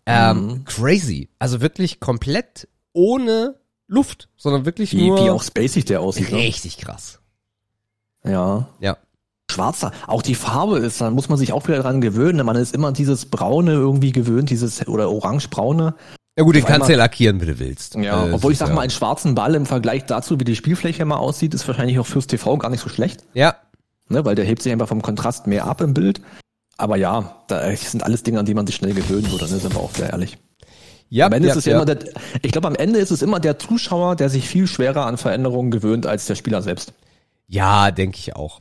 Ähm, 0.06 0.48
Mhm. 0.48 0.66
Crazy. 0.66 1.30
Also 1.40 1.62
wirklich 1.62 2.00
komplett 2.00 2.68
ohne 2.94 3.56
Luft, 3.88 4.30
sondern 4.38 4.66
wirklich 4.66 4.92
Wie, 4.94 5.08
nur 5.08 5.24
wie 5.24 5.30
auch 5.30 5.42
spacig 5.44 5.86
der 5.86 6.02
aussieht. 6.02 6.32
Ne? 6.32 6.38
richtig 6.40 6.78
krass. 6.78 7.20
Ja. 8.30 8.68
Ja. 8.80 8.98
Schwarzer. 9.50 9.92
Auch 10.08 10.22
die 10.22 10.36
Farbe 10.36 10.80
ist, 10.80 11.00
da 11.00 11.10
muss 11.10 11.30
man 11.30 11.38
sich 11.38 11.54
auch 11.54 11.68
wieder 11.68 11.82
dran 11.82 12.02
gewöhnen. 12.02 12.46
Man 12.46 12.56
ist 12.58 12.76
immer 12.76 12.92
dieses 12.92 13.26
Braune 13.28 13.72
irgendwie 13.74 14.12
gewöhnt, 14.12 14.50
dieses 14.50 14.86
oder 14.88 15.10
orange-braune. 15.10 15.94
Ja 16.38 16.44
gut, 16.44 16.56
den 16.56 16.66
kannst 16.66 16.90
du 16.90 16.92
ja 16.92 16.98
einmal- 16.98 17.06
lackieren, 17.06 17.42
wie 17.42 17.46
du 17.46 17.58
willst. 17.60 17.96
Ja, 17.96 18.28
Äh, 18.28 18.34
obwohl 18.34 18.52
ich 18.52 18.58
sag 18.58 18.70
ist 18.70 18.76
mal, 18.76 18.82
einen 18.82 18.92
schwarzen 18.92 19.34
Ball 19.36 19.56
im 19.56 19.66
Vergleich 19.66 20.06
dazu, 20.06 20.40
wie 20.40 20.44
die 20.44 20.56
Spielfläche 20.56 21.04
mal 21.06 21.16
aussieht, 21.16 21.54
ist 21.54 21.68
wahrscheinlich 21.68 21.98
auch 21.98 22.06
fürs 22.06 22.28
TV 22.28 22.58
gar 22.58 22.70
nicht 22.70 22.82
so 22.82 22.90
schlecht, 22.90 23.24
Ja, 23.34 23.56
ne? 24.10 24.24
weil 24.26 24.36
der 24.36 24.46
hebt 24.46 24.62
sich 24.62 24.72
einfach 24.72 24.88
vom 24.90 25.02
Kontrast 25.02 25.48
mehr 25.48 25.66
ab 25.66 25.82
im 25.82 25.94
Bild. 25.94 26.22
Aber 26.78 26.98
ja, 26.98 27.38
da 27.48 27.76
sind 27.76 28.04
alles 28.04 28.22
Dinge, 28.22 28.40
an 28.40 28.46
die 28.46 28.54
man 28.54 28.68
sich 28.68 28.76
schnell 28.76 28.94
gewöhnen 28.94 29.32
würde, 29.32 29.46
ne? 29.46 29.60
sind 29.60 29.74
wir 29.74 29.80
auch 29.82 29.96
sehr 29.96 30.12
ehrlich. 30.12 30.38
ja, 31.10 31.26
Am 31.26 31.34
Ende 31.34 31.48
ja, 31.48 31.54
ist 31.54 31.60
es 31.60 31.66
ja, 31.66 31.72
ja. 31.72 31.78
immer 31.78 31.86
der, 31.86 31.98
ich 32.44 32.52
glaube, 32.52 32.68
am 32.68 32.76
Ende 32.76 33.00
ist 33.00 33.10
es 33.12 33.24
immer 33.24 33.40
der 33.40 33.58
Zuschauer, 33.58 34.16
der 34.16 34.30
sich 34.30 34.48
viel 34.48 34.68
schwerer 34.68 35.06
an 35.08 35.18
Veränderungen 35.18 35.72
gewöhnt 35.72 36.06
als 36.06 36.26
der 36.28 36.36
Spieler 36.36 36.62
selbst. 36.62 36.94
Ja, 37.48 37.92
denke 37.92 38.18
ich 38.18 38.36
auch. 38.36 38.60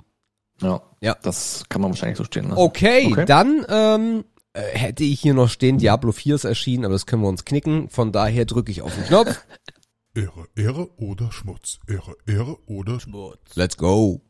Ja. 0.60 0.80
Ja. 1.00 1.16
Das 1.22 1.64
kann 1.68 1.82
man 1.82 1.90
wahrscheinlich 1.90 2.18
so 2.18 2.24
stehen. 2.24 2.48
Ne? 2.48 2.56
Okay, 2.56 3.08
Okay. 3.12 3.24
dann 3.26 3.64
ähm, 3.68 4.24
äh, 4.54 4.62
hätte 4.62 5.04
ich 5.04 5.20
hier 5.20 5.34
noch 5.34 5.48
stehen, 5.50 5.78
Diablo 5.78 6.12
4 6.12 6.34
ist 6.36 6.44
erschienen, 6.44 6.84
aber 6.84 6.94
das 6.94 7.06
können 7.06 7.22
wir 7.22 7.28
uns 7.28 7.44
knicken. 7.44 7.88
Von 7.90 8.12
daher 8.12 8.44
drücke 8.46 8.70
ich 8.72 8.82
auf 8.82 8.94
den 8.94 9.04
Knopf. 9.04 9.44
Ehre, 10.14 10.46
Ehre 10.56 10.88
oder 10.98 11.30
Schmutz. 11.30 11.78
Ehre, 11.86 12.14
Ehre 12.26 12.56
oder 12.66 12.98
Schmutz. 13.00 13.38
Let's 13.54 13.76
go. 13.76 14.22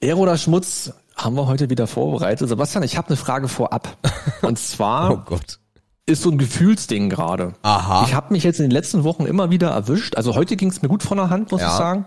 Ehre 0.00 0.18
oder 0.18 0.38
Schmutz 0.38 0.92
haben 1.16 1.34
wir 1.34 1.46
heute 1.48 1.68
wieder 1.68 1.88
vorbereitet. 1.88 2.48
Sebastian, 2.48 2.84
ich 2.84 2.96
habe 2.96 3.08
eine 3.08 3.16
Frage 3.16 3.48
vorab. 3.48 3.96
Und 4.42 4.52
Oh 4.52 4.54
zwar 4.62 5.24
Gott. 5.24 5.58
ist 6.06 6.22
so 6.22 6.30
ein 6.30 6.38
Gefühlsding 6.38 7.08
gerade. 7.10 7.54
Aha. 7.62 8.04
Ich 8.06 8.14
habe 8.14 8.32
mich 8.32 8.44
jetzt 8.44 8.60
in 8.60 8.66
den 8.66 8.70
letzten 8.70 9.02
Wochen 9.02 9.26
immer 9.26 9.50
wieder 9.50 9.70
erwischt. 9.70 10.16
Also 10.16 10.36
heute 10.36 10.54
ging 10.54 10.68
es 10.70 10.80
mir 10.82 10.88
gut 10.88 11.02
von 11.02 11.16
der 11.16 11.28
Hand, 11.30 11.50
muss 11.50 11.60
Ja. 11.60 11.68
ich 11.68 11.74
sagen. 11.74 12.06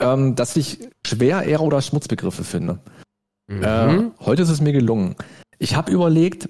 Ähm, 0.00 0.34
dass 0.34 0.56
ich 0.56 0.78
schwer 1.06 1.42
Ehre 1.42 1.62
oder 1.62 1.82
Schmutzbegriffe 1.82 2.44
finde. 2.44 2.80
Mhm. 3.48 3.62
Äh, 3.62 4.10
heute 4.20 4.42
ist 4.42 4.48
es 4.48 4.60
mir 4.60 4.72
gelungen. 4.72 5.16
Ich 5.58 5.76
habe 5.76 5.92
überlegt, 5.92 6.48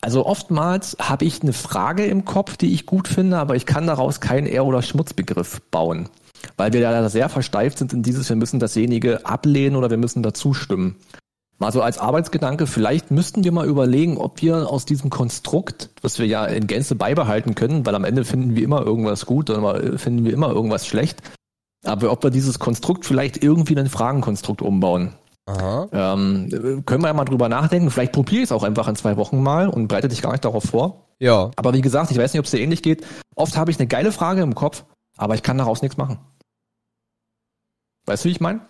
also 0.00 0.26
oftmals 0.26 0.96
habe 1.00 1.24
ich 1.24 1.42
eine 1.42 1.52
Frage 1.52 2.04
im 2.06 2.24
Kopf, 2.24 2.56
die 2.56 2.74
ich 2.74 2.84
gut 2.84 3.08
finde, 3.08 3.38
aber 3.38 3.56
ich 3.56 3.64
kann 3.64 3.86
daraus 3.86 4.20
keinen 4.20 4.46
Ehr- 4.46 4.66
oder 4.66 4.82
Schmutzbegriff 4.82 5.62
bauen. 5.70 6.08
Weil 6.56 6.72
wir 6.72 6.80
da 6.82 7.08
sehr 7.08 7.28
versteift 7.28 7.78
sind 7.78 7.92
in 7.92 8.02
dieses, 8.02 8.28
wir 8.28 8.36
müssen 8.36 8.60
dasjenige 8.60 9.24
ablehnen 9.24 9.76
oder 9.76 9.88
wir 9.88 9.96
müssen 9.96 10.22
dazu 10.22 10.52
stimmen. 10.52 10.96
Mal 11.58 11.72
so 11.72 11.80
als 11.80 11.98
Arbeitsgedanke, 11.98 12.66
vielleicht 12.66 13.12
müssten 13.12 13.44
wir 13.44 13.52
mal 13.52 13.66
überlegen, 13.66 14.18
ob 14.18 14.42
wir 14.42 14.68
aus 14.68 14.84
diesem 14.84 15.08
Konstrukt, 15.08 15.90
was 16.02 16.18
wir 16.18 16.26
ja 16.26 16.44
in 16.44 16.66
Gänze 16.66 16.96
beibehalten 16.96 17.54
können, 17.54 17.86
weil 17.86 17.94
am 17.94 18.04
Ende 18.04 18.24
finden 18.24 18.56
wir 18.56 18.64
immer 18.64 18.82
irgendwas 18.82 19.24
gut 19.24 19.48
oder 19.48 19.98
finden 19.98 20.24
wir 20.24 20.32
immer 20.32 20.50
irgendwas 20.50 20.86
schlecht, 20.86 21.22
aber 21.86 22.10
ob 22.10 22.22
wir 22.22 22.30
dieses 22.30 22.58
Konstrukt 22.58 23.04
vielleicht 23.04 23.42
irgendwie 23.42 23.74
in 23.74 23.78
ein 23.80 23.88
Fragenkonstrukt 23.88 24.62
umbauen. 24.62 25.12
Aha. 25.46 25.88
Ähm, 25.92 26.82
können 26.86 27.02
wir 27.02 27.08
ja 27.08 27.14
mal 27.14 27.24
drüber 27.24 27.48
nachdenken. 27.48 27.90
Vielleicht 27.90 28.12
probiere 28.12 28.42
ich 28.42 28.48
es 28.48 28.52
auch 28.52 28.62
einfach 28.62 28.88
in 28.88 28.96
zwei 28.96 29.16
Wochen 29.16 29.42
mal 29.42 29.68
und 29.68 29.88
bereite 29.88 30.08
dich 30.08 30.22
gar 30.22 30.32
nicht 30.32 30.44
darauf 30.44 30.64
vor. 30.64 31.08
Ja. 31.18 31.50
Aber 31.56 31.74
wie 31.74 31.82
gesagt, 31.82 32.10
ich 32.10 32.18
weiß 32.18 32.32
nicht, 32.32 32.40
ob 32.40 32.46
es 32.46 32.50
dir 32.50 32.60
ähnlich 32.60 32.82
geht. 32.82 33.04
Oft 33.34 33.56
habe 33.56 33.70
ich 33.70 33.78
eine 33.78 33.86
geile 33.86 34.12
Frage 34.12 34.42
im 34.42 34.54
Kopf, 34.54 34.84
aber 35.16 35.34
ich 35.34 35.42
kann 35.42 35.58
daraus 35.58 35.82
nichts 35.82 35.96
machen. 35.96 36.18
Weißt 38.06 38.24
du, 38.24 38.28
wie 38.28 38.32
ich 38.32 38.40
meine? 38.40 38.60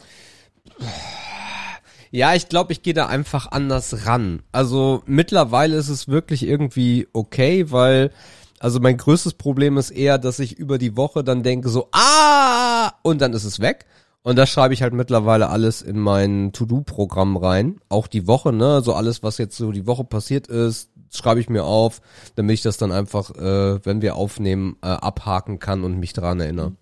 Ja, 2.10 2.34
ich 2.34 2.48
glaube, 2.48 2.72
ich 2.72 2.82
gehe 2.82 2.94
da 2.94 3.06
einfach 3.06 3.50
anders 3.50 4.06
ran. 4.06 4.42
Also 4.52 5.02
mittlerweile 5.06 5.76
ist 5.76 5.88
es 5.88 6.06
wirklich 6.06 6.44
irgendwie 6.44 7.08
okay, 7.12 7.70
weil 7.72 8.12
also 8.60 8.80
mein 8.80 8.96
größtes 8.96 9.34
Problem 9.34 9.76
ist 9.76 9.90
eher, 9.90 10.18
dass 10.18 10.38
ich 10.38 10.58
über 10.58 10.78
die 10.78 10.96
Woche 10.96 11.24
dann 11.24 11.42
denke 11.42 11.68
so 11.68 11.88
ah 11.92 12.73
und 13.02 13.20
dann 13.20 13.32
ist 13.32 13.44
es 13.44 13.60
weg. 13.60 13.86
Und 14.22 14.36
da 14.36 14.46
schreibe 14.46 14.72
ich 14.72 14.82
halt 14.82 14.94
mittlerweile 14.94 15.50
alles 15.50 15.82
in 15.82 15.98
mein 15.98 16.52
To-Do-Programm 16.52 17.36
rein. 17.36 17.78
Auch 17.90 18.06
die 18.06 18.26
Woche, 18.26 18.54
ne? 18.54 18.80
So 18.80 18.94
alles, 18.94 19.22
was 19.22 19.36
jetzt 19.36 19.56
so 19.56 19.70
die 19.70 19.86
Woche 19.86 20.04
passiert 20.04 20.46
ist, 20.46 20.90
schreibe 21.10 21.40
ich 21.40 21.50
mir 21.50 21.64
auf, 21.64 22.00
damit 22.34 22.54
ich 22.54 22.62
das 22.62 22.78
dann 22.78 22.90
einfach, 22.90 23.30
äh, 23.32 23.84
wenn 23.84 24.00
wir 24.00 24.16
aufnehmen, 24.16 24.76
äh, 24.82 24.88
abhaken 24.88 25.58
kann 25.58 25.84
und 25.84 25.98
mich 25.98 26.14
daran 26.14 26.40
erinnere. 26.40 26.72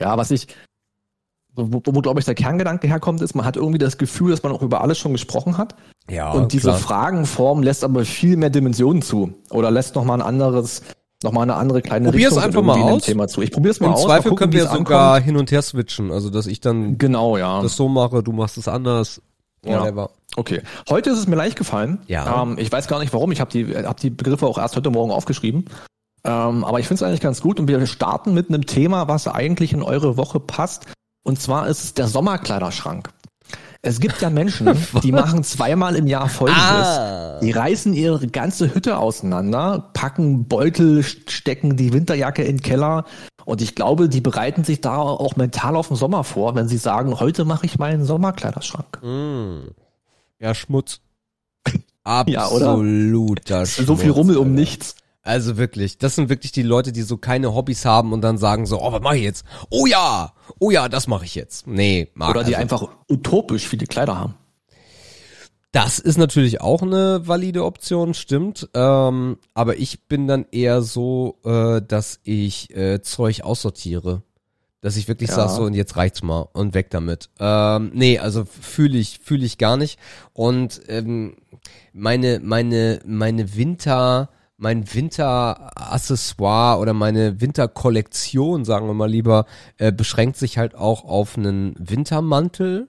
Ja, 0.00 0.16
was 0.16 0.30
ich, 0.30 0.48
wo, 1.54 1.68
wo 1.70 2.00
glaube 2.00 2.20
ich 2.20 2.24
der 2.24 2.34
Kerngedanke 2.34 2.88
herkommt, 2.88 3.20
ist, 3.20 3.34
man 3.34 3.44
hat 3.44 3.56
irgendwie 3.56 3.78
das 3.78 3.98
Gefühl, 3.98 4.30
dass 4.30 4.42
man 4.42 4.52
auch 4.52 4.62
über 4.62 4.80
alles 4.80 4.98
schon 4.98 5.12
gesprochen 5.12 5.58
hat. 5.58 5.76
Ja, 6.08 6.32
und 6.32 6.54
diese 6.54 6.72
Fragenform 6.72 7.62
lässt 7.62 7.84
aber 7.84 8.04
viel 8.04 8.36
mehr 8.36 8.50
Dimensionen 8.50 9.02
zu. 9.02 9.34
Oder 9.50 9.70
lässt 9.70 9.94
nochmal 9.94 10.20
ein 10.20 10.26
anderes, 10.26 10.82
nochmal 11.24 11.44
eine 11.44 11.54
andere 11.54 11.82
kleine 11.82 12.10
Probier's 12.10 12.32
Richtung 12.32 12.44
einfach 12.44 12.62
mal 12.62 12.80
aus. 12.80 13.02
Thema 13.04 13.28
zu. 13.28 13.42
Ich 13.42 13.50
probier's 13.50 13.80
mal 13.80 13.88
Im 13.88 13.92
aus. 13.94 14.00
mal 14.02 14.06
Zweifel 14.08 14.30
gucken, 14.30 14.38
können 14.50 14.52
wir 14.52 14.64
es 14.64 14.72
sogar 14.72 15.14
ankommt. 15.14 15.24
hin 15.26 15.36
und 15.36 15.50
her 15.50 15.62
switchen, 15.62 16.10
also 16.10 16.30
dass 16.30 16.46
ich 16.46 16.60
dann 16.60 16.98
Genau, 16.98 17.36
ja. 17.36 17.62
das 17.62 17.76
so 17.76 17.88
mache, 17.88 18.22
du 18.22 18.32
machst 18.32 18.56
es 18.58 18.68
anders. 18.68 19.20
Ja. 19.64 19.80
Whatever. 19.80 20.10
Okay. 20.36 20.62
Heute 20.88 21.10
ist 21.10 21.18
es 21.18 21.26
mir 21.28 21.36
leicht 21.36 21.56
gefallen. 21.56 22.00
Ja. 22.08 22.42
Ähm, 22.42 22.56
ich 22.58 22.72
weiß 22.72 22.88
gar 22.88 22.98
nicht 22.98 23.12
warum. 23.12 23.30
Ich 23.32 23.40
habe 23.40 23.50
die, 23.50 23.74
hab 23.76 23.98
die 24.00 24.10
Begriffe 24.10 24.46
auch 24.46 24.58
erst 24.58 24.74
heute 24.76 24.90
Morgen 24.90 25.10
aufgeschrieben. 25.12 25.66
Ähm, 26.24 26.64
aber 26.64 26.80
ich 26.80 26.88
finde 26.88 27.02
es 27.04 27.08
eigentlich 27.08 27.20
ganz 27.20 27.40
gut 27.40 27.60
und 27.60 27.68
wir 27.68 27.84
starten 27.86 28.32
mit 28.34 28.48
einem 28.48 28.66
Thema, 28.66 29.08
was 29.08 29.28
eigentlich 29.28 29.72
in 29.72 29.82
eure 29.82 30.16
Woche 30.16 30.40
passt. 30.40 30.86
Und 31.24 31.40
zwar 31.40 31.68
ist 31.68 31.84
es 31.84 31.94
der 31.94 32.08
Sommerkleiderschrank. 32.08 33.10
Es 33.84 33.98
gibt 33.98 34.20
ja 34.22 34.30
Menschen, 34.30 34.72
die 35.02 35.10
machen 35.10 35.42
zweimal 35.42 35.96
im 35.96 36.06
Jahr 36.06 36.28
Folgendes. 36.28 36.62
Ah. 36.62 37.40
Die 37.40 37.50
reißen 37.50 37.92
ihre 37.94 38.28
ganze 38.28 38.72
Hütte 38.72 38.96
auseinander, 38.96 39.90
packen 39.92 40.46
Beutel, 40.46 41.02
stecken 41.02 41.76
die 41.76 41.92
Winterjacke 41.92 42.44
in 42.44 42.58
den 42.58 42.62
Keller 42.62 43.04
und 43.44 43.60
ich 43.60 43.74
glaube, 43.74 44.08
die 44.08 44.20
bereiten 44.20 44.62
sich 44.62 44.80
da 44.80 44.98
auch 44.98 45.34
mental 45.34 45.74
auf 45.74 45.88
den 45.88 45.96
Sommer 45.96 46.22
vor, 46.22 46.54
wenn 46.54 46.68
sie 46.68 46.76
sagen, 46.76 47.18
heute 47.18 47.44
mache 47.44 47.66
ich 47.66 47.78
meinen 47.78 48.04
Sommerkleiderschrank. 48.04 49.02
Mm. 49.02 49.70
Ja, 50.38 50.54
Schmutz. 50.54 51.00
Ja, 52.04 52.48
oder? 52.48 52.70
Absoluter 52.70 53.64
Schmutz. 53.64 53.86
so 53.86 53.94
viel 53.94 54.10
Rummel 54.10 54.36
um 54.36 54.52
nichts. 54.54 54.96
Also 55.24 55.56
wirklich, 55.56 55.98
das 55.98 56.16
sind 56.16 56.28
wirklich 56.28 56.50
die 56.50 56.62
Leute, 56.62 56.90
die 56.90 57.02
so 57.02 57.16
keine 57.16 57.54
Hobbys 57.54 57.84
haben 57.84 58.12
und 58.12 58.22
dann 58.22 58.38
sagen 58.38 58.66
so, 58.66 58.82
oh, 58.82 58.92
was 58.92 59.00
mache 59.00 59.16
ich 59.18 59.22
jetzt? 59.22 59.44
Oh 59.70 59.86
ja, 59.86 60.32
oh 60.58 60.70
ja, 60.70 60.88
das 60.88 61.06
mache 61.06 61.24
ich 61.24 61.36
jetzt. 61.36 61.66
Nee, 61.68 62.08
mag 62.14 62.30
Oder 62.30 62.42
die 62.42 62.56
also, 62.56 62.62
einfach 62.62 62.94
utopisch 63.08 63.68
viele 63.68 63.86
Kleider 63.86 64.18
haben. 64.18 64.34
Das 65.70 65.98
ist 65.98 66.18
natürlich 66.18 66.60
auch 66.60 66.82
eine 66.82 67.26
valide 67.26 67.64
Option, 67.64 68.14
stimmt. 68.14 68.68
Ähm, 68.74 69.38
aber 69.54 69.78
ich 69.78 70.06
bin 70.06 70.26
dann 70.26 70.44
eher 70.50 70.82
so, 70.82 71.38
äh, 71.44 71.80
dass 71.80 72.20
ich 72.24 72.74
äh, 72.76 73.00
Zeug 73.00 73.42
aussortiere. 73.42 74.22
Dass 74.82 74.96
ich 74.96 75.06
wirklich 75.06 75.30
Ja. 75.30 75.36
sage, 75.36 75.52
so 75.52 75.62
und 75.62 75.74
jetzt 75.74 75.96
reicht's 75.96 76.22
mal 76.24 76.48
und 76.52 76.74
weg 76.74 76.90
damit. 76.90 77.30
Ähm, 77.38 77.92
nee, 77.94 78.18
also 78.18 78.44
fühle 78.44 78.98
ich, 78.98 79.20
fühle 79.22 79.46
ich 79.46 79.56
gar 79.56 79.76
nicht. 79.76 79.98
Und 80.32 80.80
ähm, 80.88 81.36
meine, 81.92 82.40
meine, 82.42 82.98
meine 83.06 83.54
Winter, 83.56 84.28
mein 84.62 84.92
Winteraccessoire 84.94 86.78
oder 86.78 86.94
meine 86.94 87.40
Winterkollektion, 87.40 88.64
sagen 88.64 88.86
wir 88.86 88.94
mal 88.94 89.10
lieber, 89.10 89.46
äh, 89.78 89.92
beschränkt 89.92 90.36
sich 90.36 90.56
halt 90.56 90.74
auch 90.74 91.04
auf 91.04 91.36
einen 91.36 91.74
Wintermantel. 91.78 92.88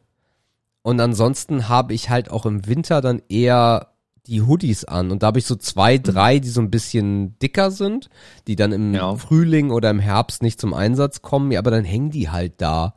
Und 0.83 0.99
ansonsten 0.99 1.69
habe 1.69 1.93
ich 1.93 2.09
halt 2.09 2.29
auch 2.29 2.45
im 2.45 2.67
Winter 2.67 3.01
dann 3.01 3.21
eher 3.27 3.87
die 4.27 4.41
Hoodies 4.41 4.85
an. 4.85 5.11
Und 5.11 5.23
da 5.23 5.27
habe 5.27 5.39
ich 5.39 5.45
so 5.45 5.55
zwei, 5.55 5.97
drei, 5.97 6.39
die 6.39 6.49
so 6.49 6.61
ein 6.61 6.71
bisschen 6.71 7.37
dicker 7.39 7.71
sind, 7.71 8.09
die 8.47 8.55
dann 8.55 8.71
im 8.71 8.93
Ja. 8.93 9.15
Frühling 9.15 9.71
oder 9.71 9.89
im 9.89 9.99
Herbst 9.99 10.41
nicht 10.43 10.61
zum 10.61 10.73
Einsatz 10.73 11.21
kommen, 11.21 11.51
ja, 11.51 11.59
aber 11.59 11.71
dann 11.71 11.83
hängen 11.83 12.11
die 12.11 12.29
halt 12.29 12.61
da. 12.61 12.93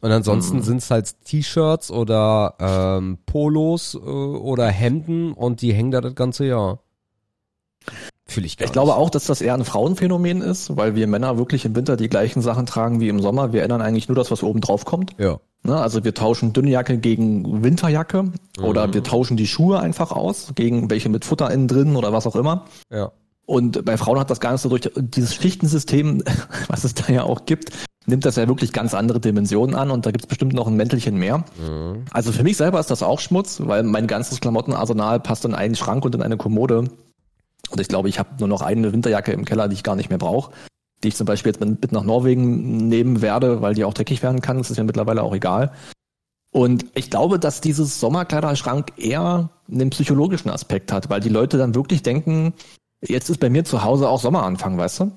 Und 0.00 0.10
ansonsten 0.12 0.62
sind's 0.62 0.90
halt 0.90 1.24
T-Shirts 1.24 1.90
oder 1.90 2.54
ähm, 2.58 3.18
Polos 3.26 3.94
äh, 3.94 3.98
oder 3.98 4.68
Hemden 4.68 5.32
und 5.32 5.60
die 5.62 5.74
hängen 5.74 5.90
da 5.90 6.00
das 6.00 6.14
ganze 6.14 6.46
Jahr. 6.46 6.78
Fühle 8.26 8.46
ich 8.46 8.56
gar 8.56 8.64
Ich 8.66 8.72
glaube 8.72 8.88
nicht. 8.88 8.96
auch, 8.98 9.10
dass 9.10 9.24
das 9.26 9.40
eher 9.40 9.54
ein 9.54 9.64
Frauenphänomen 9.64 10.40
ist, 10.40 10.76
weil 10.76 10.94
wir 10.94 11.06
Männer 11.06 11.36
wirklich 11.38 11.64
im 11.64 11.76
Winter 11.76 11.96
die 11.96 12.08
gleichen 12.08 12.40
Sachen 12.42 12.64
tragen 12.66 13.00
wie 13.00 13.08
im 13.08 13.20
Sommer. 13.20 13.52
Wir 13.52 13.62
ändern 13.62 13.82
eigentlich 13.82 14.08
nur 14.08 14.16
das, 14.16 14.30
was 14.30 14.42
oben 14.42 14.60
drauf 14.60 14.84
kommt. 14.84 15.12
Ja. 15.18 15.38
Ne? 15.62 15.76
Also 15.76 16.04
wir 16.04 16.14
tauschen 16.14 16.52
dünne 16.52 16.70
Jacke 16.70 16.98
gegen 16.98 17.62
Winterjacke 17.62 18.22
Mhm. 18.58 18.64
oder 18.64 18.92
wir 18.94 19.02
tauschen 19.02 19.36
die 19.36 19.46
Schuhe 19.46 19.78
einfach 19.80 20.10
aus 20.12 20.52
gegen 20.54 20.88
welche 20.90 21.08
mit 21.08 21.24
Futter 21.24 21.50
innen 21.50 21.68
drin 21.68 21.96
oder 21.96 22.12
was 22.12 22.26
auch 22.26 22.36
immer. 22.36 22.64
Ja. 22.90 23.12
Und 23.46 23.84
bei 23.84 23.98
Frauen 23.98 24.18
hat 24.18 24.30
das 24.30 24.40
so 24.62 24.70
durch 24.70 24.90
dieses 24.96 25.34
Schichtensystem, 25.34 26.22
was 26.68 26.84
es 26.84 26.94
da 26.94 27.12
ja 27.12 27.24
auch 27.24 27.44
gibt, 27.44 27.72
nimmt 28.06 28.24
das 28.24 28.36
ja 28.36 28.48
wirklich 28.48 28.72
ganz 28.72 28.94
andere 28.94 29.20
Dimensionen 29.20 29.74
an 29.74 29.90
und 29.90 30.06
da 30.06 30.10
gibt's 30.10 30.26
bestimmt 30.26 30.52
noch 30.54 30.66
ein 30.66 30.76
Mäntelchen 30.76 31.16
mehr. 31.18 31.44
Also 32.10 32.32
für 32.32 32.42
mich 32.42 32.56
selber 32.56 32.80
ist 32.80 32.90
das 32.90 33.02
auch 33.02 33.20
Schmutz, 33.20 33.60
weil 33.64 33.82
mein 33.82 34.06
ganzes 34.06 34.40
Klamottenarsenal 34.40 35.20
passt 35.20 35.44
in 35.44 35.54
einen 35.54 35.74
Schrank 35.74 36.04
und 36.04 36.14
in 36.14 36.22
eine 36.22 36.36
Kommode. 36.36 36.84
Und 37.70 37.80
ich 37.80 37.88
glaube, 37.88 38.08
ich 38.08 38.18
habe 38.18 38.30
nur 38.38 38.48
noch 38.48 38.62
eine 38.62 38.92
Winterjacke 38.92 39.32
im 39.32 39.44
Keller, 39.44 39.68
die 39.68 39.74
ich 39.74 39.82
gar 39.82 39.96
nicht 39.96 40.10
mehr 40.10 40.18
brauche. 40.18 40.52
Die 41.02 41.08
ich 41.08 41.16
zum 41.16 41.26
Beispiel 41.26 41.52
jetzt 41.52 41.60
mit, 41.60 41.92
nach 41.92 42.04
Norwegen 42.04 42.88
nehmen 42.88 43.20
werde, 43.20 43.60
weil 43.62 43.74
die 43.74 43.84
auch 43.84 43.94
dreckig 43.94 44.22
werden 44.22 44.40
kann. 44.40 44.58
Das 44.58 44.70
ist 44.70 44.78
mir 44.78 44.84
mittlerweile 44.84 45.22
auch 45.22 45.34
egal. 45.34 45.72
Und 46.52 46.86
ich 46.94 47.10
glaube, 47.10 47.40
dass 47.40 47.60
dieses 47.60 47.98
Sommerkleiderschrank 47.98 48.92
eher 48.96 49.50
einen 49.70 49.90
psychologischen 49.90 50.50
Aspekt 50.50 50.92
hat, 50.92 51.10
weil 51.10 51.20
die 51.20 51.28
Leute 51.28 51.58
dann 51.58 51.74
wirklich 51.74 52.02
denken, 52.02 52.54
jetzt 53.02 53.28
ist 53.28 53.40
bei 53.40 53.50
mir 53.50 53.64
zu 53.64 53.82
Hause 53.82 54.08
auch 54.08 54.20
Sommeranfang, 54.20 54.78
weißt 54.78 55.00
du? 55.00 55.12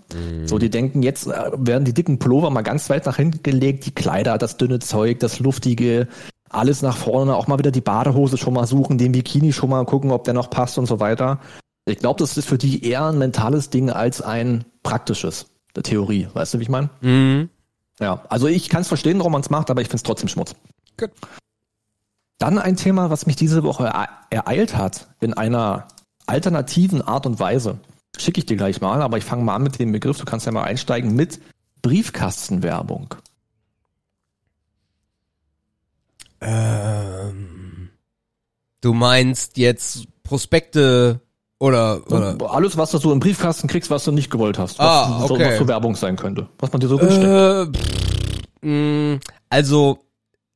So, 0.47 0.57
die 0.57 0.71
denken, 0.71 1.03
jetzt 1.03 1.27
äh, 1.27 1.51
werden 1.55 1.85
die 1.85 1.93
dicken 1.93 2.17
Pullover 2.17 2.49
mal 2.49 2.63
ganz 2.63 2.89
weit 2.89 3.05
nach 3.05 3.17
hinten 3.17 3.43
gelegt, 3.43 3.85
die 3.85 3.93
Kleider, 3.93 4.37
das 4.37 4.57
dünne 4.57 4.79
Zeug, 4.79 5.19
das 5.19 5.39
luftige, 5.39 6.07
alles 6.49 6.81
nach 6.81 6.97
vorne, 6.97 7.35
auch 7.35 7.47
mal 7.47 7.59
wieder 7.59 7.71
die 7.71 7.81
Badehose 7.81 8.37
schon 8.37 8.53
mal 8.53 8.67
suchen, 8.67 8.97
den 8.97 9.11
Bikini 9.11 9.53
schon 9.53 9.69
mal 9.69 9.85
gucken, 9.85 10.11
ob 10.11 10.23
der 10.23 10.33
noch 10.33 10.49
passt 10.49 10.77
und 10.77 10.85
so 10.85 10.99
weiter. 10.99 11.39
Ich 11.87 11.99
glaube, 11.99 12.19
das 12.19 12.37
ist 12.37 12.49
für 12.49 12.57
die 12.57 12.83
eher 12.83 13.05
ein 13.05 13.17
mentales 13.17 13.69
Ding 13.69 13.89
als 13.89 14.21
ein 14.21 14.65
praktisches, 14.83 15.47
der 15.73 15.83
Theorie. 15.83 16.27
Weißt 16.33 16.53
du, 16.53 16.59
wie 16.59 16.63
ich 16.63 16.69
meine? 16.69 16.89
Mhm. 16.99 17.49
Ja, 17.99 18.25
also 18.27 18.47
ich 18.47 18.67
kann 18.67 18.81
es 18.81 18.89
verstehen, 18.89 19.19
warum 19.19 19.31
man 19.31 19.41
es 19.41 19.49
macht, 19.49 19.69
aber 19.71 19.79
ich 19.81 19.87
finde 19.87 19.97
es 19.97 20.03
trotzdem 20.03 20.27
Schmutz. 20.27 20.53
Gut. 20.97 21.11
Dann 22.39 22.59
ein 22.59 22.75
Thema, 22.75 23.09
was 23.09 23.25
mich 23.25 23.37
diese 23.37 23.63
Woche 23.63 23.85
ere- 23.85 24.09
ereilt 24.29 24.75
hat, 24.75 25.07
in 25.21 25.33
einer 25.33 25.87
alternativen 26.25 27.01
Art 27.01 27.25
und 27.25 27.39
Weise. 27.39 27.79
Schicke 28.17 28.39
ich 28.39 28.45
dir 28.45 28.57
gleich 28.57 28.81
mal, 28.81 29.01
aber 29.01 29.17
ich 29.17 29.23
fange 29.23 29.43
mal 29.43 29.55
an 29.55 29.63
mit 29.63 29.79
dem 29.79 29.93
Begriff, 29.93 30.17
du 30.17 30.25
kannst 30.25 30.45
ja 30.45 30.51
mal 30.51 30.63
einsteigen 30.63 31.15
mit 31.15 31.39
Briefkastenwerbung. 31.81 33.15
Ähm, 36.41 37.89
du 38.81 38.93
meinst 38.93 39.57
jetzt 39.57 40.05
Prospekte 40.23 41.21
oder, 41.59 42.01
oder 42.11 42.51
Alles, 42.51 42.77
was 42.77 42.91
du 42.91 42.97
so 42.99 43.11
im 43.11 43.19
Briefkasten 43.19 43.67
kriegst, 43.67 43.89
was 43.89 44.03
du 44.03 44.11
nicht 44.11 44.29
gewollt 44.29 44.59
hast. 44.59 44.79
Was, 44.79 44.85
Ah, 44.85 45.25
so, 45.27 45.33
okay. 45.33 45.51
was 45.51 45.57
so 45.59 45.67
Werbung 45.67 45.95
sein 45.95 46.15
könnte. 46.15 46.47
Was 46.59 46.71
man 46.71 46.79
dir 46.81 46.87
so 46.87 46.99
wünscht. 47.01 47.17
Äh, 47.17 47.65
pff, 47.65 48.41
mh, 48.61 49.19
also, 49.49 49.99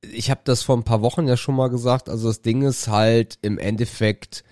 ich 0.01 0.29
habe 0.29 0.41
das 0.43 0.63
vor 0.63 0.77
ein 0.77 0.83
paar 0.83 1.01
Wochen 1.01 1.27
ja 1.27 1.37
schon 1.37 1.55
mal 1.55 1.69
gesagt. 1.69 2.09
Also 2.09 2.27
das 2.27 2.41
Ding 2.41 2.61
ist 2.63 2.87
halt 2.87 3.37
im 3.41 3.57
Endeffekt, 3.57 4.43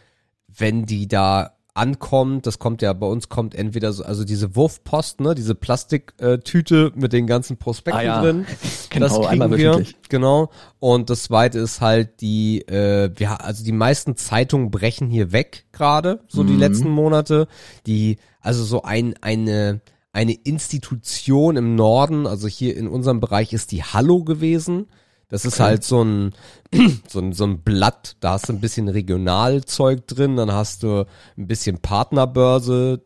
wenn 0.47 0.85
die 0.85 1.07
da 1.07 1.55
ankommt, 1.73 2.45
das 2.45 2.59
kommt 2.59 2.81
ja 2.81 2.91
bei 2.93 3.07
uns 3.07 3.29
kommt 3.29 3.55
entweder 3.55 3.93
so, 3.93 4.03
also 4.03 4.23
diese 4.25 4.55
Wurfpost, 4.55 5.21
ne, 5.21 5.35
diese 5.35 5.55
Plastiktüte 5.55 6.91
mit 6.95 7.13
den 7.13 7.27
ganzen 7.27 7.57
Prospekten 7.57 7.99
Ah, 8.01 8.03
ja. 8.03 8.21
drin. 8.21 8.45
Genau, 8.89 9.07
das 9.21 9.27
einmal 9.27 9.49
kriegen 9.49 9.61
wir, 9.61 9.69
wöchentlich. 9.73 9.95
genau. 10.09 10.49
Und 10.79 11.11
das 11.11 11.23
zweite 11.23 11.59
ist 11.59 11.79
halt 11.79 12.21
die, 12.21 12.61
äh, 12.67 13.11
wir, 13.15 13.43
also 13.45 13.63
die 13.63 13.71
meisten 13.71 14.15
Zeitungen 14.15 14.71
brechen 14.71 15.09
hier 15.09 15.31
weg 15.31 15.65
gerade, 15.71 16.21
so 16.27 16.43
die 16.43 16.53
Mhm. 16.53 16.59
letzten 16.59 16.89
Monate. 16.89 17.47
Die, 17.85 18.17
also 18.41 18.63
so 18.63 18.81
ein, 18.81 19.13
eine, 19.21 19.81
eine 20.11 20.33
Institution 20.33 21.55
im 21.55 21.75
Norden, 21.75 22.25
also 22.25 22.47
hier 22.47 22.75
in 22.75 22.87
unserem 22.87 23.19
Bereich 23.19 23.53
ist 23.53 23.71
die 23.71 23.83
Hallo 23.83 24.23
gewesen. 24.23 24.87
Das 25.29 25.45
ist 25.45 25.59
halt 25.59 25.83
so 25.83 26.03
ein, 26.03 26.33
so 27.07 27.19
ein, 27.19 27.33
so 27.33 27.45
ein 27.45 27.61
Blatt, 27.61 28.17
da 28.19 28.31
hast 28.31 28.49
du 28.49 28.53
ein 28.53 28.61
bisschen 28.61 28.89
Regionalzeug 28.89 30.05
drin, 30.07 30.35
dann 30.35 30.51
hast 30.51 30.83
du 30.83 31.05
ein 31.37 31.47
bisschen 31.47 31.77
Partnerbörse, 31.77 33.03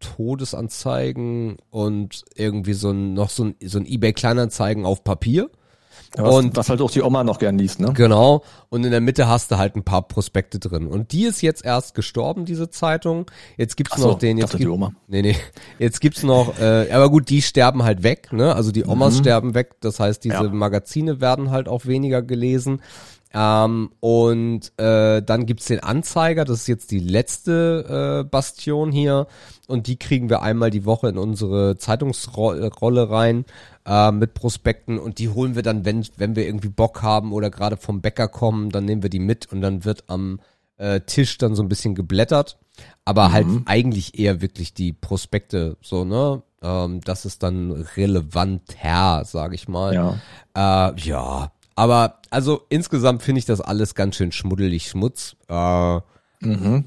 Todesanzeigen 0.00 1.58
und 1.68 2.24
irgendwie 2.34 2.72
so 2.72 2.90
ein, 2.90 3.12
noch 3.12 3.28
so 3.28 3.44
ein, 3.44 3.56
so 3.62 3.78
ein 3.78 3.86
eBay 3.86 4.14
Kleinanzeigen 4.14 4.86
auf 4.86 5.04
Papier. 5.04 5.50
Ja, 6.16 6.24
was, 6.24 6.34
und- 6.34 6.56
was 6.56 6.68
halt 6.68 6.80
auch 6.80 6.90
die 6.90 7.02
Oma 7.02 7.22
noch 7.22 7.38
gern 7.38 7.56
liest, 7.58 7.78
ne? 7.80 7.92
Genau. 7.94 8.42
Und 8.68 8.84
in 8.84 8.90
der 8.90 9.00
Mitte 9.00 9.28
hast 9.28 9.50
du 9.52 9.58
halt 9.58 9.76
ein 9.76 9.84
paar 9.84 10.02
Prospekte 10.02 10.58
drin. 10.58 10.86
Und 10.88 11.12
die 11.12 11.24
ist 11.24 11.40
jetzt 11.40 11.64
erst 11.64 11.94
gestorben, 11.94 12.44
diese 12.44 12.68
Zeitung. 12.70 13.30
Jetzt 13.56 13.76
gibt's 13.76 13.96
so, 13.96 14.08
noch 14.08 14.18
den, 14.18 14.36
jetzt 14.36 14.46
dachte 14.48 14.56
die 14.58 14.64
gibt- 14.64 14.74
Oma. 14.74 14.92
Nee, 15.06 15.22
nee. 15.22 15.36
Jetzt 15.78 16.00
gibt's 16.00 16.22
noch, 16.24 16.58
äh, 16.58 16.90
aber 16.90 17.10
gut, 17.10 17.28
die 17.30 17.42
sterben 17.42 17.84
halt 17.84 18.02
weg, 18.02 18.32
ne? 18.32 18.54
Also 18.54 18.72
die 18.72 18.84
Omas 18.84 19.18
sterben 19.18 19.54
weg. 19.54 19.76
Das 19.80 20.00
heißt, 20.00 20.24
diese 20.24 20.38
Mhm. 20.38 20.44
Ja. 20.46 20.50
Magazine 20.52 21.20
werden 21.20 21.50
halt 21.50 21.68
auch 21.68 21.86
weniger 21.86 22.22
gelesen. 22.22 22.80
Ähm, 23.32 23.90
und 24.00 24.72
äh, 24.76 25.22
dann 25.22 25.46
gibt's 25.46 25.66
den 25.66 25.80
Anzeiger, 25.80 26.44
das 26.44 26.62
ist 26.62 26.66
jetzt 26.66 26.90
die 26.90 26.98
letzte 26.98 28.22
äh, 28.24 28.28
Bastion 28.28 28.90
hier. 28.90 29.26
Und 29.68 29.86
die 29.86 29.98
kriegen 29.98 30.28
wir 30.28 30.42
einmal 30.42 30.70
die 30.70 30.84
Woche 30.84 31.08
in 31.08 31.18
unsere 31.18 31.76
Zeitungsrolle 31.76 33.10
rein 33.10 33.44
äh, 33.86 34.10
mit 34.10 34.34
Prospekten 34.34 34.98
und 34.98 35.18
die 35.18 35.28
holen 35.28 35.54
wir 35.54 35.62
dann, 35.62 35.84
wenn, 35.84 36.04
wenn 36.16 36.34
wir 36.34 36.44
irgendwie 36.44 36.68
Bock 36.68 37.02
haben 37.02 37.32
oder 37.32 37.50
gerade 37.50 37.76
vom 37.76 38.00
Bäcker 38.00 38.26
kommen, 38.26 38.70
dann 38.70 38.84
nehmen 38.84 39.02
wir 39.02 39.10
die 39.10 39.20
mit 39.20 39.50
und 39.52 39.60
dann 39.60 39.84
wird 39.84 40.04
am 40.08 40.40
äh, 40.76 41.00
Tisch 41.02 41.38
dann 41.38 41.54
so 41.54 41.62
ein 41.62 41.68
bisschen 41.68 41.94
geblättert. 41.94 42.58
Aber 43.04 43.32
halt 43.32 43.46
eigentlich 43.66 44.18
eher 44.18 44.40
wirklich 44.40 44.72
die 44.72 44.92
Prospekte, 44.92 45.76
so, 45.82 46.04
ne? 46.04 46.42
Ähm, 46.62 47.00
das 47.02 47.24
ist 47.24 47.42
dann 47.42 47.72
relevanter, 47.96 49.24
sag 49.24 49.54
ich 49.54 49.68
mal. 49.68 49.94
Ja. 50.54 50.90
Äh, 50.90 51.00
ja, 51.00 51.52
aber 51.80 52.18
also 52.28 52.60
insgesamt 52.68 53.22
finde 53.22 53.38
ich 53.38 53.46
das 53.46 53.62
alles 53.62 53.94
ganz 53.94 54.16
schön 54.16 54.32
schmuddelig 54.32 54.86
Schmutz, 54.86 55.34
äh, 55.48 56.00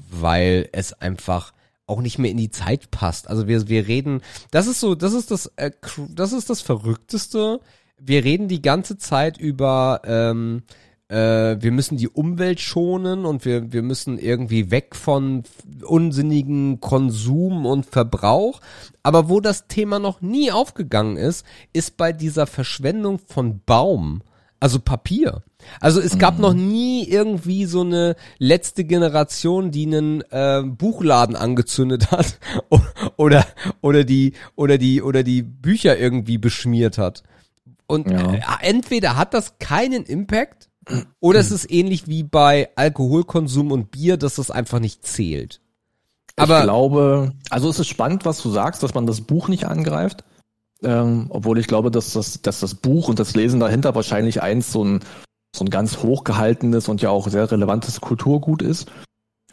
weil 0.08 0.68
es 0.70 0.92
einfach 0.92 1.52
auch 1.88 2.00
nicht 2.00 2.20
mehr 2.20 2.30
in 2.30 2.36
die 2.36 2.52
Zeit 2.52 2.92
passt. 2.92 3.28
Also 3.28 3.48
wir 3.48 3.68
wir 3.68 3.88
reden, 3.88 4.22
das 4.52 4.68
ist 4.68 4.78
so, 4.78 4.94
das 4.94 5.12
ist 5.12 5.32
das, 5.32 5.50
äh, 5.56 5.72
das 6.10 6.32
ist 6.32 6.48
das 6.48 6.60
Verrückteste. 6.60 7.58
Wir 7.98 8.22
reden 8.22 8.46
die 8.46 8.62
ganze 8.62 8.96
Zeit 8.96 9.36
über 9.36 10.00
ähm, 10.04 10.62
äh, 11.08 11.56
wir 11.58 11.72
müssen 11.72 11.96
die 11.96 12.08
Umwelt 12.08 12.60
schonen 12.60 13.24
und 13.24 13.44
wir, 13.44 13.72
wir 13.72 13.82
müssen 13.82 14.16
irgendwie 14.16 14.70
weg 14.70 14.94
von 14.94 15.42
unsinnigen 15.82 16.78
Konsum 16.78 17.66
und 17.66 17.84
Verbrauch. 17.84 18.60
Aber 19.02 19.28
wo 19.28 19.40
das 19.40 19.66
Thema 19.66 19.98
noch 19.98 20.20
nie 20.20 20.52
aufgegangen 20.52 21.16
ist, 21.16 21.44
ist 21.72 21.96
bei 21.96 22.12
dieser 22.12 22.46
Verschwendung 22.46 23.18
von 23.18 23.60
Baum, 23.66 24.22
also 24.64 24.80
Papier. 24.80 25.42
Also 25.78 26.00
es 26.00 26.16
gab 26.16 26.38
noch 26.38 26.54
nie 26.54 27.06
irgendwie 27.06 27.66
so 27.66 27.82
eine 27.82 28.16
letzte 28.38 28.84
Generation, 28.84 29.70
die 29.70 29.84
einen 29.86 30.22
äh, 30.30 30.62
Buchladen 30.64 31.36
angezündet 31.36 32.10
hat 32.10 32.38
oder 33.18 33.44
oder 33.82 34.04
die 34.04 34.32
oder 34.56 34.78
die 34.78 35.02
oder 35.02 35.22
die 35.22 35.42
Bücher 35.42 35.98
irgendwie 35.98 36.38
beschmiert 36.38 36.96
hat. 36.96 37.24
Und 37.86 38.10
Ja. 38.10 38.32
äh, 38.36 38.40
entweder 38.62 39.16
hat 39.18 39.34
das 39.34 39.58
keinen 39.58 40.04
Impact 40.04 40.70
oder 41.20 41.40
es 41.40 41.50
ist 41.50 41.70
ähnlich 41.70 42.08
wie 42.08 42.22
bei 42.22 42.70
Alkoholkonsum 42.74 43.70
und 43.70 43.90
Bier, 43.90 44.16
dass 44.16 44.36
das 44.36 44.50
einfach 44.50 44.80
nicht 44.80 45.06
zählt. 45.06 45.60
Aber 46.36 46.60
ich 46.60 46.64
glaube, 46.64 47.32
also 47.50 47.68
es 47.68 47.78
ist 47.78 47.88
spannend, 47.88 48.24
was 48.24 48.40
du 48.42 48.48
sagst, 48.48 48.82
dass 48.82 48.94
man 48.94 49.04
das 49.04 49.20
Buch 49.20 49.48
nicht 49.48 49.66
angreift. 49.66 50.24
Ähm, 50.84 51.26
obwohl 51.30 51.58
ich 51.58 51.66
glaube, 51.66 51.90
dass 51.90 52.12
das, 52.12 52.42
dass 52.42 52.60
das 52.60 52.74
Buch 52.74 53.08
und 53.08 53.18
das 53.18 53.34
Lesen 53.34 53.58
dahinter 53.60 53.94
wahrscheinlich 53.94 54.42
eins 54.42 54.70
so 54.72 54.84
ein 54.84 55.00
so 55.56 55.64
ein 55.64 55.70
ganz 55.70 55.98
hochgehaltenes 55.98 56.88
und 56.88 57.00
ja 57.00 57.10
auch 57.10 57.28
sehr 57.28 57.48
relevantes 57.50 58.00
Kulturgut 58.00 58.60
ist. 58.60 58.90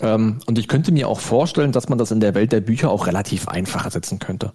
Ähm, 0.01 0.39
und 0.47 0.57
ich 0.57 0.67
könnte 0.67 0.91
mir 0.91 1.07
auch 1.07 1.19
vorstellen, 1.19 1.71
dass 1.71 1.89
man 1.89 1.99
das 1.99 2.09
in 2.11 2.19
der 2.19 2.33
Welt 2.33 2.51
der 2.51 2.61
Bücher 2.61 2.89
auch 2.89 3.05
relativ 3.05 3.47
einfach 3.47 3.85
ersetzen 3.85 4.17
könnte. 4.17 4.51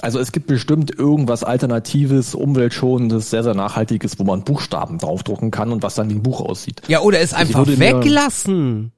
Also 0.00 0.20
es 0.20 0.30
gibt 0.30 0.46
bestimmt 0.46 0.96
irgendwas 0.96 1.42
Alternatives, 1.42 2.36
Umweltschonendes, 2.36 3.30
sehr, 3.30 3.42
sehr 3.42 3.54
Nachhaltiges, 3.54 4.20
wo 4.20 4.24
man 4.24 4.44
Buchstaben 4.44 4.98
draufdrucken 4.98 5.50
kann 5.50 5.72
und 5.72 5.82
was 5.82 5.96
dann 5.96 6.08
wie 6.10 6.14
ein 6.14 6.22
Buch 6.22 6.40
aussieht. 6.40 6.82
Ja, 6.86 7.00
oder 7.00 7.18
es 7.18 7.34
einfach 7.34 7.66
würde 7.66 7.76
mir- 7.76 7.96
weglassen. 7.96 8.92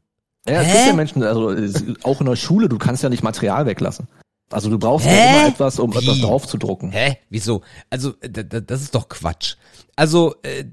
Ja, 0.47 0.61
es 0.61 0.73
gibt 0.73 0.87
ja 0.87 0.93
Menschen, 0.93 1.23
also 1.23 1.55
auch 2.03 2.21
in 2.21 2.27
der 2.27 2.37
Schule, 2.37 2.69
du 2.69 2.77
kannst 2.77 3.03
ja 3.03 3.09
nicht 3.09 3.23
Material 3.23 3.65
weglassen. 3.65 4.07
Also 4.51 4.69
du 4.69 4.79
brauchst 4.79 5.07
ja 5.07 5.13
Hä? 5.13 5.39
immer 5.39 5.49
etwas, 5.49 5.79
um 5.79 5.93
etwas 5.93 6.17
Wie? 6.17 6.23
draufzudrucken. 6.23 6.91
Hä? 6.91 7.19
Wieso? 7.29 7.63
Also, 7.89 8.13
das 8.21 8.83
ist 8.83 8.95
doch 8.95 9.09
Quatsch. 9.09 9.57
Also, 9.97 10.35
äh, 10.43 10.65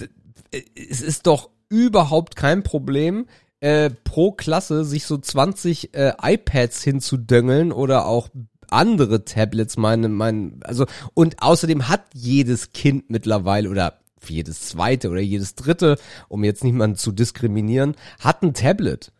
äh, 0.51 0.61
es 0.89 1.01
ist 1.01 1.27
doch 1.27 1.49
überhaupt 1.69 2.35
kein 2.35 2.63
Problem, 2.63 3.27
äh, 3.59 3.89
pro 3.89 4.31
Klasse 4.31 4.83
sich 4.83 5.05
so 5.05 5.17
20 5.17 5.93
äh, 5.93 6.13
iPads 6.21 6.83
hinzudöngeln 6.83 7.71
oder 7.71 8.05
auch 8.05 8.29
andere 8.69 9.25
Tablets, 9.25 9.77
meine, 9.77 10.09
mein, 10.09 10.59
also, 10.63 10.85
und 11.13 11.41
außerdem 11.41 11.87
hat 11.87 12.03
jedes 12.13 12.71
Kind 12.73 13.09
mittlerweile 13.09 13.69
oder 13.69 13.99
jedes 14.27 14.61
zweite 14.67 15.09
oder 15.09 15.21
jedes 15.21 15.55
dritte, 15.55 15.97
um 16.27 16.43
jetzt 16.43 16.63
niemanden 16.63 16.97
zu 16.97 17.11
diskriminieren, 17.11 17.95
hat 18.19 18.43
ein 18.43 18.53
Tablet. 18.53 19.11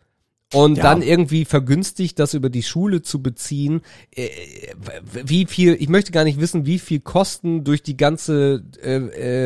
Und 0.54 0.78
Ja. 0.78 0.84
dann 0.84 1.02
irgendwie 1.02 1.44
vergünstigt, 1.44 2.18
das 2.18 2.32
über 2.32 2.48
die 2.48 2.62
Schule 2.62 3.02
zu 3.02 3.22
beziehen. 3.22 3.82
Äh, 4.14 4.28
wie 5.12 5.44
viel, 5.44 5.76
ich 5.78 5.90
möchte 5.90 6.10
gar 6.10 6.24
nicht 6.24 6.40
wissen, 6.40 6.64
wie 6.64 6.78
viel 6.78 7.00
Kosten 7.00 7.64
durch 7.64 7.82
die 7.82 7.98
ganze 7.98 8.64
äh, 8.82 8.94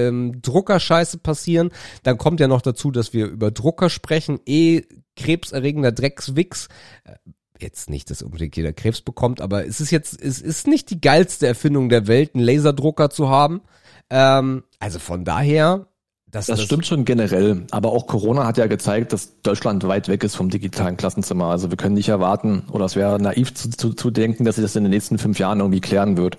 ähm, 0.07 0.41
Druckerscheiße 0.43 1.19
passieren. 1.19 1.71
Dann 2.05 2.19
kommt 2.19 2.39
ja 2.39 2.47
noch 2.47 2.63
dazu, 2.63 2.93
dass 2.93 3.13
wir 3.13 3.27
über 3.27 3.51
Drucker 3.51 3.91
sprechen. 3.91 4.39
Eh 4.47 4.83
krebserregender 5.17 5.93
Dreckswix. 5.93 6.69
Äh, 7.05 7.15
Jetzt 7.61 7.89
nicht, 7.89 8.11
dass 8.11 8.23
unbedingt 8.23 8.57
jeder 8.57 8.73
Krebs 8.73 9.03
bekommt, 9.03 9.41
aber 9.41 9.65
es 9.65 9.81
ist 9.81 9.93
jetzt, 9.93 10.21
es 10.21 10.41
ist 10.41 10.67
nicht 10.67 10.91
die 10.91 11.01
geilste 11.01 11.47
Erfindung 11.47 11.89
der 11.91 12.09
Welt, 12.09 12.35
einen 12.35 12.43
Laserdrucker 12.43 13.09
zu 13.09 13.29
haben. 13.29 13.61
Ähm, 14.11 14.65
also 14.81 14.99
von 14.99 15.25
daher, 15.25 15.87
das, 16.33 16.47
Das 16.47 16.63
stimmt 16.63 16.87
schon 16.87 17.05
generell, 17.05 17.67
aber 17.71 17.93
auch 17.93 18.07
Corona 18.07 18.47
hat 18.47 18.57
ja 18.57 18.67
gezeigt, 18.67 19.13
dass 19.13 19.43
Deutschland 19.43 19.87
weit 19.87 20.09
weg 20.09 20.25
ist 20.25 20.35
vom 20.35 20.49
digitalen 20.49 20.97
Klassenzimmer. 20.97 21.47
Also 21.47 21.71
wir 21.71 21.77
können 21.77 21.95
nicht 21.95 22.09
erwarten, 22.09 22.65
oder 22.73 22.87
es 22.87 22.97
wäre 22.97 23.21
naiv 23.21 23.53
zu, 23.53 23.69
zu, 23.69 23.93
zu 23.93 24.11
denken, 24.11 24.45
dass 24.45 24.57
sich 24.57 24.65
das 24.65 24.75
in 24.75 24.85
den 24.85 24.91
nächsten 24.91 25.19
fünf 25.19 25.39
Jahren 25.39 25.61
irgendwie 25.61 25.83
klären 25.83 26.17
wird. 26.17 26.39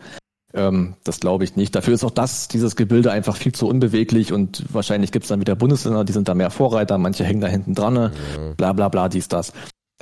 Ähm, 0.55 0.95
das 1.03 1.19
glaube 1.19 1.43
ich 1.43 1.55
nicht. 1.55 1.75
Dafür 1.75 1.93
ist 1.93 2.03
auch 2.03 2.11
das, 2.11 2.47
dieses 2.47 2.75
Gebilde 2.75 3.11
einfach 3.11 3.37
viel 3.37 3.51
zu 3.51 3.67
unbeweglich 3.67 4.33
und 4.33 4.65
wahrscheinlich 4.73 5.11
gibt 5.11 5.25
es 5.25 5.29
dann 5.29 5.39
wieder 5.39 5.55
Bundesländer, 5.55 6.03
die 6.03 6.13
sind 6.13 6.27
da 6.27 6.33
mehr 6.33 6.49
Vorreiter, 6.49 6.97
manche 6.97 7.23
hängen 7.23 7.41
da 7.41 7.47
hinten 7.47 7.75
dran, 7.75 7.93
ne? 7.93 8.11
bla 8.57 8.73
bla 8.73 8.89
bla, 8.89 9.09
dies, 9.09 9.27
das. 9.27 9.53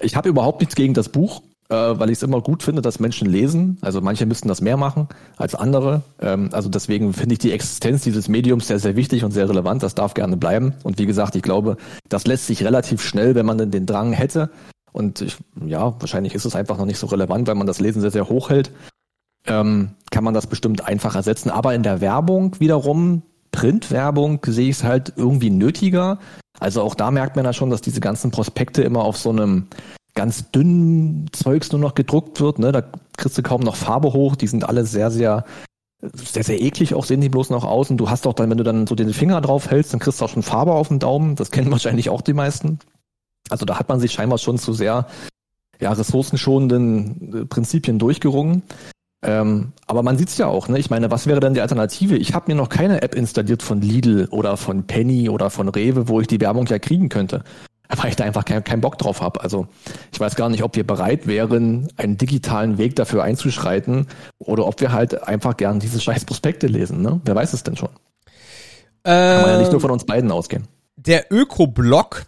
Ich 0.02 0.16
habe 0.16 0.30
überhaupt 0.30 0.62
nichts 0.62 0.76
gegen 0.76 0.94
das 0.94 1.10
Buch, 1.10 1.42
äh, 1.72 2.00
weil 2.00 2.10
ich 2.10 2.18
es 2.18 2.24
immer 2.24 2.42
gut 2.42 2.64
finde, 2.64 2.82
dass 2.82 3.00
Menschen 3.00 3.30
lesen. 3.30 3.78
Also 3.80 4.02
manche 4.02 4.26
müssten 4.26 4.50
das 4.50 4.60
mehr 4.60 4.76
machen 4.76 5.08
als 5.38 5.56
andere. 5.56 6.02
Ähm, 6.20 6.50
also 6.52 6.68
deswegen 6.68 7.14
finde 7.14 7.34
ich 7.34 7.40
die 7.40 7.54
Existenz 7.54 8.04
dieses 8.04 8.28
Mediums 8.28 8.68
sehr, 8.68 8.80
sehr 8.80 8.98
wichtig 8.98 9.24
und 9.24 9.32
sehr 9.32 9.48
relevant. 9.48 9.82
Das 9.82 9.96
darf 9.96 10.14
gerne 10.14 10.36
bleiben. 10.36 10.74
Und 10.84 11.00
wie 11.00 11.06
gesagt, 11.06 11.36
ich 11.36 11.42
glaube, 11.42 11.78
das 12.10 12.28
lässt 12.28 12.48
sich 12.48 12.66
relativ 12.66 13.02
schnell, 13.02 13.36
wenn 13.36 13.46
man 13.46 13.58
denn 13.58 13.72
den 13.72 13.86
Drang 13.86 14.12
hätte. 14.12 14.50
Und 14.92 15.22
ich, 15.22 15.38
ja, 15.66 15.96
wahrscheinlich 16.00 16.36
ist 16.36 16.44
es 16.44 16.56
einfach 16.56 16.78
noch 16.78 16.86
nicht 16.86 17.00
so 17.00 17.08
relevant, 17.08 17.48
weil 17.48 17.56
man 17.56 17.68
das 17.68 17.80
Lesen 17.80 18.02
sehr, 18.02 18.12
sehr 18.12 18.28
hoch 18.28 18.50
hält. 18.50 18.72
Ähm, 19.48 19.92
kann 20.12 20.26
man 20.26 20.34
das 20.34 20.48
bestimmt 20.48 20.86
einfach 20.86 21.16
ersetzen. 21.16 21.50
Aber 21.50 21.74
in 21.74 21.84
der 21.84 22.02
Werbung 22.02 22.60
wiederum, 22.60 23.22
Printwerbung, 23.54 24.42
sehe 24.46 24.70
ich 24.70 24.78
es 24.78 24.84
halt 24.84 25.14
irgendwie 25.16 25.50
nötiger. 25.50 26.20
Also 26.60 26.82
auch 26.82 26.96
da 26.96 27.12
merkt 27.12 27.38
man 27.38 27.46
ja 27.46 27.54
schon, 27.54 27.70
dass 27.70 27.80
diese 27.80 28.02
ganzen 28.02 28.30
Prospekte 28.30 28.84
immer 28.84 29.04
auf 29.04 29.18
so 29.18 29.30
einem 29.30 29.68
ganz 30.14 30.52
dünnen 30.52 31.28
Zeugs 31.32 31.72
nur 31.72 31.82
noch 31.82 31.96
gedruckt 31.96 32.40
wird. 32.40 32.60
Ne? 32.60 32.72
Da 32.72 32.84
kriegst 33.18 33.38
du 33.38 33.44
kaum 33.44 33.62
noch 33.62 33.76
Farbe 33.76 34.14
hoch. 34.14 34.36
Die 34.36 34.48
sind 34.48 34.68
alle 34.68 34.86
sehr, 34.86 35.12
sehr, 35.12 35.46
sehr, 36.02 36.44
sehr 36.44 36.62
eklig 36.62 36.94
auch, 36.94 37.06
sehen 37.06 37.22
die 37.22 37.30
bloß 37.30 37.50
noch 37.50 37.64
aus. 37.64 37.90
Und 37.90 37.98
du 37.98 38.10
hast 38.10 38.28
auch 38.28 38.34
dann, 38.34 38.50
wenn 38.50 38.58
du 38.58 38.64
dann 38.64 38.88
so 38.88 38.96
den 38.96 39.14
Finger 39.14 39.42
drauf 39.42 39.70
hältst, 39.70 39.94
dann 39.94 40.00
kriegst 40.00 40.22
du 40.22 40.26
auch 40.26 40.30
schon 40.30 40.44
Farbe 40.44 40.74
auf 40.74 40.90
den 40.90 41.00
Daumen. 41.00 41.36
Das 41.36 41.52
kennen 41.52 41.72
wahrscheinlich 41.72 42.10
auch 42.10 42.22
die 42.22 42.34
meisten. 42.34 42.80
Also 43.50 43.66
da 43.66 43.80
hat 43.80 43.90
man 43.90 44.00
sich 44.00 44.12
scheinbar 44.12 44.38
schon 44.38 44.58
zu 44.58 44.74
sehr 44.74 45.08
ja, 45.80 45.92
ressourcenschonenden 45.92 47.42
äh, 47.42 47.46
Prinzipien 47.46 48.00
durchgerungen. 48.00 48.64
Ähm, 49.24 49.74
aber 49.86 50.02
man 50.02 50.18
sieht's 50.18 50.38
ja 50.38 50.48
auch, 50.48 50.68
ne? 50.68 50.80
Ich 50.80 50.90
meine, 50.90 51.12
was 51.12 51.28
wäre 51.28 51.40
denn 51.40 51.54
die 51.54 51.62
Alternative? 51.62 52.18
Ich 52.18 52.34
habe 52.34 52.52
mir 52.52 52.56
noch 52.56 52.70
keine 52.70 53.04
App 53.04 53.14
installiert 53.14 53.62
von 53.62 53.82
Lidl 53.82 54.28
oder 54.32 54.58
von 54.58 54.88
Penny 54.88 55.30
oder 55.30 55.52
von 55.52 55.70
Rewe, 55.70 56.08
wo 56.08 56.22
ich 56.22 56.28
die 56.28 56.42
Werbung 56.42 56.66
ja 56.66 56.80
kriegen 56.80 57.10
könnte. 57.10 57.44
Weil 58.02 58.10
ich 58.10 58.16
da 58.16 58.24
einfach 58.24 58.46
keinen 58.46 58.64
keinen 58.64 58.82
Bock 58.82 58.98
drauf 58.98 59.22
habe. 59.22 59.42
Also 59.42 59.68
ich 60.12 60.20
weiß 60.20 60.36
gar 60.36 60.50
nicht, 60.50 60.64
ob 60.64 60.76
wir 60.76 60.86
bereit 60.86 61.28
wären, 61.28 61.90
einen 61.98 62.18
digitalen 62.18 62.78
Weg 62.78 62.96
dafür 62.96 63.24
einzuschreiten 63.24 64.08
oder 64.40 64.66
ob 64.66 64.82
wir 64.82 64.92
halt 64.92 65.28
einfach 65.28 65.58
gern 65.58 65.80
diese 65.80 66.00
scheiß 66.00 66.26
Prospekte 66.26 66.68
lesen. 66.68 67.02
Ne? 67.02 67.22
Wer 67.26 67.36
weiß 67.36 67.54
es 67.54 67.64
denn 67.64 67.78
schon? 67.78 67.90
Kann 69.04 69.42
man 69.42 69.50
ja 69.50 69.60
nicht 69.60 69.72
nur 69.72 69.82
von 69.82 69.92
uns 69.92 70.06
beiden 70.06 70.32
ausgehen. 70.32 70.68
Der 70.96 71.32
Öko-Blog 71.32 72.26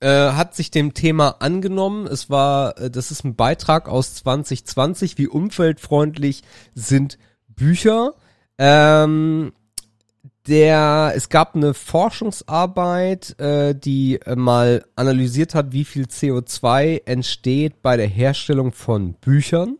äh, 0.00 0.08
hat 0.08 0.54
sich 0.54 0.70
dem 0.70 0.94
Thema 0.94 1.36
angenommen. 1.38 2.06
Es 2.06 2.28
war, 2.28 2.78
äh, 2.78 2.90
das 2.90 3.10
ist 3.10 3.24
ein 3.24 3.36
Beitrag 3.36 3.88
aus 3.88 4.14
2020, 4.16 5.18
wie 5.18 5.28
umweltfreundlich 5.28 6.42
sind 6.74 7.18
Bücher. 7.48 8.14
Ähm, 8.58 9.52
der, 10.46 11.12
es 11.14 11.28
gab 11.28 11.54
eine 11.54 11.74
Forschungsarbeit, 11.74 13.38
äh, 13.40 13.74
die 13.74 14.20
äh, 14.24 14.36
mal 14.36 14.84
analysiert 14.94 15.54
hat, 15.54 15.72
wie 15.72 15.84
viel 15.84 16.04
CO2 16.04 17.02
entsteht 17.06 17.82
bei 17.82 17.96
der 17.96 18.06
Herstellung 18.06 18.72
von 18.72 19.14
Büchern. 19.14 19.76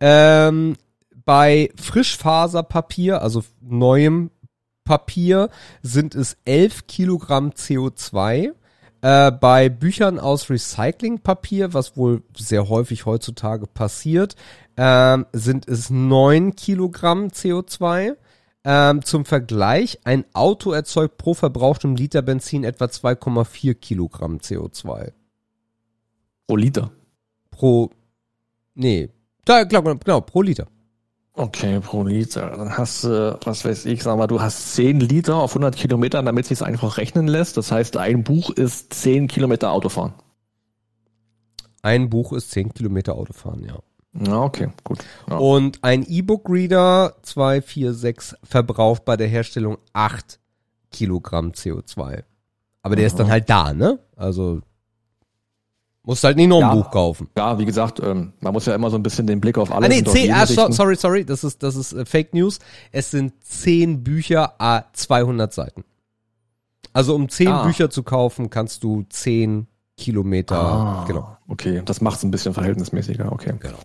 Ähm, 0.00 0.76
bei 1.24 1.70
Frischfaserpapier, 1.80 3.22
also 3.22 3.44
neuem 3.60 4.30
Papier, 4.84 5.48
sind 5.82 6.14
es 6.14 6.36
11 6.44 6.86
Kilogramm 6.86 7.50
CO2. 7.50 8.52
Äh, 9.00 9.32
bei 9.32 9.68
Büchern 9.68 10.18
aus 10.18 10.50
Recyclingpapier, 10.50 11.72
was 11.72 11.96
wohl 11.96 12.22
sehr 12.36 12.68
häufig 12.68 13.06
heutzutage 13.06 13.66
passiert, 13.66 14.34
ähm, 14.76 15.26
sind 15.32 15.68
es 15.68 15.90
9 15.90 16.56
Kilogramm 16.56 17.28
CO2. 17.28 18.16
Ähm, 18.64 19.04
zum 19.04 19.24
Vergleich, 19.26 19.98
ein 20.04 20.24
Auto 20.32 20.72
erzeugt 20.72 21.18
pro 21.18 21.34
verbrauchtem 21.34 21.96
Liter 21.96 22.22
Benzin 22.22 22.64
etwa 22.64 22.86
2,4 22.86 23.74
Kilogramm 23.74 24.38
CO2. 24.38 25.12
Pro 26.46 26.56
Liter. 26.56 26.90
Pro, 27.50 27.90
nee, 28.74 29.10
da, 29.44 29.64
glaub, 29.64 29.84
genau, 30.04 30.20
pro 30.22 30.42
Liter. 30.42 30.66
Okay, 31.34 31.80
pro 31.80 32.04
Liter. 32.04 32.50
Dann 32.56 32.78
hast 32.78 33.04
du, 33.04 33.38
was 33.44 33.64
weiß 33.64 33.86
ich, 33.86 34.02
sag 34.02 34.16
mal, 34.16 34.28
du 34.28 34.40
hast 34.40 34.74
10 34.74 35.00
Liter 35.00 35.36
auf 35.36 35.50
100 35.50 35.76
Kilometer, 35.76 36.22
damit 36.22 36.46
sich 36.46 36.62
einfach 36.62 36.96
rechnen 36.96 37.26
lässt. 37.26 37.56
Das 37.56 37.72
heißt, 37.72 37.96
ein 37.96 38.22
Buch 38.22 38.50
ist 38.50 38.94
10 38.94 39.26
Kilometer 39.28 39.72
Autofahren. 39.72 40.14
Ein 41.82 42.08
Buch 42.08 42.32
ist 42.32 42.52
10 42.52 42.72
Kilometer 42.72 43.16
Autofahren, 43.16 43.64
ja. 43.64 43.78
Ja, 44.20 44.42
okay, 44.42 44.68
gut. 44.84 44.98
Ja. 45.28 45.38
Und 45.38 45.82
ein 45.82 46.04
E-Book-Reader 46.08 47.16
246 47.22 48.38
verbraucht 48.44 49.04
bei 49.04 49.16
der 49.16 49.26
Herstellung 49.28 49.78
8 49.92 50.38
Kilogramm 50.92 51.50
CO2. 51.50 52.22
Aber 52.82 52.96
der 52.96 53.06
ist 53.06 53.16
dann 53.18 53.28
halt 53.28 53.50
da, 53.50 53.72
ne? 53.72 53.98
Also 54.14 54.60
musst 56.04 56.22
halt 56.22 56.36
nicht 56.36 56.48
noch 56.48 56.56
ein 56.58 56.68
Ja. 56.68 56.74
Buch 56.74 56.90
kaufen. 56.90 57.28
Ja, 57.36 57.58
wie 57.58 57.64
gesagt, 57.64 57.98
ähm, 58.00 58.34
man 58.40 58.52
muss 58.52 58.66
ja 58.66 58.74
immer 58.74 58.90
so 58.90 58.96
ein 58.96 59.02
bisschen 59.02 59.26
den 59.26 59.40
Blick 59.40 59.56
auf 59.58 59.72
alles 59.72 59.86
Ah 59.86 59.88
nee, 59.88 59.98
und 60.00 60.06
auf 60.08 60.12
10, 60.12 60.22
jeden 60.22 60.34
ah, 60.34 60.46
so, 60.46 60.70
sorry, 60.70 60.96
sorry, 60.96 61.24
das 61.24 61.42
ist 61.44 61.62
das 61.62 61.74
ist 61.76 61.92
äh, 61.94 62.04
Fake 62.04 62.34
News. 62.34 62.58
Es 62.92 63.10
sind 63.10 63.32
10 63.42 64.04
Bücher 64.04 64.54
a 64.60 64.84
200 64.92 65.52
Seiten. 65.52 65.84
Also 66.92 67.14
um 67.14 67.28
10 67.28 67.48
Ah. 67.48 67.64
Bücher 67.64 67.90
zu 67.90 68.02
kaufen, 68.02 68.50
kannst 68.50 68.84
du 68.84 69.04
10 69.08 69.66
Kilometer, 69.96 70.56
Ah, 70.60 71.04
genau. 71.06 71.36
Okay, 71.48 71.82
das 71.84 72.00
macht 72.00 72.18
es 72.18 72.24
ein 72.24 72.30
bisschen 72.30 72.52
verhältnismäßiger, 72.54 73.32
okay. 73.32 73.54
Genau. 73.58 73.78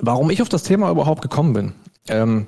Warum 0.00 0.30
ich 0.30 0.42
auf 0.42 0.48
das 0.48 0.62
Thema 0.62 0.90
überhaupt 0.90 1.22
gekommen 1.22 1.52
bin. 1.52 1.72
Ähm, 2.08 2.46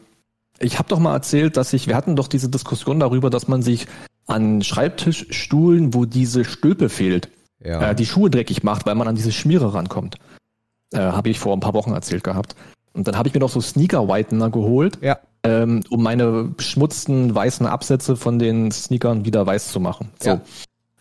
ich 0.59 0.79
habe 0.79 0.89
doch 0.89 0.99
mal 0.99 1.15
erzählt, 1.15 1.57
dass 1.57 1.73
ich, 1.73 1.87
wir 1.87 1.97
hatten 1.97 2.17
doch 2.17 2.29
diese 2.29 2.49
Diskussion 2.49 3.01
darüber, 3.01 3.31
dass 3.31 3.49
man 3.49 3.63
sich 3.63 3.87
an 4.27 4.63
Schreibtischstuhlen, 4.63 5.95
wo 5.95 6.05
diese 6.05 6.45
Stülpe 6.45 6.89
fehlt, 6.89 7.29
Ja. 7.65 7.91
äh, 7.91 7.95
die 7.95 8.07
Schuhe 8.07 8.31
dreckig 8.31 8.63
macht, 8.63 8.87
weil 8.87 8.95
man 8.95 9.09
an 9.09 9.17
diese 9.17 9.33
Schmiere 9.33 9.75
rankommt. 9.75 10.17
Äh, 10.93 10.99
habe 10.99 11.31
ich 11.31 11.39
vor 11.39 11.53
ein 11.55 11.61
paar 11.61 11.75
Wochen 11.75 11.93
erzählt 11.93 12.25
gehabt. 12.25 12.55
Und 12.93 13.07
dann 13.07 13.17
habe 13.17 13.29
ich 13.29 13.35
mir 13.35 13.41
noch 13.41 13.51
so 13.51 13.61
Sneaker-Whitener 13.61 14.51
geholt, 14.51 14.99
ja. 15.01 15.19
ähm, 15.45 15.83
um 15.91 16.03
meine 16.03 16.45
beschmutzten 16.45 17.35
weißen 17.35 17.67
Absätze 17.67 18.17
von 18.17 18.39
den 18.39 18.71
Sneakern 18.73 19.25
wieder 19.25 19.47
weiß 19.47 19.71
zu 19.73 19.79
machen. 19.81 20.11
So. 20.21 20.31
Ja. 20.31 20.41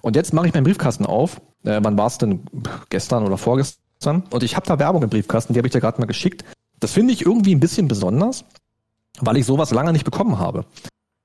Und 0.01 0.15
jetzt 0.15 0.33
mache 0.33 0.47
ich 0.47 0.53
meinen 0.53 0.63
Briefkasten 0.63 1.05
auf. 1.05 1.41
Äh, 1.63 1.79
wann 1.83 1.97
war 1.97 2.07
es 2.07 2.17
denn? 2.19 2.41
Gestern 2.89 3.25
oder 3.25 3.37
vorgestern? 3.37 3.81
Und 4.29 4.43
ich 4.43 4.55
habe 4.55 4.65
da 4.65 4.79
Werbung 4.79 5.03
im 5.03 5.09
Briefkasten, 5.09 5.53
die 5.53 5.59
habe 5.59 5.67
ich 5.67 5.73
dir 5.73 5.81
gerade 5.81 5.99
mal 5.99 6.07
geschickt. 6.07 6.45
Das 6.79 6.93
finde 6.93 7.13
ich 7.13 7.25
irgendwie 7.25 7.53
ein 7.53 7.59
bisschen 7.59 7.87
besonders, 7.87 8.45
weil 9.19 9.37
ich 9.37 9.45
sowas 9.45 9.71
lange 9.71 9.91
nicht 9.91 10.05
bekommen 10.05 10.39
habe. 10.39 10.65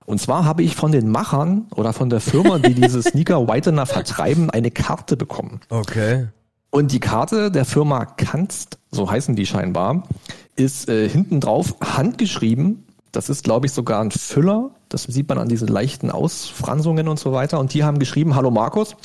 Und 0.07 0.21
zwar 0.21 0.45
habe 0.45 0.63
ich 0.63 0.75
von 0.75 0.93
den 0.93 1.09
Machern 1.09 1.67
oder 1.75 1.93
von 1.93 2.11
der 2.11 2.21
Firma, 2.21 2.59
die 2.59 2.75
diese 2.81 3.03
Sneaker 3.03 3.49
Whitener 3.49 3.87
vertreiben, 3.87 4.51
eine 4.51 4.71
Karte 4.71 5.17
bekommen. 5.17 5.61
Okay. 5.71 6.29
Und 6.71 6.93
die 6.93 7.01
Karte 7.01 7.51
der 7.51 7.65
Firma 7.65 8.05
Kanst, 8.05 8.79
so 8.91 9.09
heißen 9.09 9.37
die 9.37 9.47
scheinbar, 9.47 10.03
ist 10.57 10.89
äh, 10.89 11.09
hinten 11.09 11.41
drauf 11.41 11.77
handgeschrieben. 11.81 12.85
Das 13.13 13.29
ist, 13.29 13.45
glaube 13.45 13.67
ich, 13.67 13.73
sogar 13.73 14.01
ein 14.03 14.11
Füller. 14.11 14.71
Das 14.89 15.05
sieht 15.05 15.29
man 15.29 15.39
an 15.39 15.49
diesen 15.49 15.69
leichten 15.69 16.11
Ausfransungen 16.11 17.07
und 17.07 17.19
so 17.19 17.33
weiter. 17.33 17.61
Und 17.61 17.73
die 17.75 17.85
haben 17.85 18.01
geschrieben, 18.01 18.35
hallo 18.35 18.51
Markus, 18.51 18.97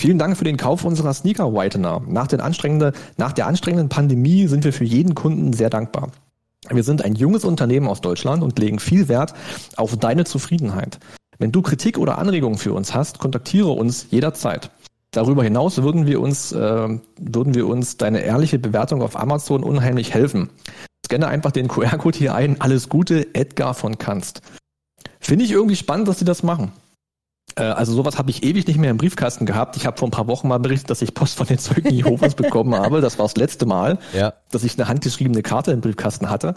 Vielen 0.00 0.16
Dank 0.16 0.38
für 0.38 0.44
den 0.44 0.56
Kauf 0.56 0.86
unserer 0.86 1.12
Sneaker 1.12 1.52
Whitener. 1.52 2.00
Nach, 2.08 2.26
den 2.26 2.40
anstrengenden, 2.40 2.92
nach 3.18 3.34
der 3.34 3.46
anstrengenden 3.46 3.90
Pandemie 3.90 4.46
sind 4.46 4.64
wir 4.64 4.72
für 4.72 4.86
jeden 4.86 5.14
Kunden 5.14 5.52
sehr 5.52 5.68
dankbar. 5.68 6.10
Wir 6.70 6.84
sind 6.84 7.04
ein 7.04 7.16
junges 7.16 7.44
Unternehmen 7.44 7.86
aus 7.86 8.00
Deutschland 8.00 8.42
und 8.42 8.58
legen 8.58 8.78
viel 8.78 9.08
Wert 9.08 9.34
auf 9.76 9.98
deine 9.98 10.24
Zufriedenheit. 10.24 11.00
Wenn 11.38 11.52
du 11.52 11.60
Kritik 11.60 11.98
oder 11.98 12.16
Anregungen 12.16 12.56
für 12.56 12.72
uns 12.72 12.94
hast, 12.94 13.18
kontaktiere 13.18 13.68
uns 13.68 14.06
jederzeit. 14.08 14.70
Darüber 15.10 15.44
hinaus 15.44 15.82
würden 15.82 16.06
wir 16.06 16.22
uns, 16.22 16.50
äh, 16.52 16.98
würden 17.18 17.54
wir 17.54 17.66
uns 17.66 17.98
deine 17.98 18.22
ehrliche 18.22 18.58
Bewertung 18.58 19.02
auf 19.02 19.20
Amazon 19.20 19.62
unheimlich 19.62 20.14
helfen. 20.14 20.48
Scanne 21.04 21.28
einfach 21.28 21.50
den 21.50 21.68
QR-Code 21.68 22.16
hier 22.16 22.34
ein. 22.34 22.58
Alles 22.62 22.88
Gute, 22.88 23.34
Edgar 23.34 23.74
von 23.74 23.98
Kanst. 23.98 24.40
Finde 25.20 25.44
ich 25.44 25.50
irgendwie 25.50 25.76
spannend, 25.76 26.08
dass 26.08 26.18
sie 26.18 26.24
das 26.24 26.42
machen. 26.42 26.72
Äh, 27.56 27.62
also 27.62 27.92
sowas 27.92 28.18
habe 28.18 28.30
ich 28.30 28.42
ewig 28.42 28.66
nicht 28.66 28.78
mehr 28.78 28.90
im 28.90 28.96
Briefkasten 28.98 29.46
gehabt. 29.46 29.76
Ich 29.76 29.86
habe 29.86 29.98
vor 29.98 30.08
ein 30.08 30.12
paar 30.12 30.26
Wochen 30.26 30.48
mal 30.48 30.58
berichtet, 30.58 30.90
dass 30.90 31.02
ich 31.02 31.14
Post 31.14 31.36
von 31.36 31.46
den 31.46 31.58
Zeugen 31.58 31.90
Jehovas 31.90 32.34
bekommen 32.34 32.74
habe. 32.74 33.00
Das 33.00 33.18
war 33.18 33.24
das 33.26 33.36
letzte 33.36 33.66
Mal, 33.66 33.98
Ja. 34.12 34.34
dass 34.50 34.64
ich 34.64 34.78
eine 34.78 34.88
handgeschriebene 34.88 35.42
Karte 35.42 35.72
im 35.72 35.80
Briefkasten 35.80 36.30
hatte. 36.30 36.54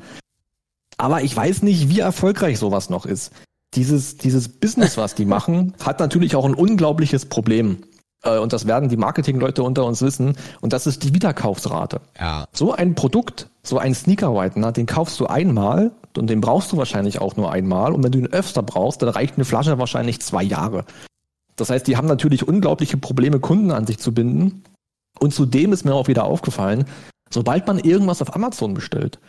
Aber 0.98 1.22
ich 1.24 1.36
weiß 1.36 1.64
nicht, 1.64 1.90
wie 1.90 2.00
erfolgreich 2.00 2.60
sowas 2.60 2.90
noch 2.90 3.06
ist. 3.06 3.32
Dieses, 3.74 4.18
dieses 4.18 4.48
Business, 4.50 4.98
was 4.98 5.16
die 5.16 5.26
machen, 5.26 5.74
hat 5.84 6.00
natürlich 6.00 6.36
auch 6.36 6.46
ein 6.46 6.54
unglaubliches 6.54 7.26
Problem. 7.26 7.80
Äh, 8.24 8.38
Und 8.38 8.54
das 8.54 8.68
werden 8.68 8.90
die 8.90 8.98
Marketingleute 8.98 9.64
unter 9.64 9.86
uns 9.86 10.02
wissen. 10.04 10.38
Und 10.62 10.74
das 10.74 10.86
ist 10.86 11.04
die 11.04 11.14
Wiederkaufsrate. 11.16 12.02
Ja. 12.20 12.46
So 12.54 12.72
ein 12.74 12.94
Produkt, 12.94 13.50
so 13.64 13.80
ein 13.80 13.96
Sneaker 13.96 14.36
Whitener, 14.36 14.72
den 14.72 14.86
kaufst 14.86 15.20
du 15.20 15.26
einmal 15.26 15.92
und 16.18 16.30
den 16.30 16.42
brauchst 16.42 16.72
du 16.72 16.78
wahrscheinlich 16.78 17.20
auch 17.20 17.36
nur 17.36 17.52
einmal. 17.52 17.94
Und 17.94 18.04
wenn 18.04 18.12
du 18.12 18.20
ihn 18.20 18.28
öfter 18.28 18.64
brauchst, 18.64 19.02
dann 19.02 19.10
reicht 19.10 19.36
eine 19.36 19.46
Flasche 19.46 19.78
wahrscheinlich 19.78 20.22
zwei 20.22 20.44
Jahre. 20.44 20.86
Das 21.56 21.70
heißt, 21.70 21.88
die 21.88 21.98
haben 21.98 22.08
natürlich 22.08 22.48
unglaubliche 22.48 22.98
Probleme, 22.98 23.40
Kunden 23.40 23.72
an 23.72 23.86
sich 23.86 24.00
zu 24.00 24.14
binden. 24.14 24.64
Und 25.20 25.34
zudem 25.34 25.74
ist 25.74 25.86
mir 25.86 25.94
auch 25.94 26.08
wieder 26.08 26.24
aufgefallen, 26.24 26.86
sobald 27.30 27.68
man 27.68 27.80
irgendwas 27.80 28.22
auf 28.22 28.36
Amazon 28.36 28.74
bestellt, 28.74 29.20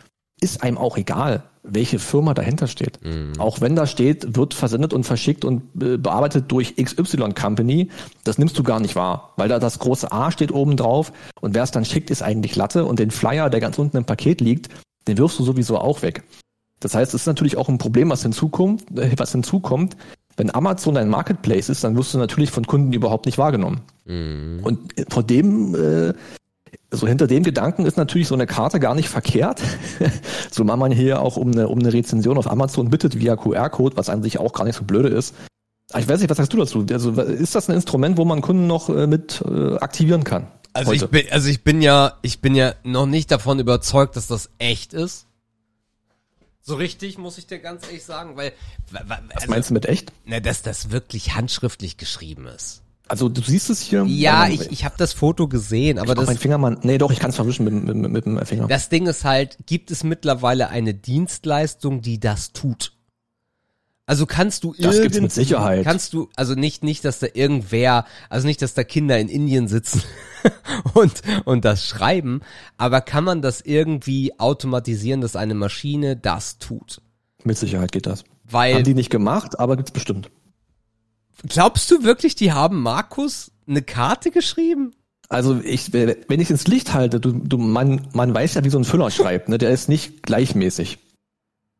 ist 0.41 0.63
einem 0.63 0.77
auch 0.77 0.97
egal, 0.97 1.43
welche 1.63 1.97
Firma 1.97 2.33
dahinter 2.33 2.67
steht. 2.67 2.99
Auch 3.39 3.61
wenn 3.61 3.75
da 3.75 3.87
steht, 3.87 4.35
wird 4.35 4.53
versendet 4.53 4.93
und 4.93 5.05
verschickt 5.05 5.45
und 5.45 5.63
äh, 5.81 5.97
bearbeitet 5.97 6.51
durch 6.51 6.75
XY 6.75 7.33
Company, 7.33 7.89
das 8.23 8.37
nimmst 8.37 8.57
du 8.57 8.63
gar 8.63 8.79
nicht 8.79 8.95
wahr, 8.95 9.33
weil 9.37 9.47
da 9.47 9.59
das 9.59 9.79
große 9.79 10.11
A 10.11 10.31
steht 10.31 10.51
oben 10.51 10.75
drauf 10.75 11.13
und 11.39 11.55
wer 11.55 11.63
es 11.63 11.71
dann 11.71 11.85
schickt, 11.85 12.09
ist 12.09 12.21
eigentlich 12.21 12.55
Latte 12.55 12.85
und 12.85 12.99
den 12.99 13.11
Flyer, 13.11 13.49
der 13.49 13.61
ganz 13.61 13.79
unten 13.79 13.97
im 13.97 14.05
Paket 14.05 14.41
liegt, 14.41 14.69
den 15.07 15.17
wirfst 15.17 15.39
du 15.39 15.43
sowieso 15.43 15.77
auch 15.77 16.01
weg. 16.01 16.23
Das 16.79 16.93
heißt, 16.93 17.13
es 17.13 17.21
ist 17.21 17.27
natürlich 17.27 17.57
auch 17.57 17.69
ein 17.69 17.77
Problem, 17.77 18.09
was 18.09 18.23
hinzukommt, 18.23 18.83
äh, 18.97 19.11
was 19.17 19.31
hinzukommt. 19.31 19.95
Wenn 20.37 20.53
Amazon 20.53 20.97
ein 20.97 21.09
Marketplace 21.09 21.69
ist, 21.69 21.83
dann 21.83 21.95
wirst 21.95 22.13
du 22.13 22.17
natürlich 22.17 22.51
von 22.51 22.67
Kunden 22.67 22.91
überhaupt 22.91 23.25
nicht 23.25 23.37
wahrgenommen. 23.37 23.81
Und 24.63 24.93
vor 25.09 25.23
dem, 25.23 25.73
äh, 25.75 26.13
so 26.91 27.07
hinter 27.07 27.27
dem 27.27 27.43
Gedanken 27.43 27.85
ist 27.85 27.97
natürlich 27.97 28.27
so 28.27 28.35
eine 28.35 28.45
Karte 28.45 28.79
gar 28.79 28.95
nicht 28.95 29.09
verkehrt. 29.09 29.61
Zumal 30.51 30.77
man 30.77 30.91
hier 30.91 31.21
auch 31.21 31.37
um 31.37 31.51
eine, 31.51 31.67
um 31.69 31.79
eine 31.79 31.93
Rezension 31.93 32.37
auf 32.37 32.49
Amazon 32.49 32.89
bittet 32.89 33.17
via 33.19 33.35
QR-Code, 33.35 33.95
was 33.95 34.09
an 34.09 34.23
sich 34.23 34.37
auch 34.37 34.53
gar 34.53 34.65
nicht 34.65 34.75
so 34.75 34.83
blöde 34.83 35.09
ist. 35.09 35.33
Aber 35.91 36.01
Ich 36.01 36.09
weiß 36.09 36.19
nicht, 36.19 36.29
was 36.29 36.37
sagst 36.37 36.51
du 36.51 36.57
dazu? 36.57 36.85
Also 36.91 37.11
ist 37.11 37.55
das 37.55 37.69
ein 37.69 37.75
Instrument, 37.75 38.17
wo 38.17 38.25
man 38.25 38.41
Kunden 38.41 38.67
noch 38.67 38.89
äh, 38.89 39.07
mit 39.07 39.43
äh, 39.47 39.75
aktivieren 39.77 40.23
kann? 40.23 40.47
Also 40.73 40.91
heute? 40.91 41.05
ich 41.05 41.11
bin, 41.11 41.23
also 41.31 41.49
ich 41.49 41.63
bin 41.63 41.81
ja, 41.81 42.13
ich 42.21 42.41
bin 42.41 42.55
ja 42.55 42.73
noch 42.83 43.05
nicht 43.05 43.31
davon 43.31 43.59
überzeugt, 43.59 44.17
dass 44.17 44.27
das 44.27 44.49
echt 44.57 44.93
ist. 44.93 45.24
So 46.67 46.73
richtig, 46.75 47.19
muss 47.19 47.37
ich 47.37 47.45
dir 47.45 47.59
ganz 47.59 47.85
ehrlich 47.85 48.03
sagen, 48.03 48.35
weil, 48.37 48.51
wa- 48.89 49.01
Was 49.07 49.19
also, 49.35 49.47
meinst 49.51 49.69
du 49.69 49.73
mit 49.75 49.85
echt? 49.85 50.11
na, 50.25 50.39
dass 50.39 50.63
das 50.63 50.89
wirklich 50.89 51.35
handschriftlich 51.35 51.97
geschrieben 51.97 52.47
ist. 52.47 52.81
Also 53.07 53.29
du 53.29 53.39
siehst 53.39 53.69
es 53.69 53.81
hier? 53.81 54.03
Ja, 54.07 54.47
ich, 54.47 54.71
ich 54.71 54.83
habe 54.83 54.95
das 54.97 55.13
Foto 55.13 55.47
gesehen, 55.47 55.99
aber 55.99 56.13
ich 56.13 56.17
das, 56.17 56.25
mein 56.25 56.39
Finger 56.39 56.57
mal. 56.57 56.75
Nee, 56.81 56.97
doch, 56.97 57.11
ich 57.11 57.19
kann 57.19 57.29
es 57.29 57.35
verwischen 57.35 57.65
mit, 57.65 57.73
mit, 57.95 58.11
mit 58.11 58.25
dem 58.25 58.43
Finger. 58.47 58.67
das 58.67 58.89
Ding 58.89 59.05
ist 59.05 59.23
halt, 59.23 59.57
gibt 59.67 59.91
es 59.91 60.03
mittlerweile 60.03 60.69
eine 60.69 60.95
Dienstleistung, 60.95 62.01
die 62.01 62.19
das 62.19 62.51
tut? 62.51 62.93
Also 64.07 64.25
kannst 64.25 64.63
du 64.63 64.73
Das 64.73 64.95
gibt's 64.95 65.17
irgend- 65.17 65.21
mit 65.21 65.31
Sicherheit. 65.33 65.83
Kannst 65.83 66.13
du, 66.13 66.29
also 66.35 66.55
nicht, 66.55 66.83
nicht, 66.83 67.05
dass 67.05 67.19
da 67.19 67.27
irgendwer, 67.31 68.05
also 68.29 68.47
nicht, 68.47 68.63
dass 68.63 68.73
da 68.73 68.83
Kinder 68.83 69.19
in 69.19 69.29
Indien 69.29 69.67
sitzen 69.67 70.01
und, 70.93 71.21
und 71.45 71.65
das 71.65 71.87
schreiben, 71.87 72.41
aber 72.77 73.01
kann 73.01 73.23
man 73.23 73.41
das 73.41 73.61
irgendwie 73.61 74.39
automatisieren, 74.39 75.21
dass 75.21 75.35
eine 75.35 75.53
Maschine 75.53 76.15
das 76.15 76.57
tut? 76.57 77.01
mit 77.45 77.57
Sicherheit 77.57 77.91
geht 77.91 78.07
das. 78.07 78.23
Weil, 78.49 78.75
Haben 78.75 78.83
die 78.83 78.93
nicht 78.93 79.09
gemacht, 79.09 79.59
aber 79.59 79.77
gibt's 79.77 79.91
bestimmt. 79.91 80.29
glaubst 81.47 81.89
du 81.91 82.03
wirklich, 82.03 82.35
die 82.35 82.51
haben 82.51 82.81
Markus 82.81 83.51
eine 83.67 83.81
Karte 83.81 84.31
geschrieben? 84.31 84.93
Also 85.29 85.59
ich, 85.63 85.91
wenn 85.91 86.39
ich 86.39 86.51
ins 86.51 86.67
Licht 86.67 86.93
halte, 86.93 87.19
du, 87.19 87.31
du, 87.31 87.57
man, 87.57 88.07
man 88.13 88.33
weiß 88.33 88.53
ja, 88.53 88.63
wie 88.63 88.69
so 88.69 88.77
ein 88.77 88.83
Füller 88.83 89.09
schreibt, 89.09 89.49
ne? 89.49 89.57
Der 89.57 89.71
ist 89.71 89.89
nicht 89.89 90.21
gleichmäßig. 90.21 90.99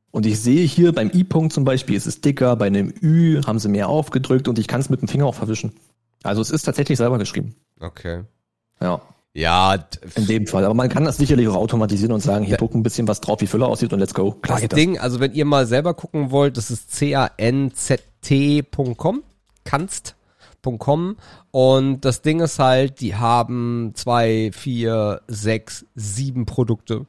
Und 0.09 0.25
ich 0.25 0.39
sehe 0.39 0.65
hier 0.65 0.93
beim 0.93 1.11
I-Punkt 1.13 1.53
zum 1.53 1.63
Beispiel, 1.63 1.95
ist 1.95 2.07
es 2.07 2.21
dicker, 2.21 2.55
bei 2.55 2.67
einem 2.67 2.93
Ü 3.01 3.41
haben 3.45 3.59
sie 3.59 3.69
mehr 3.69 3.89
aufgedrückt 3.89 4.47
und 4.47 4.57
ich 4.57 4.67
kann 4.67 4.81
es 4.81 4.89
mit 4.89 5.01
dem 5.01 5.07
Finger 5.07 5.25
auch 5.25 5.35
verwischen. 5.35 5.73
Also 6.23 6.41
es 6.41 6.49
ist 6.49 6.63
tatsächlich 6.63 6.97
selber 6.97 7.19
geschrieben. 7.19 7.55
Okay. 7.79 8.23
Ja, 8.81 9.02
Ja, 9.34 9.76
in 10.15 10.27
dem 10.27 10.47
Fall. 10.47 10.64
Aber 10.64 10.73
man 10.73 10.88
kann 10.89 11.03
das 11.03 11.18
sicherlich 11.18 11.47
auch 11.47 11.56
automatisieren 11.56 12.14
und 12.14 12.22
sagen, 12.22 12.45
hier 12.45 12.57
guck 12.57 12.73
ein 12.73 12.84
bisschen 12.84 13.07
was 13.07 13.19
drauf, 13.22 13.41
wie 13.41 13.47
Füller 13.47 13.68
aussieht 13.68 13.91
und 13.91 13.99
let's 13.99 14.14
go. 14.14 14.31
Klar 14.31 14.60
das 14.60 14.61
geht 14.61 14.77
Ding, 14.77 14.97
also 14.97 15.19
wenn 15.19 15.34
ihr 15.34 15.45
mal 15.45 15.65
selber 15.68 15.93
gucken 15.93 16.31
wollt, 16.31 16.56
das 16.57 16.72
ist 16.72 16.97
canzt.com, 16.99 18.03
kanzt.com 19.65 21.18
und 21.52 22.02
das 22.02 22.22
Ding 22.22 22.39
ist 22.39 22.60
halt, 22.60 23.02
die 23.02 23.15
haben 23.15 23.91
zwei, 23.95 24.52
vier, 24.53 25.22
sechs, 25.27 25.85
sieben 25.95 26.45
Produkte. 26.45 27.06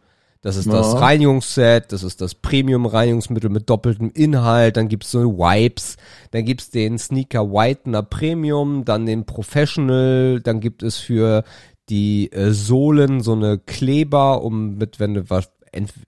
Das 0.47 0.55
ist 0.55 0.73
das 0.73 0.93
Ja. 0.93 1.01
Reinigungsset, 1.01 1.91
das 1.91 2.05
ist 2.05 2.21
das 2.21 2.37
Premium-Reinigungsmittel 2.37 3.51
mit 3.51 3.69
doppeltem 3.69 4.13
Inhalt, 4.15 4.77
dann 4.77 4.87
gibt's 4.87 5.11
so 5.11 5.37
Wipes, 5.37 5.97
dann 6.31 6.45
gibt's 6.45 6.71
den 6.71 7.01
Sneaker 7.01 7.51
Whitener 7.51 8.05
Premium, 8.05 8.85
dann 8.85 9.07
den 9.07 9.27
Professional, 9.27 10.41
dann 10.41 10.61
gibt 10.61 10.85
es 10.85 10.99
für 10.99 11.43
die 11.89 12.31
äh, 12.31 12.53
Sohlen 12.53 13.23
so 13.23 13.33
eine 13.33 13.59
Kleber, 13.59 14.43
um 14.43 14.77
mit, 14.77 15.01
wenn 15.01 15.15
du 15.15 15.29
was 15.29 15.51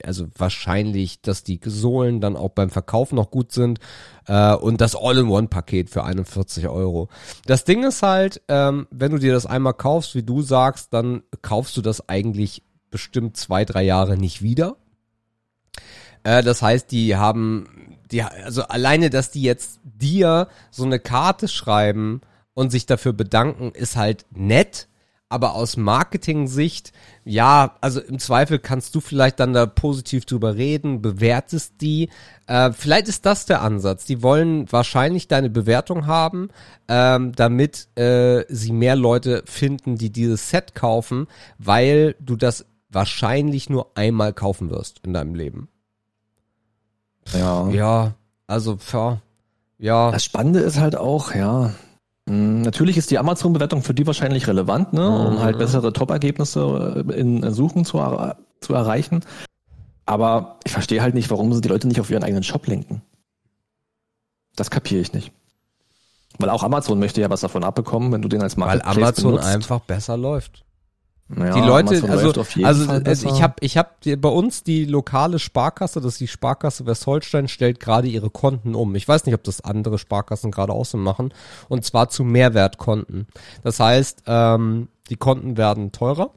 also 0.03 0.25
wahrscheinlich, 0.37 1.21
dass 1.21 1.43
die 1.43 1.59
Sohlen 1.63 2.21
dann 2.21 2.37
auch 2.37 2.49
beim 2.49 2.69
Verkauf 2.69 3.11
noch 3.11 3.29
gut 3.29 3.51
sind 3.51 3.79
äh, 4.25 4.55
und 4.55 4.81
das 4.81 4.95
All-in-One-Paket 4.95 5.89
für 5.89 6.05
41 6.05 6.69
Euro. 6.69 7.09
Das 7.45 7.65
Ding 7.65 7.83
ist 7.83 8.01
halt, 8.01 8.41
ähm, 8.47 8.87
wenn 8.89 9.11
du 9.11 9.19
dir 9.19 9.33
das 9.33 9.45
einmal 9.45 9.73
kaufst, 9.73 10.15
wie 10.15 10.23
du 10.23 10.41
sagst, 10.41 10.93
dann 10.93 11.23
kaufst 11.41 11.77
du 11.77 11.81
das 11.81 12.07
eigentlich 12.07 12.63
bestimmt 12.89 13.37
zwei, 13.37 13.65
drei 13.65 13.83
Jahre 13.83 14.17
nicht 14.17 14.41
wieder. 14.41 14.77
Äh, 16.23 16.43
das 16.43 16.61
heißt, 16.61 16.91
die 16.91 17.15
haben, 17.15 17.97
die, 18.11 18.23
also 18.23 18.63
alleine, 18.63 19.09
dass 19.09 19.31
die 19.31 19.43
jetzt 19.43 19.79
dir 19.83 20.47
so 20.71 20.83
eine 20.83 20.99
Karte 20.99 21.47
schreiben 21.47 22.21
und 22.53 22.71
sich 22.71 22.85
dafür 22.85 23.13
bedanken, 23.13 23.71
ist 23.73 23.95
halt 23.95 24.25
nett. 24.31 24.87
Aber 25.31 25.53
aus 25.53 25.77
Marketing-Sicht, 25.77 26.91
ja, 27.23 27.75
also 27.81 27.99
im 28.01 28.17
Zweifel 28.17 28.57
kannst 28.57 28.95
du 28.95 28.99
vielleicht 28.99 29.39
dann 29.39 29.53
da 29.53 29.67
positiv 29.67 30.25
drüber 30.25 30.55
reden, 30.55 31.03
bewertest 31.03 31.75
die. 31.81 32.09
Äh, 32.47 32.71
vielleicht 32.71 33.07
ist 33.07 33.27
das 33.27 33.45
der 33.45 33.61
Ansatz. 33.61 34.05
Die 34.05 34.23
wollen 34.23 34.71
wahrscheinlich 34.71 35.27
deine 35.27 35.51
Bewertung 35.51 36.07
haben, 36.07 36.49
ähm, 36.87 37.31
damit 37.35 37.89
äh, 37.95 38.43
sie 38.49 38.71
mehr 38.71 38.95
Leute 38.95 39.43
finden, 39.45 39.97
die 39.97 40.09
dieses 40.09 40.49
Set 40.49 40.73
kaufen, 40.73 41.27
weil 41.59 42.15
du 42.19 42.35
das 42.35 42.65
wahrscheinlich 42.89 43.69
nur 43.69 43.91
einmal 43.95 44.33
kaufen 44.33 44.69
wirst 44.69 44.99
in 45.03 45.13
deinem 45.13 45.35
Leben. 45.35 45.69
Ja. 47.33 47.69
Ja, 47.69 48.13
also, 48.47 48.77
ja, 48.91 49.21
ja. 49.77 50.11
Das 50.11 50.23
Spannende 50.23 50.59
ist 50.59 50.79
halt 50.79 50.95
auch, 50.95 51.33
ja, 51.35 51.73
mh, 52.25 52.63
natürlich 52.63 52.97
ist 52.97 53.11
die 53.11 53.19
Amazon-Bewertung 53.19 53.83
für 53.83 53.93
die 53.93 54.07
wahrscheinlich 54.07 54.47
relevant, 54.47 54.93
ne, 54.93 55.07
um 55.27 55.39
halt 55.39 55.57
bessere 55.59 55.93
Top-Ergebnisse 55.93 57.05
äh, 57.07 57.13
in, 57.19 57.43
in 57.43 57.53
Suchen 57.53 57.85
zu, 57.85 57.99
er 57.99 58.37
zu 58.61 58.73
erreichen. 58.73 59.21
Aber 60.05 60.57
ich 60.63 60.71
verstehe 60.71 61.01
halt 61.03 61.13
nicht, 61.13 61.29
warum 61.29 61.53
sie 61.53 61.61
die 61.61 61.69
Leute 61.69 61.87
nicht 61.87 62.01
auf 62.01 62.09
ihren 62.09 62.23
eigenen 62.23 62.43
Shop 62.43 62.65
lenken. 62.65 63.03
Das 64.55 64.71
kapiere 64.71 65.01
ich 65.01 65.13
nicht. 65.13 65.31
Weil 66.39 66.49
auch 66.49 66.63
Amazon 66.63 66.99
möchte 66.99 67.21
ja 67.21 67.29
was 67.29 67.41
davon 67.41 67.63
abbekommen, 67.63 68.11
wenn 68.11 68.21
du 68.21 68.27
den 68.27 68.41
als 68.41 68.57
Weil 68.57 68.77
Marketplace 68.77 68.97
Amazon 68.97 69.31
benutzt. 69.31 69.47
einfach 69.47 69.79
besser 69.81 70.17
läuft. 70.17 70.65
Ja, 71.35 71.53
die 71.53 71.59
Leute, 71.59 72.09
also, 72.09 72.41
also 72.63 72.91
also 72.91 73.29
ich 73.29 73.43
habe 73.43 73.55
ich 73.59 73.77
hab 73.77 73.99
bei 74.03 74.29
uns 74.29 74.63
die 74.63 74.85
lokale 74.85 75.37
Sparkasse, 75.37 76.01
das 76.01 76.13
ist 76.13 76.21
die 76.21 76.27
Sparkasse 76.27 76.87
Westholstein, 76.87 77.47
stellt 77.47 77.79
gerade 77.79 78.07
ihre 78.07 78.31
Konten 78.31 78.73
um. 78.73 78.95
Ich 78.95 79.07
weiß 79.07 79.25
nicht, 79.25 79.35
ob 79.35 79.43
das 79.43 79.61
andere 79.61 79.99
Sparkassen 79.99 80.49
gerade 80.49 80.73
auch 80.73 80.85
so 80.85 80.97
machen. 80.97 81.31
Und 81.67 81.85
zwar 81.85 82.09
zu 82.09 82.23
Mehrwertkonten. 82.23 83.27
Das 83.63 83.79
heißt, 83.79 84.23
ähm, 84.25 84.87
die 85.11 85.17
Konten 85.17 85.55
werden 85.55 85.91
teurer 85.91 86.31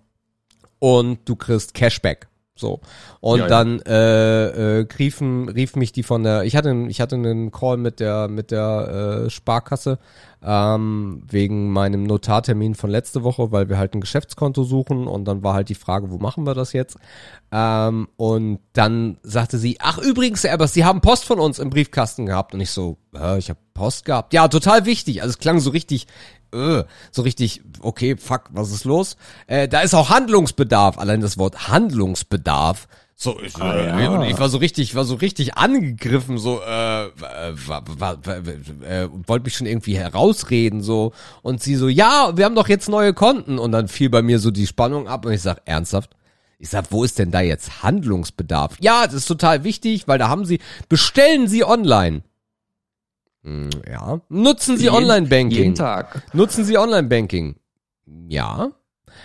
und 0.79 1.21
du 1.25 1.37
kriegst 1.37 1.73
Cashback. 1.73 2.29
So. 2.55 2.81
Und 3.21 3.39
Ja, 3.39 3.45
ja. 3.45 3.49
dann 3.49 3.81
äh, 3.81 4.81
äh, 4.81 4.87
riefen, 4.99 5.49
rief 5.49 5.75
mich 5.75 5.93
die 5.93 6.03
von 6.03 6.23
der, 6.23 6.45
ich 6.45 6.55
hatte, 6.55 6.87
ich 6.89 7.01
hatte 7.01 7.15
einen 7.15 7.51
Call 7.51 7.79
mit 7.79 7.99
der, 7.99 8.29
mit 8.29 8.51
der 8.51 9.25
äh, 9.27 9.31
Sparkasse 9.31 9.99
ähm, 10.45 11.23
wegen 11.29 11.71
meinem 11.71 12.03
Notartermin 12.05 12.75
von 12.75 12.91
letzte 12.91 13.23
Woche, 13.23 13.53
weil 13.53 13.69
wir 13.69 13.79
halt 13.79 13.95
ein 13.95 14.01
Geschäftskonto 14.01 14.65
suchen 14.65 15.07
und 15.07 15.25
dann 15.25 15.43
war 15.43 15.55
halt 15.55 15.71
die 15.71 15.75
Frage, 15.75 16.11
wo 16.11 16.19
machen 16.19 16.45
wir 16.45 16.55
das 16.55 16.73
jetzt? 16.75 16.99
Ähm, 17.53 18.09
und 18.17 18.59
dann 18.75 19.19
sagte 19.23 19.59
sie, 19.59 19.79
ach 19.81 19.99
übrigens, 19.99 20.45
Herr 20.45 20.51
Erbers, 20.51 20.75
Sie 20.75 20.85
haben 20.85 21.01
Post 21.01 21.25
von 21.25 21.39
uns 21.39 21.59
im 21.59 21.71
Briefkasten 21.71 22.27
gehabt. 22.27 22.55
Und 22.55 22.61
ich 22.61 22.71
so, 22.71 22.99
äh, 23.15 23.39
ich 23.39 23.51
habe 23.51 23.61
Post 23.75 24.05
gehabt. 24.05 24.35
Ja, 24.35 24.49
total 24.49 24.85
wichtig. 24.85 25.23
Also 25.23 25.31
es 25.31 25.39
klang 25.39 25.61
so 25.61 25.71
richtig, 25.71 26.07
äh, 26.53 26.85
so 27.11 27.23
richtig, 27.23 27.63
okay, 27.81 28.17
fuck, 28.17 28.45
was 28.51 28.73
ist 28.73 28.85
los? 28.85 29.17
Äh, 29.47 29.69
da 29.69 29.81
ist 29.81 29.95
auch 29.95 30.11
Handlungsbedarf. 30.11 30.99
Allein 30.99 31.21
das 31.21 31.39
Wort 31.39 31.69
Handlungsbedarf. 31.69 32.89
So, 33.15 33.39
ich, 33.41 33.57
äh, 33.59 34.09
und 34.09 34.25
ich 34.25 34.39
war 34.41 34.49
so 34.49 34.59
richtig, 34.59 34.97
war 34.97 35.05
so 35.05 35.15
richtig 35.15 35.57
angegriffen, 35.57 36.39
so, 36.39 36.61
äh, 36.61 36.65
war, 36.67 38.19
äh, 38.27 39.09
wollte 39.29 39.45
mich 39.45 39.55
schon 39.55 39.69
irgendwie 39.69 39.97
herausreden, 39.97 40.83
so. 40.83 41.13
Und 41.43 41.63
sie 41.63 41.77
so, 41.77 41.89
ja, 41.89 42.37
wir 42.37 42.45
haben 42.45 42.57
doch 42.57 42.69
jetzt 42.69 42.89
neue 42.89 43.15
Konten. 43.15 43.59
Und 43.61 43.71
dann 43.71 43.87
fiel 43.87 44.11
bei 44.11 44.23
mir 44.23 44.41
so 44.41 44.51
die 44.51 44.67
Spannung 44.67 45.07
ab 45.07 45.25
und 45.25 45.33
ich 45.33 45.43
sag, 45.43 45.63
ernsthaft? 45.67 46.11
Ich 46.59 46.69
sag, 46.69 46.87
wo 46.91 47.05
ist 47.05 47.19
denn 47.19 47.31
da 47.31 47.41
jetzt 47.41 47.83
Handlungsbedarf? 47.83 48.77
Ja, 48.81 49.05
das 49.07 49.15
ist 49.15 49.27
total 49.27 49.63
wichtig, 49.65 50.09
weil 50.09 50.19
da 50.19 50.29
haben 50.29 50.45
sie, 50.45 50.61
bestellen 50.89 51.49
Sie 51.49 51.65
online. 51.65 52.23
Hm, 53.45 53.71
ja. 53.91 54.21
Nutzen 54.29 54.77
Sie 54.77 54.91
Online-Banking. 54.91 55.59
Jeden 55.59 55.75
Tag. 55.75 56.23
Nutzen 56.33 56.65
Sie 56.65 56.79
Online-Banking? 56.79 57.57
Ja. 58.29 58.71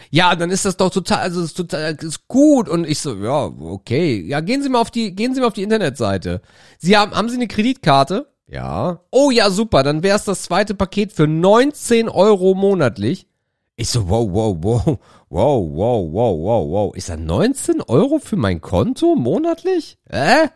Ja, 0.09 0.35
dann 0.35 0.49
ist 0.49 0.65
das 0.65 0.77
doch 0.77 0.89
total, 0.89 1.19
also 1.19 1.41
das 1.41 1.51
ist 1.51 1.57
total, 1.57 1.95
das 1.95 2.05
ist 2.05 2.27
gut. 2.27 2.69
Und 2.69 2.87
ich 2.87 2.99
so, 2.99 3.15
ja, 3.15 3.45
okay. 3.45 4.21
Ja, 4.21 4.39
gehen 4.41 4.63
Sie 4.63 4.69
mal 4.69 4.81
auf 4.81 4.91
die, 4.91 5.15
gehen 5.15 5.33
Sie 5.33 5.41
mal 5.41 5.47
auf 5.47 5.53
die 5.53 5.63
Internetseite. 5.63 6.41
Sie 6.79 6.97
haben, 6.97 7.11
haben 7.11 7.29
Sie 7.29 7.35
eine 7.35 7.47
Kreditkarte? 7.47 8.27
Ja. 8.47 9.01
Oh 9.11 9.29
ja, 9.31 9.49
super. 9.49 9.83
Dann 9.83 10.03
wäre 10.03 10.17
es 10.17 10.23
das 10.23 10.43
zweite 10.43 10.73
Paket 10.75 11.13
für 11.13 11.27
19 11.27 12.09
Euro 12.09 12.53
monatlich. 12.55 13.27
Ich 13.75 13.89
so, 13.89 14.09
wow, 14.09 14.27
wow, 14.31 14.57
wow, 14.59 14.97
wow, 15.29 15.69
wow, 15.71 16.09
wow, 16.11 16.37
wow, 16.39 16.69
wow. 16.69 16.95
Ich 16.95 17.05
sag, 17.05 17.19
19 17.19 17.81
Euro 17.81 18.19
für 18.19 18.37
mein 18.37 18.59
Konto 18.61 19.15
monatlich? 19.15 19.99
Äh? 20.05 20.47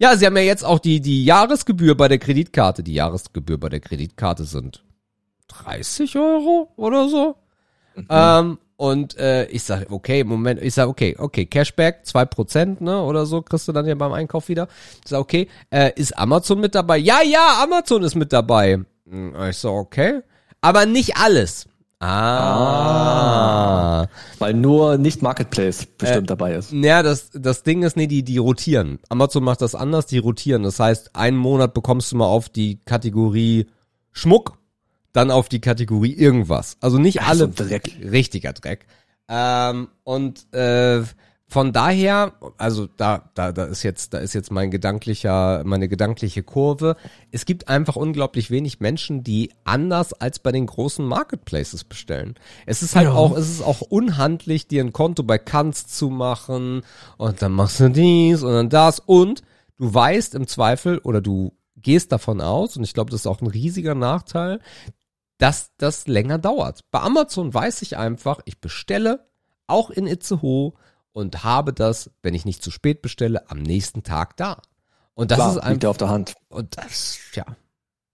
Ja, 0.00 0.16
sie 0.16 0.24
haben 0.24 0.36
ja 0.36 0.42
jetzt 0.42 0.64
auch 0.64 0.78
die, 0.78 1.00
die 1.00 1.24
Jahresgebühr 1.24 1.94
bei 1.94 2.08
der 2.08 2.18
Kreditkarte. 2.18 2.82
Die 2.82 2.94
Jahresgebühr 2.94 3.58
bei 3.58 3.68
der 3.68 3.80
Kreditkarte 3.80 4.44
sind 4.44 4.82
30 5.48 6.16
Euro 6.16 6.72
oder 6.76 7.08
so. 7.08 7.36
Ähm, 8.08 8.58
und 8.76 9.18
äh, 9.18 9.44
ich 9.48 9.62
sag, 9.62 9.90
okay, 9.90 10.24
Moment, 10.24 10.62
ich 10.62 10.72
sag, 10.72 10.88
okay, 10.88 11.14
okay, 11.18 11.44
Cashback, 11.44 12.04
2%, 12.06 12.82
ne, 12.82 13.02
oder 13.02 13.26
so, 13.26 13.42
kriegst 13.42 13.68
du 13.68 13.72
dann 13.72 13.84
ja 13.84 13.94
beim 13.94 14.12
Einkauf 14.12 14.48
wieder. 14.48 14.68
Ich 15.04 15.10
sag, 15.10 15.20
okay, 15.20 15.48
äh, 15.68 15.92
ist 15.96 16.16
Amazon 16.16 16.60
mit 16.60 16.74
dabei? 16.74 16.96
Ja, 16.96 17.20
ja, 17.22 17.62
Amazon 17.62 18.02
ist 18.02 18.14
mit 18.14 18.32
dabei. 18.32 18.78
Hm, 19.06 19.34
Ich 19.50 19.58
so, 19.58 19.72
okay. 19.72 20.20
Aber 20.62 20.86
nicht 20.86 21.18
alles. 21.18 21.66
Ah. 22.70 24.06
Weil 24.38 24.54
nur 24.54 24.96
nicht 24.98 25.20
Marketplace 25.22 25.86
bestimmt 25.86 26.24
Äh, 26.24 26.26
dabei 26.28 26.54
ist. 26.54 26.72
Ja, 26.72 27.02
das, 27.02 27.30
das 27.34 27.62
Ding 27.62 27.82
ist, 27.82 27.96
nee, 27.96 28.06
die, 28.06 28.22
die 28.22 28.38
rotieren. 28.38 28.98
Amazon 29.08 29.44
macht 29.44 29.60
das 29.60 29.74
anders, 29.74 30.06
die 30.06 30.18
rotieren. 30.18 30.62
Das 30.62 30.80
heißt, 30.80 31.14
einen 31.14 31.36
Monat 31.36 31.74
bekommst 31.74 32.10
du 32.12 32.16
mal 32.16 32.26
auf 32.26 32.48
die 32.48 32.78
Kategorie 32.84 33.66
Schmuck, 34.12 34.58
dann 35.12 35.30
auf 35.30 35.48
die 35.48 35.60
Kategorie 35.60 36.12
irgendwas. 36.14 36.76
Also 36.80 36.98
nicht 36.98 37.20
Ach, 37.22 37.28
alle. 37.28 37.38
so 37.38 37.48
Dreck. 37.64 37.90
Richtiger 38.02 38.52
Dreck. 38.54 38.86
Ähm, 39.28 39.88
und 40.04 40.52
äh, 40.54 41.02
von 41.50 41.72
daher, 41.72 42.34
also 42.58 42.86
da, 42.86 43.28
da, 43.34 43.50
da 43.50 43.64
ist 43.64 43.82
jetzt, 43.82 44.14
da 44.14 44.18
ist 44.18 44.34
jetzt 44.34 44.52
mein 44.52 44.70
gedanklicher, 44.70 45.62
meine 45.64 45.88
gedankliche 45.88 46.44
Kurve. 46.44 46.94
Es 47.32 47.44
gibt 47.44 47.66
einfach 47.68 47.96
unglaublich 47.96 48.52
wenig 48.52 48.78
Menschen, 48.78 49.24
die 49.24 49.50
anders 49.64 50.12
als 50.12 50.38
bei 50.38 50.52
den 50.52 50.66
großen 50.66 51.04
Marketplaces 51.04 51.82
bestellen. 51.82 52.36
Es 52.66 52.82
ist 52.82 52.94
halt 52.94 53.08
Ja. 53.08 53.14
auch, 53.14 53.36
es 53.36 53.50
ist 53.50 53.62
auch 53.62 53.80
unhandlich, 53.80 54.68
dir 54.68 54.84
ein 54.84 54.92
Konto 54.92 55.24
bei 55.24 55.38
Kanz 55.38 55.88
zu 55.88 56.08
machen 56.08 56.82
und 57.16 57.42
dann 57.42 57.50
machst 57.50 57.80
du 57.80 57.90
dies 57.90 58.44
und 58.44 58.52
dann 58.52 58.68
das 58.68 59.00
und 59.00 59.42
du 59.76 59.92
weißt 59.92 60.36
im 60.36 60.46
Zweifel 60.46 60.98
oder 60.98 61.20
du 61.20 61.52
gehst 61.74 62.12
davon 62.12 62.40
aus 62.40 62.76
und 62.76 62.84
ich 62.84 62.94
glaube, 62.94 63.10
das 63.10 63.22
ist 63.22 63.26
auch 63.26 63.40
ein 63.40 63.48
riesiger 63.48 63.96
Nachteil, 63.96 64.60
dass 65.38 65.72
das 65.78 66.06
länger 66.06 66.38
dauert. 66.38 66.84
Bei 66.92 67.00
Amazon 67.00 67.52
weiß 67.52 67.82
ich 67.82 67.96
einfach, 67.96 68.38
ich 68.44 68.60
bestelle 68.60 69.26
auch 69.66 69.90
in 69.90 70.06
Itzehoe 70.06 70.74
und 71.12 71.44
habe 71.44 71.72
das, 71.72 72.10
wenn 72.22 72.34
ich 72.34 72.44
nicht 72.44 72.62
zu 72.62 72.70
spät 72.70 73.02
bestelle, 73.02 73.50
am 73.50 73.58
nächsten 73.58 74.02
Tag 74.02 74.36
da. 74.36 74.62
Und 75.14 75.30
das 75.30 75.36
Klar, 75.36 75.48
ist 75.50 75.54
liegt 75.56 75.66
einfach, 75.66 75.82
ja 75.82 75.90
auf 75.90 75.96
der 75.98 76.08
Hand. 76.08 76.34
und 76.48 76.76
das, 76.76 77.18
ja. 77.34 77.44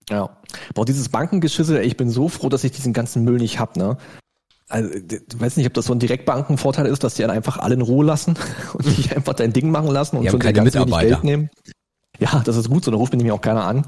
Ja. 0.09 0.37
Boah, 0.75 0.85
dieses 0.85 1.09
Bankengeschisse, 1.09 1.81
ey, 1.81 1.87
ich 1.87 1.97
bin 1.97 2.11
so 2.11 2.29
froh, 2.29 2.49
dass 2.49 2.65
ich 2.65 2.73
diesen 2.73 2.93
ganzen 2.93 3.25
Müll 3.25 3.39
nicht 3.39 3.59
hab, 3.59 3.77
ne? 3.77 3.97
Also, 4.69 4.91
ich 4.95 5.41
weiß 5.41 5.57
nicht, 5.57 5.67
ob 5.67 5.75
das 5.75 5.87
so 5.87 5.93
ein 5.93 6.01
Direktbankenvorteil 6.01 6.87
ist, 6.87 7.05
dass 7.05 7.15
die 7.15 7.23
dann 7.23 7.31
einfach 7.31 7.59
alle 7.59 7.75
in 7.75 7.83
Ruhe 7.83 8.05
lassen 8.05 8.37
und 8.73 8.87
dich 8.87 9.15
einfach 9.15 9.35
dein 9.35 9.53
Ding 9.53 9.71
machen 9.71 9.91
lassen 9.91 10.17
und 10.17 10.25
Die 10.25 10.31
dir 10.31 10.39
keine 10.39 10.63
Mitarbeiter. 10.63 11.09
Geld 11.09 11.25
nehmen. 11.25 11.51
Ja, 12.19 12.41
das 12.45 12.57
ist 12.57 12.69
gut, 12.69 12.85
so 12.85 12.91
da 12.91 12.97
ruft 12.97 13.13
mir 13.13 13.19
nämlich 13.19 13.33
auch 13.33 13.41
keiner 13.41 13.65
an. 13.65 13.87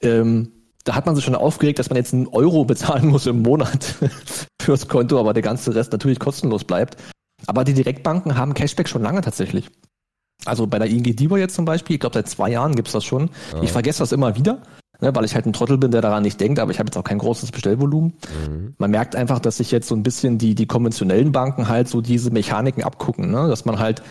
Ähm, 0.00 0.52
da 0.84 0.94
hat 0.94 1.06
man 1.06 1.14
sich 1.14 1.24
schon 1.24 1.34
aufgeregt, 1.34 1.78
dass 1.78 1.90
man 1.90 1.96
jetzt 1.96 2.14
einen 2.14 2.28
Euro 2.28 2.64
bezahlen 2.64 3.08
muss 3.08 3.26
im 3.26 3.42
Monat 3.42 3.94
fürs 4.62 4.88
Konto, 4.88 5.20
aber 5.20 5.34
der 5.34 5.42
ganze 5.42 5.74
Rest 5.74 5.92
natürlich 5.92 6.18
kostenlos 6.18 6.64
bleibt. 6.64 6.96
Aber 7.46 7.64
die 7.64 7.74
Direktbanken 7.74 8.36
haben 8.36 8.54
Cashback 8.54 8.88
schon 8.88 9.02
lange 9.02 9.20
tatsächlich. 9.20 9.70
Also 10.44 10.66
bei 10.66 10.78
der 10.78 10.88
ING 10.88 11.02
DIBA 11.02 11.38
jetzt 11.38 11.54
zum 11.54 11.64
Beispiel, 11.64 11.94
ich 11.94 12.00
glaube 12.00 12.14
seit 12.14 12.28
zwei 12.28 12.50
Jahren 12.50 12.74
gibt's 12.74 12.92
das 12.92 13.04
schon. 13.04 13.30
Ich 13.62 13.72
vergesse 13.72 14.00
das 14.00 14.12
immer 14.12 14.36
wieder, 14.36 14.62
ne, 15.00 15.14
weil 15.14 15.24
ich 15.24 15.34
halt 15.34 15.46
ein 15.46 15.52
Trottel 15.52 15.78
bin, 15.78 15.90
der 15.90 16.00
daran 16.00 16.22
nicht 16.22 16.40
denkt, 16.40 16.58
aber 16.58 16.70
ich 16.70 16.78
habe 16.78 16.88
jetzt 16.88 16.96
auch 16.96 17.04
kein 17.04 17.18
großes 17.18 17.50
Bestellvolumen. 17.50 18.14
Man 18.78 18.90
merkt 18.90 19.16
einfach, 19.16 19.40
dass 19.40 19.56
sich 19.56 19.70
jetzt 19.70 19.88
so 19.88 19.96
ein 19.96 20.02
bisschen 20.02 20.38
die, 20.38 20.54
die 20.54 20.66
konventionellen 20.66 21.32
Banken 21.32 21.68
halt 21.68 21.88
so 21.88 22.00
diese 22.00 22.30
Mechaniken 22.30 22.84
abgucken, 22.84 23.30
ne? 23.30 23.48
dass 23.48 23.64
man 23.64 23.78
halt 23.78 24.02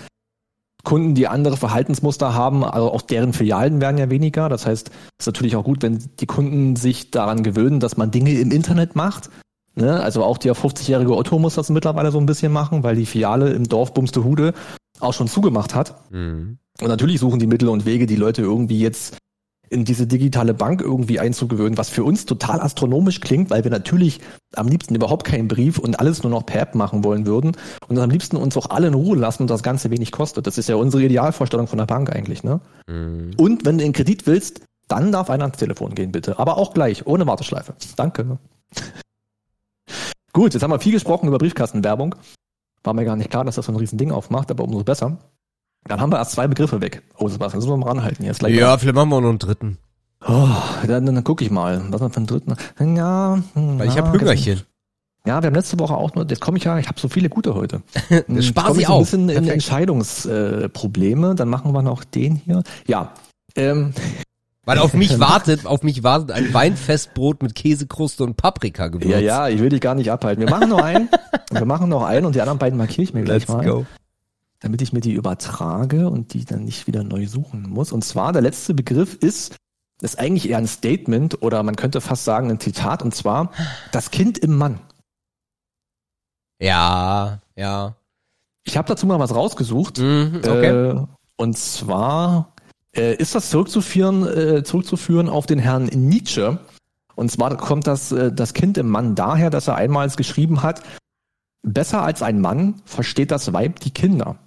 Kunden, 0.83 1.15
die 1.15 1.27
andere 1.27 1.57
Verhaltensmuster 1.57 2.33
haben, 2.33 2.63
also 2.63 2.91
auch 2.91 3.01
deren 3.01 3.33
Filialen 3.33 3.81
werden 3.81 3.97
ja 3.97 4.09
weniger. 4.09 4.47
Das 4.47 4.65
heißt, 4.65 4.89
es 4.89 4.93
ist 5.19 5.25
natürlich 5.25 5.55
auch 5.55 5.65
gut, 5.65 5.81
wenn 5.83 5.99
die 6.19 6.25
Kunden 6.25 6.77
sich 6.77 7.11
daran 7.11 7.43
gewöhnen, 7.43 7.79
dass 7.79 7.97
man 7.97 8.11
Dinge 8.11 8.31
im 8.39 8.51
Internet 8.51 8.95
macht. 8.95 9.29
Ne? 9.77 10.01
Also 10.01 10.23
auch 10.23 10.39
der 10.39 10.55
50-jährige 10.55 11.15
Otto 11.15 11.37
muss 11.37 11.55
das 11.55 11.69
mittlerweile 11.69 12.11
so 12.11 12.19
ein 12.19 12.25
bisschen 12.25 12.51
machen, 12.51 12.81
weil 12.83 12.95
die 12.95 13.05
Filiale 13.05 13.51
im 13.51 13.65
Dorf 13.65 13.93
Bumstehude 13.93 14.53
auch 14.99 15.13
schon 15.13 15.27
zugemacht 15.27 15.75
hat. 15.75 16.11
Mhm. 16.11 16.57
Und 16.81 16.87
natürlich 16.87 17.19
suchen 17.19 17.39
die 17.39 17.47
Mittel 17.47 17.69
und 17.69 17.85
Wege, 17.85 18.07
die 18.07 18.15
Leute 18.15 18.41
irgendwie 18.41 18.79
jetzt 18.79 19.17
in 19.69 19.85
diese 19.85 20.07
digitale 20.07 20.53
Bank 20.53 20.81
irgendwie 20.81 21.19
einzugewöhnen, 21.19 21.77
was 21.77 21.89
für 21.89 22.03
uns 22.03 22.25
total 22.25 22.61
astronomisch 22.61 23.19
klingt, 23.19 23.49
weil 23.49 23.63
wir 23.63 23.71
natürlich 23.71 24.21
am 24.55 24.67
liebsten 24.67 24.95
überhaupt 24.95 25.25
keinen 25.25 25.47
Brief 25.47 25.77
und 25.77 25.99
alles 25.99 26.23
nur 26.23 26.31
noch 26.31 26.45
per 26.45 26.61
App 26.61 26.73
machen 26.73 27.03
wollen 27.03 27.25
würden 27.25 27.51
und 27.87 27.99
am 27.99 28.09
liebsten 28.09 28.37
uns 28.37 28.55
auch 28.57 28.69
alle 28.69 28.87
in 28.87 28.93
Ruhe 28.93 29.17
lassen 29.17 29.43
und 29.43 29.49
das 29.49 29.63
Ganze 29.63 29.91
wenig 29.91 30.11
kostet. 30.11 30.47
Das 30.47 30.57
ist 30.57 30.69
ja 30.69 30.75
unsere 30.77 31.03
Idealvorstellung 31.03 31.67
von 31.67 31.77
der 31.77 31.85
Bank 31.85 32.15
eigentlich, 32.15 32.43
ne? 32.43 32.61
Mhm. 32.87 33.31
Und 33.37 33.65
wenn 33.65 33.77
du 33.77 33.83
den 33.83 33.93
Kredit 33.93 34.25
willst, 34.25 34.61
dann 34.87 35.11
darf 35.11 35.29
einer 35.29 35.43
ans 35.43 35.57
Telefon 35.57 35.93
gehen, 35.95 36.11
bitte. 36.11 36.39
Aber 36.39 36.57
auch 36.57 36.73
gleich, 36.73 37.05
ohne 37.05 37.27
Warteschleife. 37.27 37.75
Danke. 37.97 38.39
Gut, 40.37 40.53
jetzt 40.53 40.61
haben 40.61 40.69
wir 40.69 40.79
viel 40.79 40.91
gesprochen 40.91 41.27
über 41.27 41.39
Briefkastenwerbung. 41.39 42.13
War 42.83 42.93
mir 42.93 43.05
gar 43.05 43.15
nicht 43.15 43.31
klar, 43.31 43.43
dass 43.43 43.55
das 43.55 43.65
so 43.65 43.71
ein 43.71 43.75
Riesending 43.75 44.11
aufmacht, 44.11 44.51
aber 44.51 44.65
umso 44.65 44.83
besser. 44.83 45.17
Dann 45.87 45.99
haben 45.99 46.11
wir 46.11 46.19
erst 46.19 46.33
zwei 46.33 46.47
Begriffe 46.47 46.79
weg. 46.79 47.01
Oh, 47.17 47.27
Sebastian, 47.27 47.57
müssen 47.57 47.71
wir 47.71 47.77
mal 47.77 47.87
ranhalten 47.87 48.23
jetzt. 48.23 48.41
Gleich 48.41 48.53
Ja, 48.53 48.77
vielleicht 48.77 48.93
machen 48.93 49.09
wir 49.09 49.19
noch 49.19 49.29
einen 49.29 49.39
dritten. 49.39 49.79
Oh, 50.27 50.47
dann, 50.85 51.07
dann 51.07 51.23
gucke 51.23 51.43
ich 51.43 51.49
mal. 51.49 51.81
Was 51.89 52.01
haben 52.01 52.09
wir 52.09 52.09
für 52.11 52.17
einen 52.17 52.27
dritten? 52.27 52.55
Ja, 52.95 53.39
hm, 53.53 53.79
Weil 53.79 53.87
ich 53.87 53.97
habe 53.97 54.11
Hüngerchen. 54.11 54.61
Ja, 55.25 55.41
wir 55.41 55.47
haben 55.47 55.55
letzte 55.55 55.79
Woche 55.79 55.95
auch 55.97 56.13
nur, 56.13 56.27
jetzt 56.29 56.39
komme 56.39 56.59
ich 56.59 56.65
ja, 56.65 56.77
ich 56.77 56.87
habe 56.87 56.99
so 56.99 57.09
viele 57.09 57.29
gute 57.29 57.55
heute. 57.55 57.81
Spar 58.41 58.75
sie 58.75 58.81
so 58.81 58.85
ein 58.85 58.91
auf. 58.93 58.99
bisschen 59.05 59.21
in 59.29 59.37
Perfekt. 59.37 59.53
Entscheidungsprobleme. 59.53 61.31
Äh, 61.31 61.35
dann 61.35 61.49
machen 61.49 61.71
wir 61.71 61.81
noch 61.81 62.03
den 62.03 62.35
hier. 62.35 62.61
Ja, 62.85 63.11
ähm, 63.55 63.91
Weil 64.67 64.79
auf 64.79 64.93
mich 64.93 65.17
wartet, 65.21 65.65
auf 65.65 65.81
mich 65.81 66.03
wartet 66.03 66.31
ein 66.31 66.53
Weinfestbrot 66.53 67.41
mit 67.41 67.55
Käsekruste 67.55 68.23
und 68.23 68.35
Paprikagewürz. 68.35 69.09
ja, 69.09 69.19
ja, 69.19 69.47
ich 69.47 69.61
will 69.61 69.69
dich 69.69 69.81
gar 69.81 69.95
nicht 69.95 70.11
abhalten. 70.11 70.43
Wir 70.45 70.49
machen 70.51 70.69
noch 70.69 70.81
einen. 70.81 71.09
wir 71.49 71.65
machen 71.65 71.87
noch 71.89 72.03
einen 72.03 72.25
und 72.25 72.35
die 72.35 72.41
anderen 72.41 72.59
beiden 72.59 72.77
markiere 72.77 73.03
ich 73.03 73.13
mir 73.13 73.23
gleich 73.23 73.47
Let's 73.47 73.51
mal. 73.53 73.65
go. 73.65 73.85
damit 74.59 74.81
ich 74.81 74.91
mir 74.91 74.99
die 74.99 75.13
übertrage 75.13 76.09
und 76.09 76.33
die 76.33 76.43
dann 76.45 76.65
nicht 76.65 76.85
wieder 76.85 77.03
neu 77.03 77.27
suchen 77.27 77.63
muss. 77.69 77.91
Und 77.93 78.03
zwar 78.03 78.33
der 78.33 78.41
letzte 78.41 78.73
Begriff 78.73 79.15
ist, 79.15 79.55
ist 80.01 80.19
eigentlich 80.19 80.49
eher 80.49 80.57
ein 80.57 80.67
Statement 80.67 81.41
oder 81.41 81.63
man 81.63 81.75
könnte 81.77 82.01
fast 82.01 82.25
sagen 82.25 82.51
ein 82.51 82.59
Zitat 82.59 83.01
und 83.01 83.15
zwar 83.15 83.51
das 83.91 84.11
Kind 84.11 84.37
im 84.37 84.55
Mann. 84.57 84.79
Ja, 86.61 87.39
Ja. 87.55 87.95
Ich 88.65 88.75
habe 88.75 88.89
dazu 88.89 89.07
mal 89.07 89.17
was 89.17 89.33
rausgesucht. 89.33 89.99
Mhm, 89.99 90.41
okay. 90.43 90.89
Äh, 90.89 91.05
und 91.37 91.57
zwar 91.57 92.53
äh, 92.97 93.15
ist 93.15 93.35
das 93.35 93.49
zurückzuführen, 93.49 94.27
äh, 94.27 94.63
zurückzuführen 94.63 95.29
auf 95.29 95.45
den 95.45 95.59
Herrn 95.59 95.85
Nietzsche. 95.85 96.59
Und 97.15 97.31
zwar 97.31 97.55
kommt 97.57 97.87
das, 97.87 98.11
äh, 98.11 98.31
das 98.31 98.53
Kind 98.53 98.77
im 98.77 98.89
Mann 98.89 99.15
daher, 99.15 99.49
dass 99.49 99.67
er 99.67 99.75
einmal 99.75 100.09
geschrieben 100.09 100.63
hat, 100.63 100.81
besser 101.63 102.03
als 102.03 102.21
ein 102.21 102.39
Mann 102.41 102.81
versteht 102.85 103.31
das 103.31 103.53
Weib 103.53 103.79
die 103.79 103.91
Kinder. 103.91 104.37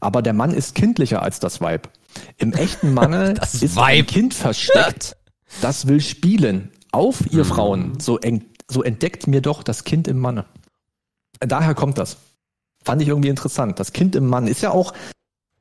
Aber 0.00 0.22
der 0.22 0.32
Mann 0.32 0.52
ist 0.52 0.74
kindlicher 0.74 1.22
als 1.22 1.40
das 1.40 1.60
Weib. 1.60 1.88
Im 2.36 2.52
echten 2.52 2.94
Manne 2.94 3.34
Das 3.40 3.54
ist 3.54 3.76
Weib. 3.76 3.84
ein 4.00 4.06
Kind 4.06 4.34
versteckt, 4.34 5.16
das 5.60 5.86
will 5.86 6.00
spielen. 6.00 6.70
Auf 6.90 7.30
ihr 7.32 7.44
Frauen, 7.44 8.00
so, 8.00 8.18
ent, 8.18 8.44
so 8.70 8.82
entdeckt 8.82 9.26
mir 9.26 9.42
doch 9.42 9.62
das 9.62 9.84
Kind 9.84 10.08
im 10.08 10.18
Manne. 10.18 10.46
Daher 11.40 11.74
kommt 11.74 11.98
das. 11.98 12.16
Fand 12.82 13.02
ich 13.02 13.08
irgendwie 13.08 13.28
interessant. 13.28 13.78
Das 13.78 13.92
Kind 13.92 14.16
im 14.16 14.26
Mann 14.26 14.46
ist 14.46 14.62
ja 14.62 14.70
auch, 14.70 14.94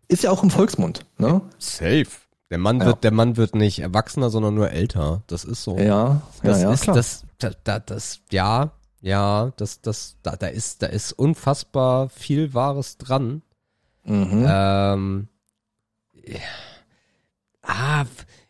ist 0.07 0.23
ja 0.23 0.31
auch 0.31 0.41
im 0.41 0.49
Volksmund. 0.49 1.05
Ne? 1.17 1.41
Safe. 1.59 2.07
Der 2.49 2.57
Mann 2.57 2.79
Ja. 2.79 2.85
wird, 2.87 3.03
der 3.03 3.11
Mann 3.11 3.35
wird 3.37 3.55
nicht 3.55 3.79
erwachsener, 3.79 4.29
sondern 4.29 4.55
nur 4.55 4.71
älter. 4.71 5.23
Das 5.27 5.43
ist 5.43 5.63
so. 5.63 5.77
Ja, 5.77 5.83
ja, 5.83 6.21
das 6.43 6.61
ja, 6.61 6.71
ist 6.73 6.81
klar. 6.83 6.95
das, 6.95 7.25
da, 7.39 7.51
da, 7.63 7.79
das, 7.79 8.21
ja, 8.31 8.71
ja, 9.01 9.51
das, 9.57 9.81
das, 9.81 10.15
da, 10.23 10.35
da 10.35 10.47
ist, 10.47 10.81
da 10.81 10.87
ist 10.87 11.11
unfassbar 11.11 12.09
viel 12.09 12.53
Wahres 12.53 12.97
dran. 12.97 13.41
Mhm. 14.03 14.45
Ähm, 14.47 15.27
ja. 16.25 16.39
ah, 17.63 18.05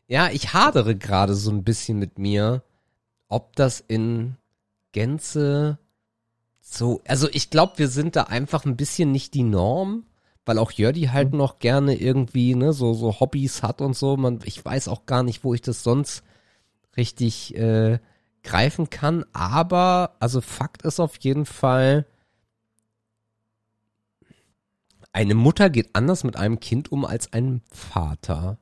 ja, 0.08 0.30
ich 0.30 0.54
hadere 0.54 0.96
gerade 0.96 1.36
so 1.36 1.50
ein 1.52 1.64
bisschen 1.64 1.98
mit 1.98 2.20
mir, 2.20 2.62
ob 3.28 3.56
das 3.56 3.80
in 3.80 4.38
Gänze 4.92 5.80
so, 6.62 7.02
also 7.08 7.30
ich 7.32 7.50
glaube, 7.50 7.74
wir 7.78 7.88
sind 7.88 8.16
da 8.16 8.24
einfach 8.24 8.66
ein 8.66 8.76
bisschen 8.76 9.12
nicht 9.12 9.34
die 9.34 9.44
Norm, 9.44 10.06
weil 10.48 10.60
auch 10.60 10.72
Jördi 10.72 11.04
halt 11.04 11.34
noch 11.34 11.60
gerne 11.60 11.96
irgendwie, 11.96 12.56
ne, 12.56 12.74
so, 12.74 12.94
so 12.94 13.20
Hobbys 13.20 13.64
hat 13.64 13.82
und 13.82 13.96
so. 13.96 14.18
Man, 14.18 14.40
ich 14.46 14.64
weiß 14.64 14.88
auch 14.88 15.06
gar 15.06 15.24
nicht, 15.24 15.44
wo 15.44 15.54
ich 15.54 15.62
das 15.62 15.84
sonst 15.84 16.24
richtig 16.96 17.56
äh, 17.56 18.00
greifen 18.44 18.90
kann, 18.90 19.26
aber, 19.34 20.16
also 20.20 20.42
Fakt 20.42 20.84
ist 20.84 21.00
auf 21.00 21.18
jeden 21.20 21.46
Fall, 21.46 22.06
eine 25.14 25.36
Mutter 25.36 25.70
geht 25.70 25.96
anders 25.96 26.24
mit 26.24 26.38
einem 26.38 26.60
Kind 26.60 26.92
um 26.92 27.04
als 27.06 27.34
ein 27.34 27.62
Vater. 27.72 28.60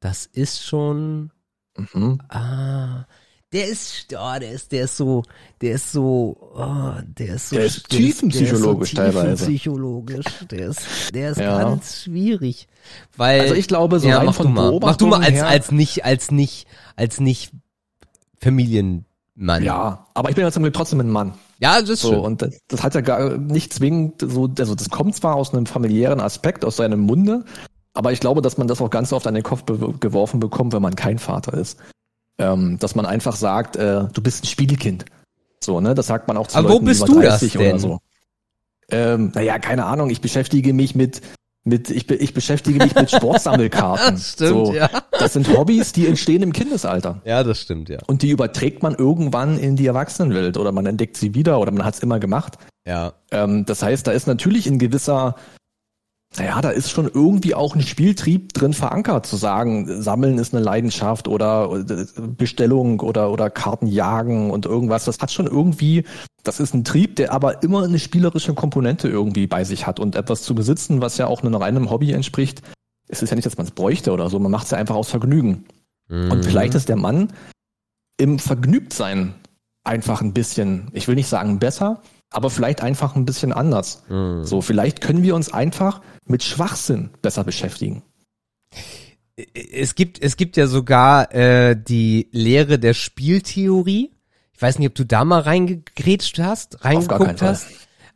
Das 0.00 0.26
ist 0.26 0.62
schon, 0.62 1.32
Mhm. 1.76 2.20
ah, 2.28 3.04
der 3.52 3.66
ist, 3.68 4.06
oh, 4.16 4.38
der 4.40 4.52
ist, 4.52 4.70
der 4.72 4.84
ist 4.84 4.96
so, 4.96 5.22
der 5.60 5.72
ist 5.74 5.90
so, 5.92 6.36
oh, 6.54 6.92
der 7.18 7.34
ist 7.34 7.48
so, 7.48 7.56
Der 7.56 7.64
ist 7.64 7.88
tiefenpsychologisch 7.88 8.94
der 8.94 9.06
ist 9.08 9.12
so 9.14 9.18
teilweise. 9.20 9.46
tiefenpsychologisch. 9.46 10.24
Der 10.50 10.66
ist, 10.68 10.80
der 11.14 11.30
ist 11.32 11.38
Ja. 11.38 11.58
ganz 11.62 12.02
schwierig, 12.04 12.68
weil 13.16 13.40
Also 13.40 13.54
ich 13.54 13.66
glaube, 13.68 13.98
so 13.98 14.08
ja, 14.08 14.22
mach 14.22 14.34
von 14.34 14.46
du 14.46 14.52
mal, 14.52 14.78
mach 14.80 14.96
du 14.96 15.06
mal 15.06 15.20
als 15.22 15.32
her, 15.34 15.48
als 15.48 15.72
nicht 15.72 16.04
als 16.04 16.30
nicht 16.30 16.66
als 16.96 17.18
nicht 17.20 17.50
Familienmann. 18.40 19.04
Ja, 19.62 20.06
aber 20.14 20.28
ich 20.30 20.34
bin 20.36 20.44
ja 20.44 20.50
zum 20.52 20.62
Glück 20.62 20.74
trotzdem 20.74 21.00
ein 21.00 21.10
Mann. 21.10 21.34
ja, 21.58 21.80
das 21.80 21.90
ist 21.90 22.00
So, 22.02 22.10
schön. 22.10 22.20
und 22.20 22.42
das, 22.42 22.58
das 22.68 22.82
hat 22.82 22.94
ja 22.94 23.00
gar 23.00 23.36
nicht 23.36 23.72
zwingend 23.72 24.20
so, 24.26 24.48
also 24.58 24.74
das 24.74 24.90
kommt 24.90 25.14
zwar 25.16 25.34
aus 25.34 25.52
einem 25.52 25.66
familiären 25.66 26.20
Aspekt, 26.20 26.64
aus 26.64 26.76
seinem 26.76 27.00
Munde, 27.00 27.44
aber 27.94 28.12
ich 28.12 28.20
glaube, 28.20 28.42
dass 28.42 28.58
man 28.58 28.68
das 28.68 28.80
auch 28.80 28.90
ganz 28.90 29.12
oft 29.12 29.26
an 29.26 29.34
den 29.34 29.42
Kopf 29.42 29.64
be 29.64 29.94
geworfen 30.00 30.40
bekommt, 30.40 30.72
wenn 30.72 30.82
man 30.82 30.94
kein 30.96 31.18
Vater 31.18 31.54
ist. 31.54 31.78
Ähm, 32.40 32.78
dass 32.78 32.94
man 32.94 33.04
einfach 33.04 33.36
sagt, 33.36 33.76
äh, 33.76 34.04
du 34.12 34.22
bist 34.22 34.44
ein 34.44 34.46
Spielkind. 34.46 35.04
So, 35.62 35.80
ne? 35.80 35.94
Das 35.94 36.06
sagt 36.06 36.26
man 36.26 36.38
auch 36.38 36.46
zu 36.46 36.56
Aber 36.56 36.70
wo 36.70 36.72
Leuten 36.74 36.86
bist 36.86 37.06
über 37.06 37.14
du 37.14 37.20
das 37.20 37.40
30 37.40 37.52
denn? 37.52 37.68
oder 37.68 37.78
so. 37.78 37.98
Ähm, 38.90 39.30
naja, 39.34 39.58
keine 39.58 39.84
Ahnung, 39.84 40.10
ich 40.10 40.22
beschäftige 40.22 40.72
mich 40.72 40.94
mit, 40.94 41.20
mit 41.64 41.90
ich, 41.90 42.06
be 42.06 42.16
ich 42.16 42.32
beschäftige 42.32 42.82
mich 42.82 42.94
mit 42.94 43.10
Sportsammelkarten. 43.14 44.16
Stimmt, 44.18 44.66
so, 44.66 44.72
ja. 44.72 44.88
Das 45.12 45.34
sind 45.34 45.54
Hobbys, 45.54 45.92
die 45.92 46.06
entstehen 46.06 46.42
im 46.42 46.52
Kindesalter. 46.54 47.20
Ja, 47.26 47.44
das 47.44 47.60
stimmt, 47.60 47.90
ja. 47.90 47.98
Und 48.06 48.22
die 48.22 48.30
überträgt 48.30 48.82
man 48.82 48.94
irgendwann 48.94 49.58
in 49.58 49.76
die 49.76 49.86
Erwachsenenwelt 49.86 50.56
oder 50.56 50.72
man 50.72 50.86
entdeckt 50.86 51.18
sie 51.18 51.34
wieder 51.34 51.60
oder 51.60 51.70
man 51.70 51.84
hat 51.84 51.94
es 51.94 52.00
immer 52.00 52.18
gemacht. 52.18 52.56
Ja. 52.86 53.12
Ähm, 53.30 53.66
das 53.66 53.82
heißt, 53.82 54.06
da 54.06 54.12
ist 54.12 54.26
natürlich 54.26 54.66
ein 54.66 54.78
gewisser, 54.78 55.36
naja, 56.38 56.60
da 56.60 56.70
ist 56.70 56.90
schon 56.90 57.10
irgendwie 57.12 57.54
auch 57.54 57.74
ein 57.74 57.82
Spieltrieb 57.82 58.52
drin 58.52 58.72
verankert, 58.72 59.26
zu 59.26 59.36
sagen, 59.36 60.00
Sammeln 60.00 60.38
ist 60.38 60.54
eine 60.54 60.62
Leidenschaft 60.62 61.26
oder 61.26 61.84
äh, 61.88 62.06
Bestellung 62.20 63.00
oder, 63.00 63.32
oder 63.32 63.50
Karten 63.50 63.88
jagen 63.88 64.50
und 64.52 64.64
irgendwas. 64.64 65.04
Das 65.04 65.18
hat 65.18 65.32
schon 65.32 65.46
irgendwie, 65.46 66.04
das 66.44 66.60
ist 66.60 66.72
ein 66.72 66.84
Trieb, 66.84 67.16
der 67.16 67.32
aber 67.32 67.64
immer 67.64 67.82
eine 67.82 67.98
spielerische 67.98 68.54
Komponente 68.54 69.08
irgendwie 69.08 69.48
bei 69.48 69.64
sich 69.64 69.86
hat 69.88 69.98
und 69.98 70.14
etwas 70.14 70.42
zu 70.42 70.54
besitzen, 70.54 71.00
was 71.00 71.18
ja 71.18 71.26
auch 71.26 71.42
einem 71.42 71.56
reinem 71.56 71.90
Hobby 71.90 72.12
entspricht. 72.12 72.62
Es 73.08 73.22
ist 73.22 73.30
ja 73.30 73.34
nicht, 73.34 73.46
dass 73.46 73.56
man 73.56 73.66
es 73.66 73.72
bräuchte 73.72 74.12
oder 74.12 74.30
so, 74.30 74.38
man 74.38 74.52
macht 74.52 74.66
es 74.66 74.70
ja 74.70 74.78
einfach 74.78 74.94
aus 74.94 75.10
Vergnügen. 75.10 75.64
Mhm. 76.08 76.30
Und 76.30 76.44
vielleicht 76.44 76.76
ist 76.76 76.88
der 76.88 76.96
Mann 76.96 77.32
im 78.18 78.38
Vergnügtsein 78.38 79.34
einfach 79.82 80.20
ein 80.20 80.32
bisschen, 80.32 80.90
ich 80.92 81.08
will 81.08 81.16
nicht 81.16 81.28
sagen 81.28 81.58
besser, 81.58 82.02
aber 82.30 82.50
vielleicht 82.50 82.82
einfach 82.82 83.16
ein 83.16 83.24
bisschen 83.24 83.52
anders. 83.52 84.02
Mhm. 84.08 84.44
So, 84.44 84.60
vielleicht 84.62 85.00
können 85.00 85.22
wir 85.22 85.34
uns 85.34 85.52
einfach 85.52 86.00
mit 86.24 86.42
Schwachsinn 86.42 87.10
besser 87.22 87.44
beschäftigen. 87.44 88.02
es 89.54 89.94
gibt 89.94 90.22
es 90.22 90.36
gibt 90.36 90.56
ja 90.56 90.66
sogar 90.66 91.34
äh, 91.34 91.76
die 91.76 92.28
Lehre 92.32 92.78
der 92.78 92.94
Spieltheorie. 92.94 94.12
Ich 94.52 94.62
weiß 94.62 94.78
nicht, 94.78 94.88
ob 94.88 94.94
du 94.94 95.04
da 95.04 95.24
mal 95.24 95.40
reingegrätscht 95.40 96.38
hast, 96.38 96.84
reingeguckt 96.84 97.38
Fall. 97.38 97.48
hast. 97.48 97.66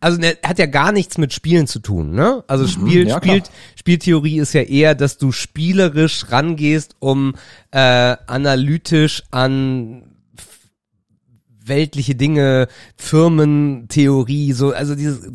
Also 0.00 0.20
ne, 0.20 0.36
hat 0.44 0.58
ja 0.58 0.66
gar 0.66 0.92
nichts 0.92 1.16
mit 1.16 1.32
Spielen 1.32 1.66
zu 1.66 1.78
tun, 1.78 2.12
ne? 2.12 2.44
Also 2.46 2.68
Spiel, 2.68 3.04
Mhm, 3.04 3.08
ja. 3.08 3.16
Spiel, 3.16 3.42
Spieltheorie 3.76 4.38
ist 4.38 4.52
ja 4.52 4.60
eher, 4.60 4.94
dass 4.94 5.16
du 5.16 5.32
spielerisch 5.32 6.30
rangehst, 6.30 6.96
um 6.98 7.34
äh, 7.70 7.78
analytisch 8.26 9.22
an 9.30 10.13
weltliche 11.66 12.14
Dinge, 12.14 12.68
Firmentheorie, 12.96 14.52
so, 14.52 14.72
also 14.72 14.94
dieses 14.94 15.32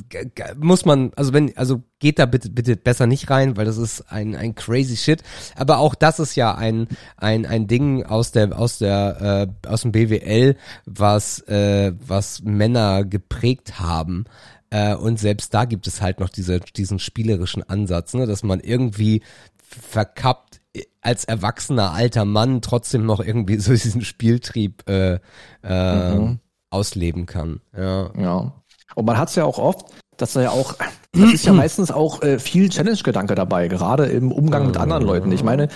muss 0.60 0.86
man, 0.86 1.12
also 1.16 1.34
wenn, 1.34 1.56
also 1.58 1.82
geht 2.00 2.20
da 2.20 2.26
bitte, 2.26 2.50
bitte 2.50 2.76
besser 2.76 3.08
nicht 3.08 3.30
rein, 3.30 3.58
weil 3.58 3.66
das 3.66 3.78
ist 3.78 4.12
ein, 4.12 4.36
ein 4.36 4.56
crazy 4.56 4.96
shit. 4.96 5.24
Aber 5.56 5.80
auch 5.80 5.96
das 5.96 6.20
ist 6.20 6.36
ja 6.36 6.56
ein, 6.56 6.88
ein, 7.18 7.46
ein 7.46 7.68
Ding 7.68 8.04
aus 8.06 8.32
der, 8.32 8.58
aus 8.58 8.78
der, 8.78 9.50
äh, 9.64 9.68
aus 9.68 9.82
dem 9.82 9.92
BWL, 9.92 10.56
was, 10.86 11.40
äh, 11.48 11.94
was 12.06 12.42
Männer 12.44 13.04
geprägt 13.04 13.80
haben. 13.80 14.26
Äh, 14.70 14.96
und 14.96 15.20
selbst 15.20 15.54
da 15.54 15.66
gibt 15.66 15.88
es 15.88 16.02
halt 16.02 16.20
noch 16.20 16.30
diese, 16.30 16.60
diesen 16.60 17.00
spielerischen 17.00 17.68
Ansatz, 17.68 18.14
ne, 18.14 18.28
dass 18.28 18.44
man 18.44 18.60
irgendwie 18.60 19.22
verkappt 19.58 20.59
als 21.02 21.26
erwachsener 21.26 21.92
alter 21.94 22.26
Mann 22.26 22.62
trotzdem 22.62 23.06
noch 23.06 23.20
irgendwie 23.20 23.58
so 23.58 23.72
diesen 23.72 24.02
Spieltrieb 24.02 24.84
äh, 24.90 25.20
äh, 25.64 26.16
Mhm. 26.16 26.40
ausleben 26.70 27.26
kann. 27.26 27.62
Ja. 27.76 28.10
Ja. 28.20 28.54
Und 28.96 29.06
man 29.06 29.18
hat 29.18 29.30
es 29.30 29.36
ja 29.36 29.46
auch 29.46 29.58
oft, 29.60 29.88
dass 30.18 30.34
da 30.34 30.42
ja 30.42 30.52
auch, 30.52 30.76
das 31.14 31.34
ist 31.34 31.46
ja 31.46 31.54
meistens 31.64 31.92
auch 31.92 32.22
äh, 32.22 32.40
viel 32.40 32.70
Challenge-Gedanke 32.70 33.36
dabei, 33.36 33.68
gerade 33.68 34.06
im 34.06 34.32
Umgang 34.32 34.68
mit 34.68 34.78
anderen 34.78 35.04
Leuten. 35.04 35.32
Ich 35.32 35.44
meine, 35.44 35.70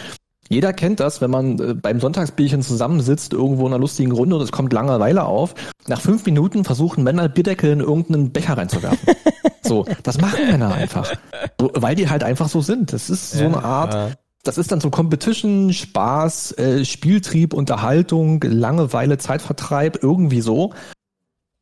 jeder 0.50 0.74
kennt 0.74 1.00
das, 1.00 1.22
wenn 1.22 1.32
man 1.32 1.60
äh, 1.60 1.74
beim 1.74 2.00
Sonntagsbierchen 2.00 2.62
zusammensitzt, 2.62 3.34
irgendwo 3.34 3.62
in 3.66 3.74
einer 3.74 3.80
lustigen 3.80 4.12
Runde 4.12 4.36
und 4.36 4.42
es 4.42 4.52
kommt 4.52 4.74
Langeweile 4.74 5.24
auf. 5.26 5.56
Nach 5.88 6.02
fünf 6.02 6.26
Minuten 6.26 6.64
versuchen 6.66 7.04
Männer 7.04 7.30
Bierdeckel 7.30 7.72
in 7.72 7.80
irgendeinen 7.80 8.32
Becher 8.32 8.58
reinzuwerfen. 8.58 9.16
so, 9.64 9.86
das 10.04 10.20
machen 10.20 10.48
Männer 10.52 10.74
einfach. 10.74 11.12
So, 11.60 11.72
weil 11.76 11.96
die 11.96 12.10
halt 12.10 12.24
einfach 12.24 12.50
so 12.50 12.62
sind. 12.62 12.94
Das 12.94 13.10
ist 13.10 13.32
so 13.32 13.46
eine 13.46 13.64
Art. 13.64 14.18
Das 14.44 14.58
ist 14.58 14.72
dann 14.72 14.82
so 14.82 14.90
Competition, 14.90 15.72
Spaß, 15.74 16.58
äh, 16.58 16.86
Spieltrieb, 16.86 17.54
Unterhaltung, 17.54 18.42
Langeweile, 18.42 19.18
Zeitvertreib, 19.18 20.04
irgendwie 20.04 20.42
so. 20.42 20.74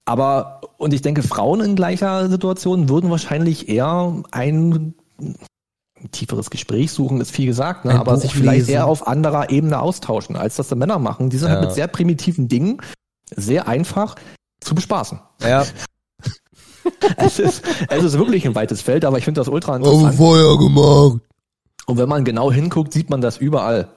Aber, 0.05 0.61
und 0.77 0.93
ich 0.93 1.01
denke, 1.03 1.21
Frauen 1.21 1.61
in 1.61 1.75
gleicher 1.75 2.27
Situation 2.29 2.89
würden 2.89 3.11
wahrscheinlich 3.11 3.69
eher 3.69 4.23
ein, 4.31 4.95
ein 5.19 5.35
tieferes 6.11 6.49
Gespräch 6.49 6.91
suchen, 6.91 7.21
ist 7.21 7.29
viel 7.31 7.45
gesagt, 7.45 7.85
ne? 7.85 7.91
Ein 7.91 7.97
aber 7.97 8.13
Buch 8.15 8.21
sich 8.21 8.33
vielleicht 8.33 8.61
lesen. 8.61 8.71
eher 8.71 8.87
auf 8.87 9.05
anderer 9.07 9.51
Ebene 9.51 9.79
austauschen, 9.79 10.35
als 10.35 10.55
das 10.55 10.69
die 10.69 10.75
Männer 10.75 10.97
machen. 10.97 11.29
Die 11.29 11.37
sind 11.37 11.49
Ja. 11.49 11.55
halt 11.57 11.65
mit 11.67 11.75
sehr 11.75 11.87
primitiven 11.87 12.47
Dingen 12.47 12.81
sehr 13.35 13.67
einfach 13.67 14.15
zu 14.59 14.73
bespaßen. 14.73 15.19
ja. 15.41 15.65
es, 17.17 17.37
ist, 17.37 17.61
es 17.89 18.03
ist 18.03 18.17
wirklich 18.17 18.43
ein 18.45 18.55
weites 18.55 18.81
Feld, 18.81 19.05
aber 19.05 19.19
ich 19.19 19.23
finde 19.25 19.39
das 19.39 19.47
ultra 19.47 19.75
interessant. 19.77 20.15
Feuer 20.15 20.57
gemacht. 20.57 21.19
Und 21.85 21.97
wenn 21.97 22.09
man 22.09 22.23
genau 22.23 22.51
hinguckt, 22.51 22.93
sieht 22.93 23.09
man 23.09 23.21
das 23.21 23.37
überall. 23.37 23.87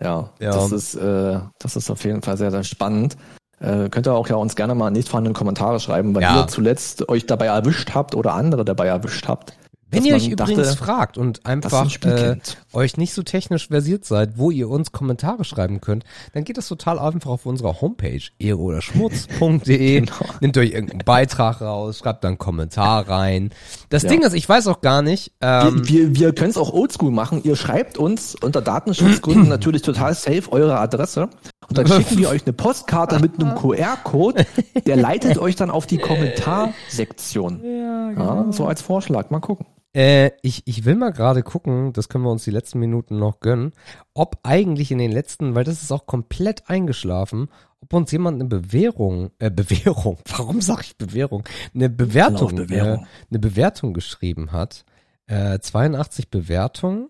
Ja, 0.00 0.30
Ja. 0.38 0.52
Das, 0.52 0.72
ist, 0.72 0.94
äh, 0.94 1.38
das 1.58 1.76
ist 1.76 1.90
auf 1.90 2.04
jeden 2.04 2.22
Fall 2.22 2.36
sehr, 2.36 2.50
sehr 2.50 2.64
spannend. 2.64 3.16
Äh, 3.60 3.88
könnt 3.88 4.06
ihr 4.06 4.14
auch 4.14 4.28
ja 4.28 4.36
uns 4.36 4.54
gerne 4.54 4.74
mal 4.76 4.90
nächstvorhandenen 4.90 5.34
Kommentare 5.34 5.80
schreiben, 5.80 6.14
weil 6.14 6.22
Ja. 6.22 6.40
ihr 6.40 6.46
zuletzt 6.46 7.08
euch 7.08 7.26
dabei 7.26 7.46
erwischt 7.46 7.94
habt 7.94 8.14
oder 8.14 8.34
andere 8.34 8.64
dabei 8.64 8.86
erwischt 8.86 9.26
habt. 9.26 9.54
Wenn 9.90 10.04
ihr 10.04 10.14
euch 10.14 10.28
übrigens 10.28 10.68
dachte, 10.68 10.76
fragt 10.76 11.18
und 11.18 11.46
einfach 11.46 11.88
äh, 12.04 12.36
euch 12.72 12.96
nicht 12.96 13.14
so 13.14 13.22
technisch 13.22 13.68
versiert 13.68 14.04
seid, 14.04 14.36
wo 14.36 14.50
ihr 14.50 14.68
uns 14.68 14.92
Kommentare 14.92 15.44
schreiben 15.44 15.80
könnt, 15.80 16.04
dann 16.32 16.44
geht 16.44 16.58
das 16.58 16.68
total 16.68 16.98
einfach 16.98 17.30
auf 17.30 17.46
unserer 17.46 17.80
Homepage 17.80 18.20
ehre 18.38 18.58
oder 18.58 18.82
schmutz.de. 18.82 19.98
Genau. 20.08 20.12
Nehmt 20.40 20.56
euch 20.56 20.70
irgendeinen 20.72 21.04
Beitrag 21.04 21.60
raus, 21.60 21.98
schreibt 21.98 22.24
dann 22.24 22.32
einen 22.32 22.38
Kommentar 22.38 23.08
rein. 23.08 23.50
Das 23.88 24.02
Ja. 24.02 24.10
Ding 24.10 24.22
ist, 24.22 24.34
ich 24.34 24.48
weiß 24.48 24.66
auch 24.68 24.80
gar 24.80 25.02
nicht, 25.02 25.32
ähm, 25.40 25.88
wir 25.88 25.98
wir, 25.98 26.14
wir 26.14 26.32
können 26.34 26.50
es 26.50 26.56
auch 26.56 26.72
oldschool 26.72 27.10
machen. 27.10 27.42
Ihr 27.44 27.56
schreibt 27.56 27.98
uns 27.98 28.34
unter 28.34 28.60
Datenschutzgründen 28.62 29.48
natürlich 29.48 29.82
total 29.82 30.14
safe 30.14 30.50
eure 30.52 30.78
Adresse. 30.78 31.28
Und 31.68 31.78
dann 31.78 31.86
schicken 31.88 32.18
wir 32.18 32.28
euch 32.30 32.44
eine 32.44 32.52
Postkarte 32.52 33.18
mit 33.20 33.40
einem 33.40 33.54
QR-Code, 33.56 34.46
der 34.86 34.96
leitet 34.96 35.38
euch 35.38 35.56
dann 35.56 35.70
auf 35.70 35.86
die 35.86 35.98
Kommentarsektion. 35.98 37.62
Ja, 37.64 38.46
so 38.52 38.66
als 38.66 38.82
Vorschlag. 38.82 39.30
Mal 39.30 39.40
gucken. 39.40 39.66
Äh, 39.98 40.30
ich, 40.42 40.62
ich 40.64 40.84
will 40.84 40.94
mal 40.94 41.10
gerade 41.10 41.42
gucken, 41.42 41.92
das 41.92 42.08
können 42.08 42.22
wir 42.22 42.30
uns 42.30 42.44
die 42.44 42.52
letzten 42.52 42.78
Minuten 42.78 43.18
noch 43.18 43.40
gönnen, 43.40 43.72
ob 44.14 44.38
eigentlich 44.44 44.92
in 44.92 44.98
den 44.98 45.10
letzten, 45.10 45.56
weil 45.56 45.64
das 45.64 45.82
ist 45.82 45.90
auch 45.90 46.06
komplett 46.06 46.70
eingeschlafen, 46.70 47.48
ob 47.80 47.92
uns 47.92 48.12
jemand 48.12 48.36
eine 48.36 48.48
Bewährung, 48.48 49.32
äh, 49.40 49.50
Bewährung, 49.50 50.18
warum 50.36 50.60
sag 50.60 50.82
ich 50.82 50.96
Bewährung? 50.98 51.42
Eine 51.74 51.90
Bewertung, 51.90 52.56
Laufbewährung. 52.56 53.00
Äh, 53.00 53.06
eine 53.28 53.38
Bewertung 53.40 53.92
geschrieben 53.92 54.52
hat. 54.52 54.84
Äh, 55.26 55.58
82 55.58 56.30
Bewertungen. 56.30 57.08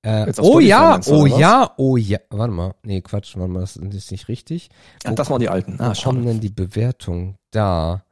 Äh, 0.00 0.32
oh 0.40 0.58
ja, 0.58 1.00
oh 1.08 1.24
was? 1.24 1.38
ja, 1.38 1.74
oh 1.76 1.98
ja. 1.98 2.18
Warte 2.30 2.54
mal, 2.54 2.74
nee, 2.82 3.02
Quatsch, 3.02 3.36
warte 3.36 3.52
mal, 3.52 3.60
das 3.60 3.76
ist 3.76 4.10
nicht 4.10 4.28
richtig. 4.28 4.70
Ja, 5.04 5.12
das 5.12 5.28
waren 5.28 5.40
die 5.40 5.50
alten. 5.50 5.74
Ah, 5.74 5.92
Wo 5.94 6.02
kommen 6.02 6.22
schade. 6.22 6.22
denn 6.22 6.40
die 6.40 6.48
Bewertungen 6.48 7.36
da? 7.50 8.04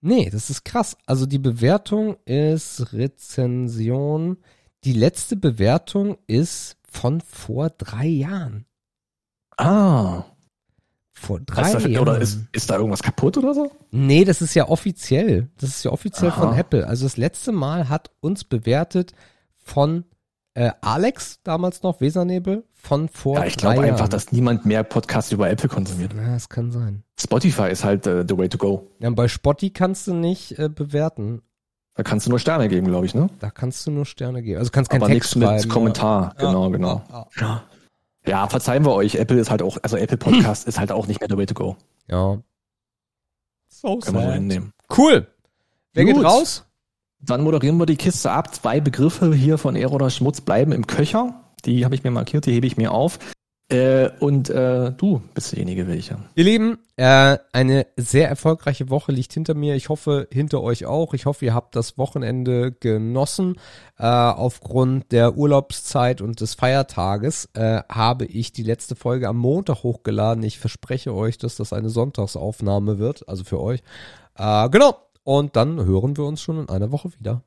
Nee, 0.00 0.30
das 0.30 0.50
ist 0.50 0.64
krass. 0.64 0.96
Also 1.06 1.26
die 1.26 1.38
Bewertung 1.38 2.16
ist 2.24 2.92
Rezension. 2.92 4.38
Die 4.84 4.92
letzte 4.92 5.36
Bewertung 5.36 6.18
ist 6.26 6.76
von 6.88 7.20
vor 7.20 7.70
drei 7.70 8.06
Jahren. 8.06 8.64
Ah. 9.56 10.24
Vor 11.12 11.40
drei 11.40 11.72
da, 11.72 11.78
Jahren. 11.80 11.98
oder 11.98 12.20
ist, 12.20 12.40
ist 12.52 12.70
da 12.70 12.76
irgendwas 12.76 13.02
kaputt 13.02 13.36
oder 13.38 13.54
so? 13.54 13.72
nee, 13.90 14.24
das 14.24 14.40
ist 14.40 14.54
ja 14.54 14.68
offiziell. 14.68 15.50
Das 15.58 15.70
ist 15.70 15.84
ja 15.84 15.90
offiziell 15.90 16.30
von 16.30 16.50
Aha. 16.50 16.58
Apple. 16.58 16.86
Also 16.86 17.04
das 17.04 17.16
letzte 17.16 17.50
Mal 17.50 17.88
hat 17.88 18.10
uns 18.20 18.44
bewertet 18.44 19.12
von 19.56 20.04
äh, 20.54 20.70
Alex, 20.80 21.40
damals 21.42 21.82
noch, 21.82 22.00
Wesernebel, 22.00 22.64
von 22.80 23.08
vor 23.08 23.36
Ja, 23.38 23.44
ich 23.44 23.56
glaube 23.56 23.76
Jahren. 23.76 23.90
einfach, 23.90 24.08
dass 24.08 24.32
niemand 24.32 24.64
mehr 24.64 24.82
Podcasts 24.84 25.32
über 25.32 25.50
Apple 25.50 25.68
konsumiert. 25.68 26.14
Ja, 26.14 26.32
das 26.34 26.48
kann 26.48 26.70
sein. 26.70 27.02
Spotify 27.20 27.68
ist 27.70 27.84
halt 27.84 28.06
äh, 28.06 28.24
the 28.26 28.38
way 28.38 28.48
to 28.48 28.56
go. 28.58 28.88
Ja, 29.00 29.08
und 29.08 29.14
bei 29.16 29.28
Spotti 29.28 29.70
kannst 29.70 30.06
du 30.06 30.14
nicht 30.14 30.58
äh, 30.58 30.68
bewerten. 30.68 31.42
Da 31.94 32.04
kannst 32.04 32.26
du 32.26 32.30
nur 32.30 32.38
Sterne 32.38 32.68
geben, 32.68 32.86
glaube 32.86 33.06
ich, 33.06 33.14
ne? 33.14 33.28
Da 33.40 33.50
kannst 33.50 33.84
du 33.86 33.90
nur 33.90 34.06
Sterne 34.06 34.40
geben. 34.42 34.58
Also 34.60 34.70
kannst 34.70 34.90
keinen 34.90 35.02
Aber 35.02 35.12
Text 35.12 35.34
nichts 35.34 35.46
schreiben. 35.48 35.60
mit 35.62 35.68
Kommentar. 35.68 36.34
Ja. 36.38 36.46
Genau, 36.46 36.70
genau. 36.70 37.02
Ja, 37.36 37.64
Ja. 38.24 38.48
verzeihen 38.48 38.84
wir 38.84 38.92
euch. 38.92 39.16
Apple 39.16 39.38
ist 39.40 39.50
halt 39.50 39.62
auch, 39.62 39.78
also 39.82 39.96
Apple 39.96 40.16
Podcast 40.16 40.68
ist 40.68 40.78
halt 40.78 40.92
auch 40.92 41.08
nicht 41.08 41.18
mehr 41.20 41.28
the 41.28 41.36
way 41.36 41.46
to 41.46 41.54
go. 41.54 41.76
ja. 42.06 42.38
So 43.70 43.98
Können 43.98 44.16
wir 44.16 44.22
so 44.26 44.32
hinnehmen. 44.32 44.72
Cool. 44.96 45.26
Wer 45.92 46.04
Gut. 46.04 46.14
geht 46.14 46.24
raus? 46.24 46.64
Dann 47.20 47.42
moderieren 47.42 47.76
wir 47.78 47.86
die 47.86 47.96
Kiste 47.96 48.30
ab. 48.30 48.54
Zwei 48.54 48.80
Begriffe 48.80 49.34
hier 49.34 49.58
von 49.58 49.76
Ehre 49.76 49.92
oder 49.92 50.08
Schmutz 50.10 50.40
bleiben 50.40 50.72
im 50.72 50.86
Köcher. 50.86 51.44
Die 51.64 51.84
habe 51.84 51.94
ich 51.94 52.04
mir 52.04 52.10
markiert, 52.10 52.46
die 52.46 52.52
hebe 52.52 52.66
ich 52.66 52.76
mir 52.76 52.92
auf. 52.92 53.18
Äh, 53.70 54.08
und 54.20 54.48
äh, 54.48 54.92
du 54.92 55.20
bist 55.34 55.52
derjenige 55.52 55.86
welcher. 55.86 56.20
Ihr 56.34 56.44
Lieben, 56.44 56.78
äh, 56.96 57.36
eine 57.52 57.86
sehr 57.96 58.26
erfolgreiche 58.30 58.88
Woche 58.88 59.12
liegt 59.12 59.34
hinter 59.34 59.52
mir. 59.52 59.74
Ich 59.74 59.90
hoffe, 59.90 60.26
hinter 60.32 60.62
euch 60.62 60.86
auch. 60.86 61.12
Ich 61.12 61.26
hoffe, 61.26 61.44
ihr 61.44 61.52
habt 61.52 61.76
das 61.76 61.98
Wochenende 61.98 62.72
genossen. 62.72 63.56
Äh, 63.98 64.06
aufgrund 64.06 65.12
der 65.12 65.36
Urlaubszeit 65.36 66.22
und 66.22 66.40
des 66.40 66.54
Feiertages 66.54 67.50
äh, 67.52 67.82
habe 67.90 68.24
ich 68.24 68.52
die 68.52 68.62
letzte 68.62 68.96
Folge 68.96 69.28
am 69.28 69.36
Montag 69.36 69.82
hochgeladen. 69.82 70.42
Ich 70.44 70.58
verspreche 70.58 71.12
euch, 71.14 71.36
dass 71.36 71.56
das 71.56 71.74
eine 71.74 71.90
Sonntagsaufnahme 71.90 72.98
wird, 72.98 73.28
also 73.28 73.44
für 73.44 73.60
euch. 73.60 73.82
Äh, 74.34 74.70
genau. 74.70 74.96
Und 75.24 75.56
dann 75.56 75.84
hören 75.84 76.16
wir 76.16 76.24
uns 76.24 76.40
schon 76.40 76.58
in 76.58 76.70
einer 76.70 76.90
Woche 76.90 77.10
wieder. 77.18 77.42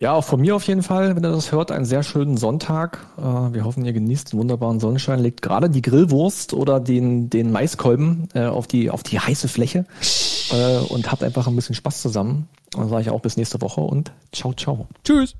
Ja, 0.00 0.12
auch 0.12 0.24
von 0.24 0.40
mir 0.40 0.56
auf 0.56 0.66
jeden 0.66 0.82
Fall, 0.82 1.14
wenn 1.14 1.24
ihr 1.24 1.30
das 1.30 1.52
hört, 1.52 1.70
einen 1.70 1.84
sehr 1.84 2.02
schönen 2.02 2.36
Sonntag. 2.36 3.06
Äh, 3.16 3.22
wir 3.22 3.64
hoffen, 3.64 3.84
ihr 3.84 3.92
genießt 3.92 4.32
den 4.32 4.40
wunderbaren 4.40 4.80
Sonnenschein, 4.80 5.20
legt 5.20 5.40
gerade 5.40 5.70
die 5.70 5.82
Grillwurst 5.82 6.52
oder 6.52 6.80
den, 6.80 7.30
den 7.30 7.52
Maiskolben 7.52 8.28
äh, 8.34 8.46
auf, 8.46 8.66
die, 8.66 8.90
auf 8.90 9.04
die 9.04 9.20
heiße 9.20 9.48
Fläche 9.48 9.86
äh, 10.50 10.78
und 10.78 11.12
habt 11.12 11.22
einfach 11.22 11.46
ein 11.46 11.56
bisschen 11.56 11.76
Spaß 11.76 12.02
zusammen. 12.02 12.48
Dann 12.72 12.88
sage 12.88 13.02
ich 13.02 13.10
auch 13.10 13.20
bis 13.20 13.36
nächste 13.36 13.60
Woche 13.60 13.82
und 13.82 14.12
ciao, 14.32 14.52
ciao. 14.52 14.88
Tschüss. 15.04 15.36